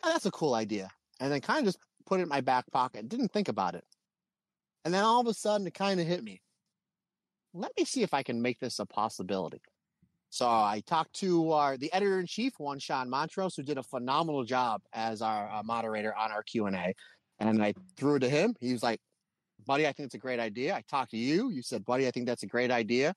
"Oh, 0.03 0.09
that's 0.09 0.25
a 0.25 0.31
cool 0.31 0.53
idea. 0.53 0.89
And 1.19 1.31
then 1.31 1.41
kind 1.41 1.59
of 1.59 1.65
just 1.65 1.79
put 2.05 2.19
it 2.19 2.23
in 2.23 2.29
my 2.29 2.41
back 2.41 2.65
pocket. 2.71 3.09
Didn't 3.09 3.31
think 3.31 3.47
about 3.47 3.75
it. 3.75 3.83
And 4.85 4.93
then 4.93 5.03
all 5.03 5.21
of 5.21 5.27
a 5.27 5.33
sudden 5.33 5.67
it 5.67 5.73
kind 5.73 5.99
of 5.99 6.07
hit 6.07 6.23
me. 6.23 6.41
Let 7.53 7.71
me 7.77 7.85
see 7.85 8.03
if 8.03 8.13
I 8.13 8.23
can 8.23 8.41
make 8.41 8.59
this 8.59 8.79
a 8.79 8.85
possibility. 8.85 9.61
So 10.29 10.47
I 10.47 10.81
talked 10.87 11.13
to 11.15 11.51
our 11.51 11.77
the 11.77 11.91
editor 11.91 12.19
in 12.19 12.25
chief, 12.25 12.53
one 12.57 12.79
Sean 12.79 13.09
Montrose, 13.09 13.55
who 13.55 13.63
did 13.63 13.77
a 13.77 13.83
phenomenal 13.83 14.45
job 14.45 14.81
as 14.93 15.21
our 15.21 15.51
uh, 15.51 15.61
moderator 15.63 16.15
on 16.15 16.31
our 16.31 16.41
Q 16.41 16.67
and 16.67 16.75
A. 16.75 16.93
And 17.39 17.61
I 17.61 17.73
threw 17.97 18.15
it 18.15 18.19
to 18.19 18.29
him. 18.29 18.55
He 18.61 18.71
was 18.71 18.81
like, 18.81 19.01
"Buddy, 19.65 19.85
I 19.85 19.91
think 19.91 20.05
it's 20.05 20.15
a 20.15 20.19
great 20.19 20.39
idea." 20.39 20.73
I 20.73 20.83
talked 20.89 21.11
to 21.11 21.17
you. 21.17 21.49
You 21.49 21.61
said, 21.61 21.83
"Buddy, 21.83 22.07
I 22.07 22.11
think 22.11 22.27
that's 22.27 22.43
a 22.43 22.47
great 22.47 22.71
idea." 22.71 23.13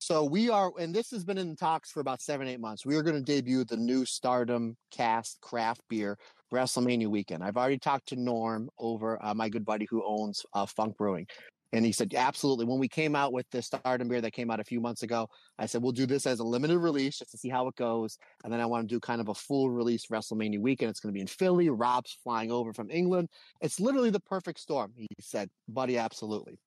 So 0.00 0.24
we 0.24 0.50
are, 0.50 0.72
and 0.80 0.92
this 0.92 1.12
has 1.12 1.24
been 1.24 1.38
in 1.38 1.54
talks 1.54 1.92
for 1.92 2.00
about 2.00 2.20
seven, 2.20 2.48
eight 2.48 2.58
months. 2.58 2.84
We 2.84 2.96
are 2.96 3.04
going 3.04 3.14
to 3.14 3.22
debut 3.22 3.62
the 3.64 3.76
new 3.76 4.04
Stardom 4.04 4.76
Cast 4.90 5.40
Craft 5.40 5.82
Beer 5.88 6.18
WrestleMania 6.52 7.08
weekend. 7.08 7.42
I've 7.42 7.56
already 7.56 7.78
talked 7.78 8.08
to 8.08 8.16
Norm 8.16 8.68
over 8.78 9.18
uh, 9.24 9.34
my 9.34 9.48
good 9.48 9.64
buddy 9.64 9.86
who 9.90 10.04
owns 10.06 10.44
uh, 10.54 10.66
Funk 10.66 10.96
Brewing. 10.96 11.26
And 11.74 11.86
he 11.86 11.92
said, 11.92 12.12
absolutely. 12.14 12.66
When 12.66 12.78
we 12.78 12.88
came 12.88 13.16
out 13.16 13.32
with 13.32 13.46
the 13.50 13.62
Stardom 13.62 14.06
beer 14.06 14.20
that 14.20 14.32
came 14.32 14.50
out 14.50 14.60
a 14.60 14.64
few 14.64 14.78
months 14.78 15.02
ago, 15.02 15.26
I 15.58 15.64
said, 15.64 15.82
we'll 15.82 15.92
do 15.92 16.04
this 16.04 16.26
as 16.26 16.38
a 16.40 16.44
limited 16.44 16.78
release 16.78 17.18
just 17.18 17.30
to 17.30 17.38
see 17.38 17.48
how 17.48 17.66
it 17.66 17.76
goes. 17.76 18.18
And 18.44 18.52
then 18.52 18.60
I 18.60 18.66
want 18.66 18.86
to 18.86 18.94
do 18.94 19.00
kind 19.00 19.22
of 19.22 19.28
a 19.28 19.34
full 19.34 19.70
release 19.70 20.06
WrestleMania 20.12 20.60
weekend. 20.60 20.90
It's 20.90 21.00
going 21.00 21.14
to 21.14 21.16
be 21.16 21.22
in 21.22 21.26
Philly. 21.26 21.70
Rob's 21.70 22.18
flying 22.22 22.52
over 22.52 22.74
from 22.74 22.90
England. 22.90 23.30
It's 23.62 23.80
literally 23.80 24.10
the 24.10 24.20
perfect 24.20 24.60
storm. 24.60 24.92
He 24.94 25.08
said, 25.18 25.48
buddy, 25.66 25.96
absolutely. 25.96 26.58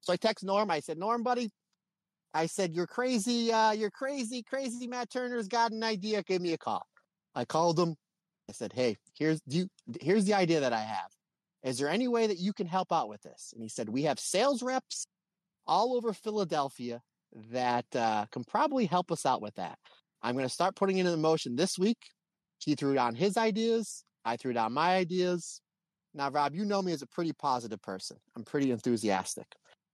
So 0.00 0.14
I 0.14 0.16
text 0.16 0.44
Norm. 0.44 0.70
I 0.70 0.80
said, 0.80 0.96
Norm, 0.96 1.22
buddy, 1.22 1.50
I 2.32 2.46
said, 2.46 2.74
you're 2.74 2.86
crazy. 2.86 3.52
Uh, 3.52 3.72
you're 3.72 3.90
crazy, 3.90 4.42
crazy. 4.42 4.86
Matt 4.86 5.10
Turner's 5.10 5.46
got 5.46 5.72
an 5.72 5.84
idea. 5.84 6.22
Give 6.22 6.40
me 6.40 6.54
a 6.54 6.58
call. 6.58 6.86
I 7.34 7.44
called 7.44 7.78
him. 7.78 7.96
I 8.48 8.52
said, 8.52 8.72
"Hey, 8.72 8.96
here's 9.18 9.40
do 9.42 9.58
you, 9.58 9.68
here's 10.00 10.24
the 10.24 10.34
idea 10.34 10.60
that 10.60 10.72
I 10.72 10.80
have. 10.80 11.10
Is 11.62 11.78
there 11.78 11.88
any 11.88 12.08
way 12.08 12.26
that 12.26 12.38
you 12.38 12.52
can 12.52 12.66
help 12.66 12.92
out 12.92 13.08
with 13.08 13.22
this?" 13.22 13.50
And 13.54 13.62
he 13.62 13.68
said, 13.68 13.88
"We 13.88 14.02
have 14.02 14.18
sales 14.18 14.62
reps 14.62 15.06
all 15.66 15.94
over 15.94 16.12
Philadelphia 16.12 17.00
that 17.50 17.86
uh, 17.94 18.26
can 18.32 18.44
probably 18.44 18.86
help 18.86 19.12
us 19.12 19.24
out 19.24 19.40
with 19.42 19.54
that. 19.54 19.78
I'm 20.22 20.34
going 20.34 20.46
to 20.46 20.52
start 20.52 20.76
putting 20.76 20.98
it 20.98 21.06
in 21.06 21.20
motion 21.20 21.56
this 21.56 21.78
week." 21.78 21.98
He 22.58 22.74
threw 22.74 22.94
down 22.94 23.14
his 23.14 23.36
ideas. 23.36 24.04
I 24.24 24.36
threw 24.36 24.52
down 24.52 24.72
my 24.72 24.94
ideas. 24.94 25.60
Now, 26.14 26.30
Rob, 26.30 26.54
you 26.54 26.64
know 26.64 26.82
me 26.82 26.92
as 26.92 27.02
a 27.02 27.06
pretty 27.06 27.32
positive 27.32 27.82
person. 27.82 28.18
I'm 28.36 28.44
pretty 28.44 28.70
enthusiastic. 28.70 29.46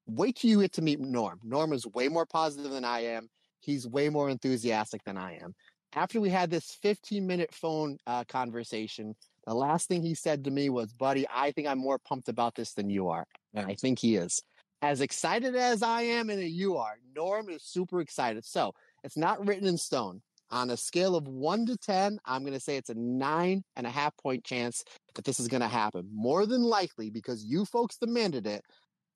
Wait 0.06 0.36
till 0.36 0.50
you 0.50 0.60
get 0.60 0.72
to 0.72 0.82
meet 0.82 1.00
Norm. 1.00 1.38
Norm 1.42 1.72
is 1.72 1.86
way 1.86 2.08
more 2.08 2.26
positive 2.26 2.70
than 2.70 2.84
I 2.84 3.00
am. 3.00 3.28
He's 3.60 3.86
way 3.86 4.08
more 4.08 4.28
enthusiastic 4.28 5.02
than 5.04 5.16
I 5.16 5.36
am 5.36 5.54
after 5.94 6.20
we 6.20 6.30
had 6.30 6.50
this 6.50 6.76
15 6.82 7.26
minute 7.26 7.52
phone 7.52 7.98
uh, 8.06 8.24
conversation, 8.24 9.14
the 9.46 9.54
last 9.54 9.88
thing 9.88 10.02
he 10.02 10.14
said 10.14 10.44
to 10.44 10.50
me 10.50 10.68
was, 10.68 10.92
Buddy, 10.92 11.26
I 11.34 11.52
think 11.52 11.66
I'm 11.68 11.78
more 11.78 11.98
pumped 11.98 12.28
about 12.28 12.54
this 12.54 12.72
than 12.74 12.90
you 12.90 13.08
are. 13.08 13.26
And 13.54 13.66
I 13.66 13.74
think 13.74 13.98
he 13.98 14.16
is. 14.16 14.42
As 14.82 15.00
excited 15.00 15.56
as 15.56 15.82
I 15.82 16.02
am 16.02 16.30
and 16.30 16.42
you 16.42 16.76
are, 16.76 16.96
Norm 17.16 17.48
is 17.48 17.62
super 17.64 18.00
excited. 18.00 18.44
So 18.44 18.74
it's 19.02 19.16
not 19.16 19.44
written 19.46 19.66
in 19.66 19.78
stone. 19.78 20.20
On 20.50 20.70
a 20.70 20.76
scale 20.76 21.14
of 21.14 21.28
one 21.28 21.66
to 21.66 21.76
10, 21.76 22.18
I'm 22.24 22.42
going 22.42 22.54
to 22.54 22.60
say 22.60 22.76
it's 22.76 22.88
a 22.88 22.94
nine 22.94 23.64
and 23.76 23.86
a 23.86 23.90
half 23.90 24.16
point 24.16 24.44
chance 24.44 24.82
that 25.14 25.24
this 25.24 25.40
is 25.40 25.48
going 25.48 25.60
to 25.60 25.68
happen. 25.68 26.08
More 26.12 26.46
than 26.46 26.62
likely, 26.62 27.10
because 27.10 27.44
you 27.44 27.66
folks 27.66 27.98
demanded 27.98 28.46
it 28.46 28.62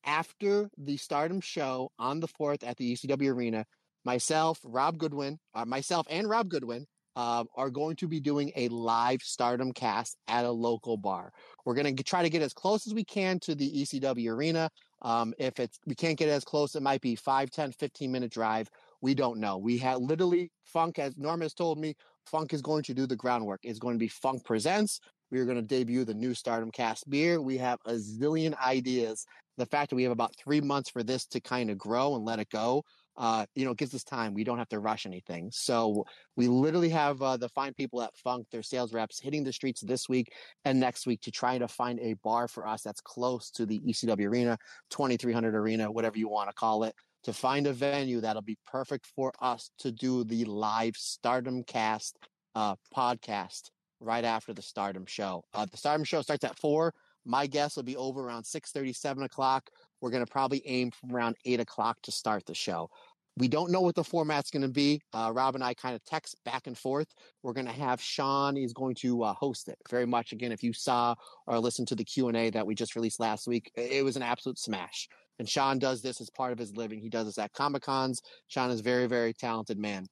after 0.04 0.68
the 0.76 0.96
stardom 0.96 1.40
show 1.40 1.90
on 1.98 2.20
the 2.20 2.28
4th 2.28 2.66
at 2.66 2.76
the 2.76 2.92
ECW 2.92 3.32
Arena, 3.32 3.64
myself, 4.04 4.58
Rob 4.64 4.98
Goodwin, 4.98 5.38
uh, 5.54 5.64
myself 5.64 6.06
and 6.10 6.28
Rob 6.28 6.48
Goodwin 6.48 6.86
uh, 7.16 7.44
are 7.56 7.70
going 7.70 7.96
to 7.96 8.08
be 8.08 8.20
doing 8.20 8.52
a 8.56 8.68
live 8.68 9.20
Stardom 9.22 9.72
cast 9.72 10.16
at 10.28 10.44
a 10.44 10.50
local 10.50 10.96
bar. 10.96 11.30
We're 11.64 11.74
going 11.74 11.94
to 11.94 12.02
try 12.02 12.22
to 12.22 12.30
get 12.30 12.42
as 12.42 12.52
close 12.52 12.86
as 12.86 12.94
we 12.94 13.04
can 13.04 13.38
to 13.40 13.54
the 13.54 13.82
ECW 13.82 14.30
arena. 14.30 14.70
Um, 15.02 15.34
if 15.38 15.58
it's 15.58 15.78
we 15.86 15.94
can't 15.94 16.18
get 16.18 16.28
as 16.28 16.44
close, 16.44 16.74
it 16.74 16.82
might 16.82 17.00
be 17.00 17.16
5, 17.16 17.50
10, 17.50 17.72
15 17.72 18.10
minute 18.10 18.30
drive. 18.30 18.68
We 19.00 19.14
don't 19.14 19.40
know. 19.40 19.58
We 19.58 19.78
have 19.78 19.98
literally 19.98 20.50
Funk, 20.64 20.98
as 20.98 21.18
Norm 21.18 21.40
has 21.40 21.54
told 21.54 21.78
me, 21.78 21.94
Funk 22.26 22.54
is 22.54 22.62
going 22.62 22.84
to 22.84 22.94
do 22.94 23.06
the 23.06 23.16
groundwork. 23.16 23.60
It's 23.64 23.80
going 23.80 23.96
to 23.96 23.98
be 23.98 24.08
Funk 24.08 24.44
Presents. 24.44 25.00
We 25.30 25.40
are 25.40 25.44
going 25.44 25.56
to 25.56 25.62
debut 25.62 26.04
the 26.04 26.14
new 26.14 26.34
Stardom 26.34 26.70
Cast 26.70 27.08
beer. 27.10 27.40
We 27.40 27.58
have 27.58 27.78
a 27.84 27.94
zillion 27.94 28.54
ideas. 28.62 29.24
The 29.58 29.66
fact 29.66 29.90
that 29.90 29.96
we 29.96 30.02
have 30.04 30.12
about 30.12 30.36
three 30.36 30.60
months 30.60 30.90
for 30.90 31.02
this 31.02 31.26
to 31.26 31.40
kind 31.40 31.70
of 31.70 31.78
grow 31.78 32.14
and 32.14 32.24
let 32.24 32.38
it 32.38 32.48
go, 32.50 32.84
uh, 33.16 33.44
you 33.54 33.64
know, 33.64 33.72
it 33.72 33.78
gives 33.78 33.94
us 33.94 34.04
time. 34.04 34.34
We 34.34 34.44
don't 34.44 34.58
have 34.58 34.68
to 34.70 34.78
rush 34.78 35.06
anything. 35.06 35.50
So 35.52 36.04
we 36.36 36.48
literally 36.48 36.88
have 36.90 37.20
uh, 37.20 37.36
the 37.36 37.48
fine 37.50 37.74
people 37.74 38.02
at 38.02 38.16
Funk, 38.16 38.46
their 38.50 38.62
sales 38.62 38.92
reps, 38.92 39.20
hitting 39.20 39.44
the 39.44 39.52
streets 39.52 39.80
this 39.82 40.08
week 40.08 40.32
and 40.64 40.80
next 40.80 41.06
week 41.06 41.20
to 41.22 41.30
try 41.30 41.58
to 41.58 41.68
find 41.68 42.00
a 42.00 42.14
bar 42.24 42.48
for 42.48 42.66
us 42.66 42.82
that's 42.82 43.00
close 43.00 43.50
to 43.52 43.66
the 43.66 43.80
ECW 43.80 44.28
Arena, 44.28 44.58
2300 44.90 45.54
Arena, 45.54 45.90
whatever 45.90 46.18
you 46.18 46.28
want 46.28 46.48
to 46.48 46.54
call 46.54 46.84
it, 46.84 46.94
to 47.24 47.32
find 47.32 47.66
a 47.66 47.72
venue 47.72 48.20
that'll 48.20 48.42
be 48.42 48.58
perfect 48.66 49.06
for 49.14 49.32
us 49.40 49.70
to 49.78 49.92
do 49.92 50.24
the 50.24 50.44
live 50.44 50.96
Stardom 50.96 51.62
Cast 51.64 52.18
uh, 52.54 52.74
podcast 52.94 53.70
right 54.00 54.24
after 54.24 54.52
the 54.52 54.62
Stardom 54.62 55.06
show. 55.06 55.44
Uh, 55.54 55.66
the 55.70 55.76
Stardom 55.76 56.04
show 56.04 56.22
starts 56.22 56.44
at 56.44 56.58
four. 56.58 56.92
My 57.24 57.46
guess 57.46 57.76
will 57.76 57.84
be 57.84 57.96
over 57.96 58.26
around 58.26 58.44
6 58.44 58.72
7 58.92 59.22
o'clock. 59.22 59.70
We're 60.02 60.10
going 60.10 60.26
to 60.26 60.30
probably 60.30 60.62
aim 60.66 60.90
from 60.90 61.14
around 61.14 61.36
8 61.46 61.60
o'clock 61.60 61.96
to 62.02 62.12
start 62.12 62.44
the 62.44 62.54
show. 62.54 62.90
We 63.38 63.48
don't 63.48 63.70
know 63.70 63.80
what 63.80 63.94
the 63.94 64.04
format's 64.04 64.50
going 64.50 64.62
to 64.62 64.68
be. 64.68 65.00
Uh, 65.14 65.30
Rob 65.32 65.54
and 65.54 65.64
I 65.64 65.72
kind 65.72 65.94
of 65.94 66.04
text 66.04 66.36
back 66.44 66.66
and 66.66 66.76
forth. 66.76 67.06
We're 67.42 67.54
going 67.54 67.66
to 67.66 67.72
have 67.72 68.02
Sean. 68.02 68.56
He's 68.56 68.74
going 68.74 68.96
to 68.96 69.22
uh, 69.22 69.32
host 69.32 69.68
it 69.68 69.78
very 69.88 70.04
much. 70.04 70.32
Again, 70.32 70.52
if 70.52 70.62
you 70.62 70.74
saw 70.74 71.14
or 71.46 71.58
listened 71.58 71.88
to 71.88 71.94
the 71.94 72.04
Q 72.04 72.28
and 72.28 72.36
A 72.36 72.50
that 72.50 72.66
we 72.66 72.74
just 72.74 72.94
released 72.94 73.20
last 73.20 73.46
week, 73.46 73.70
it 73.74 74.04
was 74.04 74.16
an 74.16 74.22
absolute 74.22 74.58
smash. 74.58 75.08
And 75.38 75.48
Sean 75.48 75.78
does 75.78 76.02
this 76.02 76.20
as 76.20 76.28
part 76.28 76.52
of 76.52 76.58
his 76.58 76.76
living. 76.76 77.00
He 77.00 77.08
does 77.08 77.26
this 77.26 77.38
at 77.38 77.52
Comic 77.52 77.82
Cons. 77.82 78.20
Sean 78.48 78.70
is 78.70 78.80
a 78.80 78.82
very, 78.82 79.06
very 79.06 79.32
talented 79.32 79.78
man. 79.78 80.06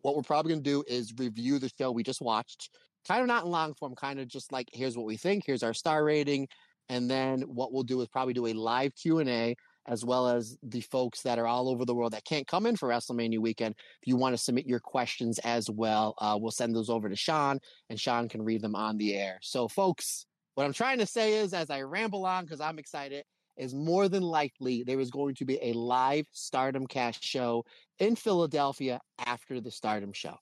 What 0.00 0.16
we're 0.16 0.22
probably 0.22 0.52
going 0.52 0.64
to 0.64 0.70
do 0.70 0.84
is 0.88 1.12
review 1.18 1.58
the 1.58 1.70
show 1.78 1.92
we 1.92 2.02
just 2.02 2.22
watched, 2.22 2.70
kind 3.06 3.20
of 3.20 3.26
not 3.26 3.44
in 3.44 3.50
long 3.50 3.74
form, 3.74 3.94
kind 3.94 4.18
of 4.18 4.28
just 4.28 4.50
like 4.50 4.68
here's 4.72 4.96
what 4.96 5.04
we 5.04 5.18
think, 5.18 5.44
here's 5.44 5.62
our 5.62 5.74
star 5.74 6.02
rating, 6.04 6.48
and 6.90 7.08
then 7.08 7.42
what 7.42 7.72
we'll 7.72 7.84
do 7.84 8.00
is 8.00 8.08
probably 8.08 8.34
do 8.34 8.48
a 8.48 8.52
live 8.52 8.94
Q 8.96 9.20
and 9.20 9.30
A 9.30 9.56
as 9.88 10.04
well 10.04 10.28
as 10.28 10.58
the 10.62 10.82
folks 10.82 11.22
that 11.22 11.38
are 11.38 11.46
all 11.46 11.68
over 11.68 11.84
the 11.84 11.94
world 11.94 12.12
that 12.12 12.24
can't 12.24 12.46
come 12.46 12.66
in 12.66 12.76
for 12.76 12.88
WrestleMania 12.88 13.38
weekend. 13.38 13.74
If 14.02 14.08
you 14.08 14.16
want 14.16 14.34
to 14.34 14.42
submit 14.42 14.66
your 14.66 14.80
questions 14.80 15.38
as 15.38 15.70
well, 15.70 16.14
uh, 16.18 16.36
we'll 16.38 16.50
send 16.50 16.76
those 16.76 16.90
over 16.90 17.08
to 17.08 17.16
Sean, 17.16 17.58
and 17.88 17.98
Sean 17.98 18.28
can 18.28 18.42
read 18.42 18.60
them 18.60 18.74
on 18.74 18.98
the 18.98 19.14
air. 19.16 19.38
So, 19.40 19.68
folks, 19.68 20.26
what 20.54 20.64
I'm 20.64 20.72
trying 20.72 20.98
to 20.98 21.06
say 21.06 21.34
is, 21.34 21.54
as 21.54 21.70
I 21.70 21.82
ramble 21.82 22.26
on 22.26 22.44
because 22.44 22.60
I'm 22.60 22.78
excited, 22.78 23.24
is 23.56 23.74
more 23.74 24.08
than 24.08 24.22
likely 24.22 24.82
there 24.82 25.00
is 25.00 25.10
going 25.10 25.34
to 25.36 25.44
be 25.44 25.58
a 25.62 25.72
live 25.72 26.26
Stardom 26.32 26.86
Cast 26.86 27.22
show 27.22 27.64
in 27.98 28.16
Philadelphia 28.16 29.00
after 29.24 29.60
the 29.60 29.70
Stardom 29.70 30.12
show. 30.12 30.36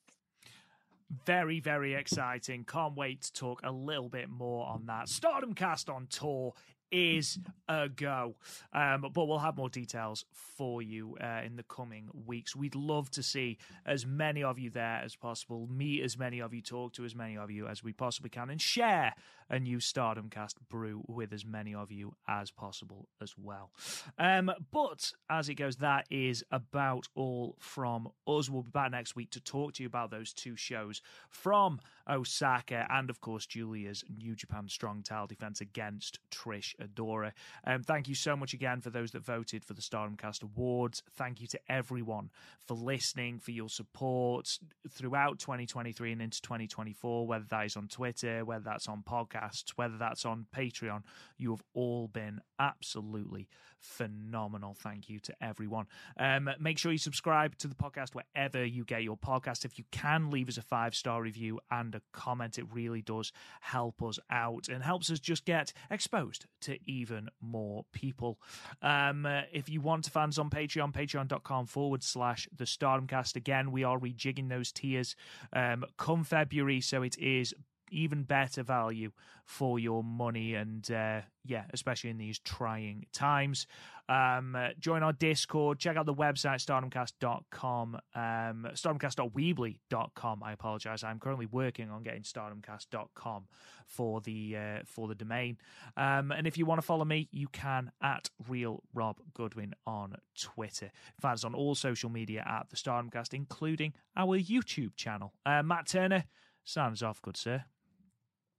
Very, 1.25 1.61
very 1.61 1.95
exciting. 1.95 2.65
Can't 2.65 2.95
wait 2.95 3.23
to 3.23 3.33
talk 3.33 3.61
a 3.65 3.73
little 3.73 4.11
bit 4.11 4.29
more 4.29 4.67
on 4.67 4.87
that. 4.87 5.09
Stardom 5.09 5.55
Cast 5.55 5.89
on 5.89 6.07
tour 6.09 6.53
is 6.91 7.39
a 7.69 7.89
go. 7.89 8.37
Um, 8.73 9.07
but 9.13 9.27
we'll 9.27 9.39
have 9.39 9.57
more 9.57 9.69
details 9.69 10.25
for 10.33 10.83
you 10.83 11.17
uh, 11.21 11.43
in 11.45 11.57
the 11.57 11.63
coming 11.63 12.09
weeks. 12.27 12.57
We'd 12.57 12.75
love 12.75 13.11
to 13.13 13.23
see 13.23 13.59
as 13.87 14.07
many 14.07 14.43
of 14.43 14.59
you 14.59 14.71
there 14.71 15.01
as 15.05 15.15
possible, 15.15 15.69
meet 15.71 16.03
as 16.03 16.19
many 16.19 16.41
of 16.41 16.53
you, 16.53 16.63
talk 16.63 16.93
to 16.95 17.05
as 17.05 17.15
many 17.15 17.37
of 17.37 17.51
you 17.51 17.67
as 17.67 17.83
we 17.83 17.93
possibly 17.93 18.31
can, 18.31 18.51
and 18.51 18.61
share 18.61 19.15
a 19.51 19.59
new 19.59 19.81
Stardom 19.81 20.29
Cast 20.29 20.59
brew 20.69 21.03
with 21.07 21.33
as 21.33 21.45
many 21.45 21.75
of 21.75 21.91
you 21.91 22.15
as 22.29 22.51
possible 22.51 23.09
as 23.21 23.35
well. 23.37 23.71
Um, 24.19 24.51
but 24.73 25.13
as 25.31 25.49
it 25.49 25.55
goes, 25.55 25.77
that 25.77 26.07
is 26.11 26.45
about 26.51 27.07
all 27.15 27.57
from 27.59 28.09
us. 28.27 28.51
We'll 28.51 28.63
be 28.63 28.71
back 28.71 28.91
next 28.91 29.17
week 29.17 29.31
to 29.31 29.41
talk 29.41 29.75
to 29.75 29.83
you 29.83 29.87
about 29.87 30.11
those 30.11 30.33
two 30.33 30.57
shows 30.57 31.01
from 31.29 31.81
Osaka 32.09 32.87
and, 32.91 33.11
of 33.11 33.21
course, 33.21 33.47
Giulia's 33.47 34.05
New 34.09 34.35
Japan 34.35 34.69
Strong 34.69 35.03
Title 35.03 35.27
defense 35.27 35.61
against 35.61 36.19
Trish 36.31 36.75
Adora. 36.77 37.33
Um, 37.65 37.83
thank 37.83 38.09
you 38.09 38.15
so 38.15 38.37
much 38.37 38.55
again 38.55 38.81
for 38.81 38.91
those 38.91 39.11
that 39.13 39.25
voted 39.25 39.65
for 39.65 39.75
the 39.75 39.83
Stardom 39.83 40.17
Cast 40.17 40.43
Awards. 40.43 41.03
Thank 41.15 41.41
you 41.41 41.47
to 41.49 41.61
everyone 41.69 42.31
for 42.67 42.75
listening, 42.75 43.39
for 43.39 43.51
your 43.51 43.69
support 43.69 44.59
throughout 44.91 45.39
2023 45.39 46.13
and 46.13 46.23
into 46.23 46.41
2024, 46.43 47.27
whether 47.27 47.47
that 47.51 47.67
is 47.67 47.77
on 47.77 47.89
Twitter, 47.89 48.45
whether 48.45 48.65
that's 48.65 48.89
on 48.89 49.03
podcasts, 49.03 49.71
whether 49.77 49.99
that's 49.99 50.25
on 50.25 50.47
Patreon. 50.55 51.03
You 51.37 51.51
have 51.51 51.63
all 51.75 52.09
been 52.09 52.41
absolutely 52.59 53.49
phenomenal. 53.81 54.75
Thank 54.75 55.09
you 55.09 55.19
to 55.21 55.35
everyone. 55.41 55.87
Um, 56.19 56.51
make 56.61 56.79
sure 56.79 56.93
you 56.93 56.99
subscribe 56.99 57.57
to 57.59 57.69
the 57.69 57.75
podcast 57.75 58.15
wherever 58.15 58.65
you 58.65 58.85
get 58.85 59.03
your 59.03 59.17
podcast. 59.17 59.65
If 59.65 59.79
you 59.79 59.85
can, 59.91 60.31
leave 60.31 60.49
us 60.49 60.57
a 60.57 60.63
five 60.63 60.95
star 60.95 61.23
review 61.23 61.61
and 61.71 61.95
a 61.95 62.03
comment. 62.13 62.59
It 62.59 62.67
really 62.73 63.03
does 63.03 63.33
help 63.61 64.03
us 64.03 64.19
out 64.31 64.69
and 64.69 64.83
helps 64.83 65.11
us 65.11 65.21
just 65.21 65.45
get 65.45 65.73
exposed 65.91 66.47
to 66.63 66.79
even 66.87 67.29
more 67.41 67.85
people. 67.93 68.39
Um, 68.83 69.27
uh, 69.27 69.43
if 69.53 69.69
you 69.69 69.81
want 69.81 70.05
to 70.05 70.11
find 70.11 70.31
us 70.31 70.39
on 70.39 70.51
Patreon, 70.51 70.93
patreon.com 70.93 71.67
forward 71.67 72.03
slash 72.03 72.49
the 72.55 72.65
Stardomcast. 72.65 73.37
Again, 73.37 73.73
we 73.73 73.85
are 73.85 73.99
rejigging 73.99 74.49
those 74.49 74.73
tiers 74.73 75.17
um, 75.53 75.85
come 75.97 76.25
February, 76.25 76.81
so 76.81 77.03
it 77.03 77.19
is 77.19 77.55
even 77.91 78.23
better 78.23 78.63
value 78.63 79.11
for 79.49 79.79
your 79.79 80.05
money 80.05 80.55
and 80.55 80.91
uh, 80.91 81.23
yeah 81.45 81.65
especially 81.73 82.11
in 82.11 82.19
these 82.19 82.39
trying 82.39 83.07
times. 83.13 83.67
Um, 84.11 84.55
uh, 84.55 84.69
join 84.79 85.03
our 85.03 85.13
discord 85.13 85.79
check 85.79 85.97
out 85.97 86.07
the 86.07 86.15
website 86.15 86.65
stardomcast.com 86.65 87.99
um, 88.15 88.67
stardomcast.weebly.com 88.73 90.43
i 90.43 90.53
apologize 90.53 91.05
i'm 91.05 91.19
currently 91.19 91.45
working 91.45 91.91
on 91.91 92.03
getting 92.03 92.23
stardomcast.com 92.23 93.45
for 93.87 94.21
the 94.21 94.57
uh, 94.57 94.79
for 94.85 95.09
the 95.09 95.15
domain. 95.15 95.57
Um, 95.97 96.31
and 96.31 96.47
if 96.47 96.59
you 96.59 96.67
want 96.67 96.81
to 96.81 96.87
follow 96.87 97.05
me 97.05 97.29
you 97.33 97.49
can 97.49 97.91
at 98.03 98.31
real 98.49 98.83
rob 98.95 99.17
goodwin 99.35 99.75
on 99.87 100.15
twitter. 100.39 100.91
Find 101.21 101.35
us 101.35 101.45
on 101.45 101.55
all 101.55 101.75
social 101.75 102.11
media 102.11 102.45
at 102.47 102.69
the 102.71 102.77
stardomcast 102.77 103.33
including 103.33 103.95
our 104.17 104.39
youtube 104.39 104.95
channel. 104.97 105.33
Uh, 105.47 105.63
matt 105.63 105.87
turner 105.87 106.25
signs 106.65 107.03
off 107.03 107.23
good 107.23 107.37
sir 107.37 107.65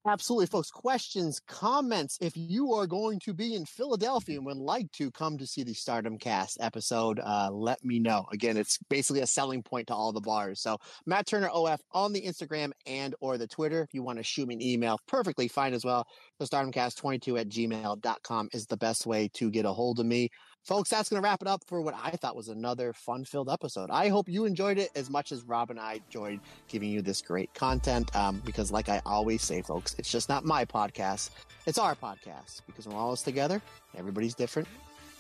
Absolutely, 0.08 0.46
folks. 0.46 0.72
Questions, 0.72 1.42
comments. 1.46 2.18
If 2.22 2.32
you 2.36 2.74
are 2.74 2.88
going 2.88 3.20
to 3.26 3.34
be 3.34 3.54
in 3.54 3.66
Philadelphia 3.66 4.38
and 4.38 4.46
would 4.46 4.56
like 4.56 4.90
to 4.94 5.12
come 5.12 5.38
to 5.38 5.46
see 5.46 5.64
the 5.64 5.74
Stardom 5.74 6.18
Cast 6.18 6.58
episode, 6.62 7.20
uh, 7.20 7.50
let 7.52 7.84
me 7.84 8.00
know. 8.00 8.26
Again, 8.32 8.56
it's 8.56 8.78
basically 8.90 9.22
a 9.22 9.28
selling 9.28 9.62
point 9.62 9.88
to 9.88 9.94
all 9.94 10.14
the 10.14 10.22
bars. 10.22 10.62
So 10.62 10.78
Matt 11.06 11.28
Turner 11.28 11.50
OF 11.50 11.82
on 11.92 12.14
the 12.14 12.22
Instagram 12.22 12.72
and 12.88 13.14
or 13.20 13.38
the 13.38 13.48
Twitter. 13.48 13.82
If 13.82 13.94
you 13.94 14.02
want 14.02 14.20
to 14.20 14.24
shoot 14.24 14.48
me 14.48 14.56
an 14.56 14.62
email, 14.62 15.00
perfectly 15.06 15.50
fine 15.50 15.74
as 15.74 15.84
well. 15.84 16.08
The 16.40 16.46
StardomCast22 16.46 17.40
at 17.42 17.50
gmail.com 17.50 18.50
is 18.54 18.68
the 18.68 18.78
best 18.78 19.06
way 19.06 19.30
to 19.34 19.52
get 19.52 19.66
a 19.66 19.74
hold 19.74 20.00
of 20.00 20.06
me. 20.06 20.30
Folks, 20.64 20.90
that's 20.90 21.10
going 21.10 21.22
to 21.22 21.24
wrap 21.24 21.42
it 21.42 21.48
up 21.48 21.64
for 21.66 21.82
what 21.82 21.96
I 22.02 22.12
thought 22.12 22.36
was 22.36 22.50
another 22.50 22.94
fun 22.94 23.26
filled 23.26 23.50
episode. 23.50 23.90
I 23.90 24.10
hope 24.10 24.30
you 24.30 24.46
enjoyed 24.46 24.78
it 24.78 24.92
as 24.96 25.10
much 25.10 25.32
as 25.32 25.44
Rob 25.44 25.72
and 25.72 25.80
I 25.80 26.02
enjoyed 26.06 26.40
giving 26.68 26.90
you 26.90 27.02
this 27.02 27.22
great 27.22 27.54
content. 27.54 28.16
Um, 28.16 28.42
because, 28.46 28.72
like 28.72 28.90
I 28.90 29.02
always 29.06 29.42
say, 29.42 29.62
folks, 29.62 29.96
it's 29.98 30.12
just 30.12 30.30
not 30.30 30.46
my 30.46 30.66
podcast, 30.66 31.32
it's 31.66 31.78
our 31.78 31.96
podcast. 31.96 32.62
Because 32.68 32.88
we're 32.88 32.98
all 32.98 33.16
together, 33.16 33.62
everybody's 33.98 34.36
different, 34.36 34.68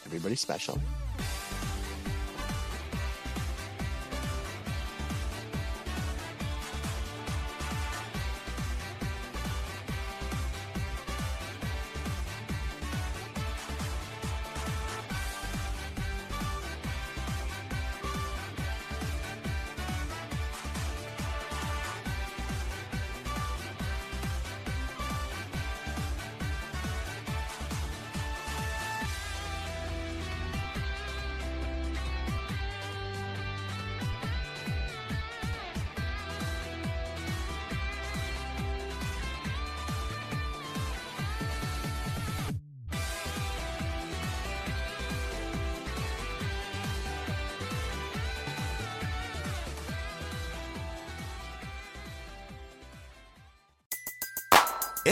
everybody's 0.06 0.40
special. 0.42 0.80